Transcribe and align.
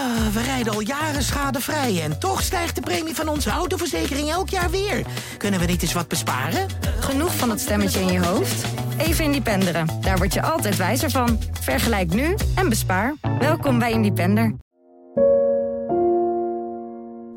Ah, 0.00 0.26
we 0.32 0.42
rijden 0.42 0.72
al 0.72 0.80
jaren 0.80 1.22
schadevrij 1.22 2.02
en 2.02 2.18
toch 2.18 2.42
stijgt 2.42 2.74
de 2.74 2.80
premie 2.80 3.14
van 3.14 3.28
onze 3.28 3.50
autoverzekering 3.50 4.30
elk 4.30 4.48
jaar 4.48 4.70
weer. 4.70 5.06
Kunnen 5.36 5.60
we 5.60 5.66
niet 5.66 5.82
eens 5.82 5.92
wat 5.92 6.08
besparen? 6.08 6.66
Genoeg 7.00 7.34
van 7.34 7.48
dat 7.48 7.60
stemmetje 7.60 8.00
in 8.00 8.12
je 8.12 8.24
hoofd? 8.26 8.64
Even 8.98 9.24
Independeren. 9.24 9.86
Daar 10.00 10.16
word 10.16 10.34
je 10.34 10.42
altijd 10.42 10.76
wijzer 10.76 11.10
van. 11.10 11.38
Vergelijk 11.60 12.14
nu 12.14 12.34
en 12.54 12.68
bespaar. 12.68 13.14
Welkom 13.38 13.78
bij 13.78 13.92
Independer. 13.92 14.54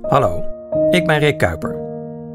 Hallo, 0.01 0.43
ik 0.89 1.05
ben 1.05 1.19
Rick 1.19 1.37
Kuiper. 1.37 1.81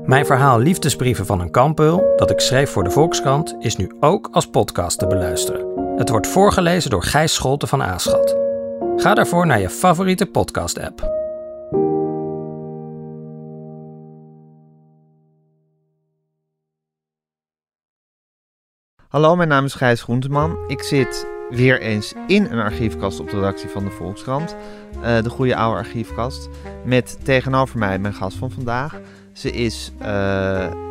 Mijn 0.05 0.27
verhaal 0.27 0.59
Liefdesbrieven 0.59 1.27
van 1.27 1.41
een 1.41 1.51
kampeul, 1.51 2.13
dat 2.17 2.31
ik 2.31 2.41
schreef 2.41 2.71
voor 2.71 2.85
de 2.85 2.91
Volkskrant, 2.91 3.57
is 3.59 3.77
nu 3.77 3.97
ook 4.01 4.29
als 4.33 4.47
podcast 4.51 4.99
te 4.99 5.07
beluisteren. 5.07 5.67
Het 5.97 6.09
wordt 6.09 6.27
voorgelezen 6.27 6.91
door 6.91 7.03
Gijs 7.03 7.35
Scholten 7.35 7.69
van 7.69 7.83
Aaschat. 7.83 8.48
Ga 8.99 9.15
daarvoor 9.15 9.47
naar 9.47 9.61
je 9.61 9.71
favoriete 9.71 10.27
podcast-app. 10.27 11.01
Hallo, 19.09 19.37
mijn 19.37 19.49
naam 19.49 19.65
is 19.65 19.75
Gijs 19.75 20.03
Groenteman. 20.03 20.59
Ik 20.67 20.83
zit 20.83 21.27
weer 21.51 21.81
eens 21.81 22.15
in 22.27 22.45
een 22.45 22.59
archiefkast 22.59 23.21
op 23.21 23.31
de 23.31 23.37
redactie 23.37 23.69
van 23.69 23.85
de 23.85 23.91
Volkskrant. 23.91 24.57
Eh, 25.03 25.23
de 25.23 25.31
goede 25.31 25.57
oude 25.57 25.79
archiefkast. 25.79 26.49
Met 26.85 27.19
tegenover 27.25 27.79
mij 27.79 27.99
mijn 27.99 28.15
gast 28.15 28.37
van 28.37 28.51
vandaag. 28.51 29.01
Ze 29.33 29.51
is, 29.51 29.93
eh, 29.99 30.09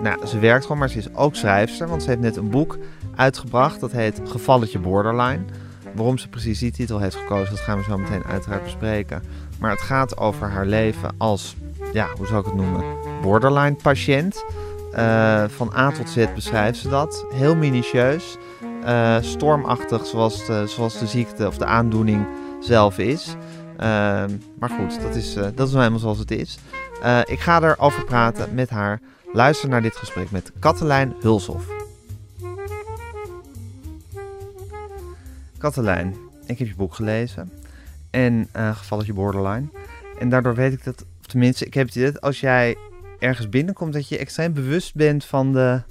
nou, 0.01 0.25
ze 0.25 0.39
werkt 0.39 0.63
gewoon, 0.63 0.77
maar 0.77 0.89
ze 0.89 0.97
is 0.97 1.13
ook 1.13 1.35
schrijfster. 1.35 1.87
Want 1.87 2.03
ze 2.03 2.09
heeft 2.09 2.21
net 2.21 2.35
een 2.35 2.49
boek 2.49 2.77
uitgebracht. 3.15 3.79
Dat 3.79 3.91
heet 3.91 4.21
Gevalletje 4.23 4.79
Borderline. 4.79 5.45
Waarom 5.97 6.17
ze 6.17 6.27
precies 6.27 6.59
die 6.59 6.71
titel 6.71 6.99
heeft 6.99 7.15
gekozen, 7.15 7.49
dat 7.55 7.63
gaan 7.63 7.77
we 7.77 7.83
zo 7.83 7.97
meteen 7.97 8.23
uiteraard 8.23 8.63
bespreken. 8.63 9.23
Maar 9.59 9.71
het 9.71 9.81
gaat 9.81 10.17
over 10.17 10.49
haar 10.49 10.65
leven 10.65 11.15
als, 11.17 11.55
ja, 11.93 12.07
hoe 12.17 12.27
zou 12.27 12.39
ik 12.39 12.45
het 12.45 12.55
noemen? 12.55 12.83
Borderline 13.21 13.75
patiënt. 13.81 14.43
Eh, 14.91 15.43
van 15.47 15.73
A 15.75 15.91
tot 15.91 16.09
Z 16.09 16.25
beschrijft 16.35 16.79
ze 16.79 16.89
dat. 16.89 17.25
Heel 17.33 17.55
minutieus. 17.55 18.37
eh, 18.83 19.17
stormachtig 19.21 20.05
zoals 20.05 20.45
de, 20.45 20.63
zoals 20.67 20.99
de 20.99 21.07
ziekte 21.07 21.47
of 21.47 21.57
de 21.57 21.65
aandoening 21.65 22.27
zelf 22.59 22.97
is. 22.97 23.35
Ehm, 23.77 24.29
maar 24.59 24.69
goed, 24.69 25.01
dat 25.01 25.15
is, 25.15 25.35
eh, 25.35 25.43
dat 25.43 25.67
is 25.67 25.73
nou 25.73 25.77
helemaal 25.77 25.99
zoals 25.99 26.17
het 26.19 26.31
is. 26.31 26.57
Ik 27.25 27.39
ga 27.39 27.61
erover 27.61 28.03
praten 28.05 28.53
met 28.53 28.69
haar. 28.69 28.99
Luister 29.33 29.69
naar 29.69 29.81
dit 29.81 29.95
gesprek 29.95 30.31
met 30.31 30.51
Katelijn 30.59 31.13
Hulshoff. 31.19 31.76
Katelijn, 35.57 36.15
ik 36.45 36.59
heb 36.59 36.67
je 36.67 36.75
boek 36.75 36.93
gelezen. 36.93 37.51
En 38.09 38.47
eh 38.51 38.77
gevalletje 38.77 39.13
borderline. 39.13 39.67
En 40.19 40.29
daardoor 40.29 40.55
weet 40.55 40.73
ik 40.73 40.83
dat, 40.83 41.05
of 41.19 41.25
tenminste, 41.25 41.65
ik 41.65 41.73
heb 41.73 41.85
het 41.85 41.95
idee 41.95 42.11
dat 42.11 42.21
als 42.21 42.39
jij 42.39 42.77
ergens 43.19 43.49
binnenkomt, 43.49 43.93
dat 43.93 44.07
je 44.07 44.17
extreem 44.17 44.53
bewust 44.53 44.95
bent 44.95 45.25
van 45.25 45.53
de 45.53 45.81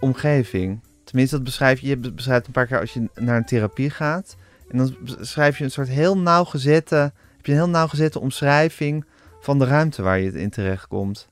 omgeving. 0.00 0.80
Tenminste, 1.04 1.36
dat 1.36 1.44
beschrijf 1.44 1.80
je, 1.80 1.86
je 1.86 2.12
beschrijft 2.12 2.46
een 2.46 2.52
paar 2.52 2.66
keer 2.66 2.80
als 2.80 2.92
je 2.92 3.08
naar 3.14 3.36
een 3.36 3.44
therapie 3.44 3.90
gaat. 3.90 4.36
En 4.68 4.78
dan 4.78 4.96
schrijf 5.20 5.58
je 5.58 5.64
een 5.64 5.70
soort 5.70 5.88
heel 5.88 6.18
nauwgezette, 6.18 6.96
heb 7.36 7.46
je 7.46 7.52
een 7.52 7.58
heel 7.58 7.68
nauwgezette 7.68 8.20
omschrijving 8.20 9.04
van 9.40 9.58
de 9.58 9.64
ruimte 9.64 10.02
waar 10.02 10.18
je 10.18 10.32
in 10.32 10.50
terecht 10.50 10.86
komt. 10.86 11.28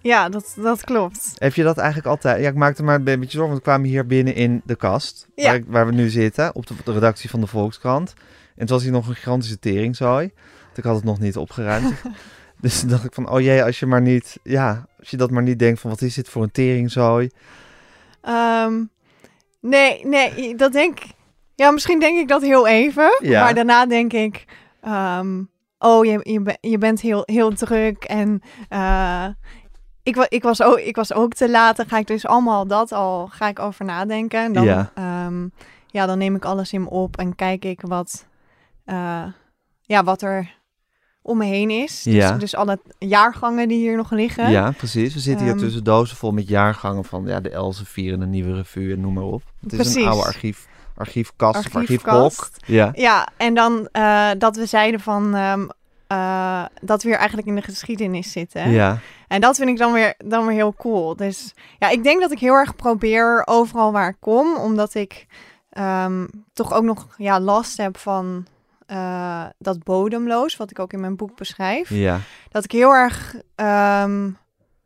Ja, 0.00 0.28
dat, 0.28 0.54
dat 0.56 0.84
klopt. 0.84 1.34
Heb 1.38 1.54
je 1.54 1.62
dat 1.62 1.76
eigenlijk 1.78 2.08
altijd? 2.08 2.42
Ja, 2.42 2.48
ik 2.48 2.54
maakte 2.54 2.82
maar 2.82 2.94
een 2.94 3.04
beetje 3.04 3.20
zorgen, 3.30 3.40
want 3.48 3.56
we 3.56 3.62
kwamen 3.62 3.88
hier 3.88 4.06
binnen 4.06 4.34
in 4.34 4.62
de 4.64 4.76
kast, 4.76 5.26
Ja. 5.34 5.44
waar, 5.44 5.54
ik- 5.54 5.64
waar 5.66 5.86
we 5.86 5.92
nu 5.92 6.08
zitten, 6.08 6.54
op 6.54 6.66
de, 6.66 6.74
de 6.84 6.92
redactie 6.92 7.30
van 7.30 7.40
de 7.40 7.46
Volkskrant. 7.46 8.14
En 8.18 8.64
het 8.64 8.70
was 8.70 8.82
hier 8.82 8.92
nog 8.92 9.08
een 9.08 9.14
gigantische 9.14 9.58
teringzooi. 9.58 10.30
Want 10.64 10.76
ik 10.78 10.84
had 10.84 10.94
het 10.94 11.04
nog 11.04 11.18
niet 11.18 11.36
opgeruimd. 11.36 11.94
dus 12.60 12.80
toen 12.80 12.88
dacht 12.88 13.04
ik 13.04 13.14
van, 13.14 13.30
oh 13.30 13.40
jee, 13.40 13.64
als 13.64 13.78
je 13.78 13.86
maar 13.86 14.00
niet, 14.02 14.38
ja, 14.42 14.86
als 14.98 15.10
je 15.10 15.16
dat 15.16 15.30
maar 15.30 15.42
niet 15.42 15.58
denkt 15.58 15.80
van, 15.80 15.90
wat 15.90 16.02
is 16.02 16.14
dit 16.14 16.28
voor 16.28 16.42
een 16.42 16.50
teringzooi? 16.50 17.30
Ehm, 18.22 18.82
nee, 19.60 20.06
nee, 20.06 20.54
dat 20.56 20.72
denk 20.72 20.98
Ja, 21.54 21.70
misschien 21.70 22.00
denk 22.00 22.18
ik 22.18 22.28
dat 22.28 22.42
heel 22.42 22.66
even. 22.66 23.18
Ja. 23.22 23.44
Maar 23.44 23.54
daarna 23.54 23.86
denk 23.86 24.12
ik... 24.12 24.44
ehm, 24.80 25.42
oh, 25.78 26.04
je, 26.04 26.20
je, 26.22 26.56
je 26.70 26.78
bent 26.78 27.00
heel, 27.00 27.22
heel 27.24 27.52
druk 27.54 28.04
en... 28.04 28.40
eh, 28.68 29.26
ik, 30.08 30.26
ik, 30.28 30.42
was 30.42 30.62
ook, 30.62 30.78
ik 30.78 30.96
was 30.96 31.12
ook 31.12 31.34
te 31.34 31.50
laat. 31.50 31.76
Dan 31.76 31.88
ga 31.88 31.98
ik 31.98 32.06
dus 32.06 32.26
allemaal 32.26 32.66
dat 32.66 32.92
al 32.92 33.26
ga 33.26 33.48
ik 33.48 33.58
over 33.58 33.84
nadenken. 33.84 34.40
En 34.44 34.52
dan, 34.52 34.64
Ja. 34.64 34.90
ja. 34.94 35.30
ja, 35.86 36.06
dan 36.06 36.18
neem 36.18 36.34
ik 36.34 36.44
alles 36.44 36.72
in 36.72 36.82
me 36.82 36.90
op 36.90 37.16
en 37.16 37.34
kijk 37.34 37.64
ik 37.64 37.80
wat, 37.80 38.26
eh, 38.84 39.24
ja, 39.82 40.04
wat 40.04 40.22
er 40.22 40.56
om 41.22 41.38
me 41.38 41.44
heen 41.44 41.70
is. 41.70 42.04
Ja. 42.04 42.30
Dus, 42.30 42.40
dus 42.40 42.54
alle 42.54 42.78
jaargangen 42.98 43.68
die 43.68 43.78
hier 43.78 43.96
nog 43.96 44.10
liggen. 44.10 44.50
Ja, 44.50 44.70
precies. 44.70 45.14
We 45.14 45.20
zitten 45.20 45.44
hier 45.44 45.54
Ehm, 45.54 45.62
tussen 45.64 45.84
dozen 45.84 46.16
vol 46.16 46.30
met 46.32 46.48
jaargangen 46.48 47.04
van 47.04 47.24
ja, 47.26 47.40
de 47.40 47.50
Elsevier 47.50 48.12
en 48.12 48.20
de 48.20 48.26
Nieuwe 48.26 48.54
Revue 48.54 48.92
en 48.92 49.00
noem 49.00 49.12
maar 49.12 49.24
op. 49.24 49.42
Het 49.60 49.72
is 49.72 49.78
een 49.78 49.84
Precies. 49.84 50.06
oude 50.06 50.24
archief, 50.26 50.66
archiefkast 50.96 51.66
of 51.66 51.76
Archiefkast. 51.76 52.56
Ja. 52.66 52.90
Ja, 52.94 53.28
en 53.36 53.54
dan 53.54 53.88
eh, 53.92 54.30
dat 54.38 54.56
we 54.56 54.66
zeiden 54.66 55.00
van 55.00 55.34
ehm, 55.34 55.66
eh, 56.08 56.64
dat 56.80 57.02
we 57.02 57.08
hier 57.08 57.18
eigenlijk 57.18 57.48
in 57.48 57.54
de 57.54 57.62
geschiedenis 57.62 58.32
zitten. 58.32 58.70
Ja. 58.70 58.98
En 59.26 59.40
dat 59.40 59.56
vind 59.56 59.68
ik 59.68 59.76
dan 59.76 59.92
weer, 59.92 60.14
dan 60.24 60.46
weer 60.46 60.56
heel 60.56 60.74
cool. 60.74 61.16
Dus 61.16 61.54
ja, 61.78 61.88
ik 61.88 62.02
denk 62.02 62.20
dat 62.20 62.30
ik 62.30 62.38
heel 62.38 62.54
erg 62.54 62.76
probeer 62.76 63.42
overal 63.44 63.92
waar 63.92 64.08
ik 64.08 64.16
kom, 64.20 64.56
omdat 64.56 64.94
ik 64.94 65.26
ehm, 65.70 66.26
toch 66.52 66.72
ook 66.72 66.82
nog 66.82 67.06
ja, 67.16 67.40
last 67.40 67.76
heb 67.76 67.96
van 67.96 68.46
eh, 68.86 69.44
dat 69.58 69.84
bodemloos, 69.84 70.56
wat 70.56 70.70
ik 70.70 70.78
ook 70.78 70.92
in 70.92 71.00
mijn 71.00 71.16
boek 71.16 71.36
beschrijf. 71.36 71.90
Ja. 71.90 72.20
Dat 72.50 72.64
ik 72.64 72.72
heel 72.72 72.92
erg 72.92 73.34
ehm, 73.54 74.30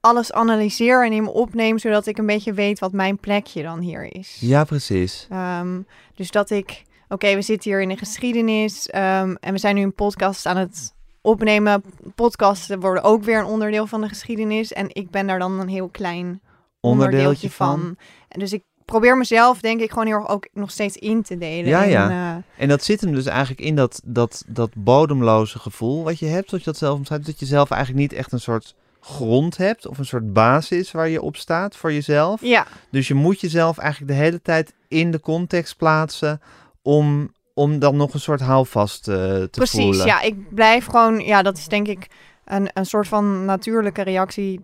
alles 0.00 0.32
analyseer 0.32 1.05
en 1.05 1.12
in 1.12 1.22
me 1.22 1.31
opneem, 1.31 1.78
zodat 1.78 2.06
ik 2.06 2.19
een 2.19 2.27
beetje 2.27 2.53
weet 2.53 2.78
wat 2.78 2.93
mijn 2.93 3.19
plekje 3.19 3.62
dan 3.62 3.81
hier 3.81 4.15
is. 4.15 4.37
Ja, 4.41 4.65
precies. 4.65 5.27
Ehm, 5.31 5.81
dus 6.15 6.31
dat 6.31 6.50
ik, 6.50 6.82
oké, 7.09 7.34
we 7.34 7.43
zitten 7.43 7.71
hier 7.71 7.82
in 7.82 7.88
de 7.88 7.97
geschiedenis 7.97 8.88
en 8.88 9.38
we 9.41 9.59
zijn 9.59 9.75
nu 9.75 9.82
een 9.82 9.94
podcast 9.94 10.47
aan 10.47 10.56
het 10.56 10.93
opnemen. 11.22 11.83
Podcasten 12.15 12.81
worden 12.81 13.03
ook 13.03 13.25
weer 13.25 13.38
een 13.38 13.44
onderdeel 13.44 13.87
van 13.87 14.00
de 14.00 14.09
geschiedenis 14.09 14.72
en 14.72 14.87
ik 14.93 15.10
ben 15.10 15.27
daar 15.27 15.38
dan 15.38 15.60
een 15.60 15.69
heel 15.69 15.88
klein 15.88 16.41
onderdeeltje 16.81 17.50
van. 17.50 17.97
En 18.28 18.38
dus 18.38 18.53
ik 18.53 18.62
probeer 18.84 19.16
mezelf, 19.16 19.61
denk 19.61 19.81
ik, 19.81 19.91
gewoon 19.91 20.06
heel 20.06 20.16
erg 20.16 20.28
ook 20.28 20.49
nog 20.53 20.71
steeds 20.71 20.97
in 20.97 21.22
te 21.22 21.38
delen. 21.38 21.69
Ja, 21.69 21.82
in, 21.82 21.91
ja. 21.91 22.37
eh, 22.56 22.62
En 22.62 22.69
dat 22.69 22.84
zit 22.84 23.00
hem 23.00 23.12
dus 23.12 23.27
eigenlijk 23.27 23.61
in 23.61 23.77
dat, 23.77 24.00
dat, 24.05 24.44
dat 24.47 24.71
bodemloze 24.75 25.59
gevoel 25.59 26.05
wat 26.05 26.19
je 26.19 26.27
hebt, 26.27 26.49
zoals 26.49 26.65
je 26.65 26.71
dat 26.71 26.78
zelf 26.78 26.99
omschrijft. 26.99 27.27
Dat 27.27 27.41
je 27.41 27.47
zelf 27.47 27.71
eigenlijk 27.71 28.03
niet 28.03 28.19
echt 28.19 28.32
een 28.32 28.41
soort 28.41 28.75
grond 29.00 29.56
hebt 29.56 29.87
of 29.87 29.99
een 29.99 30.05
soort 30.06 30.32
basis 30.32 30.91
waar 30.93 31.09
je 31.09 31.22
op 31.22 31.37
staat 31.37 31.77
voor 31.77 31.93
jezelf. 31.93 32.41
ja, 32.43 32.66
Dus 32.91 33.09
je 33.09 33.15
moet 33.15 33.41
jezelf 33.41 33.78
eigenlijk 33.78 34.12
de 34.12 34.19
hele 34.19 34.43
tijd 34.43 34.75
in 34.88 35.11
de 35.11 35.21
context 35.21 35.77
plaatsen 35.77 36.41
om, 36.82 37.32
om 37.55 37.79
dan 37.79 37.97
nog 37.97 38.15
een 38.15 38.21
soort 38.21 38.41
houvast 38.41 39.09
eh, 39.09 39.17
te 39.17 39.49
precies. 39.51 39.81
voelen. 39.81 40.07
Ja, 40.07 40.21
ik 40.21 40.55
blijf 40.55 40.87
gewoon, 40.87 41.21
ja, 41.21 41.43
dat 41.43 41.57
is 41.57 41.69
denk 41.69 41.89
ik 41.89 42.07
een, 42.45 42.71
een 42.73 42.87
soort 42.87 43.09
van 43.09 43.45
natuurlijke 43.45 44.03
reactie. 44.03 44.61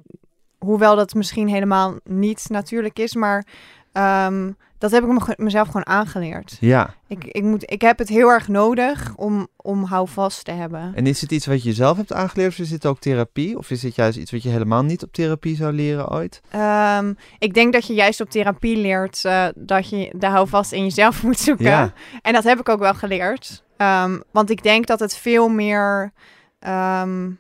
Hoewel 0.59 0.97
dat 0.97 1.15
misschien 1.15 1.49
helemaal 1.49 1.95
niet 2.05 2.45
natuurlijk 2.49 2.99
is, 2.99 3.15
maar 3.15 3.47
ehm, 3.93 4.51
dat 4.79 4.91
heb 4.91 5.03
ik 5.03 5.09
me, 5.09 5.35
mezelf 5.37 5.67
gewoon 5.67 5.87
aangeleerd. 5.87 6.57
Ja. 6.61 6.95
Ik, 7.07 7.25
ik, 7.25 7.43
moet, 7.43 7.71
ik 7.73 7.81
heb 7.81 7.99
het 7.99 8.09
heel 8.09 8.29
erg 8.29 8.49
nodig 8.49 9.13
om, 9.17 9.49
om 9.57 9.85
houvast 9.85 10.45
te 10.45 10.51
hebben. 10.51 10.93
En 10.95 11.07
is 11.07 11.21
het 11.21 11.33
iets 11.33 11.47
wat 11.47 11.63
je 11.63 11.73
zelf 11.73 11.97
hebt 11.97 12.13
aangeleerd 12.13 12.53
of 12.53 12.59
is 12.59 12.71
het 12.71 12.87
ook 12.87 12.99
therapie? 12.99 13.59
Of 13.59 13.71
is 13.71 13.83
het 13.83 13.95
juist 13.95 14.19
iets 14.19 14.31
wat 14.31 14.43
je 14.43 14.49
helemaal 14.49 14.83
niet 14.83 15.03
op 15.03 15.13
therapie 15.13 15.57
zou 15.57 15.73
leren 15.73 16.11
ooit? 16.11 16.41
Ehm, 16.51 17.15
ik 17.39 17.55
denk 17.55 17.73
dat 17.73 17.87
je 17.87 17.95
juist 17.95 18.21
op 18.21 18.31
therapie 18.31 18.77
leert 18.77 19.25
eh, 19.25 19.47
dat 19.55 19.89
je 19.89 20.13
de 20.17 20.27
houvast 20.27 20.73
in 20.73 20.83
jezelf 20.83 21.23
moet 21.25 21.39
zoeken. 21.39 21.65
Ja. 21.65 21.93
En 22.23 22.33
dat 22.33 22.45
heb 22.45 22.61
ik 22.61 22.69
ook 22.69 22.81
wel 22.81 22.95
geleerd. 22.95 23.63
Ehm, 23.77 24.19
want 24.31 24.51
ik 24.51 24.63
denk 24.63 24.87
dat 24.87 25.01
het 25.01 25.17
veel 25.17 25.49
meer... 25.49 26.13
ehm, 26.59 27.31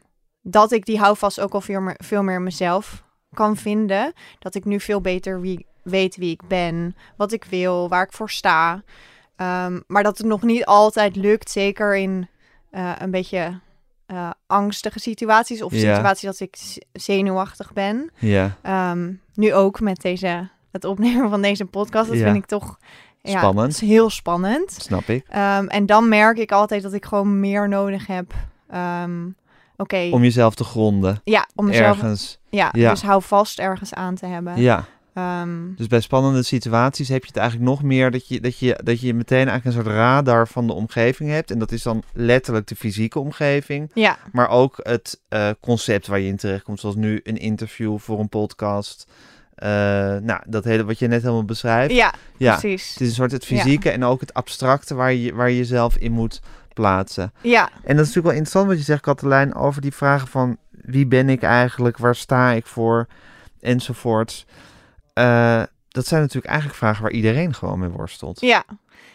dat 0.42 0.72
ik 0.72 0.84
die 0.84 0.98
houvast 0.98 1.40
ook 1.40 1.52
al 1.52 1.60
veel 1.60 1.80
meer, 1.80 2.00
veel 2.04 2.22
meer 2.22 2.42
mezelf 2.42 3.02
kan 3.34 3.56
vinden. 3.56 4.12
Dat 4.38 4.54
ik 4.54 4.64
nu 4.64 4.80
veel 4.80 5.00
beter 5.00 5.40
wie, 5.40 5.66
weet 5.82 6.16
wie 6.16 6.30
ik 6.30 6.40
ben, 6.48 6.96
wat 7.16 7.32
ik 7.32 7.44
wil, 7.44 7.88
waar 7.88 8.02
ik 8.04 8.12
voor 8.12 8.30
sta. 8.30 8.82
Ehm, 9.36 9.80
maar 9.86 10.02
dat 10.02 10.18
het 10.18 10.26
nog 10.26 10.42
niet 10.42 10.64
altijd 10.64 11.16
lukt, 11.16 11.50
zeker 11.50 11.96
in 11.96 12.28
eh, 12.70 12.92
een 12.98 13.10
beetje 13.10 13.60
eh, 14.06 14.30
angstige 14.46 14.98
situaties 15.00 15.62
of 15.62 15.72
Ja. 15.72 15.94
situaties 15.94 16.22
dat 16.38 16.40
ik 16.40 16.56
zenuwachtig 16.92 17.72
ben. 17.72 18.10
Ja. 18.18 18.56
Ehm, 18.62 19.12
nu 19.34 19.54
ook 19.54 19.80
met 19.80 20.00
deze, 20.00 20.48
het 20.72 20.84
opnemen 20.84 21.30
van 21.30 21.42
deze 21.42 21.64
podcast. 21.64 22.08
Dat 22.08 22.18
Ja. 22.18 22.24
vind 22.24 22.36
ik 22.36 22.46
toch 22.46 22.78
ja, 23.22 23.38
Spannend. 23.38 23.72
het 23.72 23.82
is 23.82 23.88
heel 23.88 24.10
spannend. 24.10 24.72
Snap 24.72 25.02
ik. 25.08 25.24
Ehm, 25.28 25.66
en 25.66 25.86
dan 25.86 26.08
merk 26.08 26.38
ik 26.38 26.52
altijd 26.52 26.82
dat 26.82 26.92
ik 26.92 27.04
gewoon 27.04 27.40
meer 27.40 27.68
nodig 27.68 28.06
heb. 28.06 28.32
Om 30.12 30.22
jezelf 30.22 30.54
te 30.54 30.64
gronden. 30.64 31.20
ja, 31.24 31.48
om 31.54 31.64
mezelf 31.64 31.96
Ergens. 31.96 32.38
ja, 32.50 32.68
ja. 32.72 32.90
dus 32.90 33.02
hou 33.02 33.22
vast 33.22 33.58
ergens 33.58 33.94
aan 33.94 34.14
te 34.14 34.26
hebben. 34.26 34.60
Ja. 34.60 34.84
Ehm, 35.14 35.74
Dus 35.76 35.86
bij 35.86 36.00
spannende 36.00 36.42
situaties 36.42 37.08
heb 37.08 37.20
je 37.22 37.28
het 37.28 37.36
eigenlijk 37.36 37.70
nog 37.70 37.82
meer 37.82 38.10
dat 38.10 38.28
je, 38.28 38.40
dat 38.40 38.58
je, 38.58 38.80
dat 38.84 39.00
je 39.00 39.14
meteen 39.14 39.48
eigenlijk 39.48 39.64
een 39.64 39.72
soort 39.84 39.96
radar 39.96 40.48
van 40.48 40.66
de 40.66 40.72
omgeving 40.72 41.30
hebt. 41.30 41.50
En 41.50 41.58
dat 41.58 41.72
is 41.72 41.82
dan 41.82 42.02
letterlijk 42.12 42.66
de 42.66 42.76
fysieke 42.76 43.18
omgeving. 43.18 43.90
ja, 43.94 44.18
Maar 44.32 44.48
ook 44.48 44.80
het 44.82 45.20
eh, 45.28 45.50
concept 45.60 46.06
waar 46.06 46.18
je 46.18 46.28
in 46.28 46.36
terechtkomt. 46.36 46.80
Zoals 46.80 46.96
nu 46.96 47.20
een 47.22 47.36
interview 47.36 47.98
voor 47.98 48.18
een 48.20 48.28
podcast. 48.28 49.06
Eh, 49.54 49.68
nou, 50.16 50.40
dat 50.46 50.64
hele 50.64 50.84
wat 50.84 50.98
je 50.98 51.06
net 51.08 51.22
helemaal 51.22 51.44
beschrijft. 51.44 51.94
ja, 51.94 52.14
ja. 52.36 52.56
precies. 52.56 52.90
Het 52.92 53.00
is 53.00 53.08
een 53.08 53.14
soort 53.14 53.32
het 53.32 53.44
fysieke 53.44 53.90
en 53.90 54.04
ook 54.04 54.20
het 54.20 54.34
abstracte 54.34 54.94
waar 54.94 55.12
je, 55.12 55.34
waar 55.34 55.50
je 55.50 55.56
jezelf 55.56 55.96
in 55.96 56.12
moet 56.12 56.40
plaatsen. 56.80 57.32
Ja, 57.40 57.62
En 57.68 57.96
dat 57.96 58.06
is 58.06 58.14
natuurlijk 58.14 58.26
wel 58.26 58.34
interessant 58.34 58.66
wat 58.66 58.78
je 58.78 58.82
zegt, 58.84 59.00
Katelijn, 59.02 59.54
over 59.54 59.80
die 59.80 59.94
vragen 59.94 60.28
van 60.28 60.56
wie 60.70 61.06
ben 61.06 61.28
ik 61.28 61.42
eigenlijk, 61.42 61.98
waar 61.98 62.14
sta 62.14 62.50
ik 62.50 62.66
voor, 62.66 63.06
enzovoorts. 63.60 64.46
Eh, 65.12 65.62
dat 65.88 66.06
zijn 66.06 66.20
natuurlijk 66.20 66.46
eigenlijk 66.46 66.78
vragen 66.78 67.02
waar 67.02 67.12
iedereen 67.12 67.54
gewoon 67.54 67.78
mee 67.78 67.88
worstelt. 67.88 68.40
ja, 68.40 68.64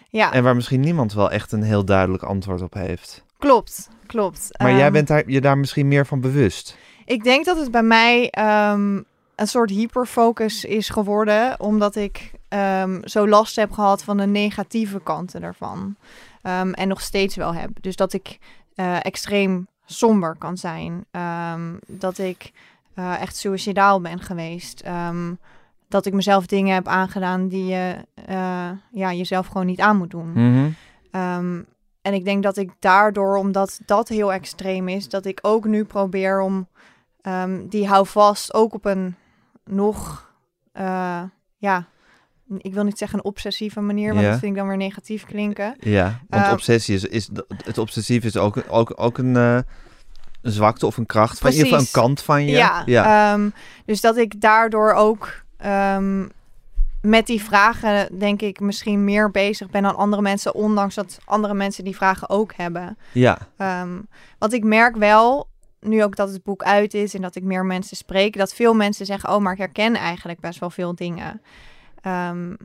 ja, 0.10 0.34
En 0.34 0.44
waar 0.44 0.56
misschien 0.56 0.80
niemand 0.80 1.14
wel 1.14 1.32
echt 1.32 1.52
een 1.52 1.64
heel 1.64 1.86
duidelijk 1.86 2.24
antwoord 2.24 2.62
op 2.62 2.74
heeft. 2.74 3.24
klopt, 3.40 3.90
klopt. 4.08 4.48
Maar 4.58 4.72
jij 4.72 4.84
Ehm, 4.84 4.92
bent 4.92 5.08
daar, 5.08 5.24
je 5.28 5.42
daar 5.42 5.58
misschien 5.58 5.88
meer 5.88 6.06
van 6.06 6.22
bewust. 6.22 6.78
Ik 7.06 7.24
denk 7.24 7.46
dat 7.46 7.58
het 7.58 7.72
bij 7.72 7.84
mij 7.84 8.30
ehm, 8.30 8.96
een 9.36 9.48
soort 9.48 9.70
hyperfocus 9.70 10.66
is 10.66 10.90
geworden, 10.90 11.60
omdat 11.60 11.96
ik 11.96 12.32
ehm, 12.48 13.00
zo 13.04 13.28
last 13.28 13.56
heb 13.56 13.72
gehad 13.72 14.04
van 14.04 14.18
de 14.18 14.26
negatieve 14.28 15.00
kanten 15.04 15.42
daarvan. 15.42 15.96
Ehm, 16.44 16.72
en 16.72 16.88
nog 16.88 17.02
steeds 17.02 17.36
wel 17.36 17.54
heb. 17.54 17.70
Dus 17.82 17.96
dat 17.96 18.14
ik 18.14 18.40
eh, 18.76 19.06
extreem 19.06 19.68
somber 19.86 20.36
kan 20.38 20.58
zijn. 20.58 21.06
Ehm, 21.12 21.76
dat 21.88 22.18
ik 22.18 22.52
eh, 22.94 23.22
echt 23.22 23.36
suicidaal 23.36 24.02
ben 24.02 24.20
geweest. 24.20 24.82
Ehm, 24.82 25.34
dat 25.88 26.06
ik 26.06 26.14
mezelf 26.14 26.46
dingen 26.46 26.74
heb 26.74 26.88
aangedaan 26.88 27.48
die 27.48 27.66
je 27.66 27.96
eh, 28.26 28.70
ja, 28.92 29.14
jezelf 29.14 29.48
gewoon 29.48 29.66
niet 29.66 29.80
aan 29.80 29.98
moet 29.98 30.12
doen. 30.12 30.32
Mhm. 30.32 30.72
En 32.02 32.14
ik 32.14 32.26
denk 32.26 32.44
dat 32.44 32.58
ik 32.58 32.72
daardoor, 32.80 33.38
omdat 33.38 33.80
dat 33.86 34.08
heel 34.08 34.34
extreem 34.34 34.88
is, 34.88 35.10
dat 35.10 35.26
ik 35.26 35.40
ook 35.42 35.66
nu 35.66 35.84
probeer 35.84 36.42
om 36.42 36.68
die 37.70 37.88
houvast 37.88 38.54
ook 38.54 38.74
op 38.74 38.86
een 38.86 39.16
nog, 39.66 40.32
ja, 41.58 41.88
ik 42.62 42.74
wil 42.74 42.84
niet 42.84 42.98
zeggen 42.98 43.18
een 43.20 43.26
obsessieve 43.26 43.80
manier, 43.82 44.14
want 44.14 44.26
Ja. 44.26 44.30
dat 44.32 44.40
vind 44.40 44.52
ik 44.52 44.58
dan 44.58 44.68
weer 44.68 44.78
negatief 44.78 45.26
klinken. 45.26 45.76
Ja, 45.80 46.20
want 46.30 46.46
Eh, 46.46 46.52
obsessie 46.52 46.96
is, 46.96 47.04
is, 47.04 47.30
het 47.66 47.78
obsessief 47.78 48.24
is 48.24 48.38
ook, 48.38 48.64
ook, 48.70 48.94
ook 48.96 49.18
een, 49.18 49.36
eh, 49.38 49.58
een 50.42 50.52
zwakte 50.52 50.86
of 50.86 50.98
een 50.98 51.06
kracht 51.06 51.40
van 51.40 51.50
in 51.50 51.56
ieder 51.56 51.70
geval 51.72 51.86
een 51.86 51.92
kant 52.08 52.22
van 52.22 52.46
je. 52.46 52.52
Ja, 52.52 52.84
ja. 52.86 53.34
ehm, 53.34 53.50
dus 53.86 54.02
dat 54.02 54.18
ik 54.18 54.42
daardoor 54.42 54.94
ook 54.94 55.42
ehm, 55.58 56.26
met 57.02 57.28
die 57.28 57.42
vragen, 57.44 58.20
denk 58.20 58.42
ik, 58.42 58.60
misschien 58.60 59.04
meer 59.04 59.32
bezig 59.32 59.70
ben 59.70 59.84
dan 59.84 59.96
andere 59.96 60.22
mensen, 60.22 60.56
ondanks 60.56 60.96
dat 60.96 61.18
andere 61.26 61.54
mensen 61.54 61.84
die 61.84 61.96
vragen 61.96 62.30
ook 62.30 62.54
hebben. 62.58 62.98
ja. 63.12 63.38
Ehm, 63.58 64.00
want 64.40 64.54
ik 64.54 64.64
merk 64.64 64.96
wel, 64.96 65.48
nu 65.80 66.04
ook 66.04 66.16
dat 66.16 66.30
het 66.32 66.44
boek 66.44 66.64
uit 66.64 66.94
is 66.94 67.14
en 67.14 67.22
dat 67.22 67.36
ik 67.36 67.44
meer 67.44 67.66
mensen 67.66 67.98
spreek, 67.98 68.38
dat 68.38 68.54
veel 68.54 68.74
mensen 68.74 69.06
zeggen: 69.06 69.30
Oh, 69.30 69.38
maar 69.42 69.52
ik 69.54 69.58
herken 69.60 69.96
eigenlijk 69.96 70.40
best 70.40 70.60
wel 70.60 70.70
veel 70.70 70.96
dingen. 70.96 71.42
Ehm, 72.04 72.56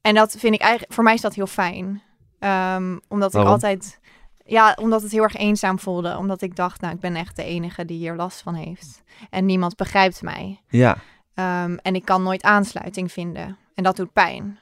en 0.00 0.14
dat 0.14 0.36
vind 0.38 0.54
ik 0.54 0.60
eigenlijk, 0.60 0.92
voor 0.92 1.04
mij 1.04 1.14
is 1.14 1.20
dat 1.20 1.34
heel 1.34 1.46
fijn. 1.46 2.02
Ehm, 2.38 2.96
omdat 3.08 3.34
ik 3.34 3.44
altijd, 3.44 4.00
ja, 4.44 4.76
omdat 4.80 5.02
het 5.02 5.12
heel 5.12 5.22
erg 5.22 5.36
eenzaam 5.36 5.78
voelde. 5.78 6.16
Omdat 6.16 6.42
ik 6.42 6.56
dacht, 6.56 6.80
nou, 6.80 6.94
ik 6.94 7.00
ben 7.00 7.16
echt 7.16 7.36
de 7.36 7.44
enige 7.44 7.84
die 7.84 7.98
hier 7.98 8.14
last 8.14 8.40
van 8.42 8.54
heeft. 8.54 9.02
En 9.30 9.46
niemand 9.46 9.76
begrijpt 9.76 10.22
mij. 10.22 10.60
ja. 10.68 10.96
Ehm, 11.34 11.76
en 11.82 11.94
ik 11.94 12.04
kan 12.04 12.22
nooit 12.22 12.42
aansluiting 12.42 13.12
vinden. 13.12 13.56
En 13.74 13.82
dat 13.82 13.96
doet 13.96 14.12
pijn. 14.12 14.58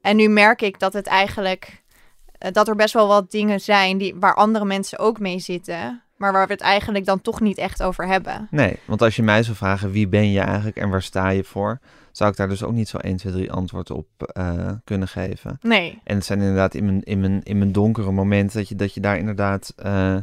En 0.00 0.16
nu 0.16 0.28
merk 0.28 0.62
ik 0.62 0.78
dat 0.78 0.92
het 0.92 1.06
eigenlijk 1.06 1.82
eh, 2.40 2.52
dat 2.52 2.68
er 2.68 2.76
best 2.76 2.94
wel 2.94 3.08
wat 3.08 3.30
dingen 3.30 3.60
zijn 3.60 3.98
die, 3.98 4.14
waar 4.20 4.34
andere 4.34 4.64
mensen 4.64 4.98
ook 4.98 5.18
mee 5.18 5.38
zitten. 5.38 6.02
Maar 6.16 6.32
waar 6.32 6.46
we 6.46 6.52
het 6.52 6.62
eigenlijk 6.62 7.04
dan 7.04 7.20
toch 7.20 7.40
niet 7.40 7.58
echt 7.58 7.82
over 7.82 8.06
hebben. 8.06 8.48
Nee, 8.50 8.78
want 8.84 9.02
als 9.02 9.16
je 9.16 9.22
mij 9.22 9.42
zou 9.42 9.56
vragen 9.56 9.90
wie 9.90 10.08
ben 10.08 10.30
je 10.30 10.40
eigenlijk 10.40 10.76
en 10.76 10.90
waar 10.90 11.02
sta 11.02 11.28
je 11.28 11.44
voor, 11.44 11.80
zou 12.12 12.30
ik 12.30 12.36
daar 12.36 12.48
dus 12.48 12.62
ook 12.62 12.72
niet 12.72 12.88
zo 12.88 12.96
1, 12.96 13.16
2, 13.16 13.32
3 13.32 13.52
antwoord 13.52 13.90
op 13.90 14.06
eh, 14.16 14.70
kunnen 14.84 15.08
geven. 15.08 15.58
Nee, 15.62 15.98
En 16.04 16.16
het 16.16 16.24
zijn 16.24 16.38
inderdaad 16.40 16.74
in 16.74 16.84
mijn, 16.84 17.02
in 17.02 17.20
mijn, 17.20 17.42
in 17.42 17.58
mijn 17.58 17.72
donkere 17.72 18.12
momenten 18.12 18.58
dat 18.58 18.68
je, 18.68 18.74
dat 18.74 18.94
je 18.94 19.00
daar 19.00 19.18
inderdaad, 19.18 19.72
eh, 19.76 20.16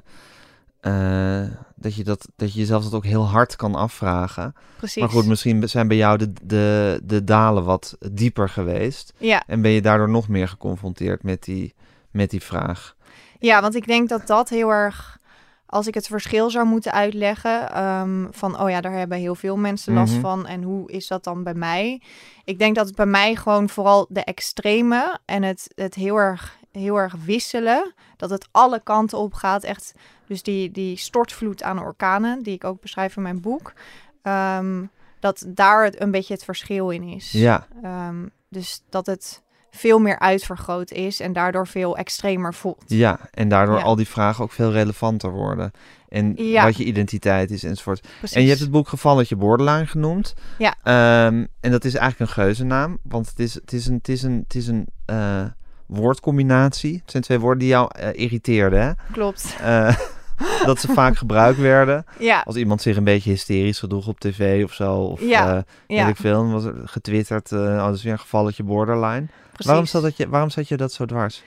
eh, 0.80 1.50
dat, 1.76 1.96
je 1.96 2.04
dat, 2.04 2.28
dat 2.36 2.54
je 2.54 2.60
jezelf 2.60 2.84
dat 2.84 2.94
ook 2.94 3.06
heel 3.06 3.28
hard 3.28 3.56
kan 3.56 3.76
afvragen. 3.76 4.56
precies. 4.78 5.02
Maar 5.02 5.12
goed, 5.12 5.26
misschien 5.26 5.70
zijn 5.70 5.88
bij 5.88 5.98
jou 5.98 6.18
de, 6.18 6.34
de, 6.44 7.00
de 7.04 7.24
dalen 7.24 7.64
wat 7.64 7.98
dieper 8.12 8.50
geweest 8.50 9.14
Ja, 9.18 9.44
en 9.48 9.62
ben 9.62 9.72
je 9.72 9.82
daardoor 9.82 10.10
nog 10.10 10.28
meer 10.28 10.48
geconfronteerd 10.48 11.24
met 11.24 11.44
die, 11.44 11.74
met 12.12 12.30
die 12.30 12.42
vraag. 12.42 12.96
ja, 13.40 13.62
want 13.62 13.76
ik 13.76 13.88
denk 13.88 14.10
dat 14.10 14.28
dat 14.28 14.50
heel 14.50 14.70
erg, 14.70 15.17
als 15.70 15.88
ik 15.88 15.94
het 15.94 16.08
verschil 16.08 16.50
zou 16.50 16.66
moeten 16.66 16.92
uitleggen, 16.92 17.72
ehm, 17.72 18.26
van 18.32 18.60
oh 18.62 18.70
ja, 18.70 18.82
daar 18.82 18.92
hebben 18.92 19.18
heel 19.18 19.36
veel 19.36 19.58
mensen 19.58 19.94
last 19.94 20.12
Mhm. 20.14 20.22
van 20.22 20.46
en 20.48 20.64
hoe 20.64 20.92
is 20.92 21.08
dat 21.08 21.24
dan 21.24 21.44
bij 21.44 21.54
mij? 21.54 22.02
Ik 22.44 22.60
denk 22.60 22.76
dat 22.76 22.88
het 22.88 22.96
bij 22.96 23.06
mij 23.06 23.36
gewoon 23.36 23.70
vooral 23.70 24.06
de 24.10 24.24
extreme 24.24 25.20
en 25.26 25.44
het, 25.44 25.68
het 25.76 25.96
heel, 25.96 26.16
erg, 26.16 26.58
heel 26.72 26.96
erg 26.98 27.16
wisselen, 27.26 27.94
dat 28.18 28.30
het 28.30 28.48
alle 28.52 28.80
kanten 28.84 29.18
op 29.18 29.34
gaat, 29.34 29.64
echt, 29.64 29.94
dus 30.28 30.44
die, 30.44 30.72
die 30.72 30.98
stortvloed 30.98 31.64
aan 31.64 31.80
orkanen, 31.82 32.44
die 32.44 32.54
ik 32.54 32.64
ook 32.64 32.82
beschrijf 32.82 33.16
in 33.16 33.22
mijn 33.22 33.42
boek, 33.42 33.74
ehm, 34.22 34.84
dat 35.20 35.46
daar 35.48 35.84
het, 35.84 36.02
een 36.02 36.12
beetje 36.12 36.34
het 36.34 36.44
verschil 36.44 36.90
in 36.90 37.04
is. 37.04 37.32
Ja, 37.32 37.68
Ehm, 37.84 38.26
dus 38.50 38.82
dat 38.90 39.06
het 39.06 39.42
veel 39.78 40.00
meer 40.00 40.20
uitvergroot 40.20 40.92
is 40.92 41.20
en 41.20 41.34
daardoor 41.34 41.68
veel 41.68 41.98
extremer 41.98 42.54
voelt. 42.54 42.84
ja. 42.88 43.20
en 43.32 43.50
daardoor 43.50 43.78
Ja. 43.78 43.84
al 43.84 43.96
die 43.96 44.08
vragen 44.08 44.44
ook 44.44 44.52
veel 44.52 44.72
relevanter 44.72 45.32
worden. 45.32 45.72
En 46.10 46.34
Ja. 46.36 46.64
wat 46.64 46.78
je 46.78 46.84
identiteit 46.84 47.52
is 47.52 47.64
enzovoort. 47.64 48.08
Precies. 48.18 48.36
En 48.38 48.42
je 48.44 48.48
hebt 48.50 48.60
het 48.60 48.72
boek 48.72 48.88
Gevalletje 48.88 49.36
Borderline 49.36 49.86
genoemd. 49.86 50.34
Ja. 50.58 50.76
Ehm, 50.84 51.46
en 51.60 51.72
dat 51.72 51.86
is 51.86 51.96
eigenlijk 51.96 52.30
een 52.32 52.44
geuzennaam, 52.44 52.98
want 53.04 53.30
het 53.30 53.40
is, 53.40 53.54
het 53.54 53.74
is 53.74 53.88
een, 53.88 53.94
het 53.96 54.08
is 54.08 54.24
een, 54.24 54.44
het 54.48 54.56
is 54.56 54.68
een 54.68 54.88
eh, 55.06 55.42
woordcombinatie. 55.86 57.00
Het 57.02 57.12
zijn 57.12 57.24
twee 57.24 57.40
woorden 57.40 57.60
die 57.60 57.68
jou 57.68 57.90
eh, 57.96 58.10
irriteerden, 58.14 58.82
hè? 58.82 58.92
Klopt. 59.12 59.56
Eh, 59.62 59.96
dat 60.66 60.80
ze 60.80 60.88
vaak 60.88 61.18
gebruikt 61.18 61.60
werden. 61.60 62.06
Ja, 62.20 62.42
Als 62.46 62.56
iemand 62.56 62.82
zich 62.82 62.98
een 62.98 63.04
beetje 63.04 63.30
hysterisch 63.30 63.80
gedroeg 63.80 64.08
op 64.08 64.20
tv 64.20 64.64
of 64.64 64.74
zo. 64.74 64.96
Of 64.96 65.22
Ja, 65.22 65.56
eh, 65.56 65.62
ja, 65.98 66.06
weet 66.06 66.14
ik 66.16 66.22
veel. 66.22 66.42
Dan 66.42 66.52
was 66.52 66.64
er 66.64 66.76
getwitterd, 66.86 67.52
oh, 67.52 67.86
dat 67.86 67.96
is 67.96 68.04
weer 68.04 68.12
een 68.14 68.20
gevalletje 68.20 68.64
borderline. 68.64 69.26
Precies. 69.58 69.72
Waarom 69.72 69.86
zat, 69.86 70.02
dat 70.02 70.18
je, 70.18 70.30
waarom 70.30 70.50
zat 70.50 70.68
je 70.68 70.78
dat 70.78 70.94
zo 70.94 71.06
dwars? 71.06 71.44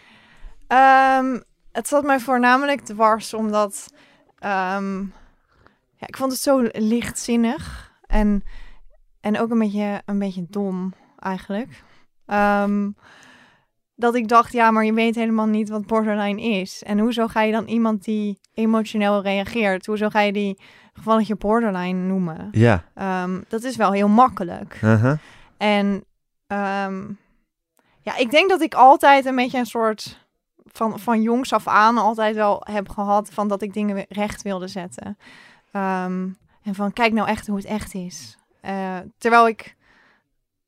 Ehm, 0.67 1.39
het 1.73 1.89
zat 1.89 2.05
mij 2.05 2.21
voornamelijk 2.21 2.81
dwars 2.81 3.35
omdat 3.35 3.93
ehm, 4.39 4.99
ja, 5.97 6.07
ik 6.07 6.17
vond 6.17 6.33
het 6.33 6.41
zo 6.41 6.69
lichtzinnig 6.73 7.93
en, 8.07 8.45
en 9.21 9.39
ook 9.39 9.51
een 9.51 9.59
beetje, 9.59 10.03
een 10.05 10.19
beetje 10.19 10.47
dom 10.49 10.95
eigenlijk. 11.19 11.83
Ehm, 12.27 12.91
dat 13.95 14.15
ik 14.15 14.29
dacht, 14.29 14.53
ja, 14.53 14.71
maar 14.71 14.85
je 14.85 14.93
weet 14.93 15.15
helemaal 15.15 15.47
niet 15.47 15.69
wat 15.69 15.87
borderline 15.87 16.43
is. 16.43 16.83
En 16.83 16.99
hoezo 16.99 17.27
ga 17.27 17.43
je 17.43 17.53
dan 17.53 17.67
iemand 17.67 18.05
die 18.05 18.41
emotioneel 18.55 19.23
reageert, 19.23 19.87
hoezo 19.87 20.09
ga 20.09 20.21
je 20.21 20.33
die 20.33 20.61
gevalletje 20.93 21.37
borderline 21.37 22.07
noemen? 22.07 22.49
Ja. 22.51 22.85
Dat 23.49 23.63
is 23.63 23.77
wel 23.77 23.93
heel 23.93 24.09
makkelijk. 24.09 24.81
Uh-huh. 24.83 25.19
En 25.57 26.05
ja, 28.03 28.17
ik 28.17 28.31
denk 28.31 28.49
dat 28.49 28.61
ik 28.61 28.75
altijd 28.75 29.25
een 29.25 29.37
beetje 29.37 29.59
een 29.59 29.67
soort 29.67 30.19
van, 30.73 30.99
van 30.99 31.23
jongs 31.23 31.53
af 31.53 31.67
aan 31.67 31.99
altijd 31.99 32.35
wel 32.35 32.63
heb 32.71 32.89
gehad 32.89 33.31
van 33.33 33.49
dat 33.49 33.63
ik 33.63 33.73
dingen 33.73 34.05
recht 34.09 34.43
wilde 34.43 34.69
zetten. 34.69 35.19
Ehm, 35.73 36.29
en 36.63 36.75
van 36.75 36.93
kijk 36.93 37.13
nou 37.13 37.29
echt 37.29 37.47
hoe 37.47 37.57
het 37.57 37.65
echt 37.65 37.95
is. 37.95 38.37
Eh, 38.61 38.97
terwijl 39.19 39.49
ik 39.49 39.77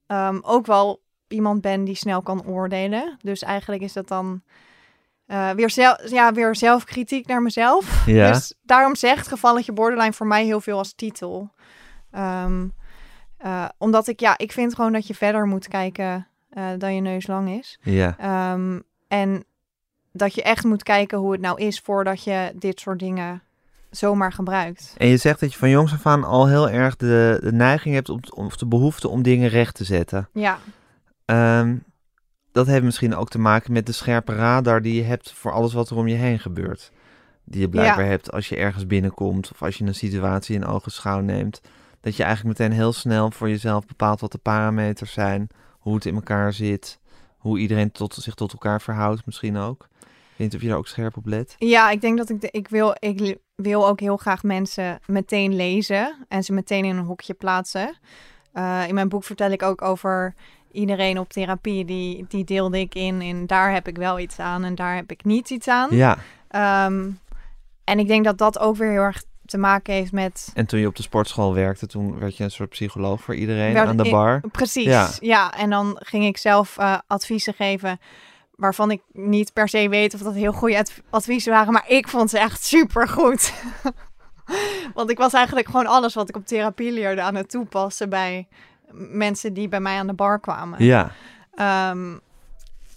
ehm, 0.07 0.39
ook 0.43 0.67
wel 0.67 1.01
iemand 1.29 1.61
ben 1.61 1.85
die 1.85 1.95
snel 1.95 2.23
kan 2.23 2.47
oordelen. 2.47 3.19
Dus 3.23 3.43
eigenlijk 3.43 3.83
is 3.83 3.93
dat 3.93 4.09
dan 4.09 4.43
eh, 5.27 5.51
weer, 5.51 5.71
zelf, 5.71 6.11
ja, 6.11 6.33
weer 6.33 6.57
zelfkritiek 6.57 7.27
naar 7.27 7.43
mezelf. 7.43 8.07
Ja. 8.07 8.33
Dus 8.33 8.55
daarom 8.62 8.95
zegt 8.97 9.29
gevalletje 9.29 9.73
borderline 9.73 10.12
voor 10.12 10.27
mij 10.27 10.45
heel 10.45 10.61
veel 10.61 10.79
als 10.79 10.93
titel. 10.95 11.51
Ehm, 12.11 12.69
eh, 13.37 13.69
omdat 13.79 14.07
ik, 14.07 14.21
ja, 14.21 14.39
ik 14.39 14.53
vind 14.53 14.75
gewoon 14.75 14.93
dat 14.93 15.07
je 15.07 15.15
verder 15.15 15.47
moet 15.47 15.69
kijken 15.69 16.27
eh, 16.52 16.66
dan 16.78 16.94
je 16.94 17.00
neus 17.00 17.26
lang 17.26 17.50
is. 17.50 17.78
Ja. 17.82 18.16
Ehm, 18.18 18.80
en 19.09 19.44
dat 20.12 20.35
je 20.35 20.42
echt 20.42 20.64
moet 20.64 20.82
kijken 20.82 21.18
hoe 21.18 21.32
het 21.32 21.40
nou 21.40 21.61
is 21.61 21.80
voordat 21.80 22.25
je 22.25 22.52
dit 22.54 22.80
soort 22.80 22.99
dingen 22.99 23.42
zomaar 23.90 24.32
gebruikt. 24.32 24.94
En 24.97 25.09
je 25.09 25.16
zegt 25.16 25.40
dat 25.40 25.52
je 25.52 25.59
van 25.59 25.71
jongs 25.71 25.92
af 25.92 26.06
aan 26.06 26.25
al 26.25 26.49
heel 26.49 26.71
erg 26.71 26.97
de, 26.97 27.38
de 27.42 27.52
neiging 27.52 27.94
hebt 27.94 28.09
om, 28.09 28.21
of 28.35 28.56
de 28.56 28.66
behoefte 28.66 29.09
om 29.09 29.23
dingen 29.23 29.49
recht 29.49 29.75
te 29.75 29.85
zetten. 29.85 30.28
Ja, 30.32 30.59
Ehm, 31.25 31.76
dat 32.52 32.66
heeft 32.66 32.85
misschien 32.85 33.14
ook 33.14 33.28
te 33.28 33.38
maken 33.38 33.73
met 33.73 33.87
de 33.87 33.92
scherpe 33.92 34.35
radar 34.35 34.82
die 34.82 34.94
je 34.94 35.02
hebt 35.02 35.32
voor 35.32 35.52
alles 35.52 35.73
wat 35.73 35.90
er 35.90 35.97
om 35.97 36.09
je 36.09 36.14
heen 36.14 36.38
gebeurt. 36.38 36.92
Die 37.44 37.61
je 37.61 37.68
blijkbaar 37.68 38.06
hebt 38.06 38.32
als 38.32 38.49
je 38.49 38.56
ergens 38.56 38.87
binnenkomt 38.87 39.50
of 39.52 39.62
als 39.62 39.78
je 39.78 39.85
een 39.85 39.94
situatie 39.94 40.54
in 40.54 40.66
ogenschouw 40.66 41.21
neemt. 41.21 41.61
dat 42.00 42.16
je 42.16 42.23
eigenlijk 42.23 42.59
meteen 42.59 42.76
heel 42.76 42.92
snel 42.92 43.30
voor 43.30 43.49
jezelf 43.49 43.87
bepaalt 43.87 44.21
wat 44.21 44.32
de 44.32 44.38
parameters 44.38 45.12
zijn, 45.12 45.49
hoe 45.83 45.95
het 45.95 46.07
in 46.07 46.15
elkaar 46.15 46.53
zit, 46.53 46.99
hoe 47.37 47.59
iedereen 47.59 47.93
tot, 47.93 48.15
zich 48.15 48.35
tot 48.35 48.53
elkaar 48.53 48.81
verhoudt 48.81 49.27
misschien 49.27 49.57
ook. 49.57 49.89
Ik 50.01 50.39
weet 50.39 50.47
niet 50.47 50.55
of 50.55 50.62
je 50.62 50.69
daar 50.69 50.77
ook 50.77 50.87
scherp 50.87 51.17
op 51.17 51.27
let. 51.27 51.55
Ja, 51.59 51.91
ik 51.91 52.01
denk 52.01 52.19
dat 52.19 52.29
ik, 52.29 52.41
de, 52.41 52.49
ik, 52.51 52.69
wil, 52.69 52.95
ik 52.99 53.39
wil 53.55 53.89
ook 53.89 54.01
heel 54.01 54.17
graag 54.17 54.43
mensen 54.43 54.99
meteen 55.07 55.55
lezen 55.55 56.27
en 56.29 56.43
ze 56.43 56.53
meteen 56.53 56.85
in 56.85 56.97
een 56.97 57.05
hokje 57.05 57.35
plaatsen. 57.35 57.99
Eh, 58.53 58.89
in 58.89 58.95
mijn 58.95 59.09
boek 59.09 59.25
vertel 59.25 59.51
ik 59.51 59.62
ook 59.62 59.83
over 59.83 60.35
iedereen 60.71 61.19
op 61.19 61.29
therapie. 61.29 61.85
Die, 61.85 62.25
die 62.29 62.45
deelde 62.45 62.79
ik 62.79 62.95
in. 62.95 63.21
En 63.21 63.47
daar 63.47 63.73
heb 63.73 63.89
ik 63.89 63.97
wel 63.97 64.19
iets 64.19 64.39
aan 64.39 64.65
en 64.65 64.75
daar 64.75 64.95
heb 64.95 65.11
ik 65.11 65.25
niet 65.25 65.51
iets 65.51 65.69
aan. 65.69 65.97
Ja, 65.97 66.19
Ehm, 66.53 67.11
en 67.85 67.99
ik 67.99 68.07
denk 68.07 68.25
dat 68.25 68.39
dat 68.39 68.59
ook 68.59 68.77
weer 68.77 68.91
heel 68.91 69.01
erg 69.01 69.25
te 69.52 69.59
maken 69.59 69.94
heeft 69.94 70.12
met... 70.12 70.50
en 70.54 70.66
toen 70.66 70.80
je 70.80 70.87
op 70.87 70.97
de 70.97 71.02
sportschool 71.02 71.54
werkte, 71.54 71.87
toen 71.87 72.18
werd 72.18 72.37
je 72.37 72.44
een 72.44 72.50
soort 72.50 72.68
psycholoog 72.68 73.21
voor 73.21 73.35
iedereen 73.35 73.78
aan 73.78 73.97
de 73.97 74.04
ik- 74.04 74.11
bar. 74.11 74.40
Precies, 74.52 74.85
Ja. 74.85 75.09
ja. 75.21 75.54
En 75.56 75.71
dan 75.71 75.97
ging 76.00 76.25
ik 76.25 76.37
zelf 76.37 76.78
eh, 76.78 76.99
adviezen 77.06 77.54
geven 77.54 78.00
waarvan 78.56 78.90
ik 78.90 79.02
niet 79.12 79.52
per 79.52 79.68
se 79.68 79.88
weet 79.88 80.14
of 80.14 80.21
dat 80.21 80.35
heel 80.35 80.52
goede 80.52 80.78
adv- 80.78 80.99
adviezen 81.11 81.52
waren, 81.52 81.73
maar 81.73 81.85
ik 81.88 82.09
vond 82.09 82.30
ze 82.30 82.38
echt 82.38 82.64
super 82.64 83.09
goed. 83.09 83.52
Want 84.94 85.11
ik 85.11 85.18
was 85.18 85.32
eigenlijk 85.32 85.66
gewoon 85.66 85.87
alles 85.87 86.14
wat 86.14 86.28
ik 86.28 86.37
op 86.37 86.47
therapie 86.47 86.92
leerde 86.92 87.23
aan 87.23 87.35
het 87.35 87.50
toepassen 87.50 88.09
bij 88.09 88.49
mensen 88.94 89.52
die 89.52 89.68
bij 89.68 89.80
mij 89.80 89.99
aan 89.99 90.06
de 90.06 90.12
bar 90.12 90.40
kwamen. 90.40 90.85
Ja, 90.85 91.11
Ehm, 91.54 92.16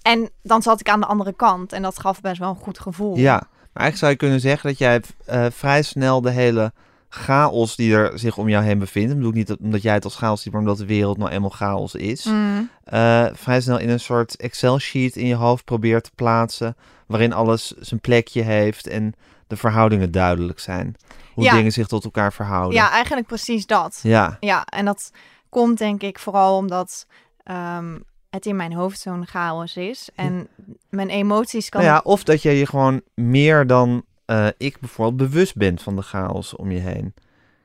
en 0.02 0.30
dan 0.44 0.62
zat 0.62 0.80
ik 0.80 0.90
aan 0.90 1.00
de 1.00 1.06
andere 1.06 1.34
kant 1.34 1.74
en 1.74 1.82
dat 1.82 2.00
gaf 2.00 2.22
best 2.22 2.40
wel 2.40 2.50
een 2.50 2.56
goed 2.56 2.80
gevoel. 2.80 3.16
ja. 3.18 3.44
Maar 3.76 3.84
eigenlijk 3.84 3.98
zou 3.98 4.12
je 4.12 4.18
kunnen 4.18 4.40
zeggen 4.40 4.70
dat 4.70 4.78
jij 4.78 5.02
eh, 5.26 5.46
vrij 5.52 5.82
snel 5.82 6.22
de 6.22 6.30
hele 6.32 6.74
chaos 7.10 7.76
die 7.76 7.96
er 7.96 8.20
zich 8.20 8.38
om 8.38 8.50
jou 8.50 8.64
heen 8.64 8.80
bevindt, 8.80 9.12
ik 9.12 9.18
bedoel 9.18 9.32
niet 9.32 9.48
dat- 9.48 9.60
omdat 9.60 9.82
jij 9.82 9.94
het 9.94 10.04
als 10.04 10.16
chaos 10.16 10.42
ziet, 10.42 10.52
maar 10.52 10.62
omdat 10.62 10.78
de 10.78 10.86
wereld 10.86 11.18
nou 11.18 11.32
eenmaal 11.32 11.50
chaos 11.50 11.96
is, 11.96 12.24
Mm, 12.26 12.70
eh, 12.84 13.26
vrij 13.34 13.62
snel 13.62 13.80
in 13.80 13.90
een 13.90 14.00
soort 14.00 14.36
Excel-sheet 14.36 15.16
in 15.16 15.28
je 15.28 15.36
hoofd 15.36 15.64
probeert 15.66 16.04
te 16.04 16.12
plaatsen, 16.16 16.76
waarin 17.08 17.34
alles 17.34 17.72
zijn 17.80 18.00
plekje 18.00 18.42
heeft 18.42 18.88
en 18.88 19.14
de 19.48 19.56
verhoudingen 19.58 20.12
duidelijk 20.12 20.60
zijn. 20.60 20.96
Hoe 21.34 21.44
Ja. 21.44 21.54
dingen 21.56 21.72
zich 21.72 21.88
tot 21.88 22.04
elkaar 22.04 22.34
verhouden. 22.34 22.74
ja, 22.80 22.92
eigenlijk 22.92 23.28
precies 23.28 23.66
dat. 23.66 24.00
Ja, 24.04 24.38
Ja, 24.40 24.66
en 24.66 24.86
dat 24.86 25.12
komt 25.50 25.78
denk 25.78 26.02
ik 26.02 26.20
vooral 26.20 26.58
omdat 26.58 27.06
ehm, 27.44 27.98
het 28.36 28.46
in 28.46 28.56
mijn 28.56 28.74
hoofd 28.74 29.00
zo'n 29.00 29.26
chaos 29.26 29.78
is. 29.78 30.10
En 30.16 30.48
mijn 30.90 31.10
emoties 31.10 31.70
kan... 31.70 31.82
Nou 31.82 31.94
ja, 31.94 32.02
of 32.04 32.24
dat 32.24 32.42
je 32.42 32.52
je 32.52 32.66
gewoon 32.66 33.02
meer 33.14 33.68
dan 33.68 34.06
eh, 34.26 34.48
ik 34.58 34.80
bijvoorbeeld 34.80 35.32
bewust 35.32 35.56
bent 35.56 35.82
van 35.82 35.96
de 35.96 36.02
chaos 36.02 36.56
om 36.56 36.72
je 36.72 36.80
heen. 36.80 37.14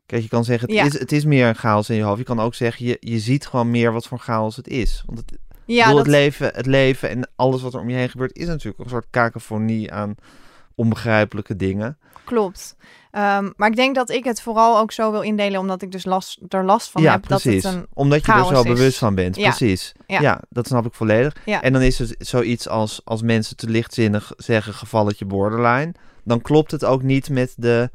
Kijk, 0.07 0.23
je 0.23 0.29
kan 0.29 0.45
zeggen, 0.45 0.69
het, 0.69 0.77
Ja. 0.77 0.85
is, 0.85 0.99
het 0.99 1.13
is 1.13 1.25
meer 1.25 1.47
een 1.47 1.55
chaos 1.55 1.91
in 1.91 1.97
je 1.97 2.03
hoofd. 2.03 2.19
Je 2.19 2.25
kan 2.25 2.41
ook 2.41 2.55
zeggen, 2.55 2.87
je, 2.87 2.97
je 3.01 3.19
ziet 3.19 3.47
gewoon 3.47 3.71
meer 3.71 3.93
wat 3.93 4.07
voor 4.07 4.19
chaos 4.19 4.57
het 4.57 4.69
is. 4.69 5.03
Want 5.07 5.19
het, 5.19 5.39
ja, 5.65 5.85
bedoel, 5.85 5.97
dat, 5.97 6.07
het, 6.07 6.15
leven, 6.15 6.51
het 6.55 6.67
leven 6.67 7.11
en 7.11 7.31
alles 7.37 7.63
wat 7.63 7.75
er 7.75 7.81
om 7.81 7.91
je 7.91 7.97
heen 7.97 8.09
gebeurt... 8.09 8.37
is 8.37 8.47
natuurlijk 8.47 8.85
een 8.85 8.91
soort 8.91 9.07
kakofonie 9.11 9.93
aan 9.93 10.15
onbegrijpelijke 10.81 11.57
dingen. 11.57 11.99
klopt. 12.25 12.77
Ehm, 13.11 13.51
maar 13.57 13.69
ik 13.69 13.77
denk 13.77 13.95
dat 13.95 14.11
ik 14.11 14.25
het 14.25 14.43
vooral 14.43 14.79
ook 14.79 14.93
zo 14.93 15.11
wil 15.11 15.21
indelen, 15.21 15.61
omdat 15.61 15.83
ik 15.83 15.93
dus 15.93 16.05
last, 16.05 16.41
er 16.49 16.65
last 16.65 16.91
van 16.91 17.03
ja, 17.03 17.13
heb. 17.13 17.23
precies. 17.23 17.63
Dat 17.63 17.73
het 17.73 17.81
een, 17.81 17.87
Omdat 17.95 18.27
je 18.27 18.33
er 18.33 18.45
zo 18.45 18.61
is. 18.61 18.63
bewust 18.63 18.99
van 18.99 19.15
bent. 19.15 19.37
Ja. 19.37 19.49
Precies. 19.49 19.93
Ja. 20.07 20.21
Ja. 20.21 20.41
dat 20.49 20.67
snap 20.67 20.87
ik 20.87 20.95
volledig. 20.95 21.37
Ja. 21.45 21.63
En 21.63 21.73
dan 21.73 21.83
is 21.83 21.99
het 21.99 22.15
zoiets 22.19 22.69
als, 22.69 23.01
als 23.05 23.23
mensen 23.23 23.57
te 23.57 23.69
lichtzinnig 23.69 24.33
zeggen 24.37 24.75
gevalletje 24.75 25.25
borderline. 25.25 25.95
Dan 26.25 26.41
klopt 26.41 26.71
het 26.71 26.85
ook 26.85 27.03
niet 27.03 27.29
met 27.31 27.55
de, 27.57 27.91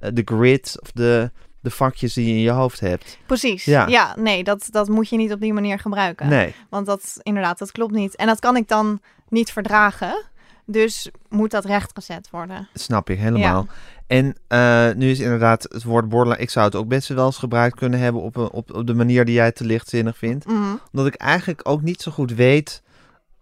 eh, 0.00 0.10
de 0.14 0.22
grid 0.24 0.76
of 0.82 0.90
de, 0.92 1.30
de 1.60 1.70
vakjes 1.70 2.12
die 2.12 2.26
je 2.26 2.32
in 2.32 2.40
je 2.40 2.50
hoofd 2.50 2.80
hebt. 2.80 3.18
precies. 3.26 3.64
Ja. 3.64 3.86
Ja, 3.86 4.14
nee, 4.18 4.44
dat, 4.44 4.68
dat 4.70 4.88
moet 4.88 5.08
je 5.08 5.16
niet 5.16 5.32
op 5.32 5.40
die 5.40 5.52
manier 5.52 5.78
gebruiken. 5.78 6.28
Nee. 6.28 6.54
Want 6.68 6.86
dat, 6.86 7.16
inderdaad, 7.22 7.58
dat 7.58 7.72
klopt 7.72 7.92
niet. 7.92 8.16
En 8.16 8.26
dat 8.26 8.38
kan 8.40 8.56
ik 8.56 8.68
dan 8.68 9.00
niet 9.28 9.52
verdragen. 9.52 10.22
Dus 10.70 11.10
moet 11.28 11.50
dat 11.50 11.64
rechtgezet 11.64 12.30
worden. 12.30 12.68
Snap 12.74 13.10
ik 13.10 13.18
helemaal. 13.18 13.66
En 14.06 14.36
eh, 14.48 14.90
nu 14.94 15.10
is 15.10 15.20
inderdaad 15.20 15.62
het 15.62 15.82
woord 15.82 16.08
borderline... 16.08 16.42
Ik 16.42 16.50
zou 16.50 16.66
het 16.66 16.74
ook 16.74 16.88
best 16.88 17.08
wel 17.08 17.26
eens 17.26 17.38
gebruikt 17.38 17.76
kunnen 17.76 17.98
hebben 17.98 18.22
op, 18.22 18.36
een, 18.36 18.50
op, 18.50 18.74
op 18.74 18.86
de 18.86 18.94
manier 18.94 19.24
die 19.24 19.34
jij 19.34 19.52
te 19.52 19.64
lichtzinnig 19.64 20.16
vindt. 20.18 20.46
Mhm. 20.46 20.74
Omdat 20.92 21.06
ik 21.06 21.14
eigenlijk 21.14 21.60
ook 21.68 21.82
niet 21.82 22.02
zo 22.02 22.10
goed 22.10 22.32
weet 22.32 22.82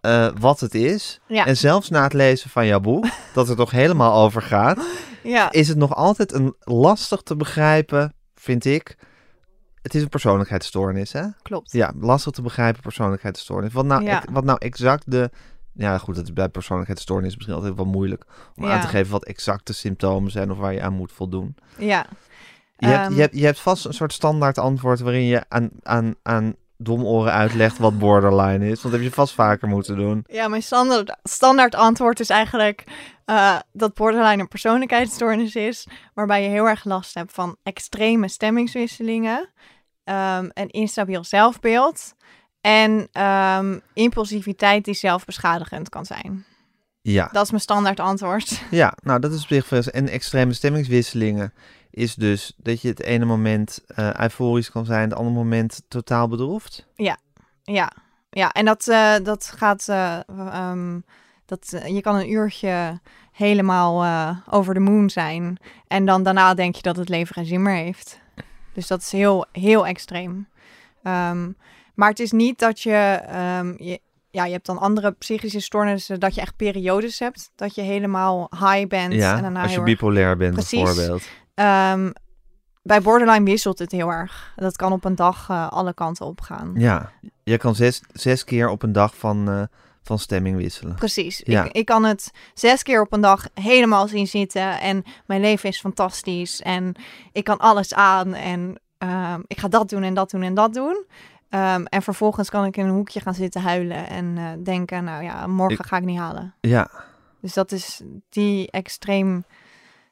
eh, 0.01 0.27
wat 0.39 0.59
het 0.59 0.75
is. 0.75 1.19
Ja. 1.27 1.45
En 1.45 1.57
zelfs 1.57 1.89
na 1.89 2.03
het 2.03 2.13
lezen 2.13 2.49
van 2.49 2.65
jouw 2.65 2.79
boek, 2.79 3.05
dat 3.33 3.49
er 3.49 3.55
toch 3.55 3.71
helemaal 3.71 4.23
over 4.23 4.41
gaat... 4.41 4.79
Ja, 5.23 5.51
is 5.51 5.67
het 5.67 5.77
nog 5.77 5.95
altijd 5.95 6.33
een 6.33 6.55
lastig 6.59 7.21
te 7.21 7.35
begrijpen, 7.35 8.13
vind 8.35 8.65
ik. 8.65 8.97
Het 9.81 9.95
is 9.95 10.01
een 10.01 10.09
persoonlijkheidsstoornis, 10.09 11.11
hè? 11.11 11.23
klopt. 11.41 11.71
Ja, 11.71 11.93
lastig 11.99 12.31
te 12.31 12.41
begrijpen 12.41 12.81
persoonlijkheidsstoornis. 12.81 13.73
Wat 13.73 13.85
nou, 13.85 14.19
wat 14.31 14.43
nou 14.43 14.57
exact 14.57 15.11
de... 15.11 15.29
Ja, 15.79 15.97
goed, 15.97 16.15
dat 16.15 16.23
is 16.23 16.33
bij 16.33 16.49
persoonlijkheidsstoornis 16.49 17.35
misschien 17.35 17.55
altijd 17.55 17.75
wel 17.75 17.85
moeilijk 17.85 18.25
om 18.55 18.65
aan 18.65 18.81
te 18.81 18.87
geven 18.87 19.11
wat 19.11 19.25
exacte 19.25 19.73
symptomen 19.73 20.31
zijn 20.31 20.51
of 20.51 20.57
waar 20.57 20.73
je 20.73 20.81
aan 20.81 20.93
moet 20.93 21.11
voldoen. 21.11 21.55
Ja. 21.77 22.05
Je, 22.77 22.87
hebt, 22.87 23.05
Ehm. 23.05 23.13
je, 23.13 23.21
hebt, 23.21 23.37
je 23.37 23.45
hebt 23.45 23.59
vast 23.59 23.85
een 23.85 23.93
soort 23.93 24.13
standaard 24.13 24.57
antwoord 24.57 24.99
waarin 24.99 25.23
je 25.25 25.43
aan, 25.47 25.69
aan, 25.83 26.15
aan 26.23 26.55
domoren 26.77 27.31
uitlegt 27.31 27.77
wat 27.77 27.97
borderline 28.05 28.65
is. 28.65 28.81
Want 28.81 28.81
dat 28.81 28.91
heb 28.91 29.01
je 29.01 29.11
vast 29.11 29.33
vaker 29.33 29.67
moeten 29.67 29.95
doen. 29.95 30.23
Ja, 30.27 30.47
mijn 30.47 30.63
standaard, 30.63 31.17
standaard 31.23 31.75
antwoord 31.75 32.19
is 32.19 32.29
eigenlijk 32.29 32.83
eh, 33.25 33.59
dat 33.71 33.93
borderline 33.93 34.41
een 34.41 34.47
persoonlijkheidsstoornis 34.47 35.55
is, 35.55 35.87
waarbij 36.13 36.43
je 36.43 36.49
heel 36.49 36.67
erg 36.67 36.83
last 36.83 37.13
hebt 37.13 37.33
van 37.33 37.55
extreme 37.63 38.27
stemmingswisselingen, 38.27 39.49
ehm, 40.03 40.49
een 40.53 40.69
instabiel 40.69 41.23
zelfbeeld 41.23 42.13
en 42.61 43.07
ehm, 43.11 43.79
impulsiviteit 43.93 44.85
die 44.85 44.93
zelfbeschadigend 44.93 45.89
kan 45.89 46.05
zijn. 46.05 46.45
Ja, 47.01 47.29
Dat 47.31 47.43
is 47.43 47.49
mijn 47.49 47.61
standaard 47.61 47.99
antwoord. 47.99 48.61
ja 48.71 48.93
nou 49.03 49.19
dat 49.19 49.31
is 49.33 49.41
op 49.41 49.47
zich. 49.47 49.87
En 49.87 50.07
extreme 50.07 50.53
stemmingswisselingen 50.53 51.53
is 51.91 52.15
dus 52.15 52.53
dat 52.57 52.81
je 52.81 52.87
het 52.87 53.01
ene 53.01 53.25
moment 53.25 53.83
eh, 53.87 54.13
euforisch 54.13 54.71
kan 54.71 54.85
zijn, 54.85 55.09
het 55.09 55.17
andere 55.17 55.35
moment 55.35 55.81
totaal 55.87 56.27
bedroefd. 56.27 56.85
Ja, 56.95 57.17
ja. 58.29 58.51
en 58.51 58.65
dat, 58.65 58.87
eh, 58.87 59.15
dat 59.23 59.53
gaat. 59.55 59.87
eh, 59.87 60.19
ehm, 60.27 60.99
dat, 61.45 61.81
je 61.87 62.01
kan 62.01 62.15
een 62.15 62.31
uurtje 62.31 62.99
helemaal 63.31 64.05
over 64.49 64.73
de 64.73 64.79
moon 64.79 65.09
zijn. 65.09 65.57
En 65.87 66.05
dan 66.05 66.23
daarna 66.23 66.53
denk 66.53 66.75
je 66.75 66.81
dat 66.81 66.95
het 66.95 67.09
leven 67.09 67.35
geen 67.35 67.45
zin 67.45 67.61
meer 67.61 67.75
heeft. 67.75 68.19
Dus 68.73 68.87
dat 68.87 69.01
is 69.01 69.11
heel, 69.11 69.45
heel 69.51 69.87
extreem. 69.87 70.47
Ehm, 71.03 71.49
maar 71.99 72.09
het 72.09 72.19
is 72.19 72.31
niet 72.31 72.59
dat 72.59 72.81
je, 72.81 73.21
ehm, 73.27 73.73
je. 73.77 73.99
Ja, 74.31 74.45
je 74.45 74.51
hebt 74.51 74.65
dan 74.65 74.77
andere 74.77 75.11
psychische 75.11 75.59
stoornissen. 75.59 76.19
Dat 76.19 76.35
je 76.35 76.41
echt 76.41 76.55
periodes 76.55 77.19
hebt. 77.19 77.51
Dat 77.55 77.75
je 77.75 77.81
helemaal 77.81 78.49
high 78.49 78.87
bent. 78.87 79.11
en 79.11 79.17
Ja, 79.17 79.41
daarna 79.41 79.61
als 79.61 79.73
je 79.73 79.81
bipolair 79.81 80.37
bent 80.37 80.53
Precies. 80.53 80.83
bijvoorbeeld. 80.83 81.23
Ehm, 81.53 82.11
bij 82.83 83.01
borderline 83.01 83.45
wisselt 83.45 83.79
het 83.79 83.91
heel 83.91 84.09
erg. 84.09 84.53
Dat 84.55 84.75
kan 84.75 84.91
op 84.91 85.05
een 85.05 85.15
dag 85.15 85.49
eh, 85.49 85.69
alle 85.69 85.93
kanten 85.93 86.25
op 86.25 86.41
gaan. 86.41 86.71
Ja, 86.75 87.11
je 87.43 87.57
kan 87.57 87.75
zes, 87.75 88.01
zes 88.13 88.43
keer 88.43 88.69
op 88.69 88.83
een 88.83 88.91
dag 88.91 89.15
van, 89.15 89.49
eh, 89.49 89.61
van 90.01 90.19
stemming 90.19 90.57
wisselen. 90.57 90.95
Precies. 90.95 91.41
Ja. 91.43 91.63
Ik, 91.63 91.71
ik 91.71 91.85
kan 91.85 92.03
het 92.03 92.31
zes 92.53 92.83
keer 92.83 93.01
op 93.01 93.13
een 93.13 93.21
dag 93.21 93.47
helemaal 93.53 94.07
zien 94.07 94.27
zitten. 94.27 94.79
En 94.79 95.03
mijn 95.25 95.41
leven 95.41 95.69
is 95.69 95.79
fantastisch. 95.79 96.61
En 96.61 96.95
ik 97.31 97.43
kan 97.43 97.57
alles 97.57 97.93
aan. 97.93 98.33
En 98.33 98.79
ehm, 98.97 99.41
ik 99.47 99.59
ga 99.59 99.67
dat 99.67 99.89
doen 99.89 100.03
en 100.03 100.13
dat 100.13 100.29
doen 100.29 100.43
en 100.43 100.53
dat 100.53 100.73
doen. 100.73 101.05
Ehm, 101.49 101.83
en 101.85 102.01
vervolgens 102.01 102.49
kan 102.49 102.65
ik 102.65 102.77
in 102.77 102.85
een 102.85 102.91
hoekje 102.93 103.19
gaan 103.19 103.33
zitten 103.33 103.61
huilen. 103.61 104.07
En 104.07 104.37
eh, 104.37 104.43
denken, 104.63 105.03
nou 105.03 105.23
ja, 105.23 105.47
morgen 105.47 105.77
Ik- 105.79 105.85
ga 105.85 105.97
ik 105.97 106.03
niet 106.03 106.19
halen. 106.19 106.53
Ja, 106.61 106.89
Dus 107.41 107.53
dat 107.53 107.71
is 107.71 108.01
die 108.29 108.71
extreem... 108.71 109.43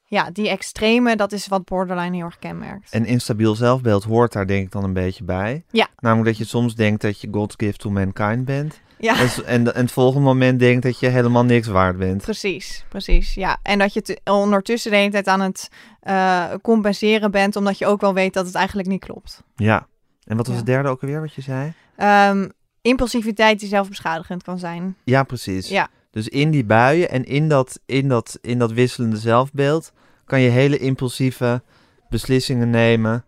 Ja, 0.10 0.30
die 0.32 0.50
extreme, 0.50 1.16
dat 1.16 1.32
is 1.32 1.48
wat 1.48 1.66
borderline 1.66 2.16
heel 2.16 2.26
erg 2.26 2.40
kenmerkt. 2.40 2.92
en 2.92 3.06
instabiel 3.06 3.56
zelfbeeld 3.56 4.04
hoort 4.04 4.32
daar 4.34 4.48
denk 4.48 4.66
ik 4.66 4.72
dan 4.72 4.84
een 4.84 4.94
beetje 4.94 5.24
bij. 5.24 5.64
Ja. 5.72 5.88
Namelijk 6.00 6.28
dat 6.28 6.38
je 6.38 6.46
soms 6.46 6.76
denkt 6.76 7.02
dat 7.02 7.22
je 7.22 7.28
God's 7.32 7.56
gift 7.58 7.80
to 7.80 7.90
mankind 7.90 8.46
bent. 8.46 8.82
ja. 8.98 9.20
En, 9.20 9.30
en, 9.46 9.74
en 9.76 9.82
het 9.82 9.92
volgende 9.92 10.26
moment 10.26 10.60
denkt 10.60 10.84
dat 10.84 11.00
je 11.00 11.08
helemaal 11.08 11.44
niks 11.46 11.68
waard 11.68 11.98
bent. 11.98 12.22
Precies, 12.22 12.86
precies. 12.90 13.34
Ja, 13.34 13.58
en 13.64 13.80
dat 13.80 13.94
je 13.94 14.02
te- 14.02 14.20
ondertussen 14.24 14.92
de 14.92 14.98
hele 14.98 15.12
tijd 15.12 15.28
aan 15.28 15.42
het 15.42 15.70
eh, 16.00 16.46
compenseren 16.62 17.32
bent, 17.32 17.56
omdat 17.56 17.78
je 17.78 17.86
ook 17.86 18.02
wel 18.02 18.14
weet 18.14 18.34
dat 18.34 18.46
het 18.46 18.56
eigenlijk 18.56 18.88
niet 18.88 19.04
klopt. 19.06 19.44
Ja. 19.56 19.88
En 20.28 20.38
wat 20.38 20.46
was 20.48 20.56
Ja. 20.56 20.62
het 20.62 20.66
derde 20.72 20.90
ook 20.90 21.02
alweer 21.02 21.22
wat 21.22 21.34
je 21.34 21.42
zei? 21.42 21.74
Ehm, 21.96 22.50
impulsiviteit 22.82 23.60
die 23.60 23.70
zelfbeschadigend 23.70 24.44
kan 24.44 24.60
zijn. 24.60 24.96
Ja, 25.04 25.24
precies. 25.24 25.70
Ja, 25.70 25.88
Dus 26.12 26.28
in 26.28 26.52
die 26.52 26.66
buien 26.66 27.10
en 27.10 27.24
in 27.26 27.50
dat, 27.50 27.80
in, 27.86 28.08
dat, 28.08 28.38
in 28.42 28.60
dat 28.60 28.72
wisselende 28.72 29.18
zelfbeeld 29.18 29.92
kan 30.26 30.42
je 30.42 30.50
hele 30.50 30.78
impulsieve 30.78 31.62
beslissingen 32.10 32.70
nemen. 32.70 33.24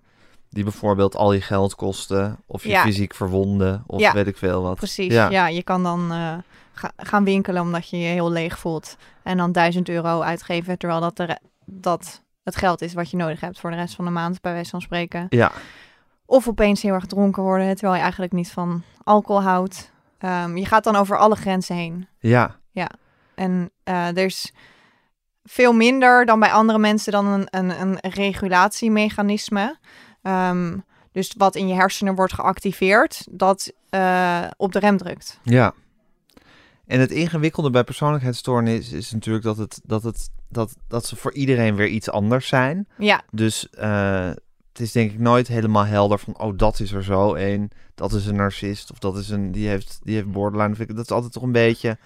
Die 0.50 0.64
bijvoorbeeld 0.64 1.16
al 1.16 1.34
je 1.34 1.42
geld 1.42 1.76
kosten. 1.76 2.38
Of 2.46 2.64
je 2.64 2.70
Ja. 2.70 2.82
fysiek 2.82 3.14
verwonden. 3.16 3.84
Of 3.88 4.00
Ja. 4.00 4.14
weet 4.14 4.28
ik 4.28 4.38
veel 4.38 4.62
wat. 4.62 4.76
precies. 4.76 5.14
Ja. 5.14 5.30
Ja, 5.30 5.48
je 5.48 5.64
kan 5.64 5.84
dan 5.84 6.12
eh, 6.12 6.34
ga- 6.74 6.92
gaan 6.98 7.24
winkelen 7.24 7.62
omdat 7.62 7.90
je 7.90 7.98
je 8.00 8.08
heel 8.08 8.32
leeg 8.32 8.60
voelt. 8.60 8.98
En 9.24 9.38
dan 9.38 9.52
1000 9.52 9.90
euro 9.90 10.22
uitgeven, 10.22 10.78
terwijl 10.78 11.02
dat, 11.02 11.16
de 11.18 11.38
dat 11.66 12.22
het 12.44 12.56
geld 12.56 12.82
is 12.82 12.94
wat 12.94 13.10
je 13.10 13.18
nodig 13.18 13.40
hebt 13.40 13.60
voor 13.60 13.70
de 13.70 13.76
rest 13.76 13.96
van 13.96 14.06
de 14.06 14.12
maand, 14.12 14.42
bij 14.42 14.54
wijze 14.54 14.70
van 14.70 14.82
spreken. 14.82 15.26
Ja. 15.30 15.52
Of 16.30 16.48
opeens 16.48 16.82
heel 16.82 16.94
erg 16.94 17.06
dronken 17.06 17.44
worden, 17.44 17.76
terwijl 17.76 17.96
je 17.96 18.02
eigenlijk 18.02 18.32
niet 18.32 18.52
van 18.52 18.84
alcohol 19.04 19.42
houdt. 19.42 19.92
Ehm, 20.18 20.58
je 20.58 20.66
gaat 20.66 20.84
dan 20.84 20.96
over 20.96 21.18
alle 21.18 21.36
grenzen 21.36 21.76
heen. 21.76 22.08
Ja, 22.72 22.90
En 23.36 23.72
eh, 23.84 24.08
er 24.08 24.26
is 24.26 24.54
veel 25.44 25.74
minder 25.74 26.26
dan 26.26 26.40
bij 26.40 26.52
andere 26.52 26.80
mensen 26.80 27.12
dan 27.12 27.26
een, 27.26 27.48
een, 27.50 27.82
een 27.82 27.98
regulatiemechanisme. 28.02 29.78
Ehm, 30.22 30.78
dus 31.12 31.34
wat 31.38 31.56
in 31.56 31.68
je 31.68 31.74
hersenen 31.74 32.16
wordt 32.16 32.34
geactiveerd, 32.34 33.28
dat 33.32 33.72
eh, 33.90 34.44
op 34.58 34.72
de 34.72 34.80
rem 34.80 34.98
drukt. 34.98 35.40
ja. 35.44 35.74
En 36.86 37.00
het 37.00 37.12
ingewikkelde 37.12 37.70
bij 37.70 37.84
persoonlijkheidsstoornis 37.84 38.92
is 38.92 39.12
natuurlijk 39.12 39.44
dat, 39.44 39.58
het, 39.58 39.82
dat, 39.84 40.04
het, 40.04 40.30
dat, 40.48 40.76
dat 40.88 41.06
ze 41.06 41.16
voor 41.16 41.34
iedereen 41.34 41.76
weer 41.76 41.88
iets 41.88 42.10
anders 42.10 42.48
zijn. 42.48 42.88
Ja, 42.98 43.22
Dus 43.32 43.70
eh, 43.70 44.30
het 44.80 44.88
is 44.88 44.94
denk 44.94 45.12
ik 45.12 45.20
nooit 45.20 45.48
helemaal 45.48 45.86
helder 45.86 46.20
van, 46.20 46.40
oh, 46.40 46.58
dat 46.58 46.80
is 46.80 46.92
er 46.92 47.04
zo 47.04 47.36
een, 47.36 47.72
dat 47.96 48.14
is 48.14 48.26
een 48.26 48.36
narcist 48.36 48.92
of 48.92 49.00
dat 49.00 49.18
is 49.18 49.30
een, 49.30 49.52
die 49.52 49.68
heeft, 49.68 50.00
die 50.04 50.16
heeft 50.16 50.32
borderline. 50.32 50.76
Vind 50.76 50.90
ik- 50.90 50.96
Dat 50.96 51.06
is 51.06 51.12
altijd 51.12 51.34
toch 51.34 51.44
een 51.44 51.52
beetje, 51.52 51.98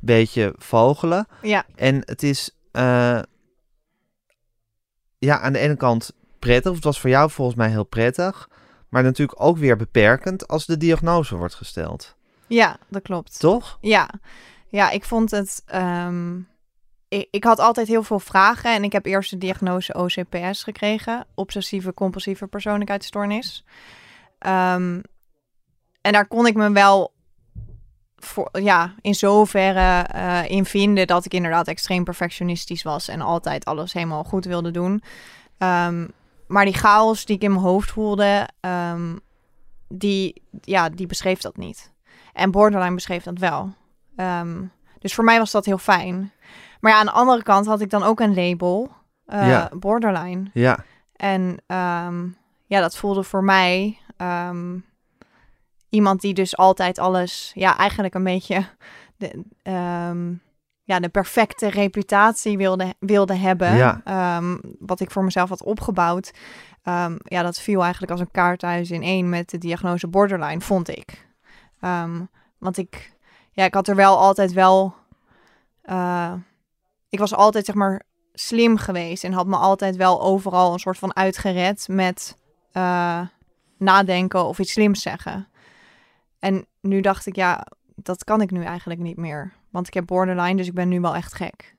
beetje 0.00 0.54
vogelen. 0.58 1.26
ja, 1.42 1.64
En 1.74 2.02
het 2.04 2.22
is, 2.22 2.50
eh, 2.72 3.18
ja, 5.18 5.40
aan 5.40 5.52
de 5.52 5.58
ene 5.58 5.76
kant 5.76 6.12
prettig, 6.38 6.70
of 6.70 6.76
het 6.76 6.84
was 6.84 7.00
voor 7.00 7.10
jou 7.10 7.30
volgens 7.30 7.56
mij 7.56 7.68
heel 7.70 7.84
prettig, 7.84 8.48
maar 8.88 9.02
natuurlijk 9.02 9.40
ook 9.42 9.56
weer 9.58 9.76
beperkend 9.76 10.48
als 10.48 10.66
de 10.66 10.76
diagnose 10.76 11.36
wordt 11.36 11.54
gesteld. 11.54 12.16
ja, 12.46 12.76
dat 12.88 13.02
klopt. 13.02 13.38
Toch? 13.40 13.78
Ja, 13.80 14.10
ja 14.68 14.90
ik 14.90 15.04
vond 15.04 15.30
het. 15.30 15.62
ehm, 15.66 16.38
ik, 17.14 17.28
ik 17.30 17.44
had 17.44 17.58
altijd 17.58 17.88
heel 17.88 18.02
veel 18.02 18.18
vragen 18.18 18.74
en 18.74 18.84
ik 18.84 18.92
heb 18.92 19.06
eerst 19.06 19.30
de 19.30 19.38
diagnose 19.38 19.94
OCPS 19.94 20.62
gekregen, 20.62 21.26
obsessieve 21.34 21.94
compulsieve 21.94 22.46
persoonlijkheidsstoornis. 22.46 23.64
Ehm, 24.38 25.00
en 26.00 26.12
daar 26.12 26.26
kon 26.26 26.46
ik 26.46 26.54
me 26.54 26.72
wel 26.72 27.12
ja, 28.52 28.94
in 29.00 29.14
zoverre 29.14 30.02
eh, 30.02 30.50
in 30.50 30.64
vinden 30.64 31.06
dat 31.06 31.24
ik 31.24 31.34
inderdaad 31.34 31.68
extreem 31.68 32.04
perfectionistisch 32.04 32.82
was 32.82 33.08
en 33.08 33.20
altijd 33.20 33.64
alles 33.64 33.92
helemaal 33.92 34.24
goed 34.24 34.44
wilde 34.44 34.70
doen. 34.70 35.02
Ehm, 35.58 36.06
maar 36.46 36.64
die 36.64 36.74
chaos 36.74 37.24
die 37.24 37.36
ik 37.36 37.42
in 37.42 37.50
mijn 37.50 37.62
hoofd 37.62 37.90
voelde, 37.90 38.48
ehm, 38.60 39.16
die, 39.88 40.42
ja, 40.60 40.88
die 40.88 41.06
beschreef 41.06 41.40
dat 41.40 41.56
niet. 41.56 41.92
En 42.32 42.50
Borderline 42.50 42.94
beschreef 42.94 43.22
dat 43.22 43.38
wel. 43.38 43.74
Dus 44.98 45.14
voor 45.14 45.24
mij 45.24 45.38
was 45.38 45.50
dat 45.50 45.64
heel 45.64 45.78
fijn. 45.78 46.32
Maar 46.84 46.92
ja, 46.92 46.98
aan 46.98 47.06
de 47.06 47.12
andere 47.12 47.42
kant 47.42 47.66
had 47.66 47.80
ik 47.80 47.90
dan 47.90 48.02
ook 48.02 48.20
een 48.20 48.34
label, 48.34 48.90
eh, 49.26 49.48
Ja. 49.48 49.70
Borderline. 49.78 50.50
Ja, 50.52 50.84
En 51.16 51.56
ehm, 51.66 52.26
ja, 52.66 52.80
dat 52.80 52.96
voelde 52.96 53.22
voor 53.22 53.44
mij 53.44 53.98
ehm, 54.16 54.78
iemand 55.88 56.20
die 56.20 56.34
dus 56.34 56.56
altijd 56.56 56.98
alles, 56.98 57.52
ja, 57.54 57.76
eigenlijk 57.76 58.14
een 58.14 58.24
beetje 58.24 58.64
de, 59.16 59.44
ehm, 59.62 60.32
ja, 60.82 61.00
de 61.00 61.08
perfecte 61.08 61.70
reputatie 61.70 62.56
wilde, 62.56 62.94
wilde 62.98 63.34
hebben. 63.34 63.76
Ja. 63.76 64.40
Wat 64.78 65.00
ik 65.00 65.10
voor 65.10 65.24
mezelf 65.24 65.48
had 65.48 65.62
opgebouwd. 65.62 66.32
Ja, 67.24 67.42
dat 67.42 67.58
viel 67.60 67.82
eigenlijk 67.82 68.12
als 68.12 68.20
een 68.20 68.30
kaarthuis 68.30 68.90
in 68.90 69.02
één 69.02 69.28
met 69.28 69.50
de 69.50 69.58
diagnose 69.58 70.08
borderline, 70.08 70.60
vond 70.60 70.88
ik. 70.88 71.26
Want 72.58 72.76
ik, 72.76 73.12
ja, 73.50 73.64
ik 73.64 73.74
had 73.74 73.88
er 73.88 73.96
wel 73.96 74.18
altijd 74.18 74.52
wel. 74.52 74.94
eh, 75.82 76.32
ik 77.14 77.20
was 77.20 77.34
altijd 77.34 77.64
zeg 77.64 77.74
maar 77.74 78.02
slim 78.32 78.76
geweest 78.76 79.24
en 79.24 79.32
had 79.32 79.46
me 79.46 79.56
altijd 79.56 79.96
wel 79.96 80.22
overal 80.22 80.72
een 80.72 80.78
soort 80.78 80.98
van 80.98 81.16
uitgered 81.16 81.88
met 81.88 82.36
eh, 82.72 83.20
nadenken 83.78 84.44
of 84.44 84.58
iets 84.58 84.72
slims 84.72 85.02
zeggen. 85.02 85.48
En 86.38 86.66
nu 86.80 87.00
dacht 87.00 87.26
ik, 87.26 87.36
ja, 87.36 87.66
dat 87.94 88.24
kan 88.24 88.40
ik 88.40 88.50
nu 88.50 88.64
eigenlijk 88.64 89.00
niet 89.00 89.16
meer. 89.16 89.52
Want 89.70 89.86
ik 89.86 89.94
heb 89.94 90.06
borderline, 90.06 90.56
dus 90.56 90.66
ik 90.66 90.74
ben 90.74 90.88
nu 90.88 91.00
wel 91.00 91.14
echt 91.14 91.34
gek. 91.34 91.76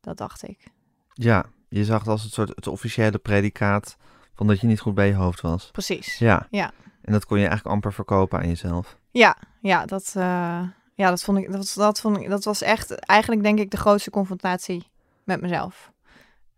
Dat 0.00 0.16
dacht 0.16 0.48
ik. 0.48 0.66
ja. 1.12 1.44
Je 1.68 1.84
zag 1.84 1.98
het 1.98 2.08
als 2.08 2.22
het 2.22 2.32
soort 2.32 2.48
het 2.48 2.66
officiële 2.66 3.18
predicaat 3.18 3.96
van 4.34 4.46
dat 4.46 4.60
je 4.60 4.66
niet 4.66 4.80
goed 4.80 4.94
bij 4.94 5.06
je 5.06 5.14
hoofd 5.14 5.40
was. 5.40 5.70
Precies. 5.70 6.18
Ja. 6.18 6.46
Ja. 6.50 6.70
En 7.02 7.12
dat 7.12 7.26
kon 7.26 7.38
je 7.38 7.46
eigenlijk 7.46 7.74
amper 7.74 7.92
verkopen 7.92 8.38
aan 8.38 8.48
jezelf. 8.48 8.96
Ja, 9.10 9.36
ja, 9.60 9.86
dat, 9.86 10.12
eh, 10.16 10.62
ja, 10.94 11.08
dat 11.08 11.22
vond 11.22 11.38
ik, 11.38 11.46
dat, 11.46 11.56
was- 11.56 11.74
dat 11.74 12.00
vond 12.00 12.20
ik, 12.20 12.28
dat 12.28 12.44
was 12.44 12.62
echt 12.62 12.90
eigenlijk 12.94 13.42
denk 13.42 13.58
ik 13.58 13.70
de 13.70 13.76
grootste 13.76 14.10
confrontatie 14.10 14.90
met 15.24 15.40
mezelf. 15.40 15.90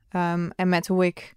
Ehm, 0.09 0.51
en 0.57 0.69
met 0.69 0.87
hoe 0.87 1.05
ik 1.05 1.35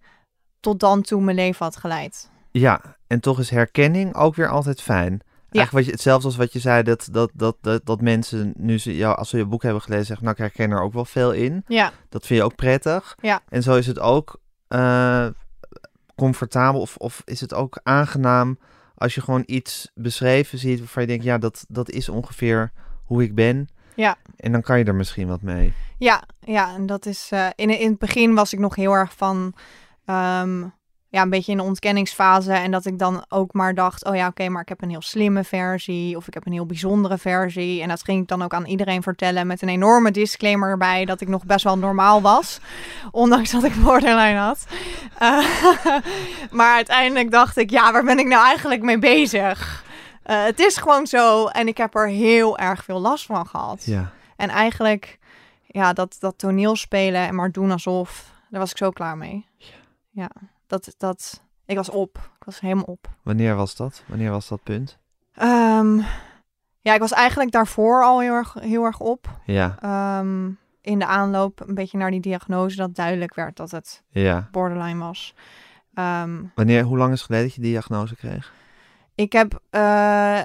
tot 0.59 0.79
dan 0.79 1.01
toe 1.01 1.21
mijn 1.21 1.35
leven 1.35 1.65
had 1.65 1.77
geleid. 1.77 2.29
Ja, 2.51 2.81
en 3.07 3.19
toch 3.19 3.39
is 3.39 3.49
herkenning 3.49 4.15
ook 4.15 4.35
weer 4.35 4.49
altijd 4.49 4.81
fijn. 4.81 5.21
Eigenlijk 5.51 5.71
wat 5.71 5.85
je, 5.85 5.91
hetzelfde 5.91 6.27
als 6.27 6.35
wat 6.35 6.53
je 6.53 6.59
zei, 6.59 6.83
dat, 6.83 7.07
dat, 7.11 7.31
dat, 7.33 7.57
dat, 7.61 7.85
dat 7.85 8.01
mensen 8.01 8.53
nu 8.57 8.77
ze 8.79 8.95
jou, 8.95 9.15
als 9.17 9.29
ze 9.29 9.37
je 9.37 9.45
boek 9.45 9.63
hebben 9.63 9.81
gelezen, 9.81 10.05
zeggen, 10.05 10.25
nou 10.25 10.37
ik 10.37 10.41
herken 10.43 10.71
er 10.71 10.81
ook 10.81 10.93
wel 10.93 11.05
veel 11.05 11.31
in. 11.31 11.63
Ja, 11.67 11.91
Dat 12.09 12.25
vind 12.25 12.39
je 12.39 12.45
ook 12.45 12.55
prettig. 12.55 13.15
Ja. 13.21 13.41
En 13.49 13.63
zo 13.63 13.75
is 13.75 13.87
het 13.87 13.99
ook 13.99 14.39
eh, 14.67 15.27
comfortabel 16.15 16.81
of, 16.81 16.95
of 16.97 17.21
is 17.25 17.41
het 17.41 17.53
ook 17.53 17.79
aangenaam 17.83 18.59
als 18.95 19.15
je 19.15 19.21
gewoon 19.21 19.43
iets 19.45 19.91
beschreven 19.93 20.57
ziet 20.57 20.79
waarvan 20.79 21.01
je 21.01 21.07
denkt, 21.07 21.23
ja, 21.23 21.37
dat, 21.37 21.65
dat 21.67 21.89
is 21.89 22.09
ongeveer 22.09 22.71
hoe 23.07 23.23
ik 23.23 23.35
ben. 23.35 23.69
Ja. 23.95 24.15
En 24.37 24.51
dan 24.51 24.61
kan 24.61 24.77
je 24.77 24.83
er 24.83 24.95
misschien 24.95 25.27
wat 25.27 25.41
mee. 25.41 25.73
ja, 25.97 26.23
ja, 26.39 26.75
en 26.75 26.85
dat 26.85 27.05
is, 27.05 27.29
eh, 27.31 27.47
in, 27.55 27.79
in 27.79 27.89
het 27.89 27.99
begin 27.99 28.35
was 28.35 28.53
ik 28.53 28.59
nog 28.59 28.75
heel 28.75 28.93
erg 28.93 29.13
van, 29.15 29.53
ehm, 30.05 30.63
ja, 31.09 31.21
een 31.21 31.29
beetje 31.29 31.51
in 31.51 31.57
de 31.57 31.63
ontkenningsfase. 31.63 32.53
En 32.53 32.71
dat 32.71 32.85
ik 32.85 32.99
dan 32.99 33.25
ook 33.29 33.53
maar 33.53 33.73
dacht, 33.73 34.05
oh 34.05 34.15
ja, 34.15 34.27
oké, 34.27 34.49
maar 34.49 34.61
ik 34.61 34.69
heb 34.69 34.81
een 34.81 34.89
heel 34.89 35.01
slimme 35.01 35.43
versie. 35.43 36.17
Of 36.17 36.27
ik 36.27 36.33
heb 36.33 36.45
een 36.45 36.51
heel 36.51 36.65
bijzondere 36.65 37.17
versie. 37.17 37.81
En 37.81 37.87
dat 37.87 38.03
ging 38.03 38.21
ik 38.21 38.27
dan 38.27 38.41
ook 38.41 38.53
aan 38.53 38.65
iedereen 38.65 39.01
vertellen 39.01 39.47
met 39.47 39.61
een 39.61 39.69
enorme 39.69 40.11
disclaimer 40.11 40.69
erbij. 40.69 41.05
Dat 41.05 41.21
ik 41.21 41.27
nog 41.27 41.45
best 41.45 41.63
wel 41.63 41.77
normaal 41.77 42.21
was. 42.21 42.59
Ondanks 43.11 43.51
dat 43.51 43.63
ik 43.63 43.83
borderline 43.83 44.39
had. 44.39 44.65
Eh, 45.17 45.45
maar 46.57 46.75
uiteindelijk 46.75 47.31
dacht 47.31 47.57
ik, 47.57 47.69
ja, 47.69 47.91
waar 47.91 48.03
ben 48.03 48.19
ik 48.19 48.27
nou 48.27 48.45
eigenlijk 48.45 48.81
mee 48.81 48.99
bezig? 48.99 49.85
Eh, 50.27 50.43
het 50.43 50.59
is 50.59 50.77
gewoon 50.77 51.07
zo. 51.07 51.47
En 51.47 51.67
ik 51.67 51.77
heb 51.77 51.95
er 51.95 52.07
heel 52.07 52.57
erg 52.57 52.83
veel 52.83 52.99
last 52.99 53.25
van 53.25 53.47
gehad. 53.47 53.85
Ja. 53.85 54.11
En 54.35 54.49
eigenlijk, 54.49 55.19
ja, 55.65 55.93
dat, 55.93 56.15
dat 56.19 56.37
toneelspelen 56.37 57.27
en 57.27 57.35
maar 57.35 57.51
doen 57.51 57.71
alsof, 57.71 58.31
daar 58.49 58.59
was 58.59 58.71
ik 58.71 58.77
zo 58.77 58.89
klaar 58.89 59.17
mee. 59.17 59.45
Ja, 60.09 60.29
dat, 60.67 60.93
dat, 60.97 61.43
ik 61.65 61.75
was 61.75 61.89
op. 61.89 62.17
Ik 62.39 62.43
was 62.43 62.59
helemaal 62.59 62.83
op. 62.83 63.07
Wanneer 63.23 63.55
was 63.55 63.75
dat? 63.75 64.03
Wanneer 64.07 64.31
was 64.31 64.47
dat 64.47 64.63
punt? 64.63 64.97
Ehm, 65.33 65.97
ja, 66.81 66.93
ik 66.93 66.99
was 66.99 67.11
eigenlijk 67.11 67.51
daarvoor 67.51 68.03
al 68.03 68.19
heel 68.19 68.33
erg, 68.33 68.53
heel 68.53 68.83
erg 68.83 68.99
op. 68.99 69.29
Ja, 69.45 69.77
Ehm, 69.79 70.49
in 70.81 70.99
de 70.99 71.05
aanloop 71.05 71.67
een 71.67 71.75
beetje 71.75 71.97
naar 71.97 72.11
die 72.11 72.19
diagnose, 72.19 72.75
dat 72.75 72.95
duidelijk 72.95 73.35
werd 73.35 73.55
dat 73.55 73.71
het 73.71 74.03
ja. 74.09 74.47
borderline 74.51 74.99
was. 74.99 75.35
Ehm, 75.93 76.43
Wanneer, 76.55 76.83
hoe 76.83 76.97
lang 76.97 77.11
is 77.11 77.17
het 77.17 77.25
geleden 77.25 77.45
dat 77.45 77.55
je 77.55 77.61
die 77.61 77.71
diagnose 77.71 78.15
kreeg? 78.15 78.55
Ik 79.17 79.31
heb 79.31 79.59
eh, 79.69 80.39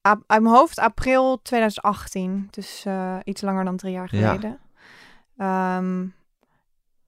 ap- 0.00 0.24
uit 0.26 0.42
mijn 0.42 0.54
hoofd 0.54 0.78
april 0.78 1.42
2018, 1.42 2.48
dus 2.50 2.84
eh, 2.84 3.16
iets 3.24 3.40
langer 3.40 3.64
dan 3.64 3.76
drie 3.76 3.92
jaar 3.92 4.08
Ja. 4.16 4.26
geleden. 4.28 4.58
Ehm, 5.36 6.06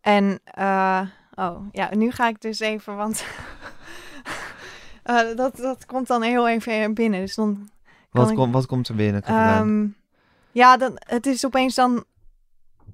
en, 0.01 0.41
eh, 0.45 1.01
oh 1.35 1.61
ja, 1.73 1.95
nu 1.95 2.11
ga 2.11 2.29
ik 2.29 2.41
dus 2.41 2.61
even, 2.61 2.97
want 2.97 3.25
dat, 5.37 5.57
dat 5.57 5.87
komt 5.87 6.07
dan 6.07 6.23
heel 6.23 6.49
even 6.49 6.95
binnen. 6.95 7.21
Dus 7.21 7.35
dan, 7.35 7.71
Wat, 8.11 8.31
ik- 8.31 8.37
komt 8.37 8.53
wat 8.53 8.67
komt 8.67 8.89
er 8.89 8.95
binnen? 8.95 9.23
Ehm, 9.23 9.87
ja, 10.53 10.77
dan, 10.77 10.93
het 10.97 11.27
is 11.27 11.47
opeens 11.47 11.75
dan, 11.75 12.05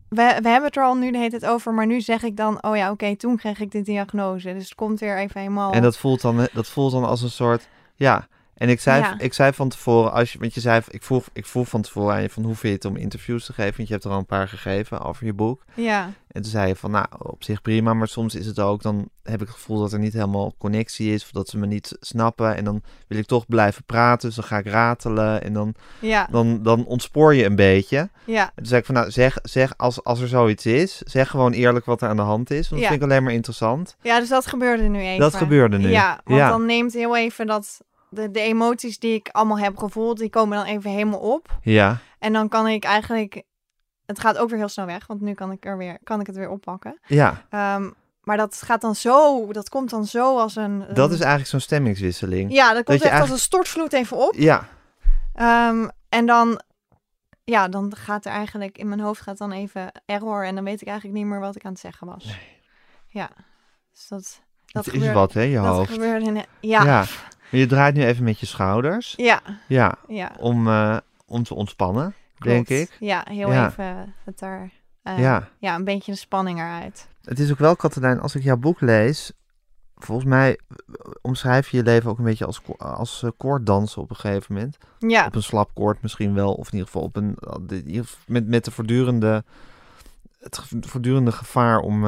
we, 0.09 0.39
we 0.43 0.49
hebben 0.49 0.63
het 0.65 0.77
er 0.77 0.85
al 0.85 0.95
nu 0.97 1.11
de 1.11 1.19
hele 1.19 1.31
tijd 1.39 1.47
over, 1.47 1.75
maar 1.75 1.87
nu 1.87 2.01
zeg 2.01 2.23
ik 2.23 2.37
dan, 2.37 2.63
oh 2.63 2.77
ja, 2.77 2.91
oké, 2.91 3.17
toen 3.17 3.37
kreeg 3.37 3.61
ik 3.61 3.71
de 3.71 3.83
diagnose. 3.83 4.53
Dus 4.53 4.65
het 4.65 4.75
komt 4.75 5.01
weer 5.01 5.19
even 5.19 5.41
helemaal. 5.41 5.73
En 5.73 5.83
dat 5.83 5.97
voelt, 5.99 6.21
dan, 6.21 6.49
dat 6.53 6.67
voelt 6.69 6.93
dan 6.93 7.05
als 7.05 7.23
een 7.23 7.31
soort, 7.31 7.69
ja. 7.99 8.29
En 8.57 8.69
ik 8.69 8.81
zei, 8.81 9.01
Ja. 9.03 9.19
ik 9.19 9.33
zei 9.35 9.53
van 9.53 9.69
tevoren, 9.69 10.13
als 10.13 10.33
je, 10.33 10.39
want 10.39 10.55
je 10.55 10.61
zei, 10.61 10.83
ik 10.89 11.03
vroeg, 11.03 11.29
ik 11.33 11.47
vroeg 11.47 11.69
van 11.69 11.83
tevoren 11.83 12.15
aan 12.15 12.23
je 12.23 12.31
van 12.31 12.43
hoe 12.45 12.55
vind 12.55 12.83
je 12.83 12.89
het 12.89 12.97
om 12.97 13.03
interviews 13.03 13.45
te 13.47 13.53
geven? 13.53 13.75
Want 13.77 13.89
je 13.89 13.95
hebt 13.95 14.07
er 14.07 14.11
al 14.13 14.19
een 14.19 14.27
paar 14.27 14.49
gegeven 14.49 15.01
over 15.01 15.27
je 15.27 15.33
boek. 15.33 15.65
Ja, 15.75 16.11
En 16.29 16.43
toen 16.43 16.51
zei 16.51 16.69
je 16.69 16.77
van, 16.77 16.91
nou, 16.91 17.07
op 17.19 17.45
zich 17.45 17.63
prima, 17.63 17.95
maar 17.95 18.09
soms 18.09 18.35
is 18.35 18.47
het 18.47 18.59
ook, 18.61 18.83
dan 18.83 19.09
heb 19.23 19.41
ik 19.41 19.47
het 19.47 19.57
gevoel 19.57 19.79
dat 19.81 19.93
er 19.93 19.99
niet 19.99 20.13
helemaal 20.13 20.55
connectie 20.59 21.13
is, 21.15 21.23
of 21.23 21.31
dat 21.31 21.49
ze 21.49 21.59
me 21.59 21.67
niet 21.67 21.97
snappen. 22.01 22.57
En 22.57 22.65
dan 22.65 22.83
wil 23.09 23.19
ik 23.19 23.27
toch 23.27 23.47
blijven 23.47 23.85
praten, 23.85 24.27
dus 24.29 24.37
dan 24.37 24.45
ga 24.45 24.59
ik 24.59 24.67
ratelen 24.67 25.43
en 25.43 25.53
dan, 25.53 25.75
ja, 26.01 26.29
dan, 26.31 26.63
dan 26.63 26.85
ontspoor 26.85 27.35
je 27.35 27.45
een 27.45 27.57
beetje. 27.57 28.09
ja. 28.25 28.43
En 28.45 28.53
toen 28.57 28.67
zei 28.67 28.81
ik 28.81 28.87
van, 28.87 28.95
nou, 28.95 29.11
zeg, 29.11 29.39
zeg 29.43 29.73
als, 29.77 30.05
als 30.05 30.21
er 30.21 30.29
zoiets 30.29 30.67
is, 30.67 30.97
zeg 31.05 31.31
gewoon 31.31 31.53
eerlijk 31.53 31.85
wat 31.85 32.03
er 32.03 32.09
aan 32.09 32.17
de 32.17 32.23
hand 32.23 32.51
is, 32.51 32.69
want 32.69 32.71
dat 32.71 32.81
Ja. 32.81 32.89
vind 32.89 33.03
ik 33.03 33.09
alleen 33.11 33.23
maar 33.23 33.33
interessant. 33.33 33.97
Ja, 34.03 34.19
dus 34.21 34.29
dat 34.29 34.47
gebeurde 34.47 34.83
nu 34.83 35.01
even. 35.01 35.21
Dat 35.21 35.35
gebeurde 35.35 35.79
nu. 35.79 35.89
Ja, 35.89 36.21
want 36.25 36.39
Ja. 36.41 36.49
dan 36.49 36.67
neemt 36.67 36.93
heel 36.93 37.17
even 37.17 37.47
dat... 37.47 37.81
De, 38.09 38.31
de 38.31 38.41
emoties 38.41 38.99
die 38.99 39.15
ik 39.15 39.29
allemaal 39.33 39.59
heb 39.59 39.77
gevoeld, 39.77 40.19
die 40.19 40.31
komen 40.31 40.57
dan 40.57 40.67
even 40.67 40.91
helemaal 40.91 41.19
op. 41.21 41.59
Ja, 41.63 41.99
En 42.19 42.33
dan 42.33 42.49
kan 42.49 42.69
ik 42.69 42.85
eigenlijk... 42.85 43.43
Het 44.07 44.21
gaat 44.21 44.39
ook 44.39 44.49
weer 44.49 44.59
heel 44.59 44.69
snel 44.69 44.87
weg, 44.87 45.07
want 45.07 45.21
nu 45.21 45.35
kan 45.35 45.51
ik, 45.53 45.65
er 45.65 45.77
weer, 45.77 45.99
kan 46.03 46.21
ik 46.21 46.27
het 46.27 46.37
weer 46.37 46.49
oppakken. 46.49 46.99
ja, 47.07 47.45
Ehm, 47.51 47.91
maar 48.21 48.37
dat 48.37 48.63
gaat 48.63 48.81
dan 48.81 48.95
zo, 48.95 49.47
dat 49.53 49.69
komt 49.69 49.91
dan 49.91 50.05
zo 50.05 50.39
als 50.39 50.57
een... 50.57 50.85
Dat 50.95 51.11
is 51.11 51.19
eigenlijk 51.19 51.49
zo'n 51.49 51.61
stemmingswisseling. 51.61 52.53
Ja, 52.53 52.73
dat 52.73 52.85
komt 52.85 53.03
echt 53.03 53.21
als 53.21 53.31
een 53.31 53.39
stortvloed 53.39 53.93
even 53.93 54.17
op. 54.17 54.35
Ja, 54.35 54.69
Ehm, 55.37 55.89
en 56.09 56.27
dan, 56.27 56.61
ja, 57.45 57.69
dan 57.69 57.97
gaat 57.97 58.25
er 58.25 58.33
eigenlijk 58.33 58.79
in 58.79 58.89
mijn 58.89 59.01
hoofd 59.01 59.21
gaat 59.21 59.39
dan 59.39 59.53
even 59.53 59.93
error 60.07 60.45
en 60.45 60.55
dan 60.55 60.65
weet 60.65 60.81
ik 60.81 60.89
eigenlijk 60.89 61.19
niet 61.19 61.27
meer 61.27 61.41
wat 61.41 61.57
ik 61.57 61.65
aan 61.65 61.73
het 61.73 61.81
zeggen 61.81 62.07
was. 62.07 62.39
Ja, 63.09 63.31
dus 63.93 64.09
dat, 64.09 64.41
dat 64.67 64.85
het 64.85 64.95
is 64.95 65.13
wat, 65.13 65.33
hè, 65.33 65.41
je 65.43 65.57
dat 65.57 65.75
hoofd. 65.77 65.99
in, 65.99 66.45
ja, 66.61 66.85
Ja. 66.85 67.05
Je 67.51 67.67
draait 67.67 67.95
nu 67.95 68.05
even 68.05 68.25
met 68.25 68.41
je 68.41 68.47
schouders. 68.47 69.15
ja, 69.17 69.41
Ja, 69.69 69.95
ja, 70.09 70.33
om, 70.39 70.69
eh, 70.69 70.97
om 71.27 71.43
te 71.43 71.55
ontspannen, 71.55 72.15
denk 72.39 72.69
ik. 72.69 72.97
Ja, 73.01 73.25
heel 73.31 73.53
Ja. 73.53 73.67
even 73.69 74.15
het 74.25 74.39
daar, 74.39 74.71
eh, 75.03 75.19
Ja. 75.19 75.49
ja, 75.59 75.75
een 75.75 75.85
beetje 75.85 76.13
de 76.13 76.19
spanning 76.19 76.59
eruit. 76.59 77.09
Het 77.25 77.39
is 77.39 77.51
ook 77.51 77.59
wel, 77.59 77.77
Katelijn, 77.77 78.21
als 78.21 78.35
ik 78.35 78.43
jouw 78.43 78.57
boek 78.57 78.81
lees... 78.81 79.33
Volgens 79.99 80.27
mij 80.27 80.59
omschrijf 81.23 81.69
je 81.69 81.77
je 81.77 81.83
leven 81.83 82.11
ook 82.11 82.19
een 82.19 82.25
beetje 82.25 82.47
als, 82.47 82.61
als 82.79 83.23
eh, 83.23 83.31
koorddansen 83.37 84.03
op 84.03 84.11
een 84.11 84.17
gegeven 84.17 84.55
moment. 84.55 84.77
Ja, 84.99 85.27
Op 85.27 85.35
een 85.35 85.43
slap 85.43 85.71
koord 85.75 86.03
misschien 86.03 86.35
wel. 86.35 86.55
Of 86.55 86.67
in 86.67 86.73
ieder 86.73 86.87
geval 86.87 87.03
op 87.03 87.17
een, 87.17 87.37
met, 88.27 88.47
met 88.47 88.65
de 88.65 88.71
voortdurende, 88.71 89.45
het 90.39 90.61
voortdurende 90.81 91.33
gevaar 91.33 91.79
om, 91.79 92.05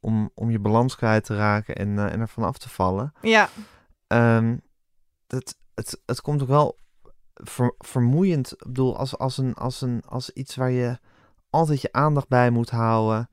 om, 0.00 0.30
om 0.34 0.50
je 0.50 0.58
balans 0.58 0.96
kwijt 0.96 1.24
te 1.24 1.36
raken 1.36 1.76
en, 1.76 1.98
eh, 1.98 2.12
en 2.12 2.20
ervan 2.20 2.44
af 2.44 2.58
te 2.58 2.68
vallen. 2.68 3.12
ja, 3.22 3.48
Ehm, 4.06 4.56
het, 5.34 5.56
het, 5.74 6.00
het 6.06 6.20
komt 6.20 6.42
ook 6.42 6.48
wel 6.48 6.78
ver- 7.34 7.74
vermoeiend. 7.78 8.52
Ik 8.52 8.64
bedoel, 8.66 8.96
als, 8.96 9.18
als, 9.18 9.38
een, 9.38 9.54
als, 9.54 9.80
een, 9.80 10.02
als 10.06 10.30
iets 10.30 10.56
waar 10.56 10.70
je 10.70 10.98
altijd 11.50 11.80
je 11.80 11.92
aandacht 11.92 12.28
bij 12.28 12.50
moet 12.50 12.70
houden. 12.70 13.28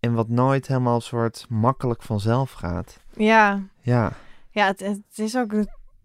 En 0.00 0.14
wat 0.14 0.28
nooit 0.28 0.66
helemaal 0.66 1.00
soort 1.00 1.46
makkelijk 1.48 2.02
vanzelf 2.02 2.52
gaat. 2.52 2.98
ja. 3.16 3.62
Ja, 3.80 4.12
Ja, 4.50 4.66
het, 4.66 4.80
het 4.80 5.02
is 5.18 5.36
ook 5.36 5.52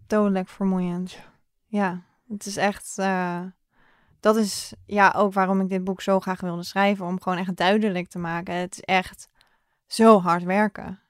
dodelijk 0.06 0.48
vermoeiend. 0.48 1.18
Ja, 1.66 2.02
het 2.28 2.46
is 2.46 2.56
echt. 2.56 2.98
eh, 2.98 3.42
dat 4.20 4.36
is 4.36 4.74
ja 4.86 5.12
ook 5.16 5.32
waarom 5.32 5.60
ik 5.60 5.68
dit 5.68 5.84
boek 5.84 6.00
zo 6.02 6.20
graag 6.20 6.40
wilde 6.40 6.62
schrijven. 6.62 7.06
Om 7.06 7.20
gewoon 7.20 7.38
echt 7.38 7.56
duidelijk 7.56 8.08
te 8.08 8.18
maken. 8.18 8.54
Het 8.54 8.72
is 8.72 8.80
echt 8.80 9.28
zo 9.86 10.20
hard 10.20 10.42
werken. 10.42 11.00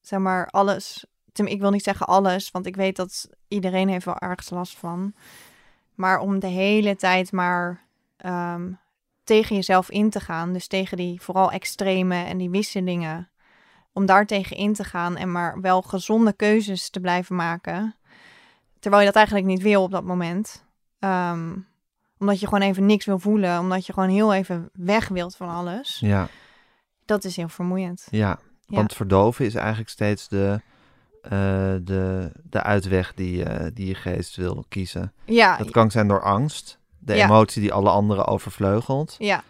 Zeg 0.00 0.18
maar, 0.20 0.46
alles. 0.46 1.06
Ik 1.38 1.60
wil 1.60 1.70
niet 1.70 1.82
zeggen 1.82 2.06
alles, 2.06 2.50
want 2.50 2.66
ik 2.66 2.76
weet 2.76 2.96
dat 2.96 3.28
iedereen 3.48 3.88
heeft 3.88 4.04
wel 4.04 4.18
ergens 4.18 4.50
last 4.50 4.76
van. 4.76 5.14
Maar 5.94 6.18
om 6.18 6.38
de 6.38 6.46
hele 6.46 6.96
tijd 6.96 7.32
maar 7.32 7.84
ehm, 8.16 8.72
tegen 9.24 9.56
jezelf 9.56 9.90
in 9.90 10.10
te 10.10 10.20
gaan. 10.20 10.52
Dus 10.52 10.66
tegen 10.66 10.96
die 10.96 11.20
vooral 11.20 11.50
extreme 11.50 12.24
en 12.24 12.38
die 12.38 12.50
wisselingen 12.50 13.28
om 13.92 14.06
daar 14.06 14.26
tegen 14.26 14.56
in 14.56 14.72
te 14.72 14.84
gaan 14.84 15.16
en 15.16 15.32
maar 15.32 15.60
wel 15.60 15.82
gezonde 15.82 16.32
keuzes 16.32 16.90
te 16.90 17.00
blijven 17.00 17.36
maken. 17.36 17.96
Terwijl 18.78 19.02
je 19.02 19.08
dat 19.08 19.16
eigenlijk 19.16 19.46
niet 19.46 19.62
wil 19.62 19.82
op 19.82 19.90
dat 19.90 20.04
moment. 20.04 20.64
Ehm, 20.98 21.52
omdat 22.18 22.40
je 22.40 22.46
gewoon 22.46 22.68
even 22.68 22.86
niks 22.86 23.04
wil 23.04 23.18
voelen, 23.18 23.58
omdat 23.58 23.86
je 23.86 23.92
gewoon 23.92 24.08
heel 24.08 24.34
even 24.34 24.70
weg 24.72 25.08
wilt 25.08 25.36
van 25.36 25.48
alles. 25.48 25.98
ja, 26.00 26.28
Dat 27.04 27.24
is 27.24 27.36
heel 27.36 27.48
vermoeiend. 27.48 28.06
ja. 28.10 28.38
Ja. 28.66 28.76
Want 28.76 28.94
verdoven 28.94 29.44
is 29.44 29.54
eigenlijk 29.54 29.88
steeds 29.90 30.28
de, 30.28 30.60
de, 31.84 32.30
de 32.50 32.62
uitweg 32.62 33.14
die, 33.14 33.44
eh, 33.44 33.66
die 33.74 33.86
je 33.86 33.94
geest 33.94 34.36
wil 34.36 34.64
kiezen. 34.68 35.12
Ja, 35.24 35.56
Dat 35.56 35.70
kan 35.70 35.90
zijn 35.90 36.08
door 36.08 36.22
angst. 36.22 36.78
De 36.98 37.14
Ja. 37.14 37.24
emotie 37.24 37.62
die 37.62 37.72
alle 37.72 37.90
anderen 37.90 38.26
overvleugelt. 38.26 39.16
ja. 39.18 39.42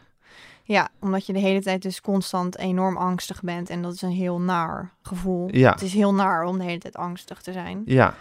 Ja, 0.66 0.88
omdat 1.00 1.26
je 1.26 1.32
de 1.32 1.38
hele 1.38 1.62
tijd 1.62 1.82
dus 1.82 2.00
constant 2.00 2.58
enorm 2.58 2.96
angstig 2.96 3.42
bent. 3.42 3.70
En 3.70 3.82
dat 3.82 3.92
is 3.94 4.02
een 4.02 4.10
heel 4.10 4.40
naar 4.40 4.92
gevoel. 5.02 5.48
Ja. 5.50 5.70
Het 5.70 5.82
is 5.82 5.92
heel 5.92 6.14
naar 6.14 6.44
om 6.44 6.58
de 6.58 6.64
hele 6.64 6.78
tijd 6.78 6.96
angstig 6.96 7.42
te 7.42 7.52
zijn. 7.52 7.82
Ja, 7.84 8.14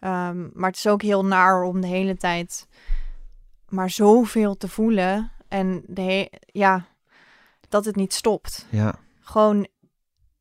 Ehm, 0.00 0.46
maar 0.52 0.68
het 0.68 0.76
is 0.76 0.86
ook 0.86 1.02
heel 1.02 1.24
naar 1.24 1.62
om 1.62 1.80
de 1.80 1.86
hele 1.86 2.16
tijd 2.16 2.66
maar 3.68 3.90
zoveel 3.90 4.56
te 4.56 4.68
voelen. 4.68 5.30
En 5.48 5.82
de 5.86 6.30
ja, 6.46 6.84
dat 7.68 7.84
het 7.84 7.96
niet 7.96 8.12
stopt. 8.14 8.66
ja, 8.70 8.94
Gewoon, 9.20 9.66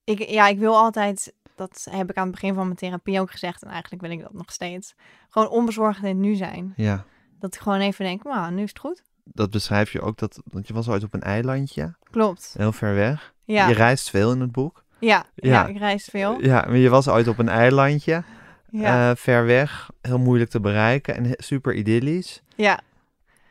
ik, 0.03 0.30
ja, 0.30 0.47
ik 0.47 0.60
wil 0.60 0.75
altijd, 0.77 1.34
dat 1.58 1.88
heb 1.89 2.10
ik 2.10 2.15
aan 2.17 2.24
het 2.24 2.32
begin 2.32 2.54
van 2.54 2.63
mijn 2.63 2.76
therapie 2.78 3.20
ook 3.20 3.32
gezegd. 3.32 3.63
En 3.63 3.70
eigenlijk 3.70 4.02
wil 4.02 4.12
ik 4.12 4.22
dat 4.22 4.34
nog 4.34 4.52
steeds. 4.52 4.96
Gewoon 5.30 5.50
onbezorgd 5.50 6.00
in 6.02 6.08
het 6.08 6.17
nu 6.17 6.36
zijn. 6.36 6.74
ja. 6.76 7.04
Dat 7.39 7.56
ik 7.56 7.62
gewoon 7.62 7.80
even 7.80 8.06
denk, 8.06 8.24
nou, 8.24 8.52
nu 8.54 8.63
is 8.63 8.70
het 8.70 8.80
goed. 8.80 9.04
Dat 9.24 9.50
beschrijf 9.52 9.91
je 9.91 10.02
ook, 10.02 10.17
dat, 10.17 10.41
want 10.52 10.67
je 10.67 10.74
was 10.74 10.88
ooit 10.89 11.04
op 11.04 11.13
een 11.13 11.22
eilandje, 11.22 11.96
Klopt. 12.12 12.54
heel 12.58 12.72
ver 12.72 12.96
weg. 12.96 13.34
Ja, 13.43 13.67
Je 13.67 13.74
reist 13.74 14.10
veel 14.10 14.32
in 14.32 14.39
het 14.41 14.52
boek. 14.52 14.84
ja, 15.00 15.26
ja. 15.36 15.50
Ja. 15.52 15.65
ik 15.67 15.78
reis 15.78 16.06
veel. 16.12 16.41
Ja, 16.41 16.62
maar 16.67 16.78
je 16.78 16.89
was 16.89 17.08
ooit 17.08 17.28
op 17.28 17.38
een 17.38 17.50
eilandje, 17.50 18.24
Ja, 18.70 19.10
eh, 19.10 19.15
ver 19.15 19.46
weg, 19.46 19.89
heel 20.02 20.17
moeilijk 20.20 20.50
te 20.50 20.60
bereiken 20.60 21.15
en 21.15 21.32
super 21.38 21.74
idyllisch. 21.74 22.41
ja, 22.56 22.80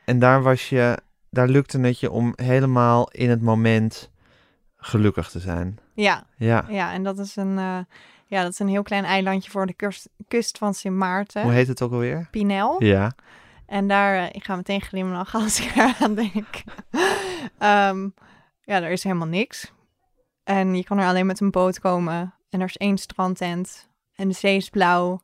En 0.05 0.19
daar 0.19 0.43
was 0.43 0.69
je, 0.69 0.99
daar 1.31 1.49
lukte 1.49 1.81
het 1.81 2.01
je 2.01 2.11
om 2.11 2.33
helemaal 2.37 3.11
in 3.11 3.31
het 3.31 3.43
moment 3.43 4.11
gelukkig 4.77 5.31
te 5.31 5.41
zijn. 5.41 5.79
Ja, 5.97 6.27
Ja. 6.37 6.65
ja. 6.69 6.93
En 6.93 7.03
dat 7.03 7.19
is 7.19 7.37
een, 7.37 7.59
eh, 7.59 7.79
ja, 8.27 8.43
dat 8.43 8.53
is 8.53 8.59
een 8.59 8.69
heel 8.69 8.83
klein 8.83 9.05
eilandje 9.05 9.51
voor 9.51 9.67
de 9.67 9.73
kust, 9.75 10.09
kust 10.29 10.59
van 10.59 10.75
Sint 10.75 10.97
Maarten. 10.97 11.43
Hoe 11.43 11.53
heet 11.53 11.69
het 11.69 11.83
ook 11.83 11.93
alweer? 11.93 12.29
Pinel. 12.31 12.83
Ja. 12.85 13.13
En 13.67 13.89
daar, 13.89 14.17
eh, 14.17 14.29
ik 14.33 14.45
ga 14.45 14.57
meteen 14.57 14.81
glimlachen 14.81 15.41
als 15.41 15.61
ik 15.61 15.75
eraan 15.77 16.15
denk. 16.15 16.63
Ehm, 17.59 18.09
ja, 18.63 18.83
er 18.83 18.91
is 18.91 19.03
helemaal 19.03 19.27
niks. 19.27 19.73
En 20.45 20.75
je 20.75 20.85
kan 20.85 20.99
er 20.99 21.07
alleen 21.07 21.27
met 21.27 21.41
een 21.41 21.51
boot 21.51 21.81
komen. 21.81 22.35
En 22.51 22.61
er 22.61 22.67
is 22.67 22.77
één 22.77 22.99
strandtent. 22.99 23.89
En 24.15 24.29
de 24.29 24.35
zee 24.35 24.57
is 24.57 24.71
blauw. 24.71 25.21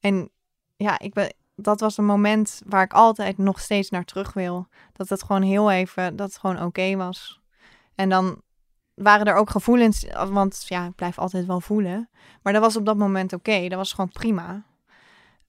En 0.00 0.30
ja, 0.76 0.98
ik 0.98 1.14
ben, 1.14 1.34
dat 1.54 1.80
was 1.80 1.96
een 1.96 2.04
moment 2.04 2.62
waar 2.66 2.82
ik 2.82 2.92
altijd 2.92 3.38
nog 3.38 3.60
steeds 3.60 3.90
naar 3.90 4.04
terug 4.04 4.32
wil. 4.32 4.68
Dat 4.92 5.08
het 5.08 5.22
gewoon 5.22 5.42
heel 5.42 5.70
even, 5.70 6.16
dat 6.16 6.28
het 6.28 6.38
gewoon 6.38 6.62
oké 6.62 6.96
was. 6.96 7.40
En 7.94 8.08
dan 8.08 8.42
waren 8.96 9.26
er 9.26 9.34
ook 9.34 9.50
gevoelens, 9.50 10.06
want 10.28 10.64
ja, 10.68 10.86
ik 10.86 10.94
blijf 10.94 11.18
altijd 11.18 11.46
wel 11.46 11.60
voelen. 11.60 12.08
Maar 12.42 12.52
dat 12.52 12.62
was 12.62 12.76
op 12.76 12.86
dat 12.86 12.96
moment 12.96 13.32
oké. 13.32 13.68
Dat 13.68 13.78
was 13.78 13.92
gewoon 13.92 14.10
prima. 14.12 14.62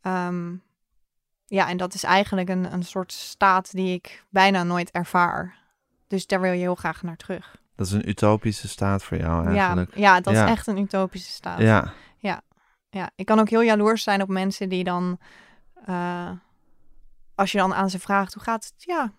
Ehm, 0.02 0.56
ja, 1.46 1.70
en 1.70 1.78
dat 1.78 1.94
is 1.94 2.04
eigenlijk 2.04 2.50
een, 2.50 2.74
een 2.74 2.84
soort 2.84 3.12
staat 3.12 3.72
die 3.72 3.94
ik 3.94 4.26
bijna 4.30 4.64
nooit 4.64 4.92
ervaar. 4.92 5.56
Dus 6.08 6.28
daar 6.28 6.42
wil 6.42 6.52
je 6.52 6.58
heel 6.60 6.76
graag 6.76 7.04
naar 7.04 7.16
terug. 7.18 7.56
Dat 7.76 7.86
is 7.88 7.92
een 7.92 8.10
utopische 8.10 8.68
staat 8.68 9.04
voor 9.04 9.18
jou 9.18 9.48
eigenlijk. 9.48 9.96
Ja, 9.96 10.02
ja, 10.02 10.22
dat 10.22 10.34
Ja. 10.34 10.44
is 10.46 10.50
echt 10.52 10.68
een 10.68 10.78
utopische 10.78 11.32
staat. 11.32 11.60
Ja. 11.60 11.94
Ja, 12.90 13.10
ik 13.16 13.26
kan 13.26 13.40
ook 13.40 13.50
heel 13.50 13.62
jaloers 13.62 14.04
zijn 14.04 14.22
op 14.22 14.28
mensen 14.28 14.70
die 14.70 14.84
dan, 14.84 15.20
eh, 15.86 16.32
als 17.36 17.52
je 17.52 17.58
dan 17.58 17.74
aan 17.74 17.90
ze 17.90 18.00
vraagt, 18.00 18.34
hoe 18.34 18.44
gaat 18.44 18.64
het? 18.66 18.74
Ja, 18.78 19.12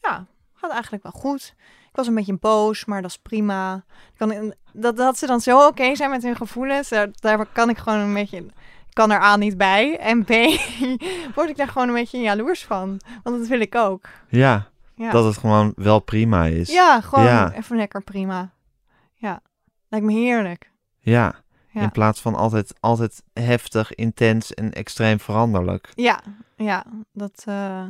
ja, 0.00 0.26
gaat 0.54 0.70
eigenlijk 0.70 1.02
wel 1.02 1.12
goed. 1.12 1.54
Ik 1.92 1.98
was 1.98 2.06
een 2.06 2.14
beetje 2.14 2.36
boos, 2.38 2.84
maar 2.84 3.02
dat 3.02 3.10
is 3.10 3.18
prima. 3.18 3.84
Kan, 4.16 4.54
dat, 4.72 4.96
dat 4.96 5.18
ze 5.18 5.26
dan 5.26 5.40
zo 5.40 5.66
oké 5.66 5.94
zijn 5.96 6.10
met 6.10 6.22
hun 6.22 6.36
gevoelens, 6.36 6.88
daar, 6.88 7.08
daar 7.14 7.46
kan 7.46 7.68
ik 7.68 7.78
gewoon 7.78 7.98
een 7.98 8.14
beetje, 8.14 8.36
ik 8.38 8.92
kan 8.92 9.10
er 9.10 9.20
A 9.22 9.36
niet 9.36 9.56
bij. 9.56 9.98
En 9.98 10.24
B, 10.24 10.28
word 11.34 11.48
ik 11.48 11.56
daar 11.56 11.68
gewoon 11.68 11.88
een 11.88 11.94
beetje 11.94 12.18
jaloers 12.20 12.64
van. 12.64 13.00
Want 13.22 13.38
dat 13.38 13.46
wil 13.48 13.60
ik 13.60 13.74
ook. 13.74 14.08
Ja, 14.28 14.68
Ja, 14.94 15.10
dat 15.10 15.24
het 15.24 15.36
gewoon 15.36 15.72
wel 15.76 16.00
prima 16.00 16.44
is. 16.44 16.70
ja 16.72 17.00
gewoon 17.00 17.24
Ja. 17.24 17.52
even 17.52 17.76
lekker 17.76 18.02
prima. 18.02 18.50
Ja, 19.14 19.40
lijkt 19.88 20.06
me 20.06 20.12
heerlijk. 20.12 20.70
Ja. 20.98 21.34
Ja. 21.70 21.80
In 21.80 21.90
plaats 21.90 22.20
van 22.20 22.34
altijd, 22.34 22.74
altijd 22.80 23.22
heftig, 23.32 23.94
intens 23.94 24.54
en 24.54 24.72
extreem 24.72 25.20
veranderlijk. 25.20 25.88
Ja, 25.94 26.20
ja, 26.56 26.84
dat. 27.12 27.42
eh, 27.46 27.84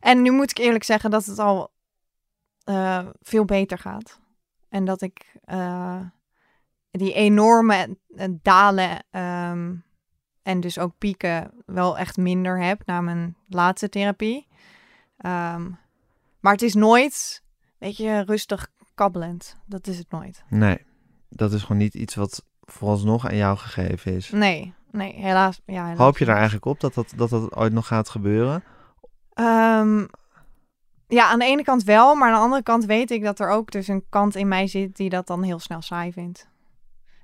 En 0.00 0.22
nu 0.22 0.30
moet 0.30 0.50
ik 0.50 0.58
eerlijk 0.58 0.84
zeggen 0.84 1.10
dat 1.10 1.24
het 1.24 1.38
al 1.38 1.70
eh, 2.64 3.06
veel 3.20 3.44
beter 3.44 3.78
gaat. 3.78 4.20
En 4.68 4.84
dat 4.84 5.02
ik 5.02 5.36
eh, 5.44 6.00
die 6.90 7.12
enorme 7.12 7.96
eh, 8.16 8.28
dalen 8.42 9.04
ehm, 9.10 9.74
en 10.42 10.60
dus 10.60 10.78
ook 10.78 10.98
pieken 10.98 11.50
wel 11.66 11.98
echt 11.98 12.16
minder 12.16 12.62
heb 12.62 12.82
na 12.86 13.00
mijn 13.00 13.36
laatste 13.48 13.88
therapie. 13.88 14.48
Ehm, 15.16 15.70
maar 16.40 16.52
het 16.52 16.62
is 16.62 16.74
nooit, 16.74 17.42
weet 17.78 17.96
je, 17.96 18.20
rustig 18.20 18.70
kabbelend. 18.94 19.56
Dat 19.66 19.86
is 19.86 19.98
het 19.98 20.10
nooit. 20.10 20.44
Nee, 20.48 20.86
dat 21.28 21.52
is 21.52 21.62
gewoon 21.62 21.82
niet 21.82 21.94
iets 21.94 22.14
wat 22.14 22.44
vooralsnog 22.60 23.28
aan 23.28 23.36
jou 23.36 23.56
gegeven 23.56 24.14
is. 24.14 24.30
Nee, 24.30 24.74
nee, 24.90 25.14
helaas. 25.14 25.60
Ja, 25.66 25.82
helaas 25.82 25.98
Hoop 25.98 26.18
je 26.18 26.24
daar 26.24 26.36
eigenlijk 26.36 26.64
op 26.64 26.80
dat 26.80 26.94
dat, 26.94 27.12
dat 27.16 27.30
dat 27.30 27.54
ooit 27.54 27.72
nog 27.72 27.86
gaat 27.86 28.08
gebeuren? 28.08 28.64
Ehm, 29.32 30.06
ja, 31.12 31.28
aan 31.28 31.38
de 31.38 31.44
ene 31.44 31.62
kant 31.64 31.84
wel, 31.84 32.14
maar 32.14 32.28
aan 32.28 32.34
de 32.38 32.40
andere 32.44 32.62
kant 32.62 32.84
weet 32.84 33.10
ik 33.10 33.22
dat 33.22 33.38
er 33.40 33.48
ook 33.48 33.70
dus 33.70 33.88
een 33.88 34.04
kant 34.08 34.36
in 34.36 34.48
mij 34.48 34.66
zit 34.66 34.96
die 34.96 35.10
dat 35.10 35.26
dan 35.26 35.42
heel 35.42 35.58
snel 35.58 35.82
saai 35.82 36.12
vindt. 36.12 36.48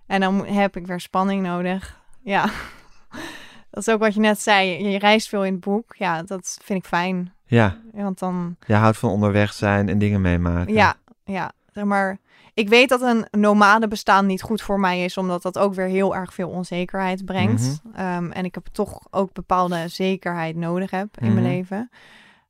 En 0.07 0.21
dan 0.21 0.47
heb 0.47 0.77
ik 0.77 0.87
weer 0.87 1.01
spanning 1.01 1.43
nodig. 1.43 2.01
Ja, 2.23 2.45
dat 3.71 3.87
is 3.87 3.89
ook 3.89 4.01
wat 4.01 4.15
je 4.15 4.21
net 4.21 4.41
zei. 4.41 4.89
Je, 4.89 4.99
reist 4.99 5.29
veel 5.29 5.45
in 5.45 5.53
het 5.53 5.61
boek. 5.61 5.95
Ja, 5.97 6.23
dat 6.23 6.59
vind 6.63 6.79
ik 6.79 6.85
fijn. 6.89 7.33
Ja, 7.45 7.77
Want 7.93 8.19
dan, 8.19 8.57
je 8.67 8.75
houdt 8.75 8.97
van 8.99 9.11
onderweg 9.11 9.53
zijn 9.53 9.89
en 9.89 9.99
dingen 9.99 10.21
meemaken. 10.21 10.75
ja, 10.75 10.95
ja, 11.25 11.53
zeg 11.73 11.85
maar. 11.85 12.19
ik 12.55 12.69
weet 12.69 12.89
dat 12.89 13.01
een 13.03 13.27
nomade 13.31 13.89
bestaan 13.89 14.27
niet 14.27 14.43
goed 14.43 14.63
voor 14.63 14.81
mij 14.81 15.05
is, 15.05 15.17
omdat 15.17 15.43
dat 15.43 15.59
ook 15.59 15.75
weer 15.75 15.87
heel 15.87 16.15
erg 16.17 16.35
veel 16.35 16.49
onzekerheid 16.49 17.25
brengt. 17.25 17.81
Ehm, 17.95 18.31
en 18.31 18.45
ik 18.45 18.55
heb 18.55 18.67
toch 18.73 19.01
ook 19.11 19.33
bepaalde 19.33 19.89
zekerheid 19.89 20.57
nodig 20.57 20.91
heb 20.91 21.09
in 21.21 21.33
mijn 21.33 21.45
Mhm. 21.47 21.55
leven. 21.55 21.91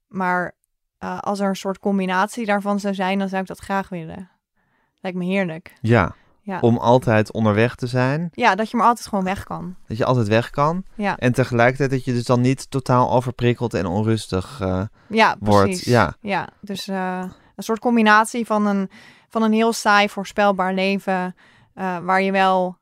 Maar 0.09 0.55
eh, 0.99 1.19
als 1.19 1.41
er 1.41 1.49
een 1.49 1.57
soort 1.57 1.79
combinatie 1.79 2.47
daarvan 2.47 2.81
zou 2.81 2.95
zijn, 2.95 3.19
dan 3.19 3.29
zou 3.29 3.43
ik 3.43 3.49
dat 3.49 3.59
graag 3.59 3.89
willen. 3.89 4.31
Lijkt 5.01 5.19
me 5.19 5.25
heerlijk. 5.25 5.73
Ja. 5.81 6.15
Ja. 6.43 6.59
Om 6.61 6.77
altijd 6.77 7.33
onderweg 7.33 7.75
te 7.75 7.87
zijn. 7.87 8.29
Ja, 8.33 8.55
dat 8.55 8.71
je 8.71 8.77
maar 8.77 8.87
altijd 8.87 9.07
gewoon 9.09 9.25
weg 9.25 9.45
kan. 9.45 9.77
Dat 9.87 9.97
je 9.97 10.05
altijd 10.05 10.29
weg 10.29 10.51
kan. 10.51 10.85
Ja, 10.95 11.17
En 11.17 11.33
tegelijkertijd 11.33 11.91
dat 11.91 12.05
je 12.05 12.13
dus 12.13 12.25
dan 12.25 12.41
niet 12.41 12.71
totaal 12.71 13.11
overprikkeld 13.13 13.75
en 13.75 13.87
onrustig 13.87 14.59
eh, 14.61 14.83
ja 15.07 15.37
wordt. 15.41 15.65
precies. 15.69 15.85
Ja. 15.85 16.15
ja 16.21 16.49
dus 16.61 16.89
eh, 16.89 17.25
een 17.57 17.63
soort 17.63 17.79
combinatie 17.79 18.47
van 18.47 18.67
een, 18.67 18.91
van 19.29 19.43
een 19.43 19.53
heel 19.53 19.73
saai, 19.73 20.09
voorspelbaar 20.09 20.75
leven, 20.75 21.35
waar 22.03 22.23
je 22.23 22.33
wel 22.33 22.77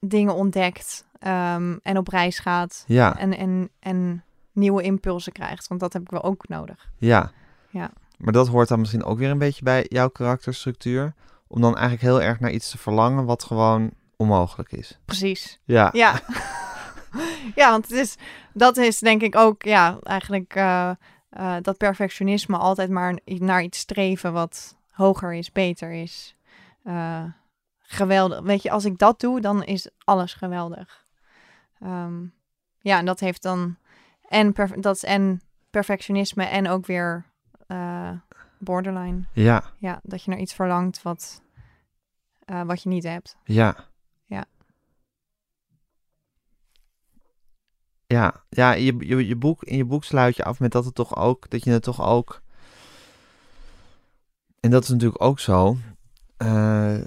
dingen 0.00 0.34
ontdekt 0.34 1.06
ehm, 1.18 1.76
en 1.82 1.96
op 1.98 2.08
reis 2.08 2.38
gaat 2.38 2.84
Ja. 2.86 3.18
en, 3.18 3.36
en, 3.36 3.70
en 3.80 4.24
nieuwe 4.52 4.82
impulsen 4.82 5.32
krijgt. 5.32 5.68
Want 5.68 5.80
dat 5.80 5.92
heb 5.92 6.02
ik 6.02 6.10
wel 6.10 6.22
ook 6.22 6.48
nodig. 6.48 6.90
Ja. 6.98 7.30
Ja. 7.70 7.90
Maar 8.18 8.32
dat 8.32 8.48
hoort 8.48 8.68
dan 8.68 8.80
misschien 8.80 9.04
ook 9.04 9.18
weer 9.18 9.30
een 9.30 9.38
beetje 9.38 9.62
bij 9.62 9.86
jouw 9.88 10.08
karakterstructuur. 10.08 11.14
Om 11.46 11.60
dan 11.60 11.72
eigenlijk 11.72 12.02
heel 12.02 12.22
erg 12.22 12.40
naar 12.40 12.50
iets 12.50 12.70
te 12.70 12.78
verlangen 12.78 13.24
wat 13.24 13.44
gewoon 13.44 13.90
onmogelijk 14.16 14.72
is. 14.72 14.98
Precies. 15.04 15.60
Ja. 15.64 15.88
Ja. 15.92 16.20
ja, 17.60 17.70
want 17.70 17.88
het 17.88 17.98
is, 17.98 18.16
dat 18.52 18.76
is 18.76 18.98
denk 18.98 19.22
ik 19.22 19.36
ook, 19.36 19.62
ja, 19.62 19.98
eigenlijk 20.02 20.54
eh, 20.54 20.90
eh, 21.30 21.56
dat 21.62 21.76
perfectionisme 21.76 22.56
altijd 22.56 22.90
maar 22.90 23.18
naar 23.24 23.62
iets 23.62 23.78
streven 23.78 24.32
wat 24.32 24.76
hoger 24.90 25.34
is, 25.34 25.52
beter 25.52 25.92
is. 25.92 26.36
Eh, 26.82 27.24
geweldig. 27.80 28.40
Weet 28.40 28.62
je, 28.62 28.70
als 28.70 28.84
ik 28.84 28.98
dat 28.98 29.20
doe, 29.20 29.40
dan 29.40 29.64
is 29.64 29.90
alles 30.04 30.34
geweldig. 30.34 31.04
Ehm, 31.80 32.24
ja, 32.78 32.98
en 32.98 33.04
dat 33.04 33.20
heeft 33.20 33.42
dan 33.42 33.76
en 34.32 34.54
dat 34.80 34.96
is 34.96 35.04
en 35.04 35.40
perfectionisme 35.70 36.44
en 36.44 36.68
ook 36.68 36.86
weer 36.86 37.24
eh, 37.66 38.10
borderline. 38.58 39.24
Ja. 39.32 39.64
Ja, 39.78 40.00
dat 40.02 40.24
je 40.24 40.30
naar 40.30 40.40
iets 40.40 40.54
verlangt 40.54 41.02
wat, 41.02 41.42
eh, 42.44 42.62
wat 42.62 42.82
je 42.82 42.88
niet 42.88 43.04
hebt. 43.04 43.36
Ja. 43.44 43.76
Ja. 44.26 44.44
Ja, 48.06 48.44
ja 48.48 48.72
je, 48.72 48.96
je, 48.98 49.26
je 49.26 49.36
boek, 49.36 49.62
in 49.64 49.76
je 49.76 49.84
boek 49.84 50.04
sluit 50.04 50.36
je 50.36 50.44
af 50.44 50.60
met 50.60 50.72
dat 50.72 50.84
het 50.84 50.94
toch 50.94 51.16
ook, 51.16 51.50
dat 51.50 51.64
je 51.64 51.70
het 51.70 51.82
toch 51.82 52.02
ook, 52.02 52.42
en 54.60 54.70
dat 54.70 54.82
is 54.82 54.88
natuurlijk 54.88 55.22
ook 55.22 55.40
zo, 55.40 55.76
eh, 56.36 56.98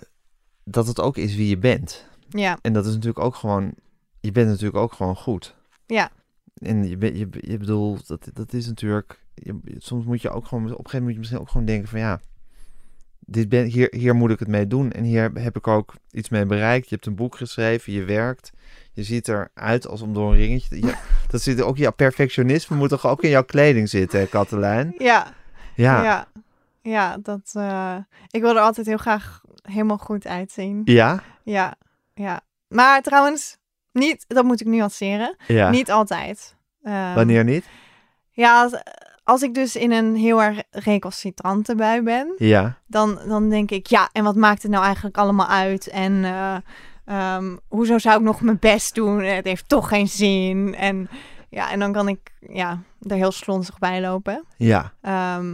dat 0.63 0.87
het 0.87 1.01
ook 1.01 1.17
is 1.17 1.35
wie 1.35 1.49
je 1.49 1.57
bent. 1.57 2.07
Ja, 2.29 2.57
En 2.61 2.73
dat 2.73 2.85
is 2.85 2.93
natuurlijk 2.93 3.25
ook 3.25 3.35
gewoon, 3.35 3.73
je 4.19 4.31
bent 4.31 4.47
natuurlijk 4.47 4.77
ook 4.77 4.93
gewoon 4.93 5.15
goed. 5.15 5.55
Ja. 5.85 6.11
En 6.55 6.87
je, 6.89 6.97
je, 7.17 7.27
je 7.31 7.57
bedoelt, 7.57 8.07
dat, 8.07 8.29
dat 8.33 8.53
is 8.53 8.67
natuurlijk, 8.67 9.19
je, 9.33 9.59
soms 9.77 10.05
moet 10.05 10.21
je 10.21 10.29
ook 10.29 10.45
gewoon, 10.47 10.63
op 10.63 10.69
een 10.69 10.75
gegeven 10.75 10.91
moment 10.99 11.03
moet 11.03 11.13
je 11.13 11.19
misschien 11.19 11.39
ook 11.39 11.49
gewoon 11.49 11.65
denken 11.65 11.89
van 11.89 11.99
ja, 11.99 12.19
dit 13.19 13.49
ben, 13.49 13.65
hier, 13.65 13.87
hier 13.95 14.15
moet 14.15 14.31
ik 14.31 14.39
het 14.39 14.47
mee 14.47 14.67
doen. 14.67 14.91
En 14.91 15.03
hier 15.03 15.31
heb 15.33 15.55
ik 15.55 15.67
ook 15.67 15.93
iets 16.11 16.29
mee 16.29 16.45
bereikt. 16.45 16.89
Je 16.89 16.95
hebt 16.95 17.07
een 17.07 17.15
boek 17.15 17.35
geschreven, 17.35 17.93
je 17.93 18.03
werkt. 18.03 18.51
Je 18.91 19.03
ziet 19.03 19.27
eruit 19.27 19.87
als 19.87 20.01
om 20.01 20.13
door 20.13 20.31
een 20.31 20.37
ringetje. 20.37 20.85
Ja, 20.85 20.99
dat 21.31 21.41
zit 21.41 21.61
ook, 21.61 21.77
ja, 21.77 21.91
perfectionisme 21.91 22.75
moet 22.75 22.89
toch 22.89 23.05
ook 23.07 23.23
in 23.23 23.29
jouw 23.29 23.43
kleding 23.43 23.89
zitten, 23.89 24.29
Katelijn? 24.29 24.95
ja, 24.97 25.33
Ja. 25.75 26.03
Ja, 26.03 26.27
ja 26.81 27.17
dat. 27.17 27.51
eh, 27.53 27.97
ik 28.29 28.41
wil 28.41 28.55
er 28.55 28.61
altijd 28.61 28.87
heel 28.87 28.97
graag 28.97 29.41
helemaal 29.61 29.97
goed 29.97 30.27
uitzien. 30.27 30.81
Ja? 30.83 31.23
Ja, 31.43 31.75
ja. 32.13 32.41
Maar 32.67 33.01
trouwens, 33.01 33.57
niet, 33.95 34.25
dat 34.27 34.43
moet 34.43 34.61
ik 34.61 34.67
nuanceren. 34.67 35.35
Ja. 35.47 35.69
Niet 35.69 35.91
altijd. 35.91 36.55
Ehm, 36.83 37.13
Wanneer 37.13 37.43
niet? 37.43 37.65
Ja, 38.31 38.61
als, 38.61 38.81
als 39.23 39.41
ik 39.41 39.53
dus 39.53 39.75
in 39.75 39.91
een 39.91 40.15
heel 40.15 40.43
erg 40.43 40.63
recalcitrante 40.71 41.75
bui 41.75 42.01
ben, 42.01 42.33
Ja. 42.37 42.77
dan, 42.87 43.19
dan 43.27 43.49
denk 43.49 43.71
ik, 43.71 43.87
ja, 43.87 44.09
en 44.11 44.23
wat 44.23 44.35
maakt 44.35 44.61
het 44.61 44.71
nou 44.71 44.83
eigenlijk 44.83 45.17
allemaal 45.17 45.47
uit? 45.47 45.87
En 45.87 46.23
eh, 46.25 46.55
ehm, 47.05 47.55
hoezo 47.67 47.97
zou 47.97 48.17
ik 48.17 48.23
nog 48.23 48.41
mijn 48.41 48.59
best 48.59 48.95
doen? 48.95 49.23
Het 49.23 49.45
heeft 49.45 49.69
toch 49.69 49.87
geen 49.87 50.07
zin. 50.07 50.75
En 50.75 51.09
ja, 51.49 51.71
en 51.71 51.79
dan 51.79 51.91
kan 51.93 52.07
ik 52.07 52.33
ja, 52.39 52.81
er 53.01 53.15
heel 53.15 53.31
slonsig 53.31 53.79
bij 53.79 54.01
lopen. 54.01 54.45
Ja. 54.57 54.93
Ehm, 55.01 55.53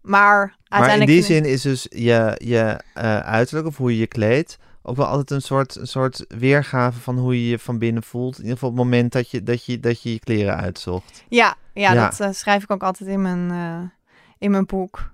maar 0.00 0.36
Maar 0.36 0.44
in 0.46 0.54
uiteindelijk... 0.68 1.10
die 1.10 1.22
zin 1.22 1.44
is 1.44 1.62
dus 1.62 1.86
je, 1.90 2.40
je 2.44 2.80
eh, 2.94 3.18
uiterlijk 3.18 3.66
of 3.66 3.76
hoe 3.76 3.92
je 3.92 3.98
je 3.98 4.06
kleedt 4.06 4.58
ook 4.88 4.96
wel 4.96 5.06
altijd 5.06 5.30
een 5.30 5.42
soort, 5.42 5.76
een 5.76 5.86
soort 5.86 6.24
weergave 6.28 7.00
van 7.00 7.18
hoe 7.18 7.42
je 7.42 7.48
je 7.48 7.58
van 7.58 7.78
binnen 7.78 8.02
voelt. 8.02 8.34
In 8.34 8.40
ieder 8.42 8.52
geval 8.52 8.68
op 8.68 8.76
het 8.76 8.84
moment 8.84 9.12
dat 9.12 9.30
je 9.30 9.42
dat 9.42 9.64
je, 9.64 9.80
dat 9.80 10.02
je, 10.02 10.12
je 10.12 10.18
kleren 10.18 10.56
uitzocht. 10.56 11.24
Ja, 11.28 11.54
ja, 11.72 11.92
Ja. 11.92 12.04
dat 12.08 12.20
eh, 12.20 12.30
schrijf 12.32 12.62
ik 12.62 12.70
ook 12.70 12.82
altijd 12.82 13.10
in 13.10 13.22
mijn, 13.22 13.50
eh, 13.50 13.88
in 14.38 14.50
mijn 14.50 14.66
boek. 14.66 15.12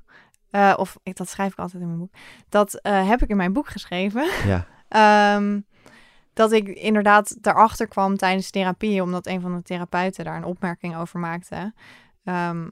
Eh, 0.50 0.74
of 0.76 0.96
ik, 1.02 1.16
dat 1.16 1.28
schrijf 1.28 1.52
ik 1.52 1.58
altijd 1.58 1.82
in 1.82 1.88
mijn 1.88 2.00
boek. 2.00 2.12
Dat 2.48 2.78
heb 2.82 3.22
ik 3.22 3.28
in 3.28 3.36
mijn 3.36 3.52
boek 3.52 3.68
geschreven. 3.68 4.28
Ja. 4.46 4.66
Ehm, 4.88 5.60
dat 6.32 6.52
ik 6.52 6.68
inderdaad 6.68 7.36
daarachter 7.40 7.88
kwam 7.88 8.16
tijdens 8.16 8.50
therapie, 8.50 9.02
omdat 9.02 9.26
een 9.26 9.40
van 9.40 9.56
de 9.56 9.62
therapeuten 9.62 10.24
daar 10.24 10.36
een 10.36 10.44
opmerking 10.44 10.96
over 10.96 11.20
maakte. 11.20 11.72
Ehm, 12.24 12.68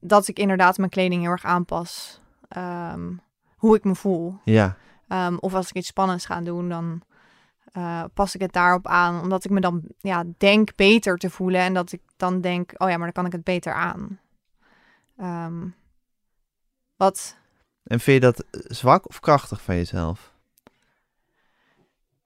dat 0.00 0.28
ik 0.28 0.38
inderdaad 0.38 0.78
mijn 0.78 0.90
kleding 0.90 1.22
heel 1.22 1.30
erg 1.30 1.44
aanpas. 1.44 2.20
Ehm, 2.48 3.12
hoe 3.56 3.76
ik 3.76 3.84
me 3.84 3.94
voel. 3.94 4.38
Ja. 4.44 4.76
Ehm, 5.10 5.36
of 5.36 5.54
als 5.54 5.68
ik 5.68 5.74
iets 5.74 5.88
spannends 5.88 6.26
ga 6.26 6.40
doen, 6.40 6.68
dan 6.68 7.02
eh, 7.72 8.04
pas 8.14 8.34
ik 8.34 8.40
het 8.40 8.52
daarop 8.52 8.86
aan. 8.86 9.20
Omdat 9.20 9.44
ik 9.44 9.50
me 9.50 9.60
dan 9.60 9.82
ja, 9.98 10.24
denk 10.38 10.76
beter 10.76 11.16
te 11.16 11.30
voelen. 11.30 11.60
En 11.60 11.74
dat 11.74 11.92
ik 11.92 12.00
dan 12.16 12.40
denk, 12.40 12.72
oh 12.76 12.88
ja, 12.88 12.96
maar 12.96 13.04
dan 13.04 13.12
kan 13.12 13.26
ik 13.26 13.32
het 13.32 13.44
beter 13.44 13.72
aan. 13.72 14.20
Ehm, 15.16 15.68
wat, 16.96 17.36
En 17.82 18.00
vind 18.00 18.22
je 18.22 18.30
dat 18.32 18.40
eh, 18.40 18.60
zwak 18.64 19.08
of 19.08 19.20
krachtig 19.20 19.62
van 19.62 19.76
jezelf? 19.76 20.32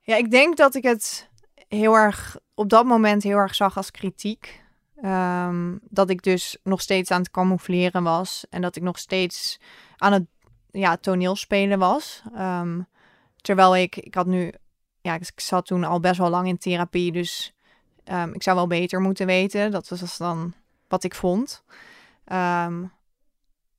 ja, 0.00 0.16
ik 0.16 0.30
denk 0.30 0.56
dat 0.56 0.74
ik 0.74 0.82
het 0.82 1.30
heel 1.68 1.94
erg 1.94 2.36
op 2.54 2.68
dat 2.68 2.84
moment 2.84 3.22
heel 3.22 3.36
erg 3.36 3.54
zag 3.54 3.76
als 3.76 3.90
kritiek. 3.90 4.62
Ehm, 4.96 5.76
dat 5.82 6.10
ik 6.10 6.22
dus 6.22 6.58
nog 6.62 6.80
steeds 6.80 7.10
aan 7.10 7.20
het 7.20 7.30
camoufleren 7.30 8.02
was. 8.02 8.46
En 8.50 8.62
dat 8.62 8.76
ik 8.76 8.82
nog 8.82 8.98
steeds 8.98 9.60
aan 9.96 10.12
het 10.12 10.24
ja, 10.74 10.96
toneelspelen 10.96 11.78
was. 11.78 12.22
Ehm, 12.34 12.80
terwijl 13.40 13.76
ik, 13.76 13.96
ik 13.96 14.14
had 14.14 14.26
nu, 14.26 14.52
ja, 15.00 15.14
ik 15.14 15.40
zat 15.40 15.66
toen 15.66 15.84
al 15.84 16.00
best 16.00 16.18
wel 16.18 16.30
lang 16.30 16.48
in 16.48 16.58
therapie. 16.58 17.12
Dus 17.12 17.54
ehm, 18.04 18.32
ik 18.32 18.42
zou 18.42 18.56
wel 18.56 18.66
beter 18.66 19.00
moeten 19.00 19.26
weten. 19.26 19.70
Dat 19.70 19.88
was 19.88 20.16
dan 20.16 20.54
wat 20.88 21.04
ik 21.04 21.14
vond. 21.14 21.64
Ehm, 22.24 22.84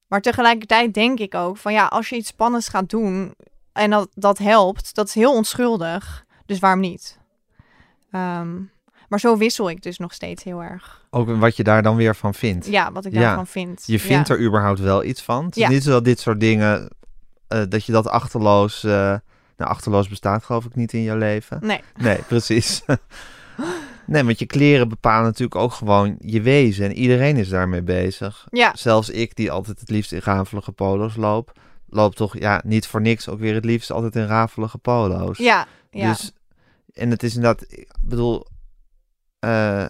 maar 0.08 0.22
tegelijkertijd 0.22 0.94
denk 0.94 1.20
ik 1.20 1.36
ook 1.36 1.58
van 1.58 1.74
ja, 1.74 1.86
als 1.86 2.10
je 2.10 2.16
iets 2.16 2.28
spannends 2.28 2.68
gaat 2.68 2.90
doen 2.90 3.36
en 3.74 3.90
dat, 3.90 4.10
dat 4.14 4.38
helpt, 4.38 4.96
dat 4.96 5.08
is 5.08 5.14
heel 5.14 5.34
onschuldig. 5.34 6.26
Dus 6.46 6.60
waarom 6.60 6.80
niet? 6.80 7.20
Maar 9.10 9.20
zo 9.20 9.38
wissel 9.38 9.70
ik 9.70 9.82
dus 9.82 9.98
nog 9.98 10.14
steeds 10.14 10.44
heel 10.44 10.64
erg. 10.64 11.06
Ook 11.10 11.36
wat 11.38 11.56
je 11.58 11.64
daar 11.64 11.84
dan 11.84 11.96
weer 11.96 12.16
van 12.16 12.34
vindt. 12.34 12.66
Ja, 12.68 12.92
wat 12.92 13.06
ik 13.06 13.14
Ja. 13.14 13.20
daarvan 13.22 13.48
vind. 13.48 13.84
Je 13.86 14.00
vindt 14.00 14.28
ja. 14.28 14.34
er 14.36 14.42
überhaupt 14.42 14.80
wel 14.80 15.04
iets 15.04 15.22
van. 15.22 15.46
Het 15.46 15.56
is 15.56 15.62
Ja. 15.62 15.70
niet 15.70 15.84
zo 15.84 15.92
dat 15.92 16.06
dit 16.06 16.20
soort 16.20 16.40
dingen, 16.40 16.88
eh, 17.48 17.62
dat 17.70 17.86
je 17.86 17.92
dat 17.92 18.08
achterloos, 18.08 18.84
eh, 18.84 18.92
nou 19.58 19.72
achterloos 19.72 20.08
bestaat 20.08 20.44
geloof 20.44 20.66
ik 20.66 20.76
niet 20.76 20.94
in 20.94 21.02
je 21.02 21.16
leven. 21.16 21.58
Nee, 21.62 21.82
Nee, 21.98 22.18
precies. 22.28 22.84
nee, 24.06 24.24
want 24.24 24.40
je 24.40 24.46
kleren 24.46 24.90
bepalen 24.90 25.24
natuurlijk 25.24 25.56
ook 25.62 25.72
gewoon 25.74 26.16
je 26.20 26.42
wezen. 26.42 26.86
En 26.86 26.94
iedereen 26.94 27.38
is 27.38 27.50
daarmee 27.50 27.82
bezig. 27.84 28.48
ja, 28.50 28.72
Zelfs 28.76 29.10
ik, 29.10 29.36
die 29.36 29.52
altijd 29.52 29.80
het 29.80 29.90
liefst 29.90 30.12
in 30.12 30.22
rafelige 30.24 30.72
polo's 30.72 31.16
loop, 31.16 31.52
loop 31.90 32.16
toch 32.16 32.40
ja, 32.40 32.62
niet 32.66 32.88
voor 32.88 33.02
niks 33.02 33.30
ook 33.30 33.40
weer 33.40 33.54
het 33.54 33.66
liefst 33.66 33.92
altijd 33.92 34.16
in 34.16 34.26
rafelige 34.26 34.78
polo's. 34.78 35.38
ja, 35.38 35.66
ja. 35.92 36.10
Dus, 36.10 36.32
en 36.94 37.10
het 37.10 37.24
is 37.24 37.36
inderdaad, 37.36 37.66
ik 37.72 37.88
bedoel, 38.02 38.46
eh, 39.46 39.86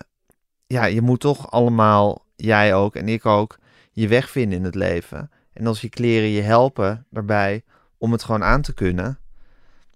ja, 0.68 0.86
je 0.86 1.02
moet 1.02 1.20
toch 1.20 1.52
allemaal, 1.52 2.26
jij 2.36 2.76
ook 2.76 2.96
en 2.96 3.08
ik 3.10 3.26
ook, 3.26 3.58
je 3.92 4.08
weg 4.08 4.30
vinden 4.30 4.58
in 4.58 4.64
het 4.64 4.76
leven. 4.76 5.32
En 5.54 5.68
als 5.68 5.82
je 5.82 5.90
kleren 5.90 6.30
je 6.30 6.42
helpen 6.42 7.06
daarbij 7.10 7.64
om 7.98 8.12
het 8.12 8.24
gewoon 8.24 8.44
aan 8.44 8.62
te 8.62 8.74
kunnen, 8.74 9.20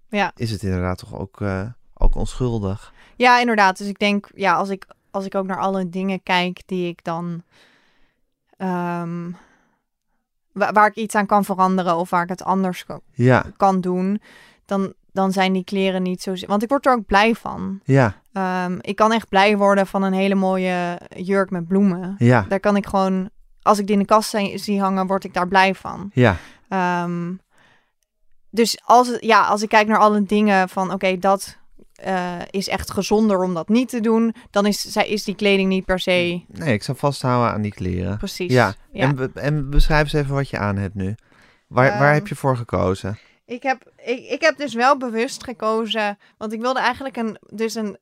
Ja. 0.10 0.32
is 0.36 0.52
het 0.52 0.64
inderdaad 0.64 0.98
toch 0.98 1.16
ook, 1.16 1.42
eh, 1.42 1.66
ook 1.94 2.16
onschuldig. 2.16 2.94
Ja, 3.16 3.40
inderdaad. 3.40 3.78
Dus 3.78 3.88
ik 3.88 4.00
denk, 4.00 4.30
ja, 4.36 4.54
als 4.54 4.70
ik, 4.70 4.88
als 5.12 5.26
ik 5.26 5.36
ook 5.36 5.46
naar 5.46 5.60
alle 5.60 5.90
dingen 5.90 6.24
kijk 6.24 6.62
die 6.66 6.88
ik 6.90 7.04
dan. 7.04 7.44
ehm, 8.58 9.32
wa- 10.52 10.72
waar 10.72 10.88
ik 10.88 10.96
iets 10.96 11.16
aan 11.16 11.26
kan 11.26 11.46
veranderen 11.46 11.96
of 11.98 12.10
waar 12.10 12.24
ik 12.24 12.30
het 12.30 12.44
anders 12.44 12.86
Ja, 13.12 13.46
kan 13.58 13.82
doen, 13.82 14.22
dan, 14.66 14.94
dan 15.12 15.32
zijn 15.32 15.54
die 15.54 15.64
kleren 15.64 16.02
niet 16.04 16.22
zo. 16.22 16.34
Want 16.48 16.64
ik 16.64 16.70
word 16.70 16.86
er 16.86 16.92
ook 16.94 17.06
blij 17.06 17.36
van. 17.36 17.80
ja, 17.84 18.19
Ehm, 18.34 18.78
ik 18.82 18.96
kan 18.96 19.12
echt 19.12 19.30
blij 19.30 19.58
worden 19.58 19.88
van 19.88 20.04
een 20.04 20.14
hele 20.14 20.36
mooie 20.36 21.00
jurk 21.16 21.50
met 21.50 21.68
bloemen. 21.68 22.16
ja, 22.18 22.46
Daar 22.50 22.60
kan 22.60 22.76
ik 22.76 22.86
gewoon, 22.88 23.30
als 23.62 23.80
ik 23.80 23.86
die 23.86 23.96
in 23.96 24.02
de 24.02 24.08
kast 24.08 24.30
zie- 24.56 24.80
hangen, 24.82 25.08
word 25.08 25.24
ik 25.24 25.34
daar 25.34 25.48
blij 25.48 25.76
van. 25.76 26.12
ja, 26.14 26.38
Ehm, 26.70 27.32
dus 28.50 28.80
als, 28.84 29.18
ja, 29.20 29.42
als 29.46 29.62
ik 29.62 29.70
kijk 29.70 29.88
naar 29.88 29.98
alle 30.00 30.24
dingen 30.24 30.70
van 30.70 30.92
oké, 30.94 31.18
dat 31.18 31.58
eh, 31.94 32.36
is 32.50 32.68
echt 32.68 32.92
gezonder 32.92 33.44
om 33.44 33.54
dat 33.54 33.70
niet 33.70 33.90
te 33.90 34.00
doen, 34.00 34.36
dan 34.52 34.66
is, 34.66 34.82
zij- 34.82 35.08
is 35.08 35.24
die 35.24 35.36
kleding 35.36 35.70
niet 35.70 35.86
per 35.86 36.00
se 36.00 36.44
Nee, 36.48 36.74
ik 36.74 36.84
zou 36.84 36.98
vasthouden 36.98 37.52
aan 37.54 37.62
die 37.62 37.74
kleren. 37.74 38.18
precies. 38.18 38.52
Ja, 38.54 38.74
ja. 38.92 39.02
En, 39.08 39.16
be- 39.16 39.32
en 39.34 39.70
beschrijf 39.70 40.02
eens 40.04 40.14
even 40.14 40.34
wat 40.36 40.50
je 40.50 40.58
aan 40.58 40.76
hebt 40.78 40.96
nu. 40.96 41.16
Waar, 41.68 41.90
waar 41.90 42.02
Ehm, 42.08 42.14
heb 42.14 42.28
je 42.28 42.36
voor 42.36 42.58
gekozen? 42.58 43.20
Ik 43.46 43.64
heb, 43.64 43.92
ik, 44.06 44.20
ik 44.30 44.42
heb 44.42 44.58
dus 44.58 44.74
wel 44.74 44.98
bewust 44.98 45.44
gekozen, 45.44 46.18
want 46.38 46.54
ik 46.54 46.62
wilde 46.62 46.80
eigenlijk 46.80 47.18
een, 47.18 47.38
dus 47.50 47.76
een 47.76 47.98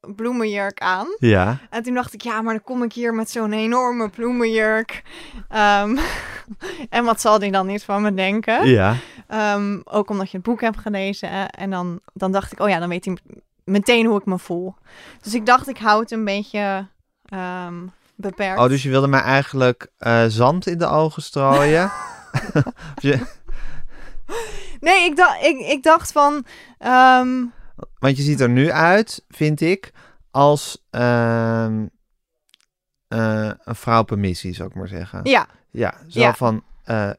bloemenjurk 0.00 0.80
aan. 0.80 1.06
Ja. 1.18 1.58
En 1.70 1.82
toen 1.82 1.94
dacht 1.94 2.14
ik, 2.14 2.22
ja, 2.22 2.40
maar 2.42 2.54
dan 2.54 2.62
kom 2.62 2.82
ik 2.82 2.92
hier 2.92 3.14
met 3.14 3.30
zo'n 3.30 3.52
enorme 3.52 4.08
bloemenjurk. 4.08 5.02
Ehm, 5.48 5.96
en 6.90 7.04
wat 7.04 7.20
zal 7.20 7.38
die 7.38 7.50
dan 7.50 7.66
niet 7.66 7.84
van 7.84 8.02
me 8.02 8.14
denken? 8.14 8.66
Ja. 8.68 8.94
Ehm, 9.28 9.80
ook 9.84 10.10
omdat 10.10 10.30
je 10.30 10.36
het 10.36 10.46
boek 10.46 10.60
hebt 10.60 10.78
gelezen. 10.78 11.50
En 11.50 11.70
dan, 11.70 12.00
dan 12.12 12.32
dacht 12.32 12.52
ik, 12.52 12.60
oh 12.60 12.68
ja, 12.68 12.78
dan 12.78 12.88
weet 12.88 13.04
hij 13.04 13.16
meteen 13.64 14.06
hoe 14.06 14.18
ik 14.18 14.26
me 14.26 14.38
voel. 14.38 14.74
Dus 15.22 15.34
ik 15.34 15.46
dacht, 15.46 15.68
ik 15.68 15.78
hou 15.78 16.00
het 16.00 16.10
een 16.10 16.24
beetje 16.24 16.86
ehm, 17.24 17.74
beperkt. 18.14 18.60
Oh, 18.60 18.68
dus 18.68 18.82
je 18.82 18.88
wilde 18.90 19.06
mij 19.08 19.20
eigenlijk 19.22 19.86
eh, 19.98 20.24
zand 20.28 20.66
in 20.66 20.78
de 20.78 20.86
ogen 20.86 21.22
strooien? 21.22 21.90
Je- 23.00 23.38
Nee, 24.80 25.04
ik 25.04 25.16
dacht, 25.16 25.42
ik, 25.42 25.58
ik 25.58 25.82
dacht 25.82 26.12
van... 26.12 26.44
want 27.98 28.16
je 28.16 28.22
ziet 28.22 28.40
er 28.40 28.48
nu 28.50 28.70
uit, 28.70 29.24
vind 29.28 29.60
ik, 29.60 29.90
als 30.30 30.86
ehm, 30.90 31.86
eh, 33.08 33.50
een 33.64 33.74
vrouw 33.74 34.02
per 34.02 34.18
missie, 34.18 34.54
zou 34.54 34.68
ik 34.68 34.74
maar 34.74 34.88
zeggen. 34.88 35.20
ja, 35.22 35.46
Ja, 35.70 35.94
zo 36.08 36.20
Ja. 36.20 36.34
van 36.34 36.62
eh, 36.84 37.10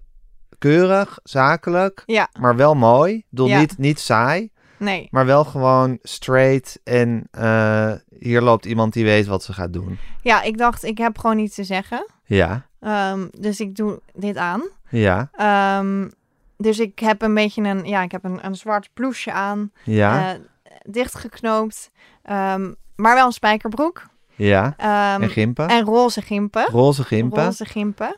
keurig, 0.57 1.19
zakelijk, 1.23 2.03
ja, 2.05 2.29
maar 2.39 2.55
wel 2.55 2.75
mooi. 2.75 3.13
Ik 3.15 3.25
bedoel, 3.29 3.47
Ja. 3.47 3.59
niet, 3.59 3.77
niet 3.77 3.99
saai, 3.99 4.49
nee. 4.77 5.07
maar 5.11 5.25
wel 5.25 5.43
gewoon 5.43 5.97
straight. 6.01 6.79
En 6.83 7.27
eh, 7.31 7.93
hier 8.19 8.41
loopt 8.41 8.65
iemand 8.65 8.93
die 8.93 9.03
weet 9.03 9.25
wat 9.27 9.43
ze 9.43 9.53
gaat 9.53 9.73
doen. 9.73 9.99
Ja, 10.21 10.41
ik 10.41 10.57
dacht, 10.57 10.83
ik 10.83 10.97
heb 10.97 11.17
gewoon 11.17 11.37
iets 11.39 11.55
te 11.55 11.63
zeggen. 11.63 12.05
Ja, 12.23 12.69
Ehm, 12.79 13.27
dus 13.39 13.59
ik 13.59 13.75
doe 13.75 14.01
dit 14.13 14.37
aan. 14.37 14.61
ja, 14.89 15.29
Ehm, 15.31 16.09
dus 16.57 16.79
ik 16.79 16.99
heb 16.99 17.21
een 17.21 17.33
beetje 17.33 17.63
een, 17.63 17.85
ja, 17.85 18.01
ik 18.01 18.11
heb 18.11 18.23
een, 18.23 18.45
een 18.45 18.55
zwart 18.55 18.89
ploesje 18.93 19.31
aan, 19.31 19.71
ja, 19.83 20.37
dichtgeknoopt, 20.89 21.91
ehm, 22.23 22.73
maar 22.95 23.15
wel 23.15 23.25
een 23.25 23.31
spijkerbroek 23.31 24.09
ja. 24.35 24.73
Ehm, 24.77 25.21
En 25.21 25.29
gimpen? 25.29 25.67
en 25.67 25.83
roze 25.83 26.21
gimpen. 26.21 26.65
Roze 26.71 27.03
gimpen? 27.03 27.43
Roze 27.43 27.65
gimpen. 27.65 28.15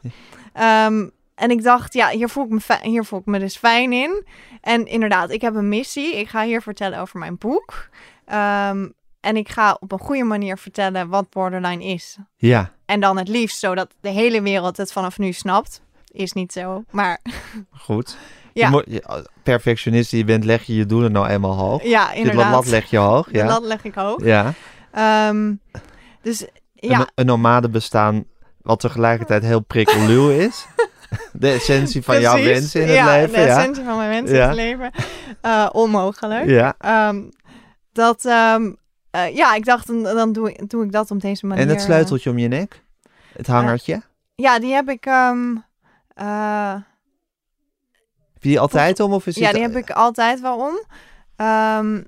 Ehm, 0.53 1.07
en 1.35 1.51
ik 1.51 1.63
dacht, 1.63 1.93
ja, 1.93 2.09
hier 2.09 2.29
voel 2.29 2.43
ik, 2.43 2.49
me 2.49 2.77
hier 2.81 3.05
voel 3.05 3.19
ik 3.19 3.25
me 3.25 3.39
dus 3.39 3.57
fijn 3.57 3.93
in. 3.93 4.25
En 4.61 4.85
inderdaad, 4.85 5.29
ik 5.29 5.41
heb 5.41 5.55
een 5.55 5.69
missie. 5.69 6.15
Ik 6.15 6.29
ga 6.29 6.43
hier 6.43 6.61
vertellen 6.61 6.99
over 6.99 7.19
mijn 7.19 7.37
boek. 7.37 7.89
En 8.25 9.37
ik 9.37 9.49
ga 9.49 9.77
op 9.79 9.91
een 9.91 9.99
goede 9.99 10.23
manier 10.23 10.57
vertellen 10.57 11.09
wat 11.09 11.29
borderline 11.29 11.83
is. 11.83 12.17
Ja, 12.35 12.71
En 12.85 12.99
dan 12.99 13.17
het 13.17 13.27
liefst 13.27 13.59
zodat 13.59 13.95
de 14.01 14.09
hele 14.09 14.41
wereld 14.41 14.77
het 14.77 14.91
vanaf 14.91 15.17
nu 15.17 15.31
snapt. 15.31 15.81
Is 16.11 16.33
niet 16.33 16.51
zo, 16.51 16.83
maar 16.91 17.19
goed. 17.71 18.17
Ja. 18.53 18.65
Je 18.65 18.71
moet, 18.71 18.83
je, 18.87 19.03
als 19.03 19.21
perfectionist 19.43 20.09
die 20.09 20.19
je 20.19 20.25
bent, 20.25 20.43
leg 20.45 20.63
je 20.63 20.75
je 20.75 20.85
doelen 20.85 21.11
nou 21.11 21.27
eenmaal 21.27 21.53
hoog. 21.55 21.83
ja, 21.83 22.09
De 22.09 22.15
inderdaad. 22.15 22.51
lat 22.51 22.65
leg 22.67 22.89
je 22.89 22.97
hoog, 22.97 23.27
De 23.31 23.37
ja. 23.37 23.45
lat 23.45 23.63
leg 23.63 23.83
ik 23.83 23.93
hoog. 23.95 24.23
Ja, 24.25 24.53
Ehm, 24.91 25.53
dus 26.21 26.45
ja, 26.73 26.99
een, 26.99 27.07
een 27.15 27.25
nomade 27.25 27.69
bestaan 27.69 28.25
wat 28.61 28.79
tegelijkertijd 28.79 29.43
heel 29.43 29.59
prikkeluw 29.59 30.29
is. 30.47 30.65
De 31.33 31.49
essentie 31.51 32.03
van 32.03 32.21
jouw 32.21 32.43
wensen 32.43 32.81
in 32.81 32.87
het 32.87 32.95
ja, 32.95 33.05
leven, 33.05 33.33
de 33.33 33.39
ja. 33.39 33.57
essentie 33.57 33.83
van 33.83 33.97
mijn 33.97 34.09
wensen 34.09 34.35
Ja. 34.35 34.41
in 34.43 34.47
het 34.49 34.57
leven. 34.57 34.91
Eh, 35.41 35.69
onmogelijk. 35.71 36.49
Ja, 36.49 36.75
Ehm, 36.77 37.21
dat, 37.91 38.25
ehm, 38.25 38.71
eh, 39.11 39.35
ja, 39.35 39.55
ik 39.55 39.65
dacht, 39.65 39.87
dan, 39.87 40.03
dan 40.03 40.31
doe, 40.31 40.51
ik, 40.53 40.69
doe 40.69 40.83
ik 40.85 40.91
dat 40.91 41.11
op 41.11 41.21
deze 41.21 41.45
manier. 41.45 41.63
en 41.63 41.69
het 41.69 41.81
sleuteltje 41.81 42.29
om 42.29 42.37
je 42.37 42.47
nek? 42.47 42.83
Het 43.33 43.47
hangertje? 43.47 44.01
Ja, 44.35 44.59
die 44.59 44.73
heb 44.73 44.89
ik... 44.89 45.05
eh, 45.05 46.73
je 48.43 48.49
die 48.49 48.59
altijd 48.59 48.99
om 48.99 49.13
of 49.13 49.27
is 49.27 49.35
ja, 49.35 49.51
die 49.51 49.61
heb 49.61 49.75
ik 49.75 49.89
altijd 49.89 50.41
wel 50.41 50.57
om. 50.57 50.85
Ehm, 51.35 52.03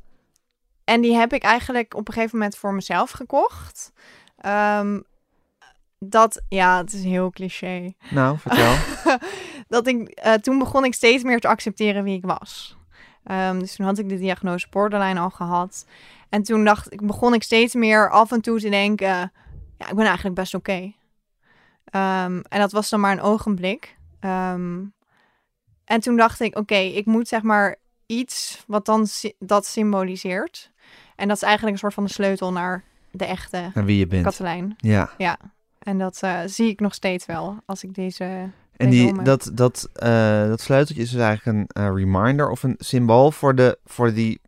en 0.84 1.02
die 1.02 1.15
heb 1.15 1.34
ik 1.34 1.43
eigenlijk 1.43 1.93
op 1.95 2.08
een 2.08 2.13
gegeven 2.13 2.38
moment 2.38 2.58
voor 2.58 2.74
mezelf 2.74 3.12
gekocht. 3.12 3.93
Ehm, 4.38 5.00
dat, 6.00 6.41
ja, 6.50 6.78
het 6.78 6.93
is 6.93 7.04
heel 7.04 7.30
cliché. 7.30 7.93
Nou, 8.10 8.38
vertel. 8.38 8.76
dat 9.67 9.88
ik, 9.88 10.10
eh, 10.10 10.34
toen 10.34 10.60
begon 10.60 10.86
ik 10.86 10.93
steeds 10.93 11.24
meer 11.24 11.39
te 11.39 11.48
accepteren 11.48 12.04
wie 12.04 12.17
ik 12.17 12.26
was. 12.26 12.78
Ehm, 13.24 13.60
dus 13.60 13.76
toen 13.76 13.86
had 13.86 13.98
ik 13.98 14.10
de 14.10 14.17
diagnose 14.17 14.67
borderline 14.69 15.19
al 15.19 15.30
gehad. 15.30 15.86
En 16.30 16.43
toen 16.43 16.63
dacht 16.63 16.93
ik, 16.93 17.08
begon 17.08 17.34
ik 17.34 17.43
steeds 17.43 17.74
meer 17.74 18.10
af 18.10 18.32
en 18.32 18.41
toe 18.41 18.60
te 18.60 18.69
denken, 18.69 19.32
ja, 19.78 19.89
ik 19.89 19.95
ben 19.95 20.06
eigenlijk 20.06 20.36
best 20.36 20.54
oké. 20.54 20.93
En 21.91 22.43
dat 22.50 22.71
was 22.71 22.89
dan 22.89 23.00
maar 23.00 23.12
een 23.12 23.21
ogenblik. 23.21 23.98
En 25.86 26.00
toen 26.00 26.15
dacht 26.17 26.39
ik, 26.39 26.58
oké, 26.58 26.76
ik 26.76 27.06
moet 27.06 27.28
zeg 27.28 27.41
maar 27.41 27.76
iets 28.06 28.63
wat 28.67 28.86
dan 28.86 29.08
dat 29.39 29.65
symboliseert. 29.65 30.71
En 31.15 31.28
dat 31.28 31.38
is 31.38 31.43
eigenlijk 31.43 31.74
een 31.74 31.80
soort 31.80 31.93
van 31.93 32.04
de 32.06 32.12
sleutel 32.12 32.52
naar 32.52 32.84
de 33.12 33.26
echte 33.26 33.71
En 33.74 33.86
wie 33.86 33.98
je 33.98 34.08
bent. 34.08 34.24
Katelijn. 34.24 34.76
Ja. 34.78 35.38
En 35.80 35.98
dat 35.98 36.17
eh, 36.21 36.39
zie 36.45 36.69
ik 36.69 36.80
nog 36.80 36.93
steeds 36.93 37.26
wel 37.26 37.58
als 37.65 37.84
ik 37.84 37.93
deze 37.93 38.50
En 38.78 38.89
die, 38.89 39.21
dat, 39.24 39.52
dat, 39.54 39.89
eh, 39.93 40.48
dat 40.48 40.62
sleuteltje 40.62 41.04
is 41.04 41.10
dus 41.12 41.21
eigenlijk 41.21 41.58
een 41.58 41.84
eh, 41.84 41.91
reminder 41.95 42.50
of 42.50 42.63
een 42.63 42.76
symbool 42.78 43.32
voor, 43.32 43.56
de, 43.56 43.78
voor 43.86 44.13
die 44.13 44.41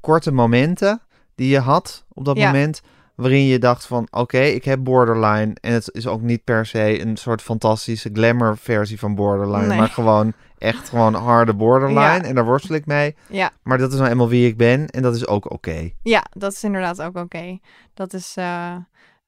korte 0.00 0.32
momenten 0.32 1.00
die 1.34 1.48
je 1.48 1.58
had 1.58 2.04
op 2.12 2.24
dat 2.24 2.36
Ja. 2.36 2.46
moment. 2.46 2.80
Waarin 3.14 3.44
je 3.44 3.58
dacht 3.58 3.86
van 3.86 4.06
oké, 4.10 4.38
ik 4.40 4.64
heb 4.64 4.84
borderline. 4.84 5.52
En 5.60 5.72
het 5.72 5.88
is 5.92 6.06
ook 6.06 6.20
niet 6.20 6.44
per 6.44 6.66
se 6.66 7.00
een 7.00 7.16
soort 7.16 7.42
fantastische 7.42 8.10
glamour 8.12 8.56
versie 8.56 8.98
van 8.98 9.14
borderline. 9.14 9.66
Nee. 9.66 9.78
Maar 9.78 9.88
gewoon 9.88 10.32
echt 10.58 10.88
gewoon 10.88 11.14
harde 11.14 11.54
borderline. 11.54 12.00
Ja. 12.00 12.22
En 12.22 12.34
daar 12.34 12.44
worstel 12.44 12.74
ik 12.74 12.86
mee. 12.86 13.16
Ja, 13.28 13.50
Maar 13.62 13.78
dat 13.78 13.92
is 13.92 13.98
nou 13.98 14.10
eenmaal 14.10 14.28
wie 14.28 14.46
ik 14.48 14.56
ben. 14.56 14.88
En 14.88 15.02
dat 15.02 15.14
is 15.14 15.26
ook 15.26 15.50
oké. 15.50 15.90
ja, 16.02 16.24
dat 16.32 16.52
is 16.52 16.64
inderdaad 16.64 17.02
ook 17.02 17.16
oké. 17.16 17.58
Dat 17.94 18.12
is. 18.12 18.32
eh, 18.36 18.76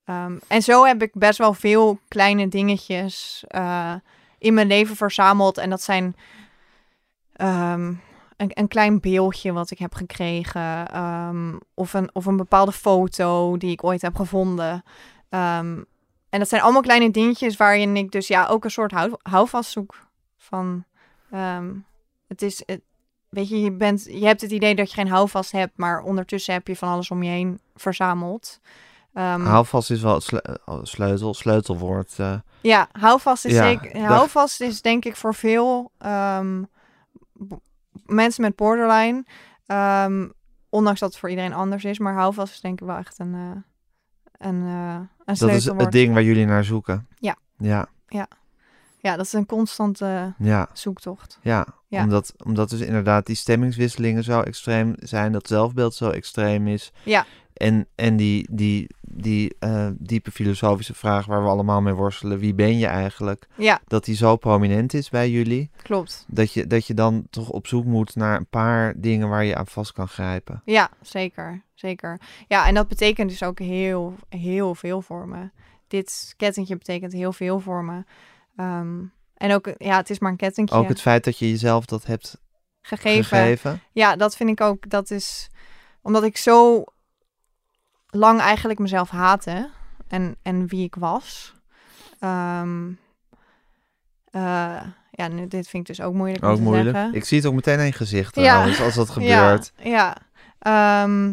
ehm, 0.05 0.37
en 0.49 0.62
zo 0.62 0.85
heb 0.85 1.03
ik 1.03 1.11
best 1.12 1.38
wel 1.38 1.55
veel 1.55 1.99
kleine 2.09 2.49
dingetjes 2.49 3.44
eh, 3.49 3.94
in 4.38 4.55
mijn 4.55 4.66
leven 4.66 4.96
verzameld. 4.96 5.59
En 5.59 5.70
dat 5.70 5.83
zijn 5.83 6.16
ehm, 7.33 7.92
een, 8.37 8.51
een 8.55 8.68
klein 8.68 9.01
beeldje 9.01 9.53
wat 9.53 9.70
ik 9.70 9.79
heb 9.79 9.94
gekregen. 9.94 10.88
ehm, 10.88 11.55
of, 11.75 11.92
een, 11.94 12.11
of 12.12 12.27
een 12.27 12.37
bepaalde 12.37 12.72
foto 12.72 13.57
die 13.57 13.70
ik 13.70 13.85
ooit 13.85 14.03
heb 14.03 14.16
gevonden. 14.16 14.83
Ehm, 15.29 15.83
en 16.31 16.38
dat 16.38 16.49
zijn 16.49 16.62
allemaal 16.62 16.83
kleine 16.83 17.11
dingetjes 17.11 17.57
waarin 17.57 17.96
ik 17.96 18.11
dus 18.12 18.27
ja 18.29 18.46
ook 18.46 18.64
een 18.64 18.70
soort 18.70 18.92
hou, 18.92 19.12
houvast 19.22 19.70
zoek. 19.70 19.94
Van, 20.38 20.85
ehm, 21.31 21.72
het 22.29 22.42
is, 22.42 22.62
het, 22.66 22.81
weet 23.29 23.49
je, 23.49 23.61
je, 23.61 23.72
bent, 23.72 24.05
je 24.11 24.27
hebt 24.27 24.40
het 24.40 24.51
idee 24.51 24.75
dat 24.75 24.88
je 24.90 24.94
geen 24.96 25.09
houvast 25.09 25.53
hebt, 25.53 25.72
maar 25.77 26.03
ondertussen 26.03 26.55
heb 26.55 26.66
je 26.66 26.77
van 26.77 26.88
alles 26.88 27.11
om 27.11 27.22
je 27.22 27.31
heen 27.31 27.61
verzameld. 27.75 28.61
Ehm, 29.12 29.44
Houvast 29.44 29.90
is 29.90 30.03
wel 30.03 30.14
het 30.14 30.22
sle- 30.22 30.59
oh, 30.64 30.79
sleutel, 30.85 31.35
sleutelwoord. 31.35 32.14
eh. 32.18 32.35
ja, 32.61 32.88
houvast 32.92 33.44
is 33.44 33.53
Ja, 33.53 33.62
dag- 34.01 34.16
Houvast 34.16 34.61
is 34.61 34.83
denk 34.83 35.05
ik 35.05 35.16
voor 35.16 35.35
veel 35.35 35.90
mensen 38.04 38.42
met 38.42 38.56
borderline. 38.56 39.24
ehm, 39.66 40.28
ondanks 40.68 41.00
dat 41.00 41.09
het 41.11 41.18
voor 41.18 41.30
iedereen 41.30 41.52
anders 41.52 41.85
is, 41.85 41.98
maar 41.98 42.14
houvast 42.14 42.52
is 42.52 42.61
denk 42.61 42.80
ik 42.80 42.87
wel 42.87 42.96
echt 42.96 43.18
een, 43.18 43.35
eh 43.35 44.48
een, 44.48 44.66
eh 44.66 44.94
een 45.24 45.35
dat 45.38 45.50
is 45.50 45.64
het 45.64 45.92
ding 45.92 46.12
waar 46.12 46.22
jullie 46.22 46.46
naar 46.46 46.64
zoeken. 46.64 47.06
Ja. 47.18 47.37
Ja, 47.59 47.88
Ja, 48.98 49.16
dat 49.16 49.26
is 49.26 49.32
een 49.32 49.46
constante 49.46 50.35
ja. 50.38 50.68
zoektocht. 50.72 51.38
Ja, 51.42 51.66
Ja. 51.88 52.02
Omdat, 52.02 52.35
omdat 52.44 52.70
dus 52.70 52.80
inderdaad 52.80 53.26
die 53.26 53.37
stemmingswisselingen 53.37 54.24
zo 54.24 54.40
extreem 54.40 54.94
zijn, 54.98 55.32
dat 55.32 55.48
zelfbeeld 55.48 55.94
zo 55.94 56.11
extreem 56.11 56.66
is. 56.66 56.92
Ja. 57.02 57.24
En, 57.57 57.87
en 57.95 58.16
die, 58.16 58.49
die, 58.51 58.87
die 59.01 59.55
eh, 59.59 59.88
diepe 59.99 60.31
filosofische 60.31 60.95
vraag 60.95 61.27
waar 61.27 61.42
we 61.42 61.49
allemaal 61.49 61.81
mee 61.83 61.95
worstelen, 61.95 62.39
wie 62.39 62.55
ben 62.55 62.78
je 62.78 62.87
eigenlijk? 62.87 63.47
Ja, 63.55 63.80
Dat 63.87 64.05
die 64.05 64.16
zo 64.16 64.37
prominent 64.37 64.95
is 64.95 65.11
bij 65.11 65.30
jullie, 65.30 65.70
klopt. 65.83 66.24
dat 66.28 66.53
je, 66.53 66.66
dat 66.66 66.87
je 66.87 66.95
dan 66.95 67.26
toch 67.30 67.49
op 67.51 67.66
zoek 67.66 67.85
moet 67.85 68.14
naar 68.16 68.37
een 68.37 68.47
paar 68.47 68.95
dingen 68.97 69.28
waar 69.28 69.45
je 69.45 69.57
aan 69.57 69.66
vast 69.66 69.93
kan 69.93 70.09
grijpen. 70.09 70.62
Ja, 70.64 70.91
zeker. 71.03 71.64
Zeker. 71.74 72.20
Ja, 72.49 72.66
en 72.66 72.74
dat 72.74 72.89
betekent 72.89 73.30
dus 73.30 73.43
ook 73.43 73.59
heel, 73.59 74.14
heel 74.28 74.74
veel 74.74 75.03
voor 75.03 75.28
me. 75.28 75.51
Dit 75.89 76.35
kettingje 76.37 76.76
betekent 76.76 77.12
heel 77.12 77.33
veel 77.33 77.61
voor 77.61 77.85
me. 77.85 78.05
Ehm, 78.57 79.03
en 79.35 79.53
ook, 79.53 79.72
ja, 79.78 79.97
het 79.97 80.11
is 80.11 80.18
maar 80.18 80.30
een 80.30 80.37
kettingje 80.37 80.74
Ook 80.74 80.89
het 80.89 81.01
feit 81.01 81.24
dat 81.24 81.39
je 81.39 81.51
jezelf 81.51 81.85
dat 81.85 82.07
hebt 82.07 82.41
gegeven. 82.80 83.24
gegeven. 83.24 83.80
Ja, 83.93 84.16
dat 84.16 84.37
vind 84.37 84.51
ik 84.51 84.61
ook, 84.61 84.91
dat 84.91 85.11
is 85.11 85.49
omdat 86.03 86.22
ik 86.24 86.37
zo 86.37 86.85
lang 88.17 88.41
eigenlijk 88.41 88.79
mezelf 88.79 89.11
haatte 89.11 89.71
en, 90.09 90.37
en 90.43 90.67
wie 90.67 90.85
ik 90.85 90.95
was. 90.95 91.55
Ehm, 92.19 92.89
eh, 94.31 94.81
Ja, 95.11 95.29
nu, 95.29 95.47
dit 95.49 95.69
vind 95.69 95.89
ik 95.89 95.97
dus 95.97 96.07
ook 96.07 96.14
moeilijk 96.14 96.45
om 96.45 96.51
Ook 96.51 96.57
te 96.57 96.62
moeilijk. 96.62 96.97
zeggen. 96.97 97.14
Ik 97.14 97.25
zie 97.25 97.39
het 97.39 97.47
ook 97.47 97.55
meteen 97.55 97.79
in 97.79 97.85
je 97.85 97.93
gezicht 97.93 98.35
Ja. 98.35 98.43
trouwens, 98.43 98.81
als 98.81 98.95
dat 98.95 99.11
gebeurt. 99.19 99.73
Ja, 99.77 99.91
ja. 99.91 100.17
Ehm, 101.03 101.33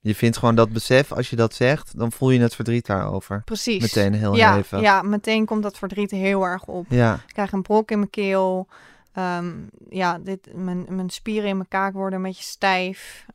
Je 0.00 0.14
vindt 0.14 0.36
gewoon 0.36 0.54
dat 0.54 0.72
besef, 0.72 1.12
als 1.12 1.30
je 1.30 1.36
dat 1.36 1.54
zegt, 1.54 1.98
dan 1.98 2.12
voel 2.12 2.30
je 2.30 2.40
het 2.40 2.54
verdriet 2.54 2.86
daarover. 2.86 3.42
precies. 3.44 3.80
Meteen 3.82 4.14
heel 4.14 4.36
ja, 4.36 4.54
hevig. 4.54 4.80
Ja, 4.80 5.02
meteen 5.02 5.44
komt 5.44 5.62
dat 5.62 5.78
verdriet 5.78 6.10
heel 6.10 6.42
erg 6.44 6.64
op. 6.64 6.86
Ja, 6.88 7.14
Ik 7.14 7.32
krijg 7.32 7.52
een 7.52 7.62
brok 7.62 7.90
in 7.90 7.98
mijn 7.98 8.10
keel. 8.10 8.68
Ehm, 9.12 9.52
ja, 9.88 10.18
dit, 10.18 10.48
mijn, 10.54 10.86
mijn 10.88 11.10
spieren 11.10 11.48
in 11.48 11.56
mijn 11.56 11.68
kaak 11.68 11.92
worden 11.92 12.18
een 12.18 12.24
beetje 12.24 12.42
stijf. 12.44 13.26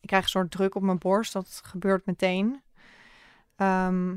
Ik 0.00 0.08
krijg 0.08 0.22
een 0.22 0.28
soort 0.28 0.50
druk 0.50 0.74
op 0.74 0.82
mijn 0.82 0.98
borst. 0.98 1.32
Dat 1.32 1.60
gebeurt 1.64 2.06
meteen. 2.06 2.62
Ehm, 3.56 4.08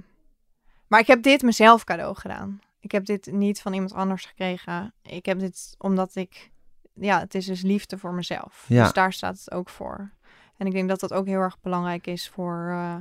maar 0.88 1.00
ik 1.00 1.08
heb 1.08 1.24
dit 1.24 1.42
mezelf 1.42 1.84
cadeau 1.84 2.16
gedaan. 2.16 2.62
Ik 2.80 2.92
heb 2.92 3.06
dit 3.06 3.32
niet 3.32 3.62
van 3.62 3.74
iemand 3.74 3.94
anders 3.94 4.26
gekregen. 4.26 4.94
Ik 5.02 5.26
heb 5.26 5.40
dit 5.40 5.76
omdat 5.78 6.16
ik... 6.16 6.52
Ja, 6.94 7.20
het 7.20 7.36
is 7.36 7.46
dus 7.46 7.62
liefde 7.62 7.98
voor 7.98 8.14
mezelf. 8.14 8.66
Ja. 8.68 8.84
Dus 8.84 8.94
daar 8.94 9.14
staat 9.14 9.38
het 9.38 9.52
ook 9.52 9.70
voor. 9.70 10.12
En 10.58 10.68
ik 10.68 10.74
denk 10.74 10.90
dat 10.90 11.00
dat 11.00 11.14
ook 11.14 11.26
heel 11.26 11.40
erg 11.40 11.62
belangrijk 11.62 12.08
is 12.08 12.30
voor... 12.30 12.68
eh, 12.70 12.96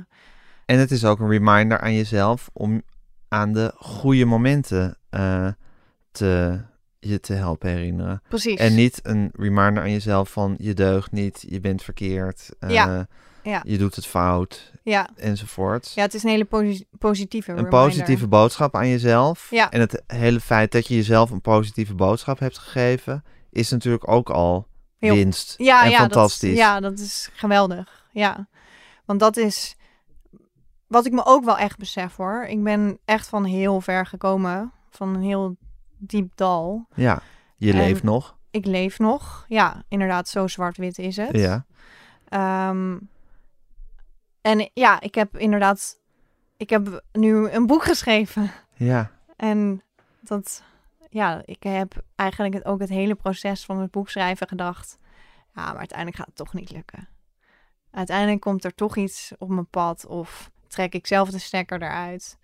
en 0.65 0.79
het 0.79 0.91
is 0.91 1.05
ook 1.05 1.19
een 1.19 1.29
reminder 1.29 1.79
aan 1.79 1.93
jezelf 1.93 2.49
om 2.53 2.81
aan 3.27 3.53
de 3.53 3.73
goede 3.75 4.25
momenten 4.25 4.97
eh, 5.09 5.47
te, 6.11 6.61
je 7.03 7.19
te 7.19 7.33
helpen 7.33 7.69
herinneren. 7.69 8.21
precies. 8.29 8.59
En 8.59 8.75
niet 8.75 8.99
een 9.03 9.29
reminder 9.35 9.83
aan 9.83 9.91
jezelf 9.91 10.29
van 10.31 10.55
je 10.57 10.73
deugt 10.73 11.11
niet, 11.11 11.45
je 11.49 11.59
bent 11.59 11.83
verkeerd, 11.83 12.49
eh, 12.59 12.69
Ja. 12.69 13.07
Ja. 13.43 13.61
je 13.65 13.77
doet 13.77 13.95
het 13.95 14.05
fout, 14.05 14.71
Ja. 14.83 15.09
enzovoort. 15.15 15.91
ja, 15.95 16.01
het 16.01 16.13
is 16.13 16.23
een 16.23 16.29
hele 16.29 16.45
posi- 16.45 16.85
positieve 16.97 17.49
een 17.51 17.55
reminder. 17.57 17.79
positieve 17.81 18.27
boodschap 18.27 18.75
aan 18.75 18.87
jezelf. 18.87 19.47
Ja. 19.49 19.71
En 19.71 19.79
het 19.79 20.03
hele 20.07 20.39
feit 20.39 20.71
dat 20.71 20.87
je 20.87 20.95
jezelf 20.95 21.31
een 21.31 21.41
positieve 21.41 21.93
boodschap 21.95 22.39
hebt 22.39 22.57
gegeven, 22.57 23.23
is 23.49 23.69
natuurlijk 23.69 24.07
ook 24.09 24.29
al 24.29 24.67
Heel- 24.97 25.15
winst 25.15 25.53
Ja, 25.57 25.83
en 25.83 25.89
ja, 25.89 25.97
fantastisch. 25.97 26.49
Dat, 26.49 26.57
ja, 26.57 26.79
dat 26.79 26.99
is 26.99 27.29
geweldig. 27.33 28.05
Ja, 28.11 28.47
want 29.05 29.19
dat 29.19 29.37
is 29.37 29.75
wat 30.87 31.05
ik 31.05 31.11
me 31.11 31.25
ook 31.25 31.43
wel 31.45 31.57
echt 31.57 31.77
besef 31.77 32.15
hoor. 32.15 32.45
Ik 32.45 32.63
ben 32.63 32.99
echt 33.05 33.27
van 33.27 33.43
heel 33.45 33.81
ver 33.81 34.05
gekomen, 34.05 34.71
van 34.89 35.15
een 35.15 35.21
heel 35.21 35.55
diep 36.01 36.31
dal. 36.35 36.87
Ja, 36.95 37.21
je 37.57 37.71
En- 37.71 37.77
leeft 37.77 38.03
nog. 38.03 38.37
Ik 38.51 38.65
leef 38.65 38.99
nog. 38.99 39.45
Ja, 39.47 39.83
inderdaad, 39.87 40.27
zo 40.27 40.47
zwart-wit 40.47 40.97
is 40.97 41.17
het. 41.17 41.37
Ja. 41.37 41.65
Ehm, 42.27 42.97
en 44.41 44.69
ja, 44.73 45.01
ik 45.01 45.15
heb 45.15 45.37
inderdaad, 45.37 45.99
ik 46.57 46.69
heb 46.69 47.03
nu 47.11 47.49
een 47.49 47.65
boek 47.67 47.83
geschreven. 47.83 48.51
Ja. 48.75 49.11
En 49.35 49.83
dat, 50.19 50.63
ja, 51.09 51.41
ik 51.45 51.63
heb 51.63 52.03
eigenlijk 52.15 52.53
het, 52.53 52.65
ook 52.65 52.79
het 52.79 52.89
hele 52.89 53.15
proces 53.15 53.65
van 53.65 53.79
het 53.79 53.91
boek 53.91 54.09
schrijven 54.09 54.47
gedacht. 54.47 54.97
Ja, 55.55 55.65
maar 55.65 55.77
uiteindelijk 55.77 56.17
gaat 56.17 56.27
het 56.27 56.35
toch 56.35 56.53
niet 56.53 56.71
lukken. 56.71 57.07
Uiteindelijk 57.91 58.41
komt 58.41 58.63
er 58.63 58.75
toch 58.75 58.97
iets 58.97 59.31
op 59.37 59.49
mijn 59.49 59.67
pad 59.69 60.05
of 60.05 60.51
trek 60.67 60.93
ik 60.93 61.07
zelf 61.07 61.29
de 61.29 61.39
stekker 61.39 61.81
eruit. 61.81 62.37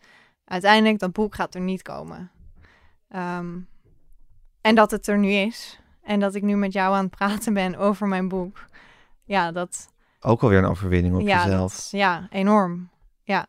Uiteindelijk, 0.46 1.00
dat 1.00 1.12
boek 1.12 1.36
gaat 1.36 1.56
er 1.56 1.62
niet 1.62 1.82
komen. 1.82 2.32
Ehm, 3.10 3.58
en 4.62 4.76
dat 4.76 4.92
het 4.92 5.08
er 5.08 5.18
nu 5.18 5.30
is. 5.32 5.80
En 6.02 6.20
dat 6.20 6.36
ik 6.36 6.44
nu 6.44 6.56
met 6.56 6.74
jou 6.74 6.96
aan 6.96 7.04
het 7.04 7.16
praten 7.16 7.54
ben 7.54 7.76
over 7.76 8.08
mijn 8.08 8.28
boek. 8.28 8.66
Ja, 9.24 9.52
dat, 9.52 9.90
Ook 10.20 10.42
alweer 10.42 10.58
een 10.58 10.70
overwinning 10.70 11.16
op 11.16 11.22
ja, 11.22 11.44
jezelf. 11.44 11.74
dat 11.74 11.88
ja, 11.92 12.28
enorm. 12.32 12.90
Ja. 13.24 13.48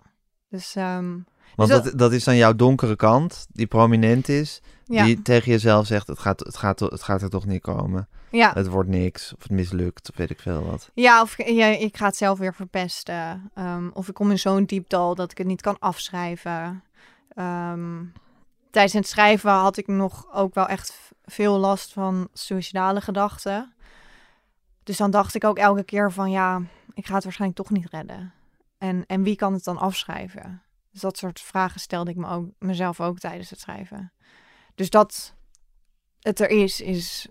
Dus 0.51 0.77
ehm, 0.77 1.17
Want 1.57 1.71
dus 1.71 1.83
dat, 1.83 1.99
dat 1.99 2.13
is 2.13 2.25
dan 2.25 2.37
jouw 2.37 2.55
donkere 2.55 2.97
kant, 2.97 3.47
die 3.53 3.67
prominent 3.67 4.29
is, 4.29 4.63
ja, 4.85 5.05
die 5.05 5.23
tegen 5.23 5.53
jezelf 5.53 5.87
zegt, 5.87 6.07
het 6.07 6.19
gaat, 6.19 6.41
het, 6.41 6.57
gaat, 6.57 6.81
het 6.81 7.03
gaat 7.03 7.23
er 7.23 7.31
toch 7.31 7.47
niet 7.47 7.63
komen. 7.63 8.09
ja. 8.31 8.53
Het 8.55 8.67
wordt 8.67 8.89
niks, 8.89 9.35
of 9.35 9.43
het 9.43 9.51
mislukt, 9.53 10.11
of 10.11 10.17
weet 10.17 10.31
ik 10.31 10.41
veel 10.41 10.65
wat. 10.65 10.91
Ja, 10.95 11.23
of 11.23 11.47
ja, 11.47 11.67
ik 11.67 11.97
ga 11.97 12.07
het 12.07 12.17
zelf 12.17 12.39
weer 12.39 12.55
verpesten. 12.55 13.51
Ehm, 13.55 13.89
of 13.93 14.09
ik 14.09 14.15
kom 14.15 14.31
in 14.31 14.39
zo'n 14.39 14.65
diep 14.65 14.89
dal 14.89 15.15
dat 15.15 15.31
ik 15.31 15.39
het 15.39 15.47
niet 15.47 15.61
kan 15.61 15.77
afschrijven. 15.79 16.83
Ehm, 17.35 18.01
tijdens 18.79 18.99
het 18.99 19.09
schrijven 19.09 19.51
had 19.51 19.76
ik 19.76 19.87
nog 19.87 20.33
ook 20.33 20.55
wel 20.55 20.66
echt 20.66 21.12
veel 21.24 21.59
last 21.59 21.93
van 21.93 22.29
suïcidale 22.33 23.01
gedachten. 23.01 23.74
Dus 24.83 24.97
dan 24.97 25.11
dacht 25.11 25.35
ik 25.35 25.45
ook 25.45 25.59
elke 25.59 25.83
keer 25.83 26.12
van 26.12 26.31
ja, 26.31 26.62
ik 26.95 27.07
ga 27.07 27.14
het 27.14 27.24
waarschijnlijk 27.24 27.61
toch 27.61 27.70
niet 27.70 27.91
redden. 27.91 28.33
En, 28.79 29.05
en 29.07 29.22
wie 29.22 29.37
kan 29.37 29.53
het 29.53 29.64
dan 29.64 29.79
afschrijven? 29.79 30.62
Dus 30.91 31.01
dat 31.01 31.16
soort 31.16 31.41
vragen 31.41 31.81
stelde 31.81 32.11
ik 32.11 32.16
me 32.16 32.29
ook, 32.29 32.47
mezelf 32.59 33.01
ook 33.01 33.18
tijdens 33.18 33.51
het 33.51 33.61
schrijven. 33.61 34.12
Dus 34.74 34.91
dat 34.91 35.35
het 36.20 36.41
er 36.41 36.51
is, 36.51 36.81
is 36.81 37.29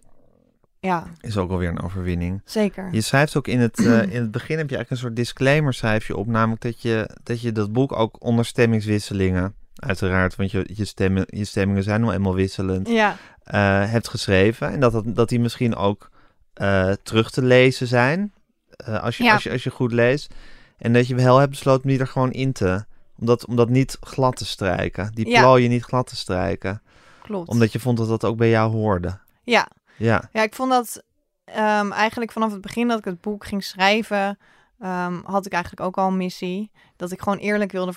ja, 0.79 1.07
Is 1.19 1.37
ook 1.37 1.51
alweer 1.51 1.69
een 1.69 1.81
overwinning. 1.81 2.41
zeker. 2.45 2.93
Je 2.93 3.01
schrijft 3.01 3.35
ook 3.35 3.47
in 3.47 3.59
het, 3.59 3.79
eh, 3.79 4.01
in 4.15 4.21
het 4.21 4.31
begin 4.31 4.57
heb 4.57 4.69
je 4.69 4.75
eigenlijk 4.75 4.89
een 4.89 4.97
soort 4.97 5.15
disclaimer 5.15 5.73
schrijf 5.73 6.07
je 6.07 6.17
op, 6.17 6.27
namelijk 6.27 6.61
dat 6.61 6.81
je 6.81 7.17
dat, 7.23 7.41
je 7.41 7.51
dat 7.51 7.71
boek 7.71 7.91
ook 7.91 8.23
onder 8.23 8.45
stemmingswisselingen, 8.45 9.55
uiteraard, 9.79 10.35
want 10.35 10.51
je, 10.51 10.69
je, 10.73 10.85
stemmen, 10.85 11.23
je 11.27 11.45
stemmingen 11.45 11.83
zijn 11.83 12.01
nou 12.01 12.13
eenmaal 12.13 12.33
wisselend, 12.33 12.89
Ja, 12.89 13.15
eh, 13.43 13.89
hebt 13.91 14.07
geschreven. 14.07 14.71
En 14.71 14.79
dat, 14.79 14.91
dat, 14.91 15.15
dat 15.15 15.29
die 15.29 15.39
misschien 15.39 15.75
ook 15.75 16.09
eh, 16.53 16.91
terug 17.03 17.29
te 17.31 17.43
lezen 17.43 17.87
zijn, 17.87 18.33
eh, 18.69 19.03
als, 19.03 19.17
je, 19.17 19.23
Ja. 19.23 19.33
als, 19.33 19.43
je, 19.43 19.51
als 19.51 19.63
je 19.63 19.69
goed 19.69 19.91
leest. 19.91 20.33
En 20.77 20.93
dat 20.93 21.07
je 21.07 21.15
wel 21.15 21.37
hebt 21.37 21.49
besloten 21.51 21.83
om 21.83 21.89
die 21.89 21.99
er 21.99 22.07
gewoon 22.07 22.31
in 22.31 22.51
te, 22.53 22.85
om 23.19 23.25
dat, 23.25 23.45
om 23.45 23.55
dat 23.55 23.69
niet 23.69 23.97
glad 24.01 24.35
te 24.35 24.45
strijken, 24.45 25.11
die 25.13 25.29
Ja. 25.29 25.39
plooien 25.41 25.69
niet 25.69 25.83
glad 25.83 26.07
te 26.07 26.15
strijken. 26.15 26.81
klopt. 27.21 27.49
Omdat 27.49 27.71
je 27.71 27.79
vond 27.79 27.97
dat 27.97 28.07
dat 28.07 28.25
ook 28.25 28.37
bij 28.37 28.49
jou 28.49 28.71
hoorde. 28.71 29.17
Ja, 29.43 29.67
Ja, 29.97 30.29
ja 30.31 30.43
ik 30.43 30.55
vond 30.55 30.71
dat 30.71 31.03
ehm, 31.45 31.91
eigenlijk 31.91 32.31
vanaf 32.31 32.51
het 32.51 32.61
begin 32.61 32.87
dat 32.87 32.97
ik 32.97 33.05
het 33.05 33.21
boek 33.21 33.45
ging 33.45 33.63
schrijven, 33.63 34.37
ehm, 34.79 35.19
had 35.23 35.45
ik 35.45 35.51
eigenlijk 35.51 35.83
ook 35.83 35.97
al 35.97 36.07
een 36.07 36.17
missie. 36.17 36.71
Dat 36.95 37.11
ik 37.11 37.21
gewoon 37.21 37.37
eerlijk 37.37 37.71
wilde, 37.71 37.93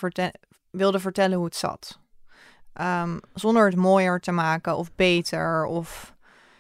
wilde 0.71 1.01
vertellen 1.01 1.37
hoe 1.37 1.45
het 1.45 1.57
zat. 1.57 1.99
Ehm, 2.73 3.19
zonder 3.35 3.67
het 3.67 3.77
mooier 3.77 4.21
te 4.21 4.33
maken 4.33 4.77
of 4.77 4.95
beter. 4.95 5.65
Of... 5.65 6.15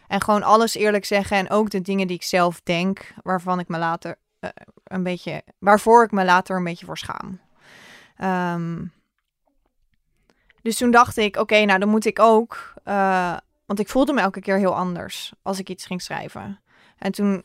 En 0.07 0.21
gewoon 0.21 0.43
alles 0.43 0.75
eerlijk 0.75 1.05
zeggen. 1.05 1.37
En 1.37 1.51
ook 1.51 1.71
de 1.71 1.81
dingen 1.81 2.07
die 2.07 2.17
ik 2.17 2.23
zelf 2.23 2.61
denk, 2.61 3.15
waarvan 3.23 3.59
ik 3.59 3.69
me 3.69 3.79
later 3.79 4.19
eh, 4.41 4.51
een 4.85 5.03
beetje, 5.03 5.43
waarvoor 5.59 6.05
ik 6.05 6.11
me 6.11 6.25
later 6.25 6.57
een 6.57 6.65
beetje 6.65 6.87
voor 6.87 6.99
schaam. 6.99 7.41
Ehm, 8.17 8.85
dus 10.63 10.77
toen 10.77 10.91
dacht 10.91 11.17
ik, 11.17 11.37
oké, 11.37 11.65
nou 11.65 11.79
dan 11.79 11.89
moet 11.89 12.05
ik 12.05 12.19
ook, 12.19 12.75
eh, 12.85 13.37
want 13.67 13.79
ik 13.79 13.89
voelde 13.89 14.13
me 14.13 14.21
elke 14.21 14.41
keer 14.41 14.57
heel 14.57 14.77
anders 14.77 15.33
als 15.43 15.59
ik 15.59 15.69
iets 15.69 15.87
ging 15.87 16.03
schrijven. 16.03 16.61
En 16.99 17.13
toen 17.13 17.45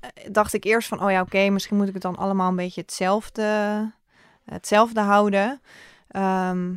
eh, 0.00 0.10
dacht 0.30 0.52
ik 0.52 0.64
eerst 0.64 0.88
van, 0.88 1.02
oh 1.02 1.10
ja, 1.10 1.20
oké, 1.20 1.48
misschien 1.48 1.76
moet 1.76 1.88
ik 1.88 1.94
het 1.94 2.02
dan 2.02 2.16
allemaal 2.16 2.48
een 2.48 2.56
beetje 2.56 2.80
hetzelfde, 2.80 3.92
hetzelfde 4.52 5.00
houden. 5.00 5.60
Ehm, 6.08 6.74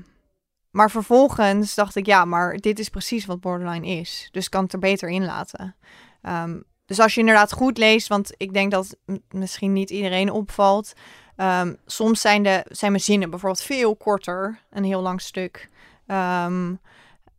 maar 0.72 0.92
vervolgens 0.92 1.76
dacht 1.76 1.96
ik, 1.96 2.06
ja, 2.06 2.26
maar 2.26 2.58
dit 2.58 2.80
is 2.80 2.90
precies 2.90 3.26
wat 3.26 3.40
borderline 3.40 3.88
is. 3.88 4.30
Dus 4.32 4.50
kan 4.50 4.64
het 4.64 4.74
er 4.74 4.80
beter 4.80 5.10
in 5.10 5.26
laten. 5.26 5.76
Ehm, 6.22 6.60
dus 6.86 7.00
als 7.00 7.14
je 7.14 7.20
inderdaad 7.20 7.52
goed 7.52 7.78
leest, 7.78 8.08
want 8.08 8.34
ik 8.38 8.54
denk 8.54 8.72
dat 8.72 8.96
misschien 9.30 9.74
niet 9.74 9.90
iedereen 9.90 10.32
opvalt. 10.32 10.94
Ehm, 11.36 11.74
soms 11.86 12.22
zijn, 12.22 12.44
de, 12.44 12.66
zijn 12.70 12.92
mijn 12.92 13.04
zinnen 13.04 13.30
bijvoorbeeld 13.30 13.62
veel 13.62 13.96
korter, 13.96 14.60
een 14.70 14.84
heel 14.84 15.02
lang 15.02 15.22
stuk. 15.22 15.70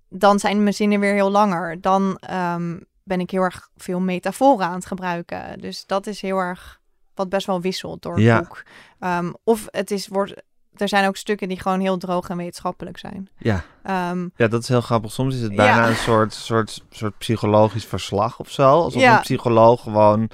Dan 0.08 0.38
zijn 0.38 0.62
mijn 0.62 0.74
zinnen 0.74 1.00
weer 1.00 1.12
heel 1.12 1.30
langer. 1.30 1.80
Dan 1.80 2.18
ben 3.04 3.20
ik 3.20 3.30
heel 3.30 3.42
erg 3.42 3.70
veel 3.76 4.00
metaforen 4.00 4.66
aan 4.66 4.74
het 4.74 4.86
gebruiken. 4.86 5.60
Dus 5.60 5.86
dat 5.86 6.06
is 6.06 6.20
heel 6.20 6.38
erg 6.38 6.80
wat 7.14 7.28
best 7.28 7.46
wel 7.46 7.60
wisselt 7.60 8.02
door 8.02 8.14
het 8.14 8.22
Ja. 8.22 8.38
boek. 8.38 8.62
Ehm, 9.00 9.32
of 9.44 9.66
het 9.70 9.90
is, 9.90 10.08
wordt, 10.08 10.34
er 10.76 10.88
zijn 10.88 11.06
ook 11.08 11.16
stukken 11.16 11.48
die 11.48 11.60
gewoon 11.60 11.80
heel 11.80 11.96
droog 11.96 12.28
en 12.28 12.36
wetenschappelijk 12.36 12.98
zijn. 12.98 13.28
ja. 13.38 13.64
Ehm, 13.82 14.28
Ja, 14.36 14.48
dat 14.48 14.62
is 14.62 14.68
heel 14.68 14.80
grappig. 14.80 15.12
Soms 15.12 15.34
is 15.34 15.40
het 15.40 15.56
bijna 15.56 15.82
Ja. 15.82 15.88
een 15.88 15.96
soort, 15.96 16.32
soort, 16.32 16.82
soort 16.90 17.18
psychologisch 17.18 17.84
verslag 17.86 18.38
of 18.38 18.50
zo. 18.50 18.68
Alsof 18.68 19.02
Ja. 19.02 19.14
een 19.14 19.20
psycholoog 19.20 19.82
gewoon 19.82 20.30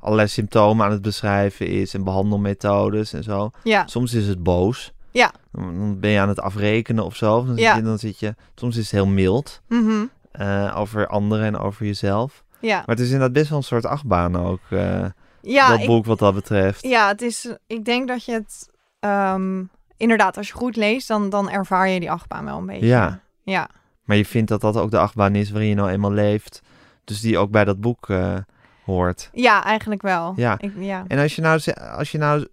allerlei 0.00 0.28
symptomen 0.28 0.86
aan 0.86 0.92
het 0.92 1.02
beschrijven 1.02 1.66
is 1.66 1.94
en 1.94 2.04
behandelmethodes 2.04 3.12
en 3.12 3.22
zo. 3.22 3.50
ja, 3.62 3.86
Soms 3.86 4.14
is 4.14 4.26
het 4.26 4.42
boos. 4.42 4.92
Ja. 5.10 5.32
Dan 5.52 6.00
ben 6.00 6.10
je 6.10 6.20
aan 6.20 6.28
het 6.28 6.40
afrekenen 6.40 7.04
of 7.04 7.16
zo. 7.16 7.44
Dan, 7.44 7.56
Ja. 7.56 7.68
zit 7.74 7.76
je, 7.82 7.88
dan 7.88 7.98
zit 7.98 8.18
je... 8.18 8.34
Soms 8.54 8.76
is 8.76 8.82
het 8.82 8.90
heel 8.90 9.06
mild 9.06 9.60
mhm, 9.68 10.04
eh, 10.32 10.74
over 10.76 11.06
anderen 11.06 11.44
en 11.46 11.58
over 11.58 11.86
jezelf. 11.86 12.44
ja. 12.60 12.76
Maar 12.76 12.84
het 12.96 13.00
is 13.00 13.06
inderdaad 13.06 13.32
best 13.32 13.48
wel 13.48 13.58
een 13.58 13.64
soort 13.64 13.86
achtbaan 13.86 14.36
ook, 14.36 14.60
eh, 14.70 15.04
ja, 15.44 15.68
dat 15.68 15.80
ik- 15.80 15.86
boek 15.86 16.04
wat 16.04 16.18
dat 16.18 16.34
betreft. 16.34 16.82
Ja, 16.82 17.08
het 17.08 17.22
is. 17.22 17.54
Ik 17.66 17.84
denk 17.84 18.08
dat 18.08 18.24
je 18.24 18.32
het. 18.32 18.68
ehm, 19.00 19.62
inderdaad, 19.96 20.36
als 20.36 20.48
je 20.48 20.54
goed 20.54 20.76
leest, 20.76 21.08
dan, 21.08 21.28
dan 21.30 21.50
ervaar 21.50 21.88
je 21.88 22.00
die 22.00 22.10
achtbaan 22.10 22.44
wel 22.44 22.58
een 22.58 22.66
beetje. 22.66 22.86
Ja. 22.86 23.20
Ja. 23.42 23.68
Maar 24.04 24.16
je 24.16 24.24
vindt 24.24 24.48
dat 24.48 24.60
dat 24.60 24.76
ook 24.76 24.90
de 24.90 24.98
achtbaan 24.98 25.34
is 25.34 25.50
waarin 25.50 25.68
je 25.68 25.74
nou 25.74 25.90
eenmaal 25.90 26.12
leeft. 26.12 26.60
Dus 27.04 27.20
die 27.20 27.38
ook 27.38 27.50
bij 27.50 27.64
dat 27.64 27.80
boek 27.80 28.08
eh, 28.10 28.36
hoort. 28.84 29.30
Ja, 29.32 29.64
eigenlijk 29.64 30.02
wel. 30.02 30.32
Ja. 30.36 30.58
Ik, 30.60 30.72
ja. 30.78 31.04
En 31.08 31.18
als 31.18 31.34
je 31.34 31.42
nou, 31.42 31.60
als 31.96 32.10
je 32.12 32.18
nou, 32.18 32.48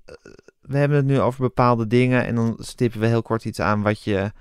we 0.61 0.77
hebben 0.77 0.97
het 0.97 1.05
nu 1.05 1.19
over 1.19 1.41
bepaalde 1.41 1.87
dingen 1.87 2.25
en 2.25 2.35
dan 2.35 2.55
stippen 2.59 2.99
we 2.99 3.05
heel 3.07 3.21
kort 3.21 3.45
iets 3.45 3.59
aan 3.59 3.81
wat 3.81 4.03
je, 4.03 4.31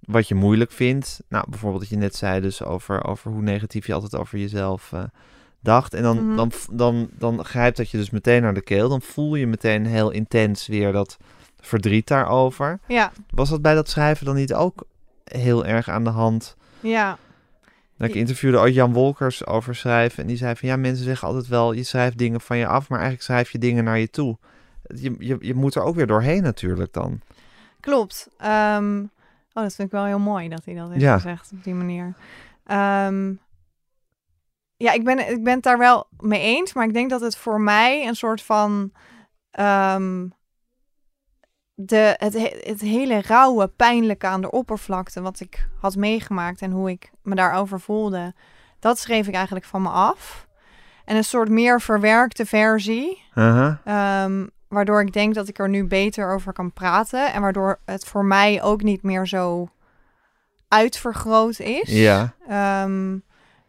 wat 0.00 0.28
je 0.28 0.34
moeilijk 0.34 0.70
vindt. 0.72 1.20
Nou, 1.28 1.44
bijvoorbeeld 1.48 1.80
dat 1.82 1.90
je 1.90 1.96
net 1.96 2.14
zei 2.16 2.40
dus 2.40 2.62
over, 2.62 3.04
over 3.04 3.30
hoe 3.30 3.42
negatief 3.42 3.86
je 3.86 3.94
altijd 3.94 4.16
over 4.16 4.38
jezelf 4.38 4.92
eh, 4.92 5.02
dacht. 5.60 5.94
En 5.94 6.02
dan, 6.02 6.26
Mhm. 6.26 6.36
dan, 6.36 6.50
dan, 6.72 7.08
dan 7.12 7.44
grijpt 7.44 7.76
dat 7.76 7.90
je 7.90 7.96
dus 7.98 8.10
meteen 8.10 8.42
naar 8.42 8.54
de 8.54 8.60
keel. 8.62 8.88
Dan 8.88 9.02
voel 9.02 9.34
je 9.34 9.46
meteen 9.46 9.86
heel 9.86 10.10
intens 10.10 10.66
weer 10.66 10.92
dat 10.92 11.16
verdriet 11.60 12.06
daarover. 12.06 12.78
Ja, 12.88 13.12
Was 13.30 13.48
dat 13.48 13.62
bij 13.62 13.74
dat 13.74 13.88
schrijven 13.88 14.26
dan 14.26 14.34
niet 14.34 14.54
ook 14.54 14.84
heel 15.24 15.66
erg 15.66 15.88
aan 15.88 16.04
de 16.04 16.10
hand? 16.10 16.56
ja, 16.80 17.18
ik 17.98 18.14
interviewde 18.14 18.58
ooit 18.58 18.74
Jan 18.74 18.92
Wolkers 18.92 19.46
over 19.46 19.74
schrijven. 19.74 20.22
En 20.22 20.28
die 20.28 20.36
zei 20.36 20.56
van 20.56 20.68
ja, 20.68 20.76
mensen 20.76 21.04
zeggen 21.04 21.28
altijd 21.28 21.46
wel, 21.46 21.72
je 21.72 21.82
schrijft 21.82 22.18
dingen 22.18 22.40
van 22.40 22.56
je 22.56 22.66
af, 22.66 22.88
maar 22.88 22.98
eigenlijk 22.98 23.28
schrijf 23.28 23.50
je 23.50 23.58
dingen 23.58 23.84
naar 23.84 23.98
je 23.98 24.10
toe. 24.10 24.38
Je, 24.94 25.14
je, 25.18 25.36
je 25.40 25.54
moet 25.54 25.74
er 25.74 25.82
ook 25.82 25.94
weer 25.94 26.06
doorheen 26.06 26.42
natuurlijk 26.42 26.92
dan. 26.92 27.20
klopt. 27.80 28.28
Ehm, 28.38 28.98
oh, 29.52 29.62
dat 29.62 29.74
vind 29.74 29.88
ik 29.88 29.94
wel 29.94 30.04
heel 30.04 30.18
mooi 30.18 30.48
dat 30.48 30.64
hij 30.64 30.74
dat 30.74 30.88
heeft 30.88 31.00
Ja. 31.00 31.14
gezegd 31.14 31.50
op 31.52 31.64
die 31.64 31.74
manier. 31.74 32.14
Ehm, 32.66 33.32
ja, 34.78 34.92
ik 34.92 35.04
ben, 35.04 35.30
ik 35.30 35.44
ben 35.44 35.54
het 35.54 35.62
daar 35.62 35.78
wel 35.78 36.06
mee 36.18 36.40
eens, 36.40 36.72
maar 36.72 36.86
ik 36.86 36.92
denk 36.92 37.10
dat 37.10 37.20
het 37.20 37.36
voor 37.36 37.60
mij 37.60 38.06
een 38.06 38.14
soort 38.16 38.42
van 38.42 38.92
ehm, 39.50 40.26
de, 41.74 42.14
het, 42.18 42.32
he- 42.34 42.58
het 42.70 42.80
hele 42.80 43.20
rauwe, 43.22 43.68
pijnlijke 43.68 44.26
aan 44.26 44.40
de 44.40 44.50
oppervlakte 44.50 45.20
wat 45.20 45.40
ik 45.40 45.68
had 45.80 45.96
meegemaakt 45.96 46.62
en 46.62 46.70
hoe 46.70 46.90
ik 46.90 47.10
me 47.22 47.34
daarover 47.34 47.80
voelde, 47.80 48.34
dat 48.78 48.98
schreef 48.98 49.26
ik 49.28 49.34
eigenlijk 49.34 49.64
van 49.66 49.82
me 49.82 49.88
af. 49.88 50.46
En 51.04 51.16
een 51.16 51.24
soort 51.24 51.48
meer 51.48 51.80
verwerkte 51.80 52.46
versie, 52.46 53.22
Uh-huh. 53.34 53.74
Ehm, 53.84 54.46
waardoor 54.68 55.00
ik 55.00 55.12
denk 55.12 55.34
dat 55.34 55.48
ik 55.48 55.58
er 55.58 55.68
nu 55.68 55.84
beter 55.84 56.32
over 56.32 56.52
kan 56.52 56.72
praten. 56.72 57.32
En 57.32 57.40
waardoor 57.40 57.80
het 57.84 58.04
voor 58.04 58.24
mij 58.24 58.62
ook 58.62 58.82
niet 58.82 59.02
meer 59.02 59.26
zo 59.26 59.68
uitvergroot 60.68 61.58
is. 61.58 61.90
Ja, 61.90 62.34
Ehm, 62.48 63.18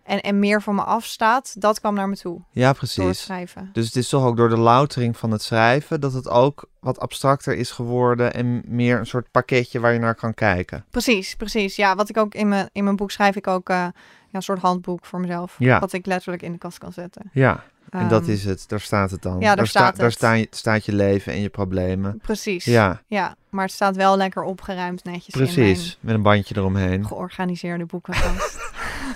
en, 0.10 0.22
en 0.22 0.40
meer 0.40 0.62
van 0.62 0.76
me 0.76 0.82
afstaat. 0.84 1.62
Dat 1.62 1.80
kwam 1.80 1.94
naar 1.94 2.10
me 2.10 2.18
toe 2.18 2.42
ja, 2.52 2.60
door 2.62 2.68
het 2.68 2.78
precies. 2.78 3.22
schrijven. 3.22 3.70
Dus 3.74 3.86
het 3.86 3.96
is 3.96 4.10
toch 4.10 4.24
ook 4.26 4.38
door 4.38 4.50
de 4.50 4.58
loutering 4.58 5.18
van 5.18 5.32
het 5.32 5.42
schrijven 5.42 6.02
dat 6.02 6.14
het 6.14 6.28
ook 6.30 6.70
wat 6.80 7.00
abstracter 7.00 7.56
is 7.56 7.72
geworden 7.72 8.34
en 8.34 8.62
meer 8.66 9.00
een 9.00 9.06
soort 9.06 9.32
pakketje 9.32 9.80
waar 9.80 9.94
je 9.94 10.00
naar 10.00 10.16
kan 10.16 10.34
kijken. 10.34 10.86
Precies, 10.90 11.36
precies. 11.36 11.76
Ja, 11.76 11.96
wat 11.96 12.10
ik 12.10 12.18
ook 12.18 12.34
in 12.34 12.48
mijn, 12.48 12.70
in 12.72 12.84
mijn 12.84 12.96
boek 12.96 13.12
schrijf 13.12 13.36
ik 13.36 13.48
ook 13.48 13.70
eh, 13.70 13.76
ja, 13.76 13.92
een 14.32 14.42
soort 14.42 14.60
handboek 14.62 15.06
voor 15.06 15.20
mezelf. 15.20 15.56
Ja. 15.58 15.80
Wat 15.80 15.94
ik 15.94 16.06
letterlijk 16.06 16.42
in 16.44 16.52
de 16.52 16.58
kast 16.58 16.78
kan 16.78 16.92
zetten. 16.94 17.30
Ja, 17.34 17.64
en 17.90 18.08
dat 18.08 18.22
Ehm, 18.22 18.32
is 18.32 18.46
het. 18.46 18.64
Daar 18.68 18.80
staat 18.80 19.12
het 19.12 19.22
dan. 19.22 19.40
ja, 19.40 19.56
daar 19.56 19.68
sta- 19.68 19.80
staat 19.80 19.96
daar 19.98 20.12
staan 20.12 20.40
je, 20.40 20.48
staat 20.52 20.86
je 20.86 20.94
leven 20.94 21.34
en 21.34 21.42
je 21.42 21.50
problemen. 21.50 22.18
Precies. 22.22 22.66
Ja, 22.66 23.02
ja, 23.08 23.36
maar 23.50 23.66
het 23.66 23.74
staat 23.74 23.96
wel 23.96 24.18
lekker 24.18 24.44
opgeruimd 24.44 25.04
netjes 25.04 25.36
in 25.36 25.42
precies. 25.42 25.98
Met 26.02 26.16
een 26.16 26.22
bandje 26.22 26.56
eromheen. 26.58 27.06
georganiseerde 27.06 27.86
boekenkast. 27.86 28.58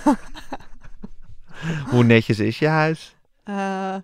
Hoe 1.91 2.03
netjes 2.03 2.39
is 2.39 2.59
je 2.59 2.67
huis? 2.67 3.15
Eh, 3.43 3.95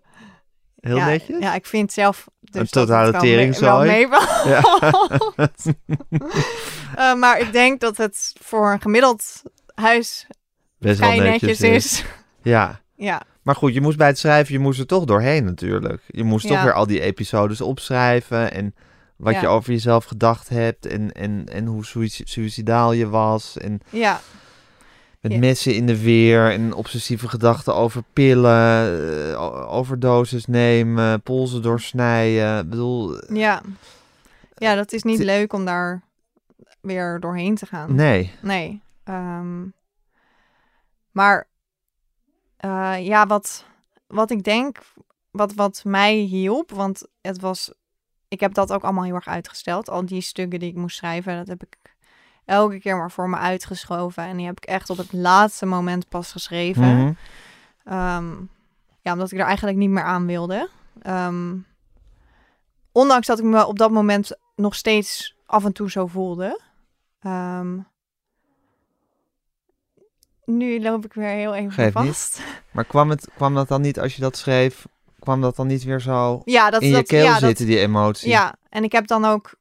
Heel 0.79 0.95
ja, 0.97 1.05
netjes? 1.05 1.37
Ja, 1.39 1.53
ik 1.55 1.65
vind 1.65 1.91
zelf 1.91 2.27
dus 2.41 2.61
Een 2.61 2.67
totale 2.67 3.11
mee- 3.11 3.21
teringzooi. 3.21 3.89
meevalt. 3.89 4.43
Ja. 4.45 4.61
Eh, 6.95 7.13
maar 7.15 7.39
ik 7.39 7.51
denk 7.51 7.79
dat 7.79 7.97
het 7.97 8.33
voor 8.41 8.71
een 8.71 8.81
gemiddeld 8.81 9.41
huis 9.75 10.27
Best 10.77 10.99
wel 10.99 11.15
netjes, 11.15 11.61
is. 11.61 11.61
is. 11.61 12.03
Ja. 12.41 12.79
Ja, 12.95 13.21
Maar 13.41 13.55
goed, 13.55 13.73
je 13.73 13.81
moest 13.81 13.97
bij 13.97 14.07
het 14.07 14.17
schrijven, 14.19 14.53
je 14.53 14.59
moest 14.59 14.79
er 14.79 14.85
toch 14.85 15.05
doorheen 15.05 15.43
natuurlijk. 15.45 16.01
Je 16.07 16.23
moest 16.23 16.47
toch 16.47 16.61
weer 16.63 16.73
al 16.73 16.87
die 16.87 16.99
episodes 17.01 17.61
opschrijven 17.61 18.51
en 18.53 18.75
wat 19.15 19.33
Ja. 19.33 19.41
je 19.41 19.47
over 19.47 19.71
jezelf 19.71 20.05
gedacht 20.05 20.49
hebt 20.49 20.85
en, 20.85 21.11
en, 21.11 21.45
en 21.51 21.65
hoe 21.65 21.85
sui- 21.85 22.21
suicidaal 22.23 22.91
je 22.91 23.09
was. 23.09 23.57
En 23.57 23.79
ja, 23.89 24.21
met 25.21 25.39
messen 25.39 25.75
in 25.75 25.85
de 25.85 26.01
weer 26.01 26.51
en 26.51 26.73
obsessieve 26.73 27.27
gedachten 27.29 27.75
over 27.75 28.03
pillen, 28.13 28.85
eh, 29.31 29.41
o- 29.41 29.65
overdoses 29.67 30.45
nemen, 30.45 31.21
polsen 31.21 31.61
doorsnijden. 31.61 32.59
Ik 32.63 32.69
bedoel, 32.69 33.33
ja. 33.33 33.61
Ja, 34.55 34.75
dat 34.75 34.91
is 34.91 35.03
niet 35.03 35.19
leuk 35.19 35.53
om 35.53 35.65
daar 35.65 36.01
weer 36.81 37.19
doorheen 37.19 37.55
te 37.55 37.65
gaan. 37.65 37.95
nee. 37.95 38.31
Nee. 38.41 38.81
ehm, 39.03 39.63
maar 41.11 41.47
eh, 42.57 42.95
ja, 43.05 43.25
wat, 43.27 43.65
wat 44.07 44.31
ik 44.31 44.43
denk, 44.43 44.77
wat, 45.31 45.53
wat 45.53 45.81
mij 45.85 46.15
hielp, 46.15 46.71
want 46.71 47.03
het 47.21 47.39
was, 47.41 47.71
ik 48.27 48.39
heb 48.39 48.53
dat 48.53 48.71
ook 48.71 48.83
allemaal 48.83 49.03
heel 49.03 49.15
erg 49.15 49.27
uitgesteld. 49.27 49.89
Al 49.89 50.05
die 50.05 50.21
stukken 50.21 50.59
die 50.59 50.69
ik 50.69 50.75
moest 50.75 50.97
schrijven, 50.97 51.35
dat 51.35 51.47
heb 51.47 51.63
ik 51.63 51.77
elke 52.49 52.79
keer 52.79 52.97
maar 52.97 53.11
voor 53.11 53.29
me 53.29 53.37
uitgeschoven. 53.37 54.23
En 54.23 54.37
die 54.37 54.45
heb 54.45 54.57
ik 54.57 54.65
echt 54.65 54.89
op 54.89 54.97
het 54.97 55.13
laatste 55.13 55.65
moment 55.65 56.09
pas 56.09 56.31
geschreven. 56.31 56.95
Mhm. 56.97 57.11
Ehm, 57.83 58.31
ja, 59.01 59.11
omdat 59.13 59.31
ik 59.31 59.39
er 59.39 59.45
eigenlijk 59.45 59.77
niet 59.77 59.89
meer 59.89 60.03
aan 60.03 60.25
wilde. 60.25 60.69
Ehm, 61.01 61.55
ondanks 62.91 63.27
dat 63.27 63.39
ik 63.39 63.45
me 63.45 63.65
op 63.67 63.77
dat 63.77 63.91
moment 63.91 64.31
nog 64.55 64.75
steeds 64.75 65.35
af 65.45 65.65
en 65.65 65.73
toe 65.73 65.91
zo 65.91 66.07
voelde. 66.07 66.59
Ehm, 67.21 67.77
nu 70.45 70.81
loop 70.81 71.05
ik 71.05 71.13
weer 71.13 71.27
heel 71.29 71.53
even 71.55 71.83
niet. 71.83 71.93
vast. 71.93 72.41
Maar 72.71 72.85
kwam, 72.85 73.09
het, 73.09 73.27
kwam 73.35 73.53
dat 73.55 73.67
dan 73.67 73.81
niet, 73.81 73.99
als 73.99 74.15
je 74.15 74.21
dat 74.21 74.37
schreef, 74.37 74.87
kwam 75.19 75.41
dat 75.41 75.55
dan 75.55 75.67
niet 75.67 75.83
weer 75.83 75.99
zo 76.01 76.41
Ja, 76.45 76.69
dat 76.69 76.81
in 76.81 76.87
je 76.87 76.93
dat, 76.93 77.07
keel 77.07 77.23
ja, 77.23 77.31
dat- 77.31 77.39
zitten, 77.39 77.65
die 77.65 77.79
emotie? 77.79 78.29
Ja, 78.29 78.55
en 78.69 78.83
ik 78.83 78.91
heb 78.91 79.07
dan 79.07 79.25
ook... 79.25 79.57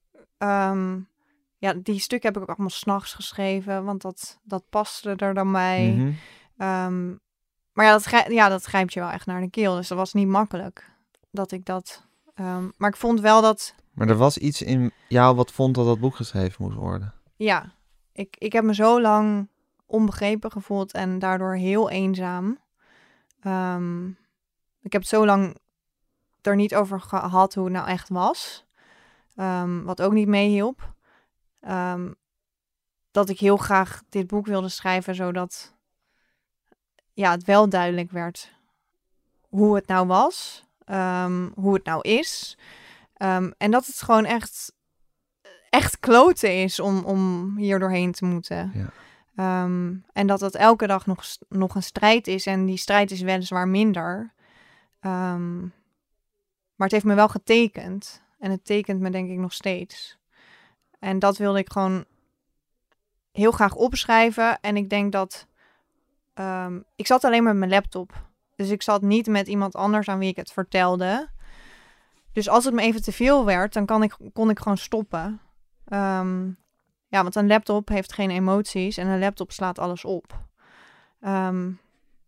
ja, 1.59 1.75
die 1.83 2.01
stuk 2.01 2.23
heb 2.23 2.37
ik 2.37 2.43
ook 2.43 2.49
allemaal 2.49 2.71
s'nachts 2.71 3.13
geschreven, 3.13 3.85
want 3.85 4.03
dat, 4.03 4.39
dat 4.43 4.65
paste 4.69 5.15
er 5.17 5.35
dan 5.35 5.53
bij. 5.53 5.93
Mhm. 5.97 6.13
Ehm, 6.57 7.09
maar 7.73 7.87
ja 7.87 7.93
dat, 7.93 8.27
ja, 8.29 8.49
dat 8.49 8.65
grijpt 8.65 8.93
je 8.93 9.01
wel 9.01 9.11
echt 9.11 9.27
naar 9.27 9.41
de 9.41 9.51
keel. 9.51 9.75
Dus 9.75 9.89
dat 9.89 9.99
was 9.99 10.13
niet 10.13 10.29
makkelijk 10.29 10.91
dat 11.31 11.53
ik 11.53 11.65
dat... 11.65 12.07
ehm, 12.35 12.69
maar 12.77 12.91
ik 12.91 12.97
vond 12.97 13.21
wel 13.21 13.43
dat... 13.43 13.75
Maar 13.93 14.09
er 14.09 14.17
was 14.17 14.39
iets 14.39 14.63
in 14.63 14.93
jou 15.09 15.37
wat 15.37 15.53
vond 15.53 15.75
dat 15.75 15.87
dat 15.87 16.01
boek 16.01 16.17
geschreven 16.17 16.65
moest 16.65 16.77
worden. 16.77 17.15
Ja, 17.37 17.73
ik, 18.13 18.37
ik 18.39 18.53
heb 18.53 18.65
me 18.65 18.75
zo 18.75 19.01
lang 19.01 19.49
onbegrepen 19.87 20.51
gevoeld 20.51 20.93
en 20.93 21.19
daardoor 21.19 21.55
heel 21.55 21.91
eenzaam. 21.91 22.59
Ehm, 23.41 24.09
ik 24.83 24.93
heb 24.93 25.05
zo 25.05 25.27
lang 25.27 25.57
er 26.43 26.57
niet 26.57 26.75
over 26.75 27.01
gehad 27.01 27.55
hoe 27.55 27.65
het 27.65 27.73
nou 27.73 27.89
echt 27.89 28.09
was. 28.09 28.67
Wat 29.85 30.03
ook 30.03 30.13
niet 30.13 30.29
meehielp. 30.29 30.97
Ehm, 31.61 32.13
dat 33.11 33.29
ik 33.29 33.41
heel 33.41 33.57
graag 33.57 34.03
dit 34.09 34.27
boek 34.27 34.47
wilde 34.47 34.69
schrijven, 34.69 35.15
zodat 35.15 35.75
ja, 37.13 37.31
het 37.31 37.45
wel 37.45 37.69
duidelijk 37.69 38.11
werd 38.11 38.57
hoe 39.49 39.75
het 39.75 39.87
nou 39.87 40.07
was, 40.07 40.65
ehm, 40.85 41.49
hoe 41.55 41.75
het 41.75 41.85
nou 41.85 42.01
is. 42.09 42.59
Ehm, 43.15 43.51
en 43.59 43.71
dat 43.71 43.87
het 43.87 44.03
gewoon 44.03 44.25
echt, 44.25 44.73
echt 45.71 45.99
kloten 45.99 46.63
is 46.63 46.81
om, 46.81 47.05
om 47.05 47.55
hier 47.57 47.79
doorheen 47.79 48.13
te 48.13 48.25
moeten. 48.25 48.73
Ja. 48.75 48.91
En 50.13 50.27
dat 50.27 50.41
het 50.41 50.55
elke 50.55 50.87
dag 50.87 51.07
nog, 51.07 51.25
nog 51.49 51.75
een 51.75 51.83
strijd 51.83 52.27
is. 52.27 52.47
En 52.47 52.67
die 52.67 52.77
strijd 52.77 53.11
is 53.11 53.21
weliswaar 53.21 53.69
minder. 53.69 54.33
Maar 56.79 56.87
het 56.87 56.93
heeft 56.93 57.05
me 57.05 57.15
wel 57.15 57.29
getekend. 57.29 58.23
En 58.39 58.51
het 58.51 58.65
tekent 58.65 59.01
me 59.01 59.11
denk 59.11 59.31
ik 59.31 59.39
nog 59.39 59.53
steeds. 59.53 60.18
En 60.99 61.19
dat 61.19 61.37
wilde 61.37 61.59
ik 61.59 61.73
gewoon 61.73 62.05
heel 63.33 63.51
graag 63.51 63.75
opschrijven. 63.75 64.61
En 64.61 64.77
ik 64.77 64.91
denk 64.91 65.13
dat... 65.13 65.47
ehm, 66.35 66.81
ik 66.97 67.07
zat 67.07 67.25
alleen 67.25 67.43
met 67.43 67.57
mijn 67.57 67.71
laptop. 67.71 68.27
Dus 68.57 68.71
ik 68.71 68.83
zat 68.83 69.03
niet 69.03 69.27
met 69.27 69.47
iemand 69.47 69.75
anders 69.75 70.09
aan 70.09 70.19
wie 70.19 70.29
ik 70.29 70.37
het 70.37 70.53
vertelde. 70.53 71.29
Dus 72.33 72.49
als 72.49 72.65
het 72.65 72.75
me 72.75 72.83
even 72.83 73.03
te 73.03 73.13
veel 73.13 73.45
werd, 73.45 73.73
dan 73.73 73.87
kan 73.87 74.03
ik, 74.03 74.17
kon 74.33 74.51
ik 74.51 74.59
gewoon 74.59 74.79
stoppen. 74.79 75.41
Ehm, 75.85 76.47
ja, 77.09 77.23
want 77.23 77.35
een 77.35 77.47
laptop 77.47 77.89
heeft 77.89 78.13
geen 78.13 78.31
emoties 78.31 78.97
en 78.97 79.07
een 79.07 79.19
laptop 79.19 79.53
slaat 79.53 79.79
alles 79.79 80.05
op. 80.05 80.39
Ehm, 81.21 81.71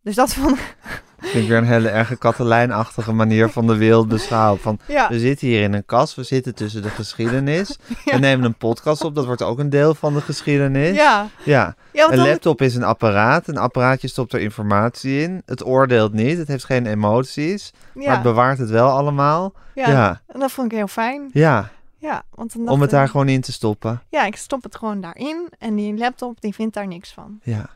dus 0.01 0.15
dat 0.15 0.33
vond 0.35 0.57
ik... 0.57 1.03
Vind 1.21 1.43
ik 1.43 1.49
weer 1.49 1.57
een 1.57 1.63
hele 1.63 1.89
erge 1.89 2.15
Katelijnachtige 2.17 3.11
manier 3.13 3.49
van 3.49 3.67
de 3.67 3.77
wereld 3.77 4.07
beschouwen. 4.07 4.59
Van, 4.59 4.79
Ja, 4.87 5.09
we 5.09 5.19
zitten 5.19 5.47
hier 5.47 5.61
in 5.61 5.73
een 5.73 5.85
kast, 5.85 6.15
we 6.15 6.23
zitten 6.23 6.55
tussen 6.55 6.81
de 6.81 6.89
geschiedenis. 6.89 7.77
We 8.05 8.17
nemen 8.17 8.45
een 8.45 8.55
podcast 8.57 9.03
op, 9.03 9.15
dat 9.15 9.25
wordt 9.25 9.41
ook 9.41 9.59
een 9.59 9.69
deel 9.69 9.95
van 9.95 10.13
de 10.13 10.21
geschiedenis. 10.21 10.95
ja. 10.95 11.27
Ja, 11.43 11.75
een 11.93 12.17
laptop 12.17 12.61
is 12.61 12.75
een 12.75 12.83
apparaat. 12.83 13.47
Een 13.47 13.57
apparaatje 13.57 14.07
stopt 14.07 14.33
er 14.33 14.39
informatie 14.39 15.21
in. 15.21 15.41
Het 15.45 15.65
oordeelt 15.65 16.13
niet, 16.13 16.37
het 16.37 16.47
heeft 16.47 16.65
geen 16.65 16.85
emoties. 16.85 17.71
Maar 17.93 18.13
het 18.13 18.21
bewaart 18.21 18.57
het 18.57 18.69
wel 18.69 18.89
allemaal. 18.89 19.53
ja. 19.75 19.89
Ja, 19.89 20.21
En 20.27 20.39
dat 20.39 20.51
vond 20.51 20.71
ik 20.71 20.77
heel 20.77 20.87
fijn. 20.87 21.29
ja. 21.33 21.69
Ja, 21.97 22.23
want 22.29 22.53
dan 22.53 22.69
Om 22.69 22.81
het 22.81 22.91
ik- 22.91 22.95
daar 22.97 23.07
gewoon 23.09 23.29
in 23.29 23.41
te 23.41 23.51
stoppen. 23.51 24.01
Ja, 24.09 24.25
ik 24.25 24.35
stop 24.35 24.63
het 24.63 24.75
gewoon 24.75 25.01
daarin 25.01 25.49
en 25.59 25.75
die 25.75 25.97
laptop 25.97 26.41
die 26.41 26.53
vindt 26.53 26.73
daar 26.73 26.87
niks 26.87 27.11
van. 27.13 27.39
Ja, 27.43 27.69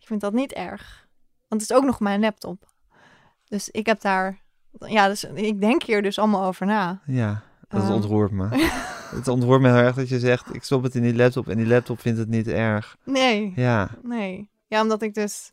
Ik 0.00 0.06
vind 0.06 0.20
dat 0.20 0.32
niet 0.32 0.52
erg. 0.52 1.06
Want 1.48 1.60
het 1.62 1.70
is 1.70 1.76
ook 1.76 1.84
nog 1.84 2.00
mijn 2.00 2.20
laptop. 2.20 2.68
Dus 3.50 3.68
ik 3.70 3.86
heb 3.86 4.00
daar... 4.00 4.38
Ja, 4.78 5.08
dus 5.08 5.24
ik 5.24 5.60
denk 5.60 5.82
hier 5.82 6.02
dus 6.02 6.18
allemaal 6.18 6.44
over 6.44 6.66
na. 6.66 7.00
ja. 7.06 7.42
Dat 7.68 7.82
Ehm. 7.82 7.92
ontroert 7.92 8.30
me. 8.30 8.48
Het 9.16 9.28
ontroert 9.28 9.60
me 9.60 9.68
heel 9.68 9.76
erg 9.76 9.94
dat 9.94 10.08
je 10.08 10.18
zegt, 10.18 10.54
ik 10.54 10.62
stop 10.62 10.82
het 10.82 10.94
in 10.94 11.02
die 11.02 11.14
laptop 11.16 11.48
en 11.48 11.56
die 11.56 11.66
laptop 11.66 12.00
vindt 12.00 12.18
het 12.18 12.28
niet 12.28 12.46
erg. 12.48 12.96
Nee, 13.04 13.52
Ja, 13.56 13.90
nee. 14.02 14.48
Ja, 14.66 14.82
omdat 14.82 15.02
ik 15.02 15.14
dus... 15.14 15.52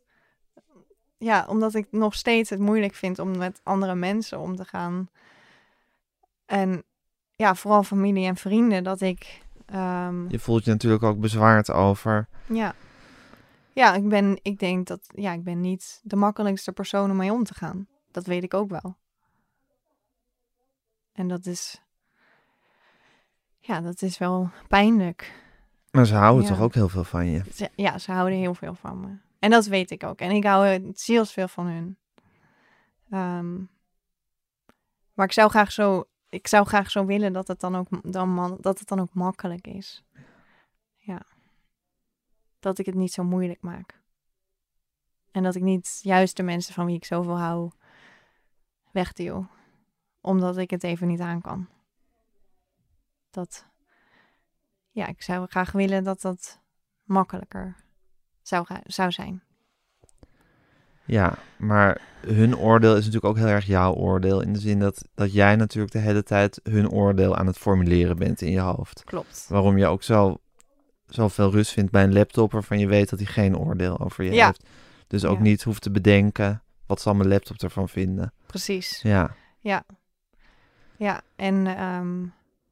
Ja, 1.18 1.46
omdat 1.50 1.74
ik 1.76 1.88
nog 1.92 2.14
steeds 2.16 2.50
het 2.50 2.60
moeilijk 2.60 2.94
vind 2.96 3.20
om 3.20 3.38
met 3.38 3.60
andere 3.64 3.96
mensen 3.96 4.40
om 4.40 4.56
te 4.56 4.66
gaan. 4.66 5.10
En 6.46 6.84
ja, 7.36 7.56
vooral 7.56 7.84
familie 7.84 8.28
en 8.28 8.36
vrienden, 8.36 8.84
dat 8.84 9.02
ik... 9.02 9.42
ehm, 9.66 10.30
je 10.30 10.40
voelt 10.40 10.66
je 10.66 10.72
natuurlijk 10.72 11.04
ook 11.04 11.20
bezwaard 11.20 11.72
over. 11.72 12.28
Ja. 12.46 12.74
Ja, 13.78 13.94
ik 13.94 14.10
ben, 14.10 14.40
ik 14.42 14.60
denk 14.60 14.88
dat, 14.88 15.00
ja, 15.14 15.34
ik 15.34 15.44
ben 15.44 15.62
niet 15.62 16.00
de 16.04 16.16
makkelijkste 16.16 16.72
persoon 16.72 17.12
om 17.12 17.18
mee 17.18 17.32
om 17.32 17.44
te 17.44 17.54
gaan. 17.54 17.88
Dat 18.12 18.26
weet 18.26 18.44
ik 18.44 18.54
ook 18.54 18.70
wel. 18.70 18.98
En 21.12 21.28
dat 21.28 21.46
is, 21.46 21.82
ja, 23.60 23.82
dat 23.82 24.02
is 24.02 24.18
wel 24.18 24.50
pijnlijk. 24.68 25.34
Maar 25.92 26.06
ze 26.06 26.16
houden 26.16 26.44
Ja. 26.44 26.50
toch 26.50 26.60
ook 26.62 26.74
heel 26.74 26.90
veel 26.90 27.04
van 27.04 27.26
je. 27.26 27.44
Ze, 27.54 27.70
ja, 27.76 27.98
ze 27.98 28.12
houden 28.12 28.38
heel 28.38 28.54
veel 28.54 28.74
van 28.76 29.00
me. 29.00 29.18
En 29.40 29.50
dat 29.50 29.66
weet 29.66 29.92
ik 29.92 30.04
ook. 30.04 30.20
En 30.20 30.32
ik 30.32 30.44
hou 30.44 30.92
zielsveel 30.94 31.48
van 31.48 31.66
hun. 31.66 31.98
Ehm, 33.10 33.56
maar 35.14 35.26
ik 35.26 35.32
zou 35.32 35.50
graag 35.50 35.72
zo, 35.72 36.04
ik 36.30 36.48
zou 36.48 36.66
graag 36.66 36.92
zo 36.92 37.06
willen 37.06 37.34
dat 37.34 37.48
het 37.48 37.60
dan 37.60 37.76
ook, 37.76 37.88
dan 38.14 38.30
man, 38.30 38.58
dat 38.62 38.80
het 38.80 38.88
dan 38.88 39.00
ook 39.00 39.14
makkelijk 39.14 39.68
is. 39.68 40.04
Dat 42.68 42.78
ik 42.78 42.86
het 42.86 42.96
niet 42.96 43.14
zo 43.14 43.24
moeilijk 43.24 43.62
maak. 43.62 44.00
En 45.32 45.44
dat 45.44 45.56
ik 45.56 45.62
niet 45.62 46.00
juist 46.02 46.38
de 46.38 46.44
mensen 46.44 46.74
van 46.74 46.86
wie 46.86 46.96
ik 46.96 47.06
zoveel 47.06 47.40
hou 47.40 47.72
wegduw. 48.92 49.48
Omdat 50.22 50.58
ik 50.58 50.70
het 50.70 50.84
even 50.84 51.08
niet 51.08 51.20
aan 51.20 51.42
kan. 51.42 51.68
Dat, 53.30 53.66
ja, 54.92 55.08
ik 55.08 55.22
zou 55.22 55.48
graag 55.48 55.72
willen 55.72 56.04
dat 56.04 56.22
dat 56.22 56.60
makkelijker 57.04 57.76
zou, 58.42 58.66
zou 58.84 59.12
zijn. 59.12 59.44
Ja, 61.06 61.38
maar 61.58 62.02
hun 62.22 62.58
oordeel 62.58 62.96
is 62.96 63.06
natuurlijk 63.06 63.26
ook 63.26 63.38
heel 63.38 63.54
erg 63.54 63.66
jouw 63.66 63.94
oordeel. 63.94 64.42
In 64.42 64.54
de 64.54 64.60
zin 64.60 64.80
dat, 64.80 65.08
dat 65.14 65.34
jij 65.34 65.56
natuurlijk 65.56 65.94
de 65.94 66.00
hele 66.00 66.24
tijd 66.24 66.60
hun 66.64 66.90
oordeel 66.90 67.36
aan 67.36 67.48
het 67.48 67.58
formuleren 67.58 68.18
bent 68.18 68.42
in 68.42 68.52
je 68.52 68.60
hoofd. 68.60 69.04
Klopt. 69.04 69.46
Waarom 69.50 69.78
je 69.78 69.86
ook 69.86 70.04
zo, 70.04 70.40
zoveel 71.08 71.52
rust 71.52 71.72
vindt 71.72 71.92
bij 71.92 72.04
een 72.04 72.14
laptop 72.14 72.52
waarvan 72.52 72.80
je 72.80 72.88
weet 72.88 73.10
dat 73.10 73.20
hij 73.20 73.28
geen 73.28 73.58
oordeel 73.58 74.00
over 74.00 74.24
je 74.24 74.32
Ja. 74.34 74.46
heeft. 74.46 74.64
Dus 75.08 75.26
ook 75.26 75.38
Ja. 75.38 75.44
niet 75.44 75.64
hoeft 75.64 75.82
te 75.82 75.92
bedenken, 75.92 76.62
wat 76.86 77.02
zal 77.02 77.14
mijn 77.16 77.30
laptop 77.30 77.58
ervan 77.62 77.90
vinden? 77.90 78.34
Precies. 78.46 79.00
Ja, 79.02 79.36
Ja, 80.98 81.22
en, 81.36 81.68
ehm, 81.68 82.26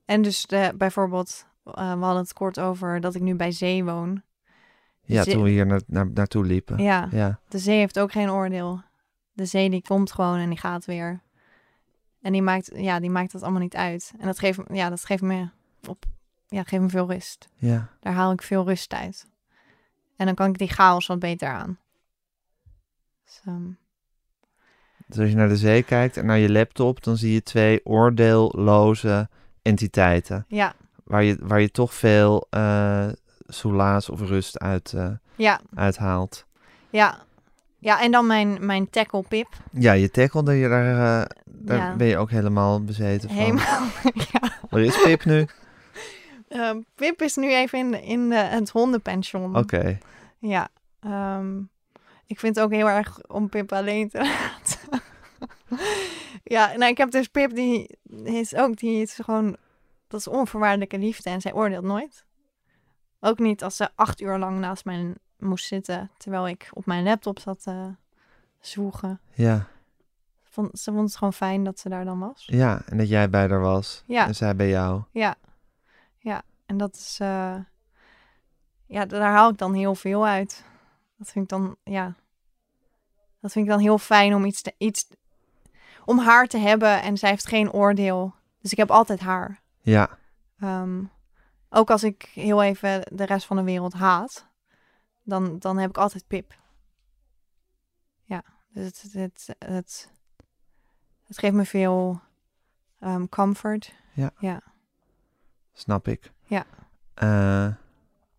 en 0.05 0.21
dus 0.21 0.45
de, 0.45 0.73
bijvoorbeeld, 0.77 1.45
eh, 1.63 1.73
we 1.73 2.03
hadden 2.03 2.21
het 2.21 2.33
kort 2.33 2.59
over 2.59 2.99
dat 3.01 3.15
ik 3.15 3.21
nu 3.21 3.35
bij 3.35 3.51
zee 3.51 3.83
woon. 3.83 4.21
ja 5.03 5.23
toen 5.23 5.43
we 5.43 5.49
hier 5.49 5.65
naar, 5.65 5.81
naar, 5.87 6.11
naartoe 6.13 6.45
liepen. 6.45 6.77
Ja, 6.83 7.07
Ja, 7.11 7.39
de 7.47 7.59
zee 7.59 7.77
heeft 7.77 7.99
ook 7.99 8.11
geen 8.11 8.31
oordeel. 8.31 8.81
De 9.33 9.45
zee 9.45 9.69
die 9.69 9.81
komt 9.81 10.11
gewoon 10.11 10.37
en 10.37 10.49
die 10.49 10.57
gaat 10.57 10.85
weer. 10.85 11.21
En 12.21 12.31
die 12.31 12.41
maakt, 12.41 12.71
ja, 12.75 12.99
die 12.99 13.09
maakt 13.09 13.31
dat 13.31 13.41
allemaal 13.43 13.61
niet 13.61 13.75
uit. 13.75 14.13
En 14.19 14.25
dat 14.25 14.39
geeft, 14.39 14.59
ja, 14.71 14.89
dat 14.89 15.05
geeft 15.05 15.21
me 15.21 15.49
op, 15.87 16.05
ja, 16.47 16.63
geeft 16.63 16.81
me 16.83 16.89
veel 16.89 17.11
rust. 17.11 17.47
ja. 17.55 17.89
Daar 17.99 18.13
haal 18.13 18.31
ik 18.31 18.41
veel 18.41 18.65
rust 18.65 18.93
uit. 18.93 19.25
En 20.17 20.25
dan 20.25 20.35
kan 20.35 20.49
ik 20.49 20.57
die 20.57 20.67
chaos 20.67 21.07
wat 21.07 21.19
beter 21.19 21.47
aan. 21.49 21.77
Dus, 23.25 23.41
ehm, 23.45 23.63
Dus 25.07 25.19
als 25.19 25.29
je 25.29 25.35
naar 25.35 25.47
de 25.47 25.57
zee 25.57 25.83
kijkt 25.83 26.17
en 26.17 26.25
naar 26.25 26.37
je 26.37 26.51
laptop, 26.51 27.03
dan 27.03 27.17
zie 27.17 27.33
je 27.33 27.43
twee 27.43 27.85
oordeelloze 27.85 29.29
entiteiten. 29.61 30.45
ja, 30.47 30.73
Waar 31.03 31.23
je, 31.23 31.37
waar 31.41 31.61
je 31.61 31.71
toch 31.71 31.93
veel 31.93 32.47
eh 32.49 33.07
soelaas 33.47 34.09
of 34.09 34.21
rust 34.21 34.59
uit, 34.59 34.93
eh, 34.93 35.11
ja, 35.35 35.59
uithaalt. 35.75 36.45
ja. 36.89 37.23
Ja, 37.79 38.01
en 38.01 38.11
dan 38.11 38.27
mijn, 38.27 38.65
mijn 38.65 38.89
tackle 38.89 39.23
pip. 39.27 39.47
Ja, 39.71 39.91
je 39.91 40.11
tackle, 40.11 40.43
daar, 40.43 41.21
eh, 41.21 41.25
daar 41.45 41.77
Ja. 41.77 41.95
ben 41.95 42.07
je 42.07 42.17
ook 42.17 42.29
helemaal 42.29 42.83
bezeten 42.83 43.29
van. 43.29 43.37
Helemaal. 43.37 43.81
ja. 44.31 44.51
Waar 44.69 44.81
is 44.81 45.01
Pip 45.03 45.25
nu? 45.25 45.45
Ehm, 46.55 46.79
Pip 46.95 47.21
is 47.21 47.35
nu 47.35 47.53
even 47.53 47.79
in, 47.79 48.03
in 48.03 48.29
de, 48.29 48.35
het 48.35 48.69
hondenpension. 48.69 49.55
Oké. 49.57 49.97
Ja. 50.39 50.67
ehm, 50.99 51.57
ik 52.25 52.39
vind 52.39 52.55
het 52.55 52.65
ook 52.65 52.71
heel 52.71 52.89
erg 52.89 53.27
om 53.27 53.49
Pip 53.49 53.71
alleen 53.71 54.09
te 54.09 54.17
laten. 54.29 55.01
ja, 56.43 56.75
nou, 56.75 56.91
ik 56.91 56.97
heb 56.97 57.11
dus 57.11 57.27
Pip, 57.27 57.55
die 57.55 57.97
is 58.23 58.55
ook, 58.55 58.77
die 58.77 59.01
is 59.01 59.13
gewoon, 59.13 59.57
dat 60.07 60.19
is 60.19 60.27
onvoorwaardelijke 60.27 60.97
liefde 60.97 61.29
en 61.29 61.41
zij 61.41 61.53
oordeelt 61.53 61.83
nooit. 61.83 62.25
Ook 63.19 63.39
niet 63.39 63.63
als 63.63 63.75
ze 63.75 63.89
acht 63.95 64.21
uur 64.21 64.37
lang 64.37 64.59
naast 64.59 64.85
mij 64.85 65.13
moest 65.39 65.65
zitten, 65.65 66.11
terwijl 66.17 66.47
ik 66.47 66.69
op 66.73 66.85
mijn 66.85 67.03
laptop 67.03 67.39
zat 67.39 67.61
te 67.63 67.95
zwoegen. 68.59 69.19
Ja. 69.33 69.67
Vond, 70.43 70.79
ze 70.79 70.91
vond 70.91 71.07
het 71.07 71.17
gewoon 71.17 71.33
fijn 71.33 71.63
dat 71.63 71.79
ze 71.79 71.89
daar 71.89 72.05
dan 72.05 72.19
was. 72.19 72.43
ja, 72.45 72.81
en 72.85 72.97
dat 72.97 73.09
jij 73.09 73.29
bij 73.29 73.47
haar 73.47 73.59
was. 73.61 74.03
Ja. 74.07 74.27
En 74.27 74.35
zij 74.35 74.55
bij 74.55 74.69
jou. 74.69 75.01
Ja, 75.11 75.35
ja. 76.25 76.43
En 76.65 76.77
dat 76.77 76.95
is, 76.95 77.17
eh, 77.19 77.57
ja, 78.85 79.05
daar 79.05 79.31
haal 79.31 79.49
ik 79.49 79.57
dan 79.57 79.73
heel 79.73 79.95
veel 79.95 80.27
uit. 80.27 80.65
Dat 81.17 81.31
vind 81.31 81.43
ik 81.43 81.49
dan, 81.49 81.75
ja, 81.83 82.15
dat 83.39 83.51
vind 83.51 83.65
ik 83.65 83.71
dan 83.71 83.79
heel 83.79 83.97
fijn 83.97 84.33
om 84.33 84.45
iets, 84.45 84.61
te, 84.61 84.73
iets, 84.77 85.07
om 86.05 86.19
haar 86.19 86.47
te 86.47 86.57
hebben 86.57 87.01
en 87.01 87.17
zij 87.17 87.29
heeft 87.29 87.47
geen 87.47 87.71
oordeel. 87.71 88.33
Dus 88.61 88.71
ik 88.71 88.77
heb 88.77 88.91
altijd 88.91 89.19
haar. 89.19 89.61
Ja. 89.81 90.17
Ehm, 90.59 91.03
ook 91.69 91.89
als 91.89 92.03
ik 92.03 92.31
heel 92.33 92.63
even 92.63 93.01
de 93.11 93.25
rest 93.25 93.45
van 93.45 93.57
de 93.57 93.63
wereld 93.63 93.93
haat, 93.93 94.47
dan, 95.23 95.59
dan 95.59 95.77
heb 95.77 95.89
ik 95.89 95.97
altijd 95.97 96.27
Pip. 96.27 96.55
Ja, 98.23 98.43
dus 98.69 99.01
het, 99.01 99.13
het, 99.13 99.55
het, 99.59 100.11
het 101.23 101.37
geeft 101.37 101.55
me 101.55 101.65
veel 101.65 102.21
ehm, 102.99 103.25
comfort. 103.27 103.93
Ja. 104.13 104.31
Ja. 104.39 104.73
Snap 105.77 106.07
ik. 106.07 106.31
Ja. 106.45 106.65
Eh, 107.13 107.67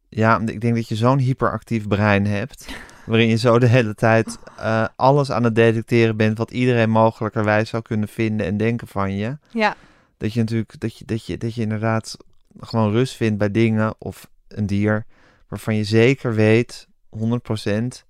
ja, 0.08 0.40
ik 0.40 0.60
denk 0.60 0.74
dat 0.74 0.88
je 0.88 0.96
zo'n 0.96 1.18
hyperactief 1.18 1.88
brein 1.88 2.26
hebt. 2.26 2.66
waarin 3.06 3.28
je 3.28 3.36
zo 3.36 3.58
de 3.58 3.66
hele 3.66 3.94
tijd 3.94 4.38
eh, 4.58 4.86
alles 4.96 5.30
aan 5.30 5.44
het 5.44 5.54
detecteren 5.54 6.16
bent. 6.16 6.38
wat 6.38 6.50
iedereen 6.50 6.90
mogelijkerwijs 6.90 7.68
zou 7.68 7.82
kunnen 7.82 8.08
vinden 8.08 8.46
en 8.46 8.56
denken 8.56 8.86
van 8.88 9.16
je. 9.16 9.38
Ja, 9.50 9.76
Dat 10.16 10.32
je 10.32 10.40
natuurlijk, 10.40 10.80
dat 10.80 10.98
je, 10.98 11.04
dat 11.04 11.26
je, 11.26 11.38
dat 11.38 11.54
je 11.54 11.62
inderdaad 11.62 12.16
gewoon 12.60 12.90
rust 12.92 13.14
vindt 13.16 13.38
bij 13.38 13.50
dingen 13.50 13.94
of 13.98 14.28
een 14.48 14.66
dier. 14.66 15.04
waarvan 15.48 15.74
je 15.76 15.84
zeker 15.84 16.34
weet, 16.34 16.88
100%, 17.18 18.04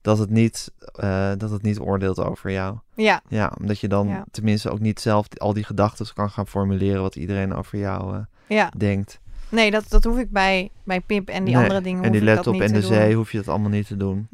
dat 0.00 0.18
het 0.18 0.30
niet, 0.30 0.72
eh, 0.94 1.32
dat 1.38 1.50
het 1.50 1.62
niet 1.62 1.78
oordeelt 1.80 2.18
over 2.18 2.50
jou. 2.50 2.76
ja, 2.94 3.20
Ja, 3.28 3.52
omdat 3.60 3.78
je 3.80 3.88
dan 3.88 4.08
Ja. 4.08 4.24
tenminste 4.30 4.70
ook 4.70 4.80
niet 4.80 5.00
zelf 5.00 5.26
al 5.38 5.52
die 5.52 5.64
gedachten 5.64 6.06
kan 6.14 6.30
gaan 6.30 6.46
formuleren 6.46 7.02
wat 7.02 7.16
iedereen 7.16 7.54
over 7.54 7.78
jou 7.78 8.24
ja. 8.46 8.72
denkt. 8.76 9.20
Nee, 9.48 9.70
dat, 9.70 9.84
dat 9.88 10.04
hoef 10.04 10.18
ik 10.18 10.30
bij, 10.30 10.70
bij 10.84 11.00
Pip 11.00 11.28
en 11.28 11.44
die 11.44 11.54
Nee, 11.54 11.62
andere 11.62 11.80
dingen 11.80 12.04
En 12.04 12.12
die 12.12 12.20
dat 12.24 12.34
laptop 12.34 12.60
en 12.60 12.72
de 12.72 12.80
doen. 12.80 12.82
zee 12.82 13.14
hoef 13.14 13.32
je 13.32 13.38
dat 13.38 13.48
allemaal 13.48 13.70
niet 13.70 13.86
te 13.86 13.96
doen. 13.96 14.28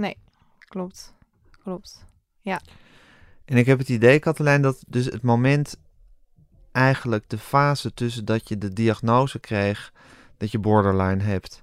Klopt, 0.68 1.14
klopt. 1.62 2.04
En 3.44 3.56
ik 3.56 3.66
heb 3.66 3.78
het 3.78 3.88
idee, 3.88 4.18
Katelijn, 4.18 4.62
dat 4.62 4.84
dus 4.86 5.04
het 5.04 5.22
moment 5.22 5.76
eigenlijk 6.72 7.28
de 7.28 7.38
fase 7.38 7.94
tussen 7.94 8.24
dat 8.24 8.48
je 8.48 8.58
de 8.58 8.72
diagnose 8.72 9.38
kreeg 9.38 9.92
dat 10.36 10.50
je 10.50 10.58
borderline 10.58 11.22
hebt. 11.22 11.62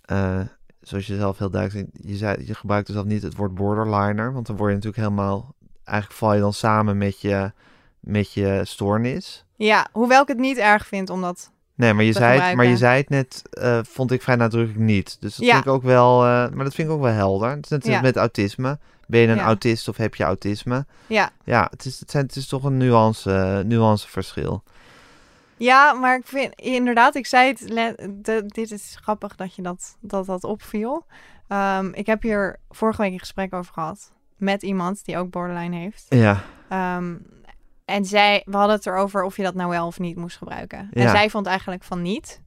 eh, 0.00 0.40
zoals 0.80 1.06
je 1.06 1.16
zelf 1.16 1.38
heel 1.38 1.50
duidelijk 1.50 1.88
je, 1.92 2.16
zei, 2.16 2.46
je 2.46 2.54
gebruikte 2.54 2.92
zelf 2.92 3.04
niet 3.04 3.22
het 3.22 3.36
woord 3.36 3.54
borderliner, 3.54 4.32
want 4.32 4.46
dan 4.46 4.56
word 4.56 4.68
je 4.68 4.74
natuurlijk 4.74 5.02
helemaal, 5.02 5.54
eigenlijk 5.84 6.18
val 6.18 6.34
je 6.34 6.40
dan 6.40 6.52
samen 6.52 6.98
met 6.98 7.20
je, 7.20 7.52
met 8.00 8.32
je 8.32 8.60
stoornis. 8.64 9.44
Ja, 9.56 9.88
hoewel 9.92 10.22
ik 10.22 10.28
het 10.28 10.38
niet 10.38 10.56
erg 10.56 10.86
vind, 10.86 11.10
omdat... 11.10 11.52
Nee, 11.80 11.92
maar 11.94 12.04
je, 12.04 12.12
zei 12.12 12.40
het, 12.40 12.56
maar 12.56 12.66
je 12.66 12.76
zei 12.76 12.96
het 13.00 13.08
net, 13.08 13.42
eh, 13.50 13.78
vond 13.82 14.10
ik 14.12 14.22
vrij 14.22 14.36
nadrukkelijk 14.36 14.84
niet. 14.84 15.16
Dus 15.20 15.36
dat 15.36 15.46
Ja. 15.46 15.52
vind 15.52 15.64
ik 15.64 15.70
ook 15.72 15.82
wel, 15.82 16.22
eh, 16.24 16.28
maar 16.28 16.64
dat 16.64 16.74
vind 16.74 16.88
ik 16.88 16.94
ook 16.94 17.00
wel 17.00 17.12
helder. 17.12 17.50
Het 17.50 17.64
is 17.64 17.70
net 17.70 17.84
Ja. 17.86 18.00
met 18.00 18.16
autisme. 18.16 18.78
Ben 19.06 19.20
je 19.20 19.26
een 19.28 19.36
Ja. 19.36 19.44
autist 19.44 19.88
of 19.88 19.96
heb 19.96 20.14
je 20.14 20.24
autisme? 20.24 20.86
Ja, 21.06 21.30
Ja, 21.44 21.66
het 21.70 21.84
is, 21.84 22.00
het 22.00 22.10
zijn, 22.10 22.26
het 22.26 22.36
is 22.36 22.46
toch 22.48 22.64
een 22.64 22.76
nuance, 22.76 23.62
nuanceverschil. 23.66 24.62
ja 25.56 25.92
maar 25.92 26.16
ik 26.16 26.26
vind 26.26 26.54
inderdaad, 26.54 27.14
ik 27.14 27.26
zei 27.26 27.48
het, 27.48 27.58
de- 28.24 28.44
dit 28.46 28.70
is 28.70 28.96
grappig 29.02 29.36
dat 29.36 29.54
je 29.54 29.62
dat, 29.62 29.96
dat, 30.00 30.26
dat 30.26 30.44
opviel. 30.44 31.04
Ehm, 31.48 31.88
ik 31.92 32.06
heb 32.06 32.22
hier 32.22 32.56
vorige 32.70 33.02
week 33.02 33.12
een 33.12 33.18
gesprek 33.18 33.54
over 33.54 33.72
gehad 33.72 34.12
met 34.36 34.62
iemand 34.62 35.04
die 35.04 35.16
ook 35.18 35.30
borderline 35.30 35.76
heeft. 35.76 36.06
Ja, 36.08 36.40
Ehm, 36.68 37.14
en 37.90 38.04
zij, 38.04 38.42
we 38.44 38.56
hadden 38.56 38.76
het 38.76 38.86
erover 38.86 39.22
of 39.24 39.36
je 39.36 39.42
dat 39.42 39.54
nou 39.54 39.70
wel 39.70 39.86
of 39.86 39.98
niet 39.98 40.16
moest 40.16 40.36
gebruiken. 40.36 40.78
En 40.78 41.02
zij 41.10 41.30
vond 41.30 41.46
eigenlijk 41.46 41.84
van 41.84 42.02
niet. 42.02 42.40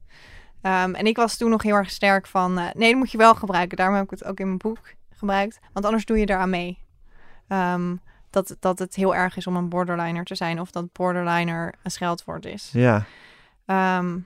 Ehm, 0.62 0.94
en 0.94 1.06
ik 1.06 1.16
was 1.16 1.36
toen 1.36 1.50
nog 1.50 1.62
heel 1.62 1.74
erg 1.76 1.90
sterk 1.90 2.26
van, 2.26 2.58
eh, 2.58 2.64
nee, 2.74 2.88
dat 2.90 2.98
moet 2.98 3.10
je 3.10 3.18
wel 3.18 3.34
gebruiken. 3.34 3.76
Daarom 3.76 3.96
heb 3.96 4.04
ik 4.04 4.10
het 4.10 4.24
ook 4.24 4.38
in 4.40 4.46
mijn 4.46 4.58
boek 4.58 4.78
gebruikt. 5.16 5.58
Want 5.72 5.84
anders 5.86 6.04
doe 6.04 6.18
je 6.18 6.28
eraan 6.28 6.50
mee. 6.50 6.78
Ehm, 7.48 7.96
dat, 8.30 8.56
dat 8.60 8.78
het 8.78 8.94
heel 8.94 9.14
erg 9.14 9.36
is 9.36 9.46
om 9.46 9.56
een 9.56 9.68
borderliner 9.68 10.24
te 10.24 10.34
zijn. 10.34 10.60
Of 10.60 10.70
dat 10.70 10.92
borderliner 10.92 11.74
een 11.82 11.90
scheldwoord 11.90 12.46
is. 12.46 12.70
ja, 12.72 13.04
Ehm, 13.66 14.18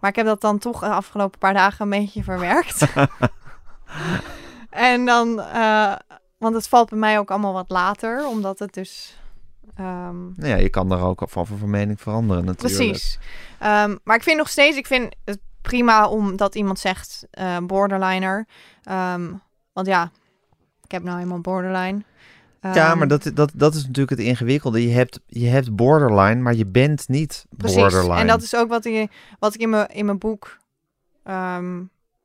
Maar 0.00 0.10
ik 0.10 0.16
heb 0.16 0.26
dat 0.26 0.40
dan 0.40 0.58
toch 0.58 0.80
de 0.80 0.88
afgelopen 0.88 1.38
paar 1.38 1.54
dagen 1.54 1.84
een 1.84 1.90
beetje 2.00 2.22
verwerkt. 2.22 2.86
en 4.70 5.04
dan, 5.04 5.40
eh, 5.40 5.94
want 6.38 6.54
het 6.54 6.68
valt 6.68 6.88
bij 6.90 6.98
mij 6.98 7.18
ook 7.18 7.30
allemaal 7.30 7.52
wat 7.52 7.70
later, 7.70 8.26
omdat 8.26 8.58
het 8.58 8.74
dus. 8.74 9.18
Ehm, 9.80 10.22
Nou 10.36 10.48
ja, 10.48 10.56
je 10.56 10.68
kan 10.68 10.88
daar 10.88 11.02
ook 11.02 11.22
van 11.26 11.46
van 11.46 11.70
mening 11.70 12.00
veranderen 12.00 12.44
natuurlijk. 12.44 12.76
Precies. 12.76 13.18
Ehm, 13.58 13.96
maar 14.04 14.16
ik 14.16 14.22
vind 14.22 14.36
nog 14.36 14.48
steeds, 14.48 14.76
ik 14.76 14.86
vind 14.86 15.16
het 15.24 15.38
prima 15.62 16.08
omdat 16.08 16.54
iemand 16.54 16.78
zegt 16.78 17.26
eh, 17.30 17.56
borderliner. 17.58 18.46
Ehm, 18.82 19.32
want 19.72 19.86
ja, 19.86 20.10
ik 20.84 20.90
heb 20.90 21.02
nou 21.02 21.20
eenmaal 21.20 21.40
borderline. 21.40 22.02
Ja, 22.60 22.94
maar 22.94 23.08
dat, 23.08 23.30
dat, 23.34 23.52
dat 23.54 23.74
is 23.74 23.82
natuurlijk 23.82 24.10
het 24.10 24.26
ingewikkelde. 24.26 24.88
Je 24.88 24.94
hebt, 24.94 25.20
je 25.26 25.46
hebt 25.46 25.76
borderline, 25.76 26.40
maar 26.40 26.54
je 26.54 26.66
bent 26.66 27.08
niet 27.08 27.46
Precies. 27.56 27.76
borderline. 27.76 28.14
En 28.14 28.26
dat 28.26 28.42
is 28.42 28.56
ook 28.56 28.68
wat 28.68 28.84
ik, 28.84 29.10
wat 29.38 29.54
ik 29.54 29.60
in 29.60 29.70
mijn, 29.70 29.88
in 29.88 30.04
mijn 30.04 30.18
boek 30.18 30.58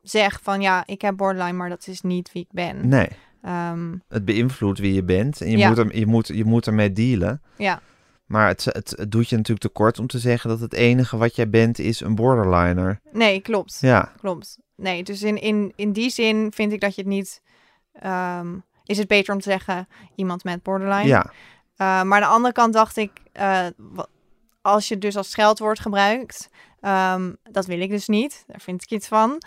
zeg. 0.01 0.39
Van 0.41 0.61
ja, 0.61 0.83
ik 0.85 1.01
heb 1.01 1.15
borderline, 1.15 1.57
maar 1.57 1.69
dat 1.69 1.87
is 1.87 2.01
niet 2.01 2.31
wie 2.31 2.41
ik 2.41 2.51
ben. 2.51 2.87
Nee, 2.87 3.07
Ehm, 3.45 3.93
het 4.07 4.25
beïnvloedt 4.25 4.79
wie 4.79 4.93
je 4.93 5.03
bent. 5.03 5.41
En 5.41 5.49
je, 5.49 5.57
Ja. 5.57 5.67
moet, 5.67 5.77
er, 5.77 5.97
je, 5.97 6.05
moet, 6.05 6.27
je 6.27 6.45
moet 6.45 6.67
ermee 6.67 6.91
dealen. 6.93 7.41
ja, 7.57 7.81
Maar 8.25 8.47
het, 8.47 8.65
het, 8.65 8.93
het 8.97 9.11
doet 9.11 9.29
je 9.29 9.35
natuurlijk 9.35 9.65
tekort 9.67 9.99
om 9.99 10.07
te 10.07 10.19
zeggen 10.19 10.49
dat 10.49 10.59
het 10.59 10.73
enige 10.73 11.17
wat 11.17 11.35
jij 11.35 11.49
bent 11.49 11.79
is 11.79 11.99
een 11.99 12.15
borderliner. 12.15 12.99
nee, 13.11 13.41
klopt. 13.41 13.77
Ja, 13.81 14.11
Klopt. 14.19 14.57
Nee, 14.75 15.03
dus 15.03 15.23
in, 15.23 15.41
in, 15.41 15.73
in 15.75 15.91
die 15.91 16.09
zin 16.09 16.51
vind 16.53 16.71
ik 16.71 16.79
dat 16.81 16.95
je 16.95 17.01
het 17.01 17.09
niet... 17.09 17.41
ehm, 17.93 18.47
is 18.83 18.97
het 18.97 19.07
beter 19.07 19.33
om 19.33 19.39
te 19.41 19.49
zeggen 19.49 19.87
iemand 20.15 20.43
met 20.43 20.63
borderline. 20.63 21.07
ja, 21.07 21.25
Uh, 21.81 21.87
maar 22.03 22.13
aan 22.21 22.29
de 22.29 22.35
andere 22.35 22.53
kant 22.53 22.73
dacht 22.73 22.97
ik, 22.97 23.11
eh, 23.31 23.65
als 24.61 24.87
je 24.87 24.97
dus 24.97 25.17
als 25.17 25.29
scheldwoord 25.29 25.79
gebruikt, 25.79 26.49
ehm, 26.79 27.33
dat 27.51 27.65
wil 27.65 27.79
ik 27.81 27.89
dus 27.89 28.07
niet. 28.07 28.43
Daar 28.47 28.61
vind 28.61 28.81
ik 28.83 28.91
iets 28.91 29.07
van. 29.07 29.41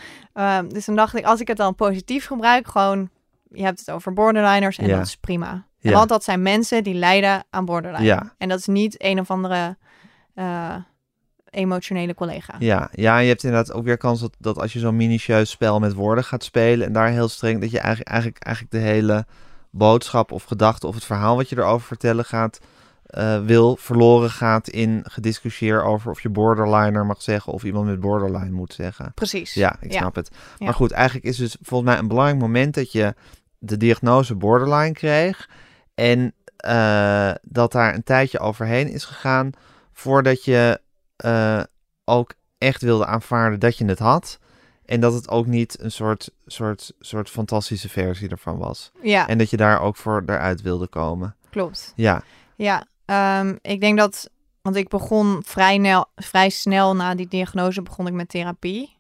Dus 0.68 0.84
dan 0.84 0.96
dacht 0.96 1.16
ik, 1.16 1.24
als 1.24 1.40
ik 1.40 1.48
het 1.48 1.56
dan 1.56 1.74
positief 1.74 2.26
gebruik, 2.26 2.66
gewoon, 2.68 3.10
je 3.50 3.62
hebt 3.62 3.78
het 3.78 3.90
over 3.90 4.12
borderliners 4.12 4.78
en 4.78 4.86
Ja. 4.86 4.96
dat 4.96 5.06
is 5.06 5.16
prima. 5.16 5.66
Ja. 5.78 5.92
Want 5.92 6.08
dat 6.08 6.24
zijn 6.24 6.42
mensen 6.42 6.84
die 6.84 6.94
lijden 6.94 7.44
aan 7.50 7.64
borderline. 7.64 8.04
Ja. 8.04 8.34
En 8.38 8.48
dat 8.48 8.58
is 8.58 8.66
niet 8.66 9.02
een 9.02 9.20
of 9.20 9.30
andere 9.30 9.76
eh, 10.34 10.74
emotionele 11.50 12.14
collega. 12.14 12.54
ja. 12.58 12.88
ja, 12.92 13.18
je 13.18 13.28
hebt 13.28 13.44
inderdaad 13.44 13.72
ook 13.72 13.84
weer 13.84 13.96
kans 13.96 14.20
dat, 14.20 14.34
dat 14.38 14.58
als 14.60 14.72
je 14.72 14.78
zo'n 14.78 14.96
minutieus 14.96 15.50
spel 15.50 15.78
met 15.78 15.92
woorden 15.94 16.24
gaat 16.24 16.44
spelen 16.44 16.86
en 16.86 16.92
daar 16.92 17.08
heel 17.08 17.28
streng, 17.28 17.60
dat 17.60 17.70
je 17.70 17.78
eigenlijk, 17.78 18.10
eigenlijk, 18.10 18.42
eigenlijk 18.44 18.74
de 18.76 18.90
hele 18.90 19.26
boodschap 19.70 20.32
of 20.32 20.44
gedachte 20.44 20.86
of 20.86 20.94
het 20.94 21.04
verhaal 21.04 21.36
wat 21.36 21.48
je 21.48 21.56
erover 21.56 21.86
vertellen 21.86 22.24
gaat, 22.24 22.58
eh, 23.04 23.40
wil, 23.44 23.76
verloren 23.76 24.30
gaat 24.30 24.68
in 24.68 25.00
gediscussieer 25.08 25.82
over 25.84 26.10
of 26.10 26.20
je 26.20 26.28
borderliner 26.28 27.06
mag 27.06 27.22
zeggen 27.22 27.52
of 27.52 27.64
iemand 27.64 27.86
met 27.86 28.00
borderline 28.00 28.50
moet 28.50 28.72
zeggen. 28.72 29.12
Precies. 29.14 29.54
Ja, 29.54 29.76
ik 29.80 29.92
Ja. 29.92 29.98
snap 29.98 30.14
het. 30.14 30.30
Ja. 30.58 30.64
Maar 30.64 30.74
goed, 30.74 30.90
eigenlijk 30.90 31.26
is 31.26 31.36
dus 31.36 31.56
volgens 31.62 31.90
mij 31.90 31.98
een 31.98 32.08
belangrijk 32.08 32.40
moment 32.40 32.74
dat 32.74 32.92
je 32.92 33.14
de 33.58 33.76
diagnose 33.76 34.34
borderline 34.34 34.92
kreeg. 34.92 35.48
En 35.94 36.34
eh, 36.56 37.30
dat 37.42 37.72
daar 37.72 37.94
een 37.94 38.02
tijdje 38.02 38.38
overheen 38.38 38.88
is 38.88 39.04
gegaan 39.04 39.50
voordat 39.92 40.44
je 40.44 40.80
eh, 41.16 41.62
ook 42.04 42.34
echt 42.58 42.82
wilde 42.82 43.06
aanvaarden 43.06 43.60
dat 43.60 43.76
je 43.76 43.84
het 43.84 43.98
had. 43.98 44.38
En 44.84 45.00
dat 45.00 45.12
het 45.12 45.28
ook 45.28 45.46
niet 45.46 45.80
een 45.80 45.90
soort, 45.90 46.30
soort, 46.46 46.92
soort 47.00 47.30
fantastische 47.30 47.88
versie 47.88 48.28
ervan 48.28 48.58
was. 48.58 48.90
Ja, 49.02 49.28
En 49.28 49.38
dat 49.38 49.50
je 49.50 49.56
daar 49.56 49.80
ook 49.80 49.96
voor 49.96 50.22
eruit 50.26 50.62
wilde 50.62 50.86
komen. 50.86 51.36
klopt. 51.50 51.92
Ja, 51.96 52.22
Ja, 52.56 52.86
ehm, 53.04 53.56
ik 53.62 53.80
denk 53.80 53.98
dat, 53.98 54.30
want 54.62 54.76
ik 54.76 54.88
begon 54.88 55.42
vrij, 55.46 55.78
nel, 55.78 56.06
vrij 56.16 56.48
snel 56.50 56.96
na 56.96 57.14
die 57.14 57.28
diagnose 57.28 57.82
begon 57.82 58.06
ik 58.06 58.12
met 58.12 58.28
therapie. 58.28 58.96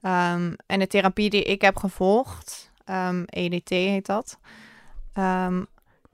Ehm, 0.00 0.52
en 0.66 0.78
de 0.78 0.86
therapie 0.86 1.30
die 1.30 1.42
ik 1.42 1.60
heb 1.60 1.76
gevolgd, 1.76 2.70
ehm, 2.84 3.22
EDT 3.26 3.68
heet 3.68 4.06
dat, 4.06 4.38
ehm, 5.12 5.62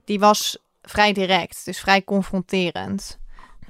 die 0.05 0.19
was 0.19 0.57
vrij 0.81 1.13
direct, 1.13 1.65
dus 1.65 1.79
vrij 1.79 2.03
confronterend. 2.03 3.19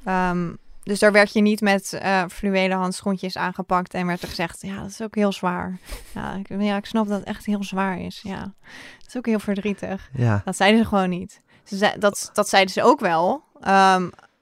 Ehm, 0.03 0.53
dus 0.83 0.99
daar 0.99 1.11
werd 1.11 1.33
je 1.33 1.41
niet 1.41 1.61
met 1.61 1.93
eh 1.93 2.23
fluwelen 2.29 2.77
handschoentjes 2.77 3.37
aangepakt 3.37 3.93
en 3.93 4.05
werd 4.07 4.21
er 4.21 4.27
gezegd, 4.27 4.61
ja, 4.61 4.81
dat 4.81 4.89
is 4.89 5.01
ook 5.01 5.15
heel 5.15 5.31
zwaar. 5.31 5.79
Ja, 6.13 6.33
ik, 6.33 6.61
ja, 6.61 6.77
ik 6.77 6.85
snap 6.85 7.07
dat 7.07 7.19
het 7.19 7.27
echt 7.27 7.45
heel 7.45 7.63
zwaar 7.63 7.99
is. 7.99 8.19
Ja, 8.23 8.39
dat 8.97 9.07
is 9.07 9.17
ook 9.17 9.25
heel 9.25 9.39
verdrietig. 9.39 10.09
ja, 10.13 10.41
Dat 10.45 10.55
zeiden 10.55 10.81
ze 10.81 10.87
gewoon 10.87 11.09
niet. 11.09 11.41
Ze 11.63 11.77
zei, 11.77 11.97
dat, 11.99 12.29
dat 12.33 12.49
zeiden 12.49 12.73
ze 12.73 12.83
ook 12.83 12.99
wel. 12.99 13.43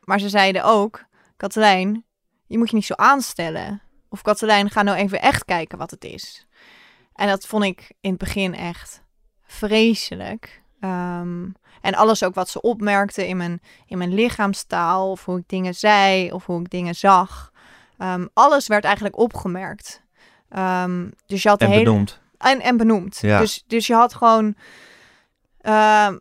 Maar 0.03 0.19
ze 0.19 0.29
zeiden 0.29 0.63
ook, 0.63 1.05
Katelijn, 1.37 2.03
je 2.45 2.57
moet 2.57 2.69
je 2.69 2.75
niet 2.75 2.85
zo 2.85 2.93
aanstellen. 2.93 3.81
Of 4.09 4.21
Katelijn, 4.21 4.69
ga 4.69 4.81
nou 4.81 4.97
even 4.97 5.21
echt 5.21 5.45
kijken 5.45 5.77
wat 5.77 5.91
het 5.91 6.03
is. 6.03 6.47
En 7.17 7.27
dat 7.27 7.47
vond 7.47 7.63
ik 7.63 7.91
in 8.01 8.09
het 8.09 8.19
begin 8.19 8.55
echt 8.55 9.03
vreselijk. 9.45 10.61
Ehm, 10.79 11.45
en 11.81 11.95
alles 11.95 12.23
ook 12.23 12.35
wat 12.35 12.49
ze 12.49 12.61
opmerkte 12.61 13.27
in 13.27 13.37
mijn, 13.37 13.61
in 13.85 13.97
mijn 13.97 14.13
lichaamstaal, 14.13 15.11
of 15.11 15.25
hoe 15.25 15.37
ik 15.37 15.43
dingen 15.47 15.75
zei, 15.75 16.31
of 16.31 16.45
hoe 16.45 16.59
ik 16.59 16.69
dingen 16.69 16.95
zag. 16.95 17.51
Ehm, 17.97 18.25
alles 18.33 18.67
werd 18.67 18.83
eigenlijk 18.83 19.17
opgemerkt. 19.17 20.01
Ehm, 20.49 21.07
dus 21.25 21.43
je 21.43 21.49
had 21.49 21.61
en 21.61 21.69
hele... 21.69 21.83
benoemd. 21.83 22.19
En, 22.37 22.61
en 22.61 22.77
benoemd. 22.77 23.17
Ja. 23.21 23.39
Dus, 23.39 23.63
dus 23.67 23.87
je 23.87 23.93
had 23.93 24.13
gewoon. 24.13 24.55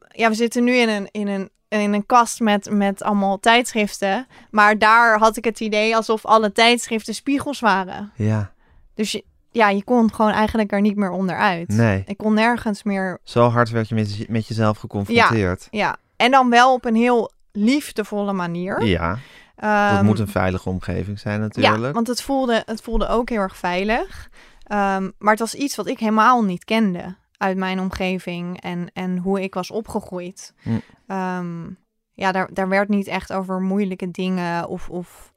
ja, 0.08 0.28
we 0.28 0.34
zitten 0.34 0.64
nu 0.64 0.74
in 0.74 0.88
een, 0.88 1.08
in 1.10 1.26
een, 1.28 1.50
in 1.68 1.92
een 1.92 2.06
kast 2.06 2.40
met, 2.40 2.70
met 2.70 3.02
allemaal 3.02 3.38
tijdschriften. 3.38 4.26
Maar 4.50 4.78
daar 4.78 5.18
had 5.18 5.36
ik 5.36 5.44
het 5.44 5.60
idee 5.60 5.96
alsof 5.96 6.24
alle 6.24 6.52
tijdschriften 6.52 7.14
spiegels 7.14 7.60
waren. 7.60 8.12
Ja, 8.14 8.52
Dus 8.94 9.12
je, 9.12 9.24
ja, 9.56 9.68
je 9.68 9.84
kon 9.84 10.14
gewoon 10.14 10.30
eigenlijk 10.30 10.72
er 10.72 10.80
niet 10.80 10.96
meer 10.96 11.10
onderuit. 11.10 11.68
nee. 11.68 12.02
Ik 12.06 12.16
kon 12.16 12.34
nergens 12.34 12.82
meer. 12.82 13.18
Zo 13.22 13.48
hard 13.48 13.70
werd 13.70 13.88
je 13.88 13.94
met, 13.94 14.28
met 14.28 14.46
jezelf 14.46 14.78
geconfronteerd. 14.78 15.68
Ja. 15.70 15.96
En 16.16 16.30
dan 16.30 16.50
wel 16.50 16.72
op 16.72 16.84
een 16.84 16.94
heel 16.94 17.32
liefdevolle 17.52 18.32
manier. 18.32 18.84
Ja, 18.84 19.08
dat 19.10 19.18
Ehm, 19.56 20.04
moet 20.04 20.18
een 20.18 20.28
veilige 20.28 20.68
omgeving 20.68 21.18
zijn 21.18 21.34
Ja, 21.40 21.46
natuurlijk. 21.46 21.94
want 21.94 22.06
het 22.06 22.22
voelde, 22.22 22.62
het 22.66 22.80
voelde 22.82 23.08
ook 23.08 23.28
heel 23.28 23.40
erg 23.40 23.56
veilig. 23.56 24.30
Ehm, 24.62 25.10
maar 25.18 25.30
het 25.30 25.38
was 25.40 25.54
iets 25.54 25.76
wat 25.76 25.86
ik 25.86 25.98
helemaal 25.98 26.42
niet 26.44 26.64
kende 26.64 27.16
uit 27.36 27.56
mijn 27.56 27.80
omgeving 27.80 28.60
en, 28.60 28.90
en 28.92 29.18
hoe 29.18 29.42
ik 29.42 29.54
was 29.54 29.70
opgegroeid. 29.70 30.54
Hm. 30.62 30.70
Ehm, 31.06 31.64
ja, 32.12 32.32
daar, 32.32 32.48
daar 32.52 32.68
werd 32.68 32.88
niet 32.88 33.06
echt 33.06 33.32
over 33.32 33.60
moeilijke 33.60 34.10
dingen 34.10 34.68
of, 34.68 34.88
of 34.90 35.32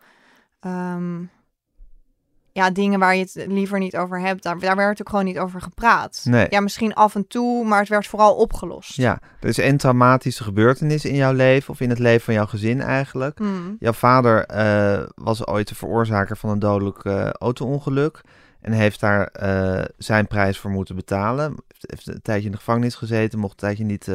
ja, 2.53 2.69
dingen 2.71 2.99
waar 2.99 3.15
je 3.15 3.21
het 3.21 3.45
liever 3.47 3.79
niet 3.79 3.97
over 3.97 4.19
hebt. 4.19 4.43
Daar, 4.43 4.59
daar 4.59 4.75
werd 4.75 5.01
ook 5.01 5.09
gewoon 5.09 5.25
niet 5.25 5.39
over 5.39 5.61
gepraat. 5.61 6.21
Nee. 6.23 6.47
Ja, 6.49 6.59
misschien 6.59 6.93
af 6.93 7.15
en 7.15 7.27
toe, 7.27 7.65
maar 7.65 7.79
het 7.79 7.89
werd 7.89 8.07
vooral 8.07 8.35
opgelost. 8.35 8.95
Ja, 8.95 9.19
er 9.39 9.47
is 9.49 9.57
een 9.57 9.77
traumatische 9.77 10.43
gebeurtenis 10.43 11.05
in 11.05 11.15
jouw 11.15 11.33
leven 11.33 11.69
of 11.69 11.79
in 11.79 11.89
het 11.89 11.99
leven 11.99 12.21
van 12.21 12.33
jouw 12.33 12.45
gezin 12.45 12.81
eigenlijk. 12.81 13.37
Hm. 13.37 13.45
Jouw 13.79 13.93
vader 13.93 14.45
eh, 14.45 15.07
was 15.15 15.47
ooit 15.47 15.67
de 15.67 15.75
veroorzaker 15.75 16.37
van 16.37 16.49
een 16.49 16.59
dodelijk 16.59 17.05
eh, 17.05 17.29
auto-ongeluk 17.29 18.21
en 18.61 18.71
heeft 18.71 18.99
daar 18.99 19.27
eh, 19.27 19.85
zijn 19.97 20.27
prijs 20.27 20.57
voor 20.57 20.71
moeten 20.71 20.95
betalen. 20.95 21.55
Heeft, 21.79 22.07
een 22.07 22.21
tijdje 22.21 22.45
in 22.45 22.51
de 22.51 22.57
gevangenis 22.57 22.95
gezeten, 22.95 23.39
mocht 23.39 23.51
een 23.51 23.57
tijdje 23.57 23.83
niet 23.83 24.11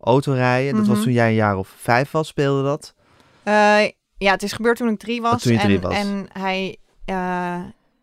auto 0.00 0.32
rijden. 0.32 0.74
Dat 0.76 0.86
was 0.86 0.96
Mhm. 0.96 1.04
toen 1.04 1.14
jij 1.14 1.28
een 1.28 1.34
jaar 1.34 1.56
of 1.56 1.74
vijf 1.76 2.10
was, 2.10 2.28
speelde 2.28 2.62
dat. 2.62 2.94
Ja, 4.18 4.32
het 4.32 4.42
is 4.42 4.52
gebeurd 4.52 4.76
toen 4.76 4.88
ik 4.88 4.98
drie 4.98 5.20
was. 5.20 5.32
Oh, 5.32 5.38
toen 5.38 5.52
je 5.52 5.58
drie 5.58 5.76
en, 5.76 5.82
was. 5.82 5.94
en 5.94 6.26
hij 6.32 6.78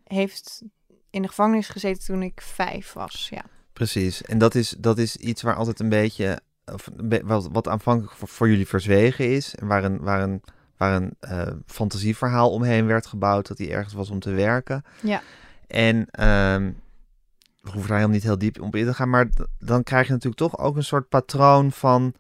heeft 0.07 0.61
in 1.09 1.21
de 1.21 1.27
gevangenis 1.27 1.69
gezeten 1.69 2.05
toen 2.05 2.21
ik 2.21 2.41
vijf 2.41 2.93
was. 2.93 3.27
Ja. 3.29 3.43
Precies. 3.73 4.21
En 4.21 4.37
dat 4.37 4.55
is, 4.55 4.75
dat 4.77 4.97
is 4.97 5.15
iets 5.15 5.41
waar 5.41 5.55
altijd 5.55 5.79
een 5.79 5.89
beetje, 5.89 6.39
of 6.65 6.89
wat, 7.23 7.47
wat 7.51 7.67
aanvankelijk 7.67 8.13
voor, 8.13 8.27
voor 8.27 8.49
jullie 8.49 8.67
verzwegen 8.67 9.31
is. 9.31 9.55
En 9.55 9.67
waar 9.67 9.83
een, 9.83 9.99
waar 9.99 10.21
een, 10.21 10.41
waar 10.77 10.95
een 10.95 11.15
eh, 11.19 11.51
fantasieverhaal 11.65 12.51
omheen 12.51 12.85
werd 12.85 13.05
gebouwd 13.05 13.47
dat 13.47 13.57
hij 13.57 13.71
ergens 13.71 13.93
was 13.93 14.09
om 14.09 14.19
te 14.19 14.31
werken. 14.31 14.83
Ja. 15.01 15.21
En 15.67 16.07
ehm, 16.11 16.71
we 17.61 17.71
hoeven 17.71 17.89
daar 17.89 17.97
helemaal 17.97 18.09
niet 18.09 18.23
heel 18.23 18.37
diep 18.37 18.61
op 18.61 18.75
in 18.75 18.85
te 18.85 18.93
gaan, 18.93 19.09
maar 19.09 19.29
dan 19.59 19.83
krijg 19.83 20.05
je 20.05 20.13
natuurlijk 20.13 20.41
toch 20.41 20.57
ook 20.57 20.75
een 20.75 20.83
soort 20.83 21.09
patroon 21.09 21.71
van 21.71 22.13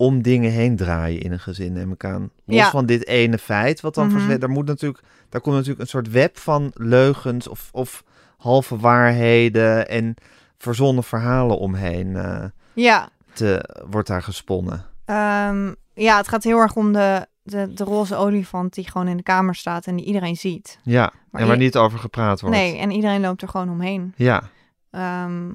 om 0.00 0.22
dingen 0.22 0.50
heen 0.50 0.76
draaien 0.76 1.20
in 1.20 1.32
een 1.32 1.40
gezin, 1.40 1.72
neem 1.72 1.92
ik 1.92 2.04
aan. 2.04 2.30
Los 2.44 2.56
Ja. 2.56 2.70
van 2.70 2.86
dit 2.86 3.06
ene 3.06 3.38
feit, 3.38 3.80
wat 3.80 3.94
dan 3.94 4.06
Mhm. 4.06 4.16
verzwe- 4.16 4.38
daar 4.38 4.50
moet 4.50 4.66
natuurlijk, 4.66 5.04
daar 5.28 5.40
komt 5.40 5.54
natuurlijk 5.54 5.80
een 5.82 5.88
soort 5.88 6.10
web 6.10 6.38
van 6.38 6.70
leugens 6.74 7.48
of, 7.48 7.68
of 7.72 8.04
halve 8.36 8.76
waarheden 8.78 9.88
en 9.88 10.14
verzonnen 10.58 11.04
verhalen 11.04 11.58
omheen 11.58 12.16
eh, 12.16 12.44
Ja, 12.74 13.08
te, 13.32 13.68
wordt 13.90 14.08
daar 14.08 14.22
gesponnen. 14.22 14.84
ehm, 15.04 15.72
ja, 15.94 16.16
het 16.16 16.28
gaat 16.28 16.44
heel 16.44 16.58
erg 16.58 16.74
om 16.76 16.92
de, 16.92 17.26
de, 17.42 17.72
de 17.74 17.84
roze 17.84 18.16
olifant 18.16 18.74
die 18.74 18.90
gewoon 18.90 19.08
in 19.08 19.16
de 19.16 19.22
kamer 19.22 19.54
staat 19.54 19.86
en 19.86 19.96
die 19.96 20.04
iedereen 20.06 20.36
ziet. 20.36 20.78
Ja, 20.82 21.12
Maar 21.30 21.40
en 21.40 21.46
waar 21.46 21.56
je- 21.56 21.62
niet 21.62 21.76
over 21.76 21.98
gepraat 21.98 22.40
wordt. 22.40 22.56
Nee, 22.56 22.78
en 22.78 22.90
iedereen 22.90 23.20
loopt 23.20 23.42
er 23.42 23.48
gewoon 23.48 23.70
omheen. 23.70 24.12
Ja, 24.16 24.42
Ehm, 24.90 25.50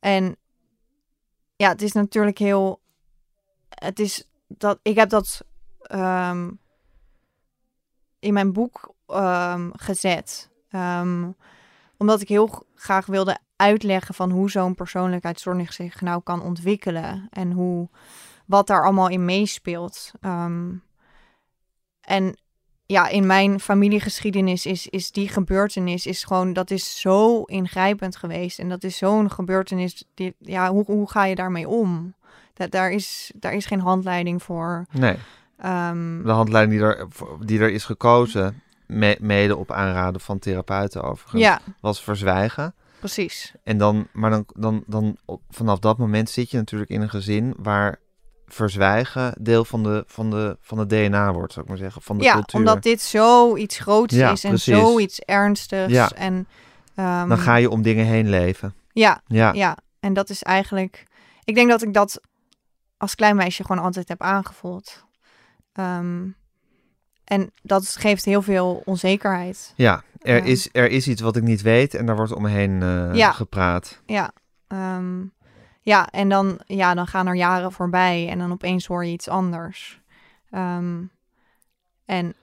en 0.00 0.36
ja, 1.56 1.68
het 1.68 1.82
is 1.82 1.92
natuurlijk 1.92 2.38
heel. 2.38 2.80
Het 3.78 3.98
is 3.98 4.28
dat 4.46 4.78
ik 4.82 4.96
heb 4.96 5.08
dat 5.08 5.44
ehm, 5.80 6.50
in 8.18 8.32
mijn 8.32 8.52
boek 8.52 8.94
ehm, 9.06 9.70
gezet. 9.72 10.50
Ehm, 10.70 11.30
omdat 11.96 12.20
ik 12.20 12.28
heel 12.28 12.66
graag 12.74 13.06
wilde 13.06 13.38
uitleggen 13.56 14.14
van 14.14 14.30
hoe 14.30 14.50
zo'n 14.50 14.74
persoonlijkheidsstoornis 14.74 15.74
zich 15.74 16.00
nou 16.00 16.22
kan 16.22 16.42
ontwikkelen. 16.42 17.26
En 17.30 17.52
hoe, 17.52 17.88
wat 18.46 18.66
daar 18.66 18.84
allemaal 18.84 19.08
in 19.08 19.24
meespeelt. 19.24 20.12
En 22.00 22.36
ja, 22.86 23.08
in 23.08 23.26
mijn 23.26 23.60
familiegeschiedenis 23.60 24.66
is, 24.66 24.86
is 24.86 25.10
die 25.12 25.28
gebeurtenis 25.28 26.06
is 26.06 26.24
gewoon, 26.24 26.52
dat 26.52 26.70
is 26.70 27.00
zo 27.00 27.42
ingrijpend 27.42 28.16
geweest. 28.16 28.58
En 28.58 28.68
dat 28.68 28.84
is 28.84 28.96
zo'n 28.96 29.30
gebeurtenis, 29.30 30.04
die, 30.14 30.34
ja, 30.38 30.70
hoe, 30.70 30.84
hoe 30.84 31.10
ga 31.10 31.24
je 31.24 31.34
daarmee 31.34 31.68
om? 31.68 32.14
Dat, 32.58 32.70
daar, 32.70 32.90
is, 32.90 33.30
daar 33.34 33.52
is 33.54 33.66
geen 33.66 33.80
handleiding 33.80 34.42
voor. 34.42 34.86
Nee, 34.90 35.16
Ehm, 35.58 36.22
de 36.22 36.30
handleiding 36.30 36.78
die 36.80 36.88
er, 36.88 37.06
die 37.44 37.60
er 37.60 37.70
is 37.70 37.84
gekozen, 37.84 38.62
me- 38.86 39.16
mede 39.20 39.56
op 39.56 39.72
aanraden 39.72 40.20
van 40.20 40.38
therapeuten 40.38 41.02
overigens, 41.02 41.42
ja, 41.42 41.60
was 41.80 42.02
verzwijgen. 42.02 42.74
precies. 42.98 43.52
En 43.64 43.78
dan, 43.78 44.06
maar 44.12 44.30
dan, 44.30 44.44
dan, 44.54 44.82
dan 44.86 45.16
op, 45.24 45.42
vanaf 45.50 45.78
dat 45.78 45.98
moment 45.98 46.30
zit 46.30 46.50
je 46.50 46.56
natuurlijk 46.56 46.90
in 46.90 47.00
een 47.00 47.10
gezin 47.10 47.54
waar 47.58 47.98
verzwijgen 48.46 49.34
deel 49.40 49.64
van 49.64 49.82
de, 49.82 50.04
van 50.06 50.30
de, 50.30 50.56
van 50.60 50.78
het 50.78 50.88
DNA 50.88 51.32
wordt, 51.32 51.52
zou 51.52 51.64
ik 51.64 51.70
maar 51.70 51.80
zeggen, 51.80 52.02
van 52.02 52.18
de 52.18 52.24
Ja, 52.24 52.32
cultuur. 52.32 52.58
omdat 52.60 52.82
dit 52.82 53.00
zoiets 53.00 53.78
groots 53.78 54.14
Ja, 54.14 54.30
is 54.30 54.44
en 54.44 54.50
precies. 54.50 54.74
zoiets 54.78 55.18
ernstigs. 55.20 55.92
Ja. 55.92 56.10
En, 56.10 56.46
ehm, 56.94 57.28
Dan 57.28 57.38
ga 57.38 57.54
je 57.56 57.70
om 57.70 57.82
dingen 57.82 58.04
heen 58.06 58.28
leven. 58.28 58.74
ja, 58.92 59.20
Ja, 59.26 59.52
ja, 59.52 59.76
en 60.00 60.12
dat 60.12 60.30
is 60.30 60.42
eigenlijk... 60.42 61.06
Ik 61.44 61.54
denk 61.54 61.68
dat 61.68 61.82
ik 61.82 61.94
dat 61.94 62.20
als 62.98 63.14
klein 63.14 63.36
meisje 63.36 63.64
gewoon 63.64 63.82
altijd 63.84 64.08
heb 64.08 64.22
aangevoeld. 64.22 65.04
Ehm, 65.72 66.26
en 67.24 67.52
dat 67.62 67.86
geeft 67.96 68.24
heel 68.24 68.42
veel 68.42 68.82
onzekerheid. 68.84 69.72
ja. 69.76 70.02
Er, 70.18 70.36
Ja. 70.36 70.42
Is, 70.44 70.68
er 70.72 70.90
is 70.90 71.08
iets 71.08 71.20
wat 71.20 71.36
ik 71.36 71.42
niet 71.42 71.62
weet 71.62 71.94
en 71.94 72.06
daar 72.06 72.16
wordt 72.16 72.32
omheen 72.32 72.82
eh, 72.82 73.14
Ja. 73.14 73.32
gepraat. 73.32 74.02
Ja, 74.06 74.30
ehm, 74.66 75.24
ja 75.80 76.06
en 76.10 76.28
dan, 76.28 76.60
ja, 76.66 76.94
dan 76.94 77.06
gaan 77.06 77.26
er 77.26 77.34
jaren 77.34 77.72
voorbij 77.72 78.28
en 78.28 78.38
dan 78.38 78.52
opeens 78.52 78.86
hoor 78.86 79.04
je 79.04 79.12
iets 79.12 79.28
anders. 79.28 80.00
Ehm, 80.50 81.02
en 82.04 82.34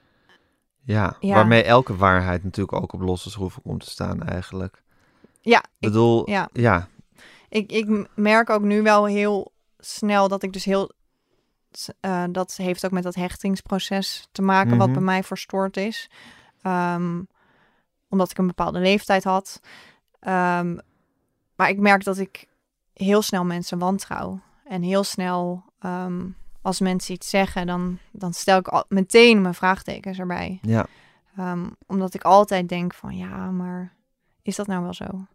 Ja, 0.84 1.16
Ja. 1.20 1.34
waarmee 1.34 1.62
elke 1.64 1.96
waarheid 1.96 2.44
natuurlijk 2.44 2.76
ook 2.82 2.92
op 2.92 3.00
losse 3.00 3.30
schroeven 3.30 3.62
komt 3.62 3.84
te 3.84 3.90
staan 3.90 4.22
eigenlijk. 4.22 4.82
ja, 5.40 5.58
Ik 5.58 5.64
ik, 5.64 5.88
bedoel, 5.88 6.30
ja. 6.30 6.48
ja, 6.52 6.88
ik, 7.48 7.72
ik 7.72 8.06
merk 8.14 8.50
ook 8.50 8.62
nu 8.62 8.82
wel 8.82 9.04
heel 9.06 9.52
snel 9.78 10.28
dat 10.28 10.42
ik 10.42 10.52
dus 10.52 10.64
heel... 10.64 10.90
eh, 12.00 12.24
dat 12.30 12.56
heeft 12.56 12.84
ook 12.84 12.90
met 12.90 13.02
dat 13.02 13.14
hechtingsproces 13.14 14.28
te 14.32 14.42
maken, 14.42 14.76
wat 14.76 14.86
Mhm. 14.86 14.96
bij 14.96 15.04
mij 15.04 15.22
verstoord 15.22 15.76
is. 15.76 16.10
Ehm, 16.62 17.22
omdat 18.08 18.30
ik 18.30 18.38
een 18.38 18.46
bepaalde 18.46 18.78
leeftijd 18.78 19.24
had. 19.24 19.60
Ehm, 20.20 20.76
maar 21.56 21.68
ik 21.68 21.78
merk 21.78 22.04
dat 22.04 22.18
ik 22.18 22.46
heel 22.92 23.22
snel 23.22 23.44
mensen 23.44 23.78
wantrouw. 23.78 24.40
En 24.64 24.82
heel 24.82 25.04
snel, 25.04 25.64
ehm, 25.78 26.26
als 26.62 26.80
mensen 26.80 27.14
iets 27.14 27.30
zeggen, 27.30 27.66
dan, 27.66 27.98
dan 28.10 28.32
stel 28.32 28.58
ik 28.58 28.68
al, 28.68 28.84
meteen 28.88 29.40
mijn 29.42 29.54
vraagtekens 29.54 30.18
erbij. 30.18 30.58
ja, 30.62 30.86
omdat 31.86 32.14
ik 32.14 32.22
altijd 32.22 32.68
denk 32.68 32.94
van 32.94 33.16
ja, 33.16 33.50
maar 33.50 33.94
is 34.42 34.56
dat 34.56 34.66
nou 34.66 34.82
wel 34.82 34.94
zo? 34.94 35.26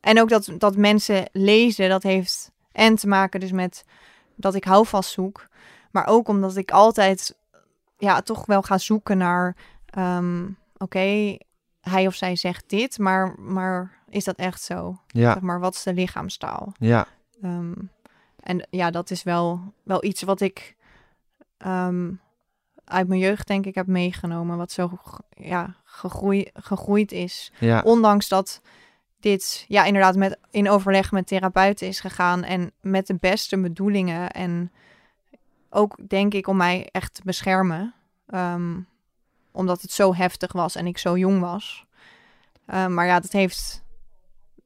En 0.00 0.20
ook 0.20 0.28
dat, 0.28 0.50
dat 0.58 0.76
mensen 0.76 1.28
lezen, 1.32 1.88
dat 1.88 2.02
heeft 2.02 2.50
en 2.72 2.94
te 2.96 3.08
maken 3.08 3.40
dus 3.40 3.52
met 3.52 3.84
dat 4.34 4.54
ik 4.54 4.64
houvast 4.64 5.10
zoek. 5.10 5.46
Maar 5.90 6.06
ook 6.06 6.28
omdat 6.28 6.56
ik 6.56 6.70
altijd 6.70 7.36
ja, 7.98 8.20
toch 8.20 8.46
wel 8.46 8.62
ga 8.62 8.78
zoeken 8.78 9.18
naar 9.18 9.56
ehm, 9.86 10.48
oké, 10.76 11.36
hij 11.80 12.06
of 12.06 12.14
zij 12.14 12.36
zegt 12.36 12.64
dit, 12.68 12.98
maar, 12.98 13.34
maar 13.38 13.98
is 14.08 14.24
dat 14.24 14.36
echt 14.36 14.62
zo? 14.62 14.98
ja, 15.06 15.32
Zeg 15.32 15.42
maar, 15.42 15.60
wat 15.60 15.74
is 15.74 15.82
de 15.82 15.94
lichaamstaal? 15.94 16.72
ja, 16.78 17.06
Ehm, 17.42 17.72
en 18.40 18.66
ja, 18.70 18.90
dat 18.90 19.10
is 19.10 19.22
wel, 19.22 19.60
wel 19.82 20.04
iets 20.04 20.22
wat 20.22 20.40
ik 20.40 20.76
ehm, 21.58 22.10
uit 22.84 23.08
mijn 23.08 23.20
jeugd 23.20 23.46
denk 23.46 23.66
ik 23.66 23.74
heb 23.74 23.86
meegenomen. 23.86 24.56
Wat 24.56 24.72
zo 24.72 24.98
ja, 25.30 25.74
gegroeid, 25.84 26.50
gegroeid 26.54 27.12
is. 27.12 27.52
ja, 27.58 27.80
Ondanks 27.84 28.28
dat 28.28 28.60
dit 29.22 29.64
ja, 29.68 29.84
inderdaad 29.84 30.16
met, 30.16 30.38
in 30.50 30.68
overleg 30.70 31.12
met 31.12 31.26
therapeuten 31.26 31.86
is 31.86 32.00
gegaan. 32.00 32.42
En 32.42 32.72
met 32.80 33.06
de 33.06 33.14
beste 33.20 33.60
bedoelingen. 33.60 34.30
En 34.30 34.72
ook 35.70 36.08
denk 36.08 36.34
ik 36.34 36.46
om 36.46 36.56
mij 36.56 36.88
echt 36.90 37.14
te 37.14 37.20
beschermen. 37.24 37.94
Ehm, 38.26 38.80
omdat 39.52 39.82
het 39.82 39.90
zo 39.90 40.14
heftig 40.14 40.52
was 40.52 40.76
en 40.76 40.86
ik 40.86 40.98
zo 40.98 41.18
jong 41.18 41.40
was. 41.40 41.84
Ehm, 42.66 42.94
maar 42.94 43.06
ja, 43.06 43.20
dat 43.20 43.32
heeft 43.32 43.82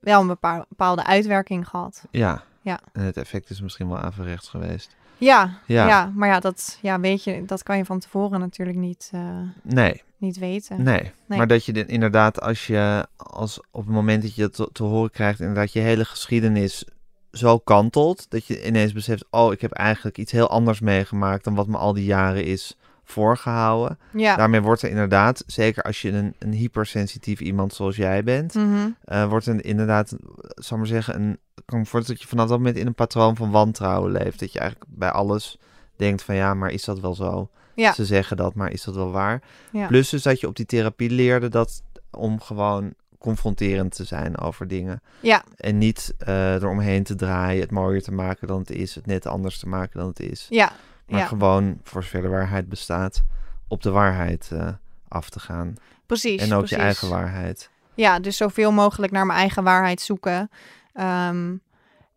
wel 0.00 0.20
een 0.20 0.26
bepaal- 0.26 0.64
bepaalde 0.68 1.04
uitwerking 1.04 1.68
gehad. 1.68 2.04
ja. 2.10 2.42
Ja. 2.62 2.80
En 2.92 3.02
het 3.02 3.16
effect 3.16 3.50
is 3.50 3.60
misschien 3.60 3.88
wel 3.88 3.98
averechts 3.98 4.48
geweest. 4.48 4.96
Ja, 5.18 5.58
Ja. 5.66 5.88
ja. 5.88 6.12
maar 6.14 6.28
ja, 6.28 6.40
dat 6.40 6.78
ja, 6.82 7.00
weet 7.00 7.24
je, 7.24 7.44
dat 7.44 7.62
kan 7.62 7.76
je 7.76 7.84
van 7.84 7.98
tevoren 7.98 8.40
natuurlijk 8.40 8.78
niet, 8.78 9.10
eh, 9.12 9.38
Nee, 9.62 10.02
niet 10.18 10.38
weten. 10.38 10.82
nee, 10.82 11.12
Nee. 11.26 11.38
Maar 11.38 11.46
dat 11.46 11.64
je 11.64 11.72
dit 11.72 11.88
inderdaad, 11.88 12.40
als 12.40 12.66
je, 12.66 13.06
als 13.16 13.60
op 13.70 13.84
het 13.84 13.94
moment 13.94 14.22
dat 14.22 14.34
je 14.34 14.42
het 14.42 14.54
te, 14.54 14.68
te 14.72 14.82
horen 14.82 15.10
krijgt, 15.10 15.40
inderdaad 15.40 15.72
je 15.72 15.80
hele 15.80 16.04
geschiedenis 16.04 16.84
zo 17.30 17.58
kantelt, 17.58 18.30
dat 18.30 18.46
je 18.46 18.66
ineens 18.66 18.92
beseft, 18.92 19.24
oh, 19.30 19.52
ik 19.52 19.60
heb 19.60 19.72
eigenlijk 19.72 20.18
iets 20.18 20.32
heel 20.32 20.48
anders 20.48 20.80
meegemaakt 20.80 21.44
dan 21.44 21.54
wat 21.54 21.66
me 21.66 21.76
al 21.76 21.92
die 21.92 22.04
jaren 22.04 22.44
is 22.44 22.76
voorgehouden. 23.06 23.98
Ja. 24.12 24.36
Daarmee 24.36 24.60
wordt 24.60 24.82
er 24.82 24.88
inderdaad, 24.90 25.42
zeker 25.46 25.82
als 25.82 26.02
je 26.02 26.10
een, 26.12 26.34
een 26.38 26.52
hypersensitief 26.52 27.40
iemand 27.40 27.74
zoals 27.74 27.96
jij 27.96 28.24
bent, 28.24 28.54
Mhm. 28.54 28.88
eh, 29.04 29.28
wordt 29.28 29.46
er 29.46 29.64
inderdaad, 29.64 30.16
zal 30.54 30.76
maar 30.78 30.86
zeggen, 30.86 31.14
een, 31.20 31.38
voorstellen 31.66 32.06
dat 32.06 32.20
je 32.22 32.26
vanaf 32.28 32.48
dat 32.48 32.58
moment 32.58 32.76
in 32.76 32.86
een 32.86 32.94
patroon 32.94 33.36
van 33.36 33.50
wantrouwen 33.50 34.12
leeft. 34.12 34.40
Dat 34.40 34.52
je 34.52 34.58
eigenlijk 34.58 34.90
bij 34.94 35.10
alles 35.10 35.58
denkt 35.96 36.22
van 36.22 36.34
ja, 36.34 36.54
maar 36.54 36.70
is 36.70 36.84
dat 36.84 37.00
wel 37.00 37.14
zo? 37.14 37.48
Ja. 37.74 37.92
Ze 37.92 38.04
zeggen 38.04 38.36
dat, 38.36 38.54
maar 38.54 38.70
is 38.72 38.84
dat 38.84 38.94
wel 38.94 39.10
waar? 39.10 39.42
Ja. 39.72 39.86
Plus 39.86 40.08
dus 40.08 40.22
dat 40.22 40.40
je 40.40 40.46
op 40.46 40.56
die 40.56 40.66
therapie 40.66 41.10
leerde 41.10 41.48
dat 41.48 41.82
om 42.10 42.40
gewoon 42.40 42.94
confronterend 43.18 43.94
te 43.94 44.04
zijn 44.04 44.38
over 44.38 44.68
dingen. 44.68 45.02
Ja. 45.20 45.44
En 45.56 45.78
niet 45.78 46.14
eh, 46.18 46.54
eromheen 46.54 47.02
te 47.02 47.14
draaien, 47.14 47.60
het 47.60 47.70
mooier 47.70 48.02
te 48.02 48.12
maken 48.12 48.46
dan 48.48 48.58
het 48.58 48.70
is, 48.70 48.94
het 48.94 49.06
net 49.06 49.26
anders 49.26 49.58
te 49.58 49.68
maken 49.68 49.98
dan 49.98 50.08
het 50.08 50.20
is. 50.20 50.46
Ja. 50.48 50.72
Maar 51.06 51.20
ja. 51.20 51.26
gewoon, 51.26 51.78
voor 51.82 52.02
zover 52.02 52.22
de 52.22 52.28
waarheid 52.28 52.68
bestaat, 52.68 53.22
op 53.68 53.82
de 53.82 53.90
waarheid 53.90 54.50
eh, 54.52 54.68
af 55.08 55.30
te 55.30 55.40
gaan. 55.40 55.74
precies. 56.06 56.42
en 56.42 56.52
ook 56.52 56.58
precies. 56.58 56.76
je 56.76 56.82
eigen 56.82 57.08
waarheid. 57.08 57.70
Ja, 57.94 58.20
dus 58.20 58.36
zoveel 58.36 58.72
mogelijk 58.72 59.12
naar 59.12 59.26
mijn 59.26 59.38
eigen 59.38 59.64
waarheid 59.64 60.00
zoeken. 60.00 60.50
Ehm, 60.92 61.56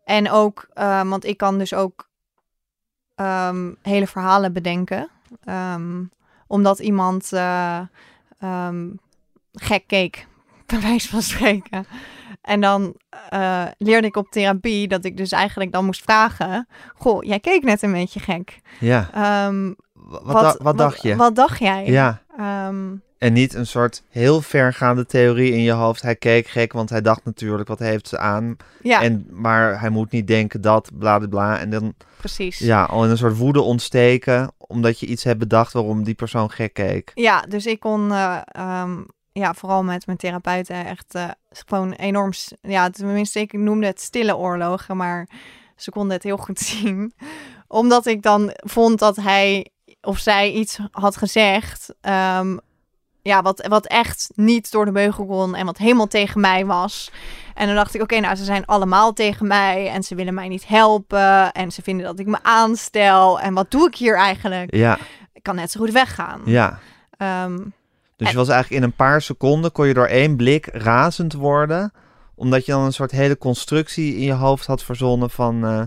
en 0.04 0.30
ook, 0.30 0.68
ehm, 0.74 1.08
want 1.08 1.24
ik 1.24 1.36
kan 1.36 1.58
dus 1.58 1.74
ook 1.74 2.08
ehm, 3.14 3.72
hele 3.82 4.06
verhalen 4.06 4.52
bedenken. 4.52 5.08
Ehm, 5.44 6.04
omdat 6.46 6.78
iemand 6.78 7.32
eh, 7.32 7.80
gek 9.52 9.86
keek, 9.86 10.26
bij 10.66 10.80
wijze 10.80 11.08
van 11.08 11.22
spreken. 11.22 11.86
En 12.40 12.60
dan 12.60 12.94
eh, 13.28 13.64
leerde 13.78 14.06
ik 14.06 14.16
op 14.16 14.30
therapie 14.30 14.88
dat 14.88 15.04
ik 15.04 15.16
dus 15.16 15.32
eigenlijk 15.32 15.72
dan 15.72 15.84
moest 15.84 16.02
vragen... 16.02 16.68
Goh, 16.94 17.22
jij 17.24 17.40
keek 17.40 17.62
net 17.62 17.82
een 17.82 17.92
beetje 17.92 18.20
gek. 18.20 18.60
Ja, 18.80 19.08
Ehm, 19.14 19.72
wat, 19.94 20.22
wat, 20.22 20.42
da- 20.42 20.56
wat 20.62 20.78
dacht 20.78 21.02
je? 21.02 21.16
Wat 21.16 21.34
dacht 21.36 21.58
jij? 21.58 21.86
Ja, 21.86 22.22
Ehm, 22.38 22.86
en 23.18 23.32
niet 23.32 23.54
een 23.54 23.66
soort 23.66 24.02
heel 24.08 24.40
vergaande 24.40 25.06
theorie 25.06 25.52
in 25.52 25.60
je 25.62 25.72
hoofd. 25.72 26.02
Hij 26.02 26.16
keek 26.16 26.46
gek, 26.46 26.72
want 26.72 26.90
hij 26.90 27.00
dacht 27.00 27.24
natuurlijk, 27.24 27.68
wat 27.68 27.78
heeft 27.78 28.08
ze 28.08 28.18
aan? 28.18 28.56
ja, 28.82 29.02
En, 29.02 29.26
maar 29.30 29.80
hij 29.80 29.90
moet 29.90 30.10
niet 30.10 30.26
denken 30.26 30.60
dat, 30.60 30.90
bla 30.98 31.18
bla 31.18 31.26
bla. 31.28 31.58
En 31.58 31.70
dan 31.70 31.94
precies. 32.18 32.58
ja, 32.58 32.84
al 32.84 33.04
in 33.04 33.10
een 33.10 33.16
soort 33.18 33.36
woede 33.36 33.60
ontsteken, 33.60 34.52
omdat 34.58 35.00
je 35.00 35.06
iets 35.06 35.24
hebt 35.24 35.38
bedacht 35.38 35.72
waarom 35.72 36.04
die 36.04 36.14
persoon 36.14 36.50
gek 36.50 36.72
keek. 36.72 37.10
Ja, 37.14 37.40
dus 37.48 37.66
ik 37.66 37.80
kon, 37.80 38.12
eh, 38.12 38.38
ehm, 38.46 38.98
ja, 39.32 39.54
vooral 39.54 39.82
met 39.84 40.06
mijn 40.06 40.18
therapeuten 40.18 40.86
echt 40.86 41.14
eh, 41.14 41.28
gewoon 41.50 41.92
enorm, 41.92 42.30
ja, 42.62 42.90
tenminste, 42.90 43.40
ik 43.40 43.52
noemde 43.52 43.86
het 43.86 44.00
stille 44.00 44.36
oorlogen, 44.36 44.96
maar 44.96 45.28
ze 45.76 45.90
konden 45.90 46.12
het 46.12 46.22
heel 46.22 46.36
goed 46.36 46.58
zien. 46.70 47.12
Omdat 47.66 48.06
ik 48.06 48.22
dan 48.22 48.52
vond 48.56 48.98
dat 48.98 49.16
hij 49.16 49.70
of 50.02 50.18
zij 50.18 50.50
iets 50.50 50.78
had 50.90 51.16
gezegd, 51.16 51.94
ehm, 52.00 52.56
ja, 53.22 53.42
wat, 53.42 53.66
wat 53.66 53.86
echt 53.86 54.30
niet 54.34 54.70
door 54.70 54.84
de 54.84 54.92
beugel 54.92 55.26
kon 55.26 55.54
en 55.54 55.66
wat 55.66 55.78
helemaal 55.78 56.06
tegen 56.06 56.40
mij 56.40 56.66
was. 56.66 57.10
En 57.54 57.66
dan 57.66 57.74
dacht 57.76 57.94
ik, 57.94 58.02
oké, 58.02 58.20
nou, 58.20 58.34
ze 58.36 58.44
zijn 58.44 58.66
allemaal 58.66 59.12
tegen 59.12 59.46
mij 59.46 59.88
en 59.88 60.02
ze 60.02 60.14
willen 60.14 60.34
mij 60.34 60.48
niet 60.48 60.66
helpen 60.68 61.52
en 61.52 61.72
ze 61.72 61.82
vinden 61.82 62.06
dat 62.06 62.18
ik 62.18 62.26
me 62.26 62.38
aanstel. 62.42 63.40
En 63.40 63.54
wat 63.54 63.70
doe 63.70 63.86
ik 63.86 63.94
hier 63.94 64.16
eigenlijk? 64.16 64.74
Ja, 64.74 64.98
Ik 65.32 65.42
kan 65.42 65.54
net 65.54 65.70
zo 65.70 65.80
goed 65.80 65.90
weggaan. 65.90 66.40
ja. 66.44 66.78
Ehm, 67.16 67.58
Dus 68.20 68.30
je 68.30 68.36
was 68.36 68.48
eigenlijk 68.48 68.82
in 68.82 68.88
een 68.88 68.96
paar 68.96 69.22
seconden, 69.22 69.72
kon 69.72 69.86
je 69.86 69.94
door 69.94 70.06
één 70.06 70.36
blik 70.36 70.66
razend 70.72 71.32
worden. 71.32 71.92
Omdat 72.34 72.66
je 72.66 72.72
dan 72.72 72.84
een 72.84 72.92
soort 72.92 73.10
hele 73.10 73.38
constructie 73.38 74.14
in 74.14 74.22
je 74.22 74.32
hoofd 74.32 74.66
had 74.66 74.82
verzonnen 74.82 75.30
van 75.30 75.64
eh, 75.64 75.82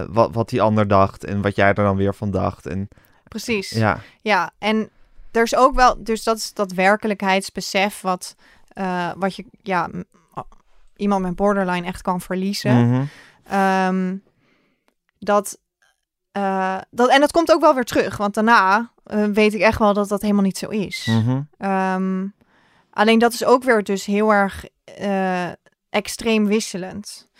eh, 0.00 0.06
wat, 0.10 0.34
wat 0.34 0.48
die 0.48 0.62
ander 0.62 0.88
dacht. 0.88 1.24
En 1.24 1.42
wat 1.42 1.56
jij 1.56 1.68
er 1.68 1.74
dan 1.74 1.96
weer 1.96 2.14
van 2.14 2.30
dacht. 2.30 2.66
En 2.66 2.88
Precies. 3.28 3.70
Ja, 3.70 4.00
ja, 4.20 4.50
en 4.58 4.90
er 5.30 5.42
is 5.42 5.56
ook 5.56 5.74
wel, 5.74 5.96
dus 6.04 6.22
dat 6.22 6.36
is 6.36 6.54
dat 6.54 6.72
werkelijkheidsbesef 6.72 8.00
wat, 8.00 8.34
eh, 8.68 9.10
wat 9.16 9.36
je, 9.36 9.44
ja, 9.62 9.86
m- 9.92 10.02
iemand 10.96 11.22
met 11.22 11.36
borderline 11.36 11.86
echt 11.86 12.02
kan 12.02 12.20
verliezen. 12.20 12.88
Mhm. 12.90 13.02
Ehm, 13.44 14.16
dat, 15.18 15.58
dat, 16.90 17.08
en 17.08 17.20
dat 17.20 17.32
komt 17.32 17.52
ook 17.52 17.60
wel 17.60 17.74
weer 17.74 17.84
terug, 17.84 18.16
want 18.16 18.34
daarna 18.34 18.90
eh, 19.08 19.24
weet 19.24 19.54
ik 19.54 19.60
echt 19.60 19.78
wel 19.78 19.94
dat 19.94 20.08
dat 20.08 20.22
helemaal 20.22 20.42
niet 20.42 20.58
zo 20.58 20.68
is. 20.68 21.06
Mhm. 21.06 21.40
Ehm, 21.58 22.26
alleen 22.90 23.18
dat 23.18 23.32
is 23.32 23.44
ook 23.44 23.62
weer 23.62 23.82
dus 23.82 24.04
heel 24.04 24.32
erg 24.32 24.64
eh, 24.84 25.48
extreem 25.90 26.46
wisselend. 26.46 27.30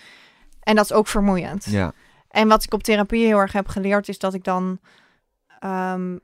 En 0.60 0.74
dat 0.74 0.84
is 0.84 0.92
ook 0.92 1.06
vermoeiend. 1.06 1.64
Ja. 1.64 1.92
En 2.28 2.48
wat 2.48 2.64
ik 2.64 2.72
op 2.72 2.82
therapie 2.82 3.26
heel 3.26 3.38
erg 3.38 3.52
heb 3.52 3.68
geleerd, 3.68 4.08
is 4.08 4.18
dat 4.18 4.34
ik 4.34 4.44
dan 4.44 4.78
ehm, 5.60 6.16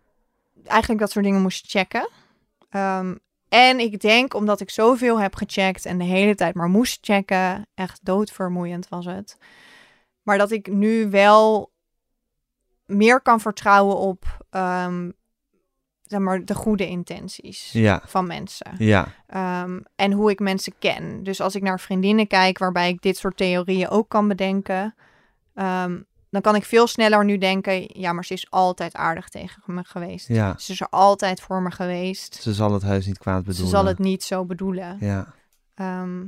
eigenlijk 0.65 1.01
dat 1.01 1.11
soort 1.11 1.25
dingen 1.25 1.43
moest 1.43 1.71
checken. 1.71 2.09
Ehm, 2.71 3.15
en 3.49 3.79
ik 3.79 4.01
denk, 4.01 4.35
omdat 4.35 4.61
ik 4.61 4.71
zoveel 4.71 5.21
heb 5.21 5.35
gecheckt 5.35 5.87
en 5.87 5.99
de 5.99 6.05
hele 6.05 6.35
tijd 6.35 6.55
maar 6.55 6.69
moest 6.69 6.99
checken, 7.01 7.67
echt 7.75 8.01
doodvermoeiend 8.03 8.89
was 8.89 9.05
het. 9.05 9.39
Maar 10.23 10.39
dat 10.39 10.51
ik 10.51 10.67
nu 10.67 11.11
wel 11.11 11.73
meer 12.87 13.21
kan 13.21 13.41
vertrouwen 13.41 13.97
op 13.97 14.47
zeg 16.07 16.21
maar, 16.21 16.45
de 16.45 16.55
goede 16.55 16.87
intenties 16.87 17.73
Ja. 17.73 18.03
van 18.07 18.27
mensen. 18.27 18.75
Ja. 18.79 19.07
Ehm, 19.27 19.81
en 19.97 20.13
hoe 20.13 20.31
ik 20.31 20.39
mensen 20.41 20.75
ken. 20.79 21.23
Dus 21.23 21.41
als 21.41 21.55
ik 21.55 21.63
naar 21.63 21.81
vriendinnen 21.81 22.27
kijk 22.27 22.59
waarbij 22.59 22.89
ik 22.89 23.03
dit 23.03 23.17
soort 23.17 23.37
theorieën 23.37 23.89
ook 23.89 24.09
kan 24.09 24.29
bedenken, 24.29 24.95
ehm, 25.55 26.01
dan 26.31 26.43
kan 26.43 26.55
ik 26.55 26.65
veel 26.65 26.87
sneller 26.87 27.25
nu 27.25 27.39
denken, 27.39 28.01
ja, 28.01 28.13
maar 28.13 28.25
ze 28.25 28.33
is 28.33 28.51
altijd 28.51 28.95
aardig 28.95 29.29
tegen 29.29 29.63
me 29.67 29.85
geweest. 29.85 30.29
Ja. 30.29 30.55
Ze 30.59 30.73
is 30.73 30.81
er 30.81 30.89
altijd 30.91 31.41
voor 31.41 31.63
me 31.63 31.71
geweest. 31.71 32.35
Ze 32.35 32.55
zal 32.55 32.73
het 32.73 32.83
huis 32.83 33.07
niet 33.07 33.19
kwaad 33.19 33.45
bedoelen. 33.45 33.65
Ze 33.65 33.71
zal 33.71 33.85
het 33.85 33.99
niet 33.99 34.23
zo 34.23 34.45
bedoelen. 34.45 34.97
Ja. 35.01 35.35
Ehm, 35.75 36.25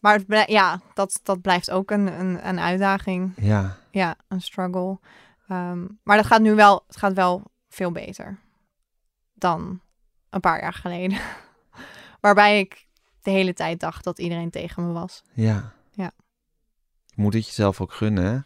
maar 0.00 0.20
het 0.26 0.50
ja, 0.50 0.80
dat, 0.94 1.20
dat 1.22 1.40
blijft 1.40 1.70
ook 1.70 1.90
een, 1.90 2.20
een, 2.20 2.48
een 2.48 2.60
uitdaging. 2.60 3.32
Ja. 3.36 3.76
Ja, 3.90 4.14
een 4.28 4.40
struggle. 4.40 4.98
Maar 6.02 6.16
dat 6.16 6.26
gaat 6.26 6.40
nu 6.40 6.54
wel, 6.54 6.84
het 6.86 6.96
gaat 6.96 7.12
wel 7.12 7.42
veel 7.68 7.92
beter 7.92 8.38
dan 9.40 9.80
een 10.30 10.40
paar 10.40 10.60
jaar 10.60 10.72
geleden. 10.72 11.18
Waarbij 12.20 12.58
ik 12.58 12.86
de 13.22 13.30
hele 13.30 13.52
tijd 13.52 13.80
dacht 13.80 14.04
dat 14.04 14.18
iedereen 14.18 14.50
tegen 14.50 14.86
me 14.86 14.92
was. 14.92 15.22
Ja. 15.32 15.72
Ja. 15.92 16.10
Je 17.06 17.22
moet 17.22 17.34
het 17.34 17.46
jezelf 17.46 17.80
ook 17.80 17.92
gunnen, 17.92 18.24
hè? 18.24 18.38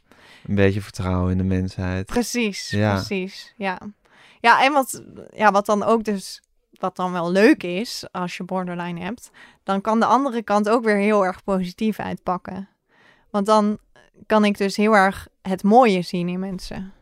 Een 0.48 0.54
beetje 0.54 0.80
vertrouwen 0.82 1.30
in 1.32 1.38
de 1.38 1.44
mensheid. 1.44 2.06
Precies, 2.06 2.70
Ja. 2.70 2.94
precies. 2.94 3.54
Ja, 3.56 3.78
ja 4.40 4.64
en 4.64 4.72
wat, 4.72 5.02
ja, 5.34 5.50
wat 5.50 5.66
dan 5.66 5.82
ook 5.82 6.04
dus, 6.04 6.42
wat 6.70 6.96
dan 6.96 7.12
wel 7.12 7.30
leuk 7.30 7.62
is 7.62 8.04
als 8.12 8.36
je 8.36 8.44
borderline 8.44 9.00
hebt, 9.00 9.30
dan 9.62 9.80
kan 9.80 10.00
de 10.00 10.06
andere 10.06 10.42
kant 10.42 10.68
ook 10.68 10.84
weer 10.84 10.96
heel 10.96 11.24
erg 11.24 11.44
positief 11.44 11.98
uitpakken. 11.98 12.68
Want 13.30 13.46
dan 13.46 13.78
kan 14.26 14.44
ik 14.44 14.58
dus 14.58 14.76
heel 14.76 14.96
erg 14.96 15.28
het 15.42 15.62
mooie 15.62 16.02
zien 16.02 16.28
in 16.28 16.40
mensen. 16.40 16.92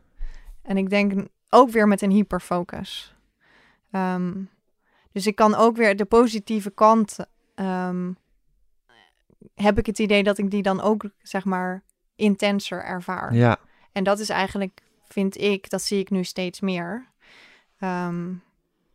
En 0.62 0.76
ik 0.76 0.90
denk 0.90 1.12
ook 1.49 1.70
weer 1.70 1.88
met 1.88 2.03
een 2.03 2.11
hyperfocus. 2.11 3.11
Ehm, 3.93 4.32
dus 5.12 5.26
ik 5.26 5.34
kan 5.34 5.55
ook 5.55 5.76
weer 5.76 5.97
de 5.97 6.05
positieve 6.05 6.70
kant. 6.70 7.16
ehm, 7.55 8.12
heb 9.55 9.78
ik 9.78 9.86
het 9.86 9.99
idee 9.99 10.22
dat 10.22 10.38
ik 10.38 10.51
die 10.51 10.62
dan 10.62 10.80
ook, 10.80 11.05
zeg 11.22 11.45
maar, 11.45 11.82
intenser 12.16 12.84
ervaar. 12.84 13.34
Ja. 13.34 13.57
En 13.93 14.05
dat 14.05 14.18
is 14.18 14.28
eigenlijk, 14.28 14.82
vind 15.09 15.36
ik, 15.40 15.70
dat 15.70 15.82
zie 15.82 15.99
ik 15.99 16.11
nu 16.11 16.24
steeds 16.24 16.61
meer. 16.61 17.11
ehm, 17.78 18.32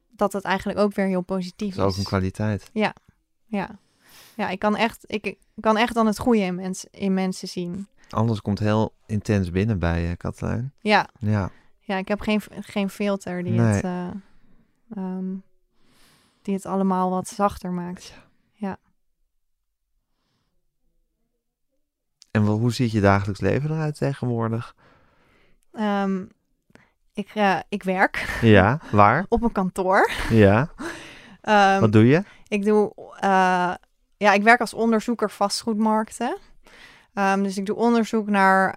dat 0.09 0.33
het 0.33 0.43
eigenlijk 0.43 0.79
ook 0.79 0.93
weer 0.93 1.05
heel 1.05 1.21
positief 1.21 1.75
Dat 1.75 1.85
is 1.85 1.91
is. 1.91 1.97
ook 1.97 1.99
een 1.99 2.19
kwaliteit. 2.19 2.69
Ja. 2.73 2.93
Ja, 4.35 4.49
ik 4.49 4.59
kan 4.59 4.75
echt, 4.75 5.03
ik, 5.07 5.25
ik 5.25 5.37
kan 5.59 5.77
echt 5.77 5.93
dan 5.93 6.05
het 6.05 6.19
goede 6.19 6.39
in, 6.41 6.55
mens, 6.55 6.85
in 6.91 7.13
mensen 7.13 7.47
zien. 7.47 7.87
Alles 8.09 8.41
komt 8.41 8.59
heel 8.59 8.93
intens 9.05 9.51
binnen 9.51 9.79
bij 9.79 10.01
je, 10.01 10.15
Katlijn. 10.15 10.73
Ja, 10.79 11.09
Ja. 11.19 11.49
ja 11.81 11.97
ik 11.97 12.07
heb 12.07 12.19
geen, 12.21 12.41
geen 12.59 12.89
filter 12.89 13.43
die, 13.43 13.53
Nee. 13.53 13.73
het, 13.75 13.83
eh, 13.83 14.07
ehm, 14.95 15.35
die 16.41 16.53
het 16.53 16.65
allemaal 16.65 17.09
wat 17.09 17.27
zachter 17.27 17.71
maakt. 17.71 18.13
En 22.31 22.45
wel, 22.45 22.57
hoe 22.57 22.71
ziet 22.73 22.91
je 22.91 23.01
dagelijks 23.01 23.41
leven 23.41 23.71
eruit 23.71 23.97
tegenwoordig? 23.97 24.75
Ehm, 25.71 26.25
ik, 27.13 27.29
eh, 27.33 27.59
ik 27.69 27.83
werk 27.83 28.39
Ja. 28.41 28.79
Waar? 28.91 29.25
op 29.29 29.41
een 29.43 29.51
kantoor. 29.51 30.11
Ja. 30.29 30.69
Ehm, 31.41 31.79
Wat 31.79 31.91
doe 31.91 32.05
je? 32.07 32.23
Ik 32.47 32.65
doe, 32.65 32.93
eh, 33.19 33.73
ja, 34.17 34.33
ik 34.33 34.43
werk 34.43 34.59
als 34.59 34.73
onderzoeker 34.73 35.29
vastgoedmarkten. 35.31 36.37
Dus 37.13 37.57
ik 37.57 37.65
doe 37.65 37.75
onderzoek 37.75 38.27
naar 38.27 38.75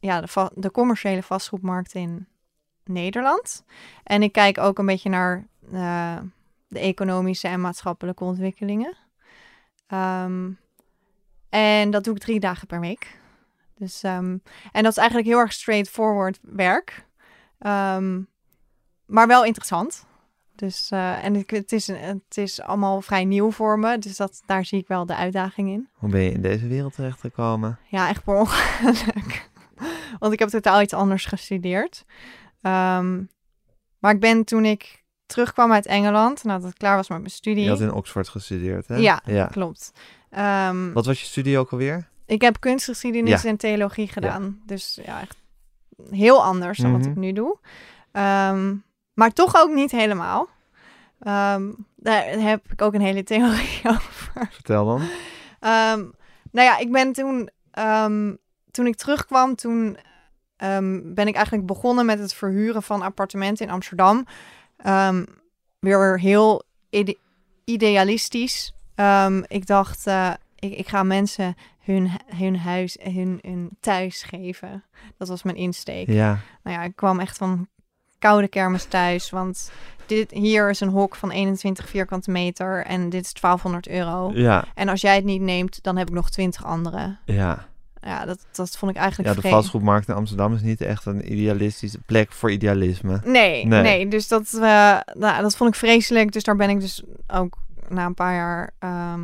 ja, 0.00 0.20
de, 0.20 0.28
va- 0.28 0.50
de 0.54 0.70
commerciële 0.70 1.22
vastgoedmarkt 1.22 1.94
in 1.94 2.26
Nederland. 2.84 3.64
En 4.02 4.22
ik 4.22 4.32
kijk 4.32 4.58
ook 4.58 4.78
een 4.78 4.86
beetje 4.86 5.10
naar 5.10 5.46
eh, 5.72 6.18
de 6.68 6.78
economische 6.78 7.48
en 7.48 7.60
maatschappelijke 7.60 8.24
ontwikkelingen. 8.24 8.96
Ehm, 9.86 10.50
en 11.48 11.90
dat 11.90 12.04
doe 12.04 12.14
ik 12.14 12.20
drie 12.20 12.40
dagen 12.40 12.66
per 12.66 12.80
week. 12.80 13.20
Dus, 13.74 14.02
ehm, 14.02 14.36
en 14.72 14.82
dat 14.82 14.92
is 14.92 14.96
eigenlijk 14.96 15.28
heel 15.28 15.38
erg 15.38 15.52
straightforward 15.52 16.38
werk. 16.42 17.06
Ehm, 17.58 18.20
maar 19.06 19.26
wel 19.26 19.44
interessant. 19.44 20.06
Dus, 20.54 20.90
eh, 20.90 21.24
en 21.24 21.34
het, 21.34 21.72
is, 21.72 21.86
het 21.86 22.36
is 22.36 22.60
allemaal 22.60 23.00
vrij 23.00 23.24
nieuw 23.24 23.50
voor 23.50 23.78
me. 23.78 23.98
Dus 23.98 24.16
dat, 24.16 24.42
daar 24.46 24.64
zie 24.64 24.78
ik 24.78 24.88
wel 24.88 25.06
de 25.06 25.16
uitdaging 25.16 25.70
in. 25.70 25.88
Hoe 25.92 26.10
ben 26.10 26.20
je 26.20 26.32
in 26.32 26.42
deze 26.42 26.66
wereld 26.66 26.94
terechtgekomen? 26.94 27.78
Ja, 27.88 28.08
echt 28.08 28.24
per 28.24 28.34
ongeluk. 28.34 29.50
Want 30.18 30.32
ik 30.32 30.38
heb 30.38 30.48
totaal 30.48 30.82
iets 30.82 30.92
anders 30.92 31.24
gestudeerd. 31.24 32.04
Ehm, 32.62 33.22
maar 33.98 34.14
ik 34.14 34.20
ben 34.20 34.44
toen 34.44 34.64
ik 34.64 35.04
terugkwam 35.26 35.72
uit 35.72 35.86
Engeland, 35.86 36.44
nadat 36.44 36.70
ik 36.70 36.78
klaar 36.78 36.96
was 36.96 37.08
met 37.08 37.18
mijn 37.18 37.30
studie. 37.30 37.64
Je 37.64 37.70
had 37.70 37.80
in 37.80 37.92
Oxford 37.92 38.28
gestudeerd, 38.28 38.88
hè? 38.88 38.96
Ja. 38.96 39.20
ja. 39.24 39.46
Klopt. 39.46 39.92
Ehm, 40.30 40.92
Wat 40.92 41.06
was 41.06 41.20
je 41.20 41.26
studie 41.26 41.58
ook 41.58 41.70
alweer? 41.70 42.08
ik 42.26 42.40
heb 42.42 42.60
kunstgeschiedenis 42.60 43.42
Ja. 43.42 43.48
en 43.48 43.56
theologie 43.56 44.08
gedaan. 44.08 44.60
Dus 44.66 44.98
ja, 45.04 45.20
echt 45.20 45.36
heel 46.10 46.44
anders 46.44 46.78
dan 46.78 46.92
wat 46.92 47.00
Mhm. 47.00 47.10
ik 47.10 47.16
nu 47.16 47.32
doe. 47.32 47.58
Ehm, 48.12 48.74
maar 49.14 49.32
toch 49.32 49.56
ook 49.56 49.70
niet 49.74 49.90
helemaal. 49.90 50.48
Daar 51.96 52.24
heb 52.28 52.72
ik 52.72 52.82
ook 52.82 52.94
een 52.94 53.00
hele 53.00 53.22
theorie 53.22 53.80
over. 53.94 54.48
Vertel 54.50 54.84
dan. 54.86 55.02
Nou 56.50 56.66
ja, 56.68 56.78
ik 56.78 56.92
ben 56.92 57.12
toen, 57.12 57.50
toen 58.70 58.86
ik 58.86 58.96
terugkwam, 58.96 59.54
toen 59.54 59.96
ehm, 60.62 61.00
ben 61.14 61.26
ik 61.26 61.34
eigenlijk 61.34 61.66
begonnen 61.66 62.06
met 62.06 62.18
het 62.18 62.34
verhuren 62.34 62.82
van 62.82 63.02
appartementen 63.02 63.66
in 63.66 63.72
Amsterdam. 63.72 64.26
Ehm, 64.76 65.24
weer 65.78 66.20
heel 66.20 66.62
ide- 66.90 67.16
idealistisch. 67.64 68.74
Ehm, 68.94 69.42
ik 69.46 69.66
dacht, 69.66 70.06
eh, 70.06 70.30
ik, 70.58 70.72
ik 70.78 70.88
ga 70.88 71.02
mensen 71.02 71.54
hun, 71.84 72.10
hun 72.26 72.56
huis, 72.58 72.96
hun, 73.02 73.38
hun 73.42 73.70
thuis 73.80 74.22
geven. 74.22 74.84
Dat 75.18 75.28
was 75.28 75.42
mijn 75.42 75.56
insteek. 75.56 76.06
Ja. 76.06 76.38
Nou 76.62 76.76
ja, 76.76 76.82
ik 76.82 76.96
kwam 76.96 77.20
echt 77.20 77.36
van 77.36 77.68
koude 78.18 78.48
kermis 78.48 78.84
thuis. 78.84 79.30
Want 79.30 79.70
dit, 80.06 80.30
hier 80.30 80.70
is 80.70 80.80
een 80.80 80.88
hok 80.88 81.14
van 81.14 81.30
21 81.30 81.88
vierkante 81.88 82.30
meter 82.30 82.84
en 82.84 83.08
dit 83.10 83.24
is 83.24 83.32
1200 83.32 83.88
euro. 83.88 84.30
Ja. 84.34 84.64
En 84.74 84.88
als 84.88 85.00
jij 85.00 85.14
het 85.14 85.24
niet 85.24 85.40
neemt, 85.40 85.82
dan 85.82 85.96
heb 85.96 86.08
ik 86.08 86.14
nog 86.14 86.30
20 86.30 86.64
andere. 86.64 87.16
Ja. 87.24 87.68
Ja, 88.04 88.24
dat, 88.24 88.46
dat 88.52 88.76
vond 88.76 88.90
ik 88.90 88.96
eigenlijk 88.96 89.28
Ja, 89.28 89.34
de 89.34 89.40
vreemd. 89.40 89.54
vastgoedmarkt 89.56 90.08
in 90.08 90.14
Amsterdam 90.14 90.54
is 90.54 90.60
niet 90.62 90.80
echt 90.80 91.06
een 91.06 91.32
idealistische 91.32 91.98
plek 92.06 92.32
voor 92.32 92.50
idealisme. 92.50 93.20
Nee, 93.24 93.66
Nee. 93.66 93.82
nee. 93.82 94.08
dus 94.08 94.28
dat, 94.28 94.54
eh, 94.54 94.60
nou, 95.12 95.42
dat 95.42 95.56
vond 95.56 95.70
ik 95.70 95.76
vreselijk. 95.76 96.32
Dus 96.32 96.42
daar 96.44 96.56
ben 96.56 96.70
ik 96.70 96.80
dus 96.80 97.02
ook 97.26 97.56
na 97.88 98.06
een 98.06 98.14
paar 98.14 98.34
jaar 98.34 98.70
ehm, 98.78 99.22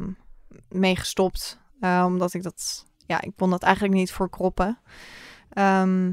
mee 0.68 0.96
gestopt. 0.96 1.58
Eh, 1.80 2.02
omdat 2.06 2.34
ik 2.34 2.42
dat, 2.42 2.86
ja, 3.06 3.20
ik 3.20 3.32
kon 3.36 3.50
dat 3.50 3.62
eigenlijk 3.62 3.94
niet 3.94 4.12
voor 4.12 4.30
kroppen. 4.30 4.78
Ehm, 5.50 6.12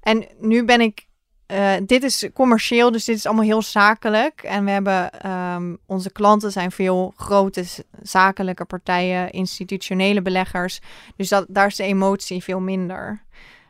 en 0.00 0.26
nu 0.38 0.64
ben 0.64 0.80
ik, 0.80 1.06
eh, 1.50 1.72
dit 1.86 2.02
is 2.02 2.28
commercieel, 2.34 2.90
dus 2.90 3.04
dit 3.04 3.16
is 3.16 3.26
allemaal 3.26 3.44
heel 3.44 3.62
zakelijk. 3.62 4.42
En 4.42 4.64
we 4.64 4.70
hebben, 4.70 5.20
ehm, 5.20 5.74
onze 5.86 6.12
klanten 6.12 6.52
zijn 6.52 6.70
veel 6.70 7.12
grote 7.16 7.64
zakelijke 8.02 8.64
partijen, 8.64 9.30
institutionele 9.30 10.22
beleggers. 10.22 10.80
Dus 11.16 11.28
dat, 11.28 11.46
daar 11.48 11.66
is 11.66 11.76
de 11.76 11.84
emotie 11.84 12.42
veel 12.42 12.60
minder. 12.60 13.22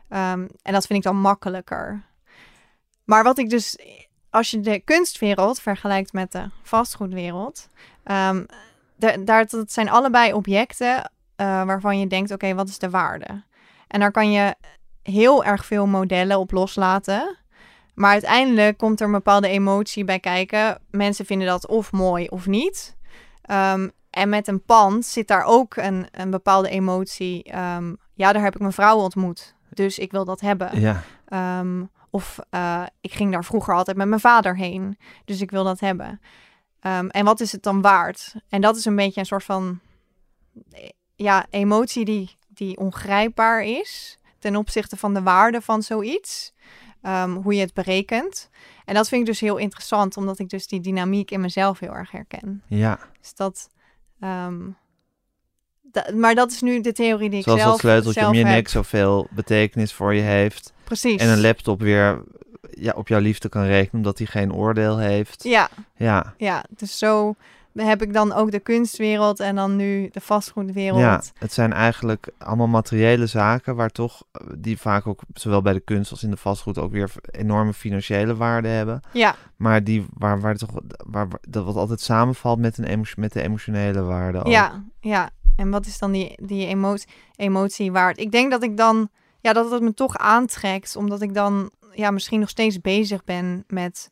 Ehm, 0.09 0.47
en 0.61 0.73
dat 0.73 0.85
vind 0.85 0.99
ik 0.99 1.05
dan 1.05 1.19
makkelijker. 1.19 2.01
Maar 3.03 3.23
wat 3.23 3.37
ik 3.37 3.49
dus, 3.49 3.77
als 4.29 4.51
je 4.51 4.59
de 4.59 4.79
kunstwereld 4.79 5.61
vergelijkt 5.61 6.13
met 6.13 6.31
de 6.31 6.49
vastgoedwereld, 6.63 7.67
ehm, 8.03 8.43
daar, 9.19 9.47
dat 9.47 9.71
zijn 9.71 9.89
allebei 9.89 10.33
objecten 10.33 11.11
eh, 11.35 11.63
waarvan 11.65 11.99
je 11.99 12.07
denkt, 12.07 12.31
oké, 12.31 12.53
wat 12.53 12.69
is 12.69 12.79
de 12.79 12.89
waarde? 12.89 13.43
En 13.87 13.99
daar 13.99 14.11
kan 14.11 14.31
je 14.31 14.55
heel 15.03 15.43
erg 15.43 15.65
veel 15.65 15.85
modellen 15.87 16.39
op 16.39 16.51
loslaten. 16.51 17.39
Maar 17.93 18.11
uiteindelijk 18.11 18.77
komt 18.77 18.99
er 18.99 19.05
een 19.05 19.11
bepaalde 19.11 19.47
emotie 19.47 20.03
bij 20.03 20.19
kijken. 20.19 20.79
Mensen 20.89 21.25
vinden 21.25 21.47
dat 21.47 21.67
of 21.67 21.91
mooi 21.91 22.27
of 22.27 22.47
niet. 22.47 22.97
Ehm, 23.41 23.89
en 24.09 24.29
met 24.29 24.47
een 24.47 24.63
pand 24.63 25.05
zit 25.05 25.27
daar 25.27 25.43
ook 25.43 25.75
een, 25.75 26.07
een 26.11 26.29
bepaalde 26.29 26.69
emotie. 26.69 27.43
Ehm, 27.43 27.93
ja, 28.13 28.33
daar 28.33 28.43
heb 28.43 28.53
ik 28.55 28.61
mijn 28.61 28.73
vrouw 28.73 28.97
ontmoet. 28.97 29.55
Dus 29.69 29.99
ik 29.99 30.11
wil 30.11 30.25
dat 30.25 30.41
hebben. 30.41 30.79
Ja, 30.79 31.03
Ehm, 31.31 31.83
of 32.09 32.39
eh, 32.49 32.83
ik 33.01 33.13
ging 33.13 33.31
daar 33.31 33.45
vroeger 33.45 33.73
altijd 33.73 33.97
met 33.97 34.07
mijn 34.07 34.21
vader 34.21 34.57
heen. 34.57 34.97
Dus 35.25 35.41
ik 35.41 35.51
wil 35.51 35.63
dat 35.63 35.79
hebben. 35.79 36.21
En 37.09 37.25
wat 37.25 37.39
is 37.39 37.51
het 37.51 37.63
dan 37.63 37.81
waard? 37.81 38.35
En 38.49 38.61
dat 38.61 38.75
is 38.75 38.85
een 38.85 38.95
beetje 38.95 39.19
een 39.19 39.25
soort 39.25 39.43
van 39.43 39.79
eh, 40.71 40.89
ja, 41.15 41.45
emotie 41.49 42.05
die, 42.05 42.37
die 42.47 42.77
ongrijpbaar 42.77 43.63
is 43.63 44.17
ten 44.39 44.55
opzichte 44.55 44.97
van 44.97 45.13
de 45.13 45.21
waarde 45.21 45.61
van 45.61 45.83
zoiets. 45.83 46.53
Ehm, 47.01 47.31
hoe 47.31 47.53
je 47.53 47.59
het 47.61 47.73
berekent. 47.73 48.49
En 48.85 48.93
dat 48.93 49.07
vind 49.07 49.21
ik 49.21 49.27
dus 49.27 49.39
heel 49.39 49.57
interessant, 49.57 50.17
omdat 50.17 50.39
ik 50.39 50.49
dus 50.49 50.67
die 50.67 50.79
dynamiek 50.81 51.31
in 51.31 51.41
mezelf 51.41 51.79
heel 51.79 51.93
erg 51.95 52.11
herken. 52.11 52.63
ja. 52.67 52.99
Dus 53.21 53.33
dat. 53.33 53.69
ehm, 54.19 54.59
da- 55.81 56.07
maar 56.15 56.35
dat 56.35 56.51
is 56.51 56.61
nu 56.61 56.81
de 56.81 56.91
theorie 56.91 57.29
die 57.29 57.37
ik 57.39 57.43
Zoals 57.45 57.59
zelf 57.59 57.71
dat 57.71 57.79
sleuteltje 57.81 58.27
om 58.27 58.33
je 58.33 58.39
heb. 58.45 58.47
nek 58.55 58.67
zoveel 58.67 59.27
betekenis 59.31 59.93
voor 59.93 60.13
je 60.13 60.21
heeft. 60.21 60.73
Precies. 60.83 61.21
En 61.21 61.29
een 61.29 61.41
laptop 61.41 61.79
weer 61.81 62.23
ja, 62.71 62.91
op 62.95 63.07
jouw 63.07 63.19
liefde 63.19 63.49
kan 63.49 63.63
rekenen, 63.65 63.95
omdat 63.95 64.17
hij 64.17 64.27
geen 64.27 64.53
oordeel 64.53 64.97
heeft. 64.97 65.43
Ja, 65.43 65.69
Ja, 65.95 66.33
ja, 66.37 66.63
dus 66.69 66.97
zo 66.97 67.35
heb 67.73 68.01
ik 68.01 68.13
dan 68.13 68.33
ook 68.33 68.51
de 68.51 68.59
kunstwereld 68.59 69.39
en 69.39 69.55
dan 69.55 69.75
nu 69.75 70.09
de 70.11 70.21
vastgoedwereld. 70.21 70.99
ja, 70.99 71.21
het 71.39 71.53
zijn 71.53 71.73
eigenlijk 71.73 72.29
allemaal 72.37 72.67
materiële 72.67 73.25
zaken 73.25 73.75
waar 73.75 73.89
toch, 73.89 74.23
eh, 74.31 74.47
die 74.57 74.77
vaak 74.77 75.07
ook 75.07 75.21
zowel 75.33 75.61
bij 75.61 75.73
de 75.73 75.79
kunst 75.79 76.11
als 76.11 76.23
in 76.23 76.31
de 76.31 76.37
vastgoed 76.37 76.77
ook 76.77 76.91
weer 76.91 77.11
enorme 77.31 77.73
financiële 77.73 78.35
waarde 78.35 78.67
hebben. 78.67 79.01
Ja, 79.13 79.35
Maar 79.55 79.83
die, 79.83 80.05
waar, 80.13 80.39
waar 80.41 80.55
toch, 80.55 80.71
waar, 81.07 81.27
waar- 81.27 81.39
dat 81.49 81.65
wat 81.65 81.75
altijd 81.75 82.01
samenvalt 82.01 82.59
met, 82.59 82.77
een 82.77 83.05
met 83.15 83.33
de 83.33 83.41
emotionele 83.41 84.01
waarde 84.01 84.39
ook. 84.39 84.47
ja, 84.51 84.83
ja. 84.99 85.29
En 85.55 85.69
wat 85.69 85.85
is 85.85 85.99
dan 85.99 86.11
die, 86.11 86.37
die 86.45 86.67
emotie, 86.67 87.07
emotie 87.35 87.91
waard? 87.91 88.19
Ik 88.19 88.31
denk 88.31 88.51
dat 88.51 88.63
ik 88.63 88.77
dan, 88.77 89.09
ja, 89.39 89.53
dat 89.53 89.71
het 89.71 89.81
me 89.81 89.93
toch 89.93 90.17
aantrekt, 90.17 90.95
omdat 90.95 91.21
ik 91.21 91.33
dan, 91.33 91.71
ja, 91.93 92.11
misschien 92.11 92.39
nog 92.39 92.49
steeds 92.49 92.81
bezig 92.81 93.23
ben 93.23 93.63
met 93.67 94.09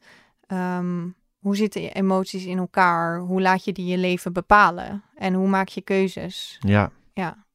ehm, 0.47 1.07
hoe 1.39 1.55
zitten 1.55 1.81
je 1.81 1.91
emoties 1.91 2.45
in 2.45 2.57
elkaar? 2.57 3.19
Hoe 3.19 3.41
laat 3.41 3.63
je 3.65 3.71
die 3.71 3.85
je 3.85 3.97
leven 3.97 4.33
bepalen? 4.33 5.03
En 5.15 5.33
hoe 5.33 5.47
maak 5.47 5.67
je 5.67 5.81
keuzes? 5.81 6.57
Ja, 6.59 6.91
Ja. 7.13 7.47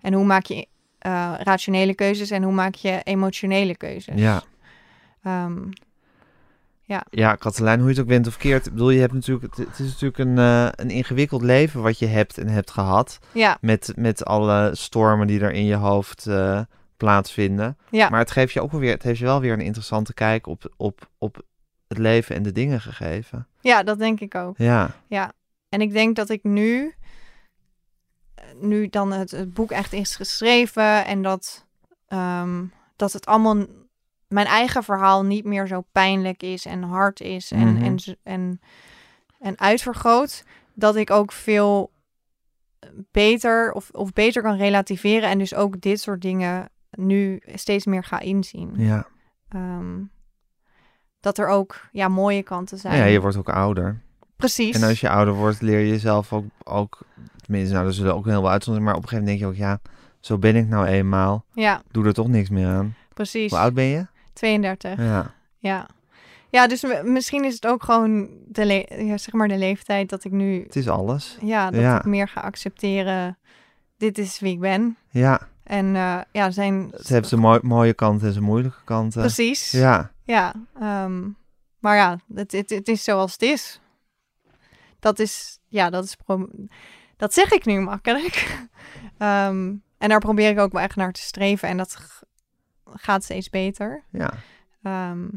En 0.00 0.12
hoe 0.12 0.24
maak 0.24 0.44
je 0.44 0.66
eh, 0.98 1.34
rationele 1.38 1.94
keuzes 1.94 2.30
en 2.30 2.42
hoe 2.42 2.52
maak 2.52 2.74
je 2.74 3.00
emotionele 3.02 3.76
keuzes? 3.76 4.20
ja. 4.20 4.42
Ehm, 5.22 5.58
Ja, 7.10 7.34
Katelijn, 7.34 7.78
hoe 7.78 7.88
je 7.88 7.94
het 7.94 8.02
ook 8.02 8.08
bent 8.08 8.26
of 8.26 8.36
keert. 8.36 8.66
Ik 8.66 8.72
bedoel, 8.72 8.90
je 8.90 9.00
hebt 9.00 9.12
natuurlijk, 9.12 9.56
het, 9.56 9.78
is 9.78 9.86
natuurlijk 9.86 10.18
een, 10.18 10.38
eh, 10.38 10.68
een 10.70 10.90
ingewikkeld 10.90 11.42
leven 11.42 11.82
wat 11.82 11.98
je 11.98 12.06
hebt 12.06 12.38
en 12.38 12.48
hebt 12.48 12.70
gehad. 12.70 13.18
ja, 13.32 13.58
Met, 13.60 13.92
met 13.96 14.24
alle 14.24 14.70
stormen 14.72 15.26
die 15.26 15.40
er 15.40 15.52
in 15.52 15.64
je 15.64 15.74
hoofd 15.74 16.26
eh, 16.26 16.60
plaatsvinden. 16.96 17.76
ja. 17.90 18.08
Maar 18.08 18.18
het 18.18 18.30
geeft 18.30 18.52
je 18.52 18.60
ook 18.60 18.70
wel 18.70 18.80
weer, 18.80 18.92
het 18.92 19.02
heeft 19.02 19.18
je 19.18 19.24
wel 19.24 19.40
weer 19.40 19.52
een 19.52 19.60
interessante 19.60 20.14
kijk 20.14 20.46
op, 20.46 20.72
op, 20.76 21.08
op 21.18 21.42
het 21.92 22.00
leven 22.02 22.36
en 22.36 22.42
de 22.42 22.52
dingen 22.52 22.80
gegeven. 22.80 23.46
ja, 23.60 23.82
dat 23.82 23.98
denk 23.98 24.20
ik 24.20 24.34
ook. 24.34 24.56
Ja, 24.58 24.90
Ja, 25.06 25.32
en 25.68 25.80
ik 25.80 25.92
denk 25.92 26.16
dat 26.16 26.28
ik 26.28 26.44
nu, 26.44 26.94
eh, 28.34 28.44
nu 28.60 28.88
dan 28.88 29.12
het, 29.12 29.30
het 29.30 29.54
boek 29.54 29.70
echt 29.70 29.92
is 29.92 30.16
geschreven 30.16 31.04
en 31.06 31.22
dat, 31.22 31.66
ehm, 32.08 32.64
dat 32.96 33.12
het 33.12 33.26
allemaal 33.26 33.66
mijn 34.28 34.46
eigen 34.46 34.82
verhaal 34.84 35.24
niet 35.24 35.44
meer 35.44 35.66
zo 35.66 35.84
pijnlijk 35.92 36.42
is 36.42 36.66
en 36.66 36.82
hard 36.82 37.20
is 37.20 37.50
en, 37.50 37.74
Mhm. 37.74 37.82
en, 37.84 37.96
en, 38.22 38.60
en 39.38 39.58
uitvergroot, 39.58 40.44
dat 40.74 40.96
ik 40.96 41.10
ook 41.10 41.32
veel 41.32 41.90
beter 43.10 43.72
of, 43.72 43.90
of 43.90 44.12
beter 44.12 44.42
kan 44.42 44.56
relativeren 44.56 45.28
en 45.28 45.38
dus 45.38 45.54
ook 45.54 45.80
dit 45.80 46.00
soort 46.00 46.20
dingen 46.22 46.68
nu 46.90 47.42
steeds 47.54 47.86
meer 47.86 48.04
ga 48.04 48.20
inzien. 48.20 48.72
ja. 48.76 49.06
Ehm, 49.48 50.00
dat 51.22 51.38
er 51.38 51.46
ook 51.46 51.80
ja, 51.92 52.08
mooie 52.08 52.42
kanten 52.42 52.78
zijn. 52.78 52.96
Ja, 52.96 53.04
je 53.04 53.20
wordt 53.20 53.36
ook 53.36 53.48
ouder. 53.48 54.00
Precies. 54.36 54.76
En 54.76 54.88
als 54.88 55.00
je 55.00 55.08
ouder 55.10 55.34
wordt, 55.34 55.60
leer 55.60 55.78
je 55.78 55.88
jezelf 55.88 56.32
ook, 56.32 56.44
ook 56.64 56.98
tenminste, 57.44 57.74
nou, 57.74 57.86
er 57.86 57.92
zullen 57.94 58.14
ook 58.14 58.24
heel 58.24 58.40
veel 58.40 58.50
uitzonderingen, 58.50 58.92
maar 58.94 59.02
op 59.02 59.02
een 59.02 59.08
gegeven 59.18 59.32
moment 59.38 59.56
denk 59.56 59.58
je 59.58 59.74
ook, 59.74 59.80
ja, 59.82 59.90
zo 60.20 60.38
ben 60.38 60.56
ik 60.56 60.68
nou 60.68 60.86
eenmaal. 60.86 61.44
Ja, 61.52 61.82
Doe 61.90 62.06
er 62.06 62.12
toch 62.14 62.28
niks 62.28 62.48
meer 62.48 62.66
aan. 62.66 62.94
precies. 63.14 63.50
Hoe 63.50 63.58
oud 63.60 63.74
ben 63.74 63.84
je? 63.84 64.06
32. 64.32 64.98
Ja. 64.98 65.34
Ja. 65.58 65.86
Ja, 66.48 66.66
dus 66.66 66.84
misschien 67.04 67.44
is 67.44 67.54
het 67.54 67.66
ook 67.66 67.82
gewoon 67.84 68.28
de, 68.46 68.64
le- 68.66 69.02
ja, 69.04 69.18
zeg 69.18 69.32
maar 69.32 69.48
de 69.48 69.56
leeftijd 69.58 70.08
dat 70.08 70.24
ik 70.24 70.32
nu... 70.32 70.62
Het 70.62 70.76
is 70.76 70.88
alles. 70.88 71.38
Ja, 71.40 71.70
dat 71.70 71.80
Ja. 71.80 71.98
ik 71.98 72.04
meer 72.04 72.28
ga 72.28 72.40
accepteren. 72.40 73.38
Dit 73.96 74.18
is 74.18 74.40
wie 74.40 74.52
ik 74.52 74.60
ben. 74.60 74.96
Ja, 75.10 75.40
En 75.62 75.96
eh, 75.96 76.18
ja, 76.32 76.50
zijn... 76.50 76.88
het 76.96 77.08
heeft 77.08 77.28
zijn 77.28 77.40
mooi- 77.40 77.58
mooie 77.62 77.94
kanten 77.94 78.26
en 78.26 78.32
zijn 78.32 78.44
moeilijke 78.44 78.78
kanten. 78.84 79.20
Precies. 79.20 79.70
Ja. 79.70 80.10
Ja, 80.32 80.54
ehm, 80.80 81.28
maar 81.78 81.96
ja, 81.96 82.18
het, 82.34 82.52
het, 82.52 82.70
het 82.70 82.88
is 82.88 83.04
zoals 83.04 83.32
het 83.32 83.42
is. 83.42 83.80
Dat 84.98 85.18
is... 85.18 85.58
Ja, 85.68 85.90
dat 85.90 86.04
is... 86.04 86.16
Dat 87.16 87.34
zeg 87.34 87.50
ik 87.50 87.64
nu 87.64 87.80
makkelijk. 87.80 88.34
Ehm, 89.18 89.74
en 89.98 90.08
daar 90.08 90.18
probeer 90.18 90.50
ik 90.50 90.58
ook 90.58 90.72
wel 90.72 90.82
echt 90.82 90.96
naar 90.96 91.12
te 91.12 91.20
streven. 91.20 91.68
En 91.68 91.76
dat 91.76 91.98
gaat 92.84 93.24
steeds 93.24 93.50
beter. 93.50 94.04
ja. 94.10 94.32
Ehm, 94.82 95.28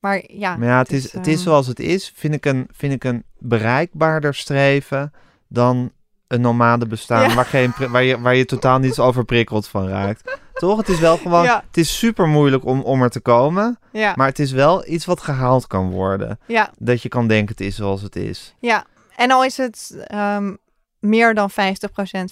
maar 0.00 0.32
ja... 0.32 0.56
Maar 0.56 0.68
ja, 0.68 0.78
het 0.78 0.92
is, 0.92 1.12
het 1.12 1.26
is 1.26 1.42
zoals 1.42 1.66
het 1.66 1.80
is. 1.80 2.12
Vind 2.14 2.34
ik 2.34 2.44
een, 2.44 2.68
vind 2.70 2.92
ik 2.92 3.04
een 3.04 3.24
bereikbaarder 3.38 4.34
streven 4.34 5.12
dan 5.48 5.92
een 6.26 6.40
nomade 6.40 6.86
bestaan 6.86 7.28
Ja. 7.28 7.34
waar, 7.34 7.44
geen, 7.44 7.72
waar, 7.90 8.02
je, 8.02 8.20
waar 8.20 8.34
je 8.34 8.44
totaal 8.44 8.78
niet 8.78 8.98
overprikkeld 8.98 9.68
van 9.68 9.88
raakt. 9.88 10.40
Toch? 10.68 10.76
Het 10.78 10.88
is 10.88 10.98
wel 10.98 11.16
gewoon, 11.16 11.44
Ja. 11.44 11.64
het 11.66 11.76
is 11.76 11.98
super 11.98 12.26
moeilijk 12.28 12.64
om, 12.64 12.80
om 12.82 13.02
er 13.02 13.10
te 13.10 13.20
komen, 13.20 13.78
Ja, 13.92 14.12
maar 14.16 14.26
het 14.26 14.38
is 14.38 14.52
wel 14.52 14.88
iets 14.88 15.04
wat 15.04 15.20
gehaald 15.20 15.66
kan 15.66 15.90
worden. 15.90 16.38
ja, 16.46 16.70
Dat 16.78 17.02
je 17.02 17.08
kan 17.08 17.28
denken 17.28 17.48
het 17.56 17.60
is 17.66 17.76
zoals 17.76 18.02
het 18.02 18.16
is. 18.16 18.54
ja. 18.60 18.84
En 19.16 19.30
al 19.30 19.44
is 19.44 19.56
het 19.56 20.04
ehm, 20.06 20.54
meer 20.98 21.34
dan 21.34 21.50
50% 21.50 21.54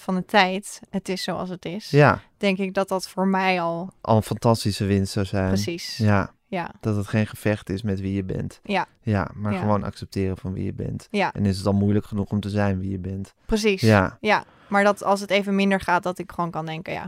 van 0.01 0.15
de 0.15 0.25
tijd, 0.25 0.79
het 0.89 1.09
is 1.09 1.23
zoals 1.23 1.49
het 1.49 1.65
is, 1.65 1.89
Ja, 1.89 2.19
denk 2.37 2.57
ik 2.57 2.73
dat 2.73 2.87
dat 2.87 3.07
voor 3.07 3.27
mij 3.27 3.61
al 3.61 3.89
al 4.01 4.15
een 4.15 4.23
fantastische 4.23 4.85
winst 4.85 5.11
zou 5.13 5.25
zijn. 5.25 5.47
precies. 5.47 5.97
Ja, 5.97 6.05
Ja, 6.05 6.33
ja, 6.47 6.71
dat 6.81 6.95
het 6.95 7.07
geen 7.07 7.27
gevecht 7.27 7.69
is 7.69 7.81
met 7.81 7.99
wie 7.99 8.13
je 8.13 8.23
bent. 8.23 8.59
Ja. 8.63 8.85
Ja, 9.01 9.27
maar 9.33 9.53
Ja. 9.53 9.59
gewoon 9.59 9.83
accepteren 9.83 10.37
van 10.37 10.53
wie 10.53 10.63
je 10.65 10.73
bent. 10.73 11.07
ja, 11.09 11.33
En 11.33 11.45
is 11.45 11.55
het 11.55 11.65
dan 11.65 11.75
moeilijk 11.75 12.05
genoeg 12.05 12.29
om 12.29 12.39
te 12.39 12.49
zijn 12.49 12.79
wie 12.79 12.91
je 12.91 12.99
bent? 12.99 13.33
precies. 13.45 13.81
Ja, 13.81 14.17
Ja, 14.21 14.43
maar 14.67 14.83
dat 14.83 15.03
als 15.03 15.19
het 15.19 15.29
even 15.29 15.55
minder 15.55 15.79
gaat, 15.81 16.03
dat 16.03 16.17
ik 16.19 16.31
gewoon 16.31 16.51
kan 16.51 16.65
denken, 16.65 16.93
ja, 16.93 17.07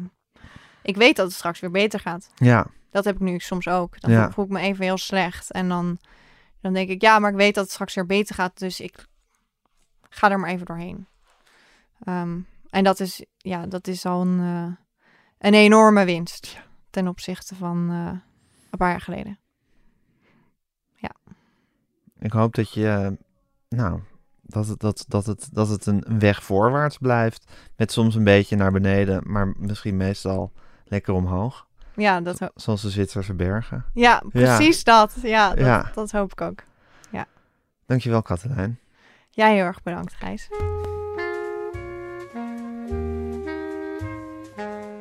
ik 0.84 0.96
weet 0.96 1.16
dat 1.16 1.26
het 1.26 1.36
straks 1.36 1.60
weer 1.60 1.72
beter 1.72 2.00
gaat. 2.00 2.30
ja, 2.36 2.68
Dat 2.92 3.06
heb 3.06 3.16
ik 3.16 3.22
nu 3.22 3.40
soms 3.40 3.68
ook. 3.68 4.02
Dan 4.02 4.12
Ja. 4.12 4.32
voel 4.32 4.46
ik 4.46 4.52
me 4.52 4.60
even 4.60 4.84
heel 4.84 4.98
slecht 4.98 5.52
en 5.52 5.70
dan, 5.70 5.98
dan 6.62 6.74
denk 6.74 6.90
ik, 6.90 7.02
ja, 7.02 7.20
maar 7.20 7.32
ik 7.32 7.36
weet 7.38 7.56
dat 7.56 7.64
het 7.64 7.74
straks 7.74 7.94
weer 7.94 8.06
beter 8.06 8.36
gaat, 8.36 8.60
dus 8.60 8.80
ik 8.80 9.06
ga 10.10 10.32
er 10.32 10.40
maar 10.40 10.50
even 10.50 10.66
doorheen. 10.66 11.08
Ehm, 12.04 12.40
en 12.70 12.84
dat 12.84 13.00
is, 13.00 13.26
ja, 13.38 13.66
dat 13.66 13.88
is 13.88 14.06
al 14.06 14.22
een, 14.22 14.40
eh, 14.40 14.76
een 15.48 15.54
enorme 15.54 16.06
winst 16.06 16.58
ten 16.90 17.08
opzichte 17.08 17.56
van 17.56 17.90
eh, 17.90 18.20
een 18.70 18.78
paar 18.78 18.90
jaar 18.90 19.02
geleden. 19.02 19.38
Ik 22.20 22.32
hoop 22.32 22.56
dat 22.56 22.74
je, 22.74 23.18
nou, 23.70 24.00
dat 24.42 24.68
het, 24.68 24.80
dat, 24.80 25.06
dat 25.08 25.26
het, 25.26 25.50
dat 25.52 25.70
het 25.70 25.86
een 25.86 26.20
weg 26.20 26.44
voorwaarts 26.44 26.98
blijft. 26.98 27.52
Met 27.76 27.92
soms 27.92 28.16
een 28.16 28.24
beetje 28.24 28.56
naar 28.56 28.72
beneden, 28.72 29.32
maar 29.32 29.54
misschien 29.58 29.98
meestal 29.98 30.52
lekker 30.86 31.14
omhoog. 31.14 31.66
Ja, 31.96 32.22
dat, 32.22 32.40
ho- 32.40 32.48
Zoals 32.56 32.82
de 32.82 32.90
Zwitserse 32.90 33.34
bergen. 33.34 33.86
ja 33.94 34.22
precies 34.30 34.84
dat. 34.84 35.14
Ja, 35.22 35.50
dat, 35.50 35.58
Ja. 35.66 35.92
dat 35.94 36.12
hoop 36.12 36.32
ik 36.32 36.42
ook. 36.42 36.64
Dankjewel, 37.86 38.22
Katelijn. 38.22 38.80
Jij 39.30 39.54
heel 39.56 39.64
erg 39.66 39.84
bedankt, 39.84 40.14
Gijs. 40.14 40.50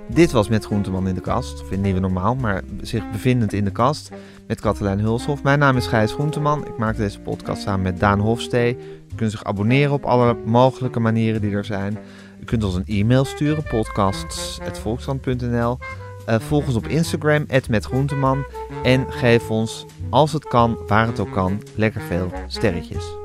Dit 0.08 0.30
was 0.32 0.48
Met 0.48 0.64
Groenteman 0.64 1.08
in 1.08 1.14
de 1.14 1.20
kast. 1.20 1.62
Of 1.62 1.70
in 1.70 1.80
Nieuwe 1.80 2.00
Normaal, 2.00 2.34
maar 2.34 2.62
zich 2.80 3.10
bevindend 3.10 3.52
in 3.52 3.64
de 3.64 3.70
kast. 3.70 4.10
Met 4.46 4.60
Katelijn 4.60 5.00
Hulshoff. 5.00 5.42
Mijn 5.42 5.58
naam 5.58 5.76
is 5.76 5.86
Gijs 5.86 6.12
Groenteman. 6.12 6.66
Ik 6.66 6.76
maak 6.76 6.96
deze 6.96 7.20
podcast 7.20 7.62
samen 7.62 7.82
met 7.82 8.00
Daan 8.00 8.18
Hofstee. 8.20 8.76
U 9.12 9.14
kunt 9.14 9.30
zich 9.30 9.44
abonneren 9.44 9.92
op 9.92 10.04
alle 10.04 10.34
mogelijke 10.44 11.00
manieren 11.00 11.40
die 11.40 11.52
er 11.54 11.64
zijn. 11.64 11.98
U 12.42 12.44
kunt 12.44 12.64
ons 12.64 12.74
een 12.74 12.86
e-mail 12.86 13.24
sturen, 13.24 13.62
podcasts.volkskrant.nl. 13.62 15.78
Eh, 16.26 16.40
volg 16.40 16.66
ons 16.66 16.76
op 16.76 16.86
Instagram, 16.86 17.46
@metgroenteman 17.68 18.44
En 18.82 19.12
geef 19.12 19.50
ons, 19.50 19.86
als 20.10 20.32
het 20.32 20.44
kan, 20.44 20.78
waar 20.86 21.06
het 21.06 21.20
ook 21.20 21.32
kan, 21.32 21.62
lekker 21.74 22.00
veel 22.00 22.32
sterretjes. 22.46 23.21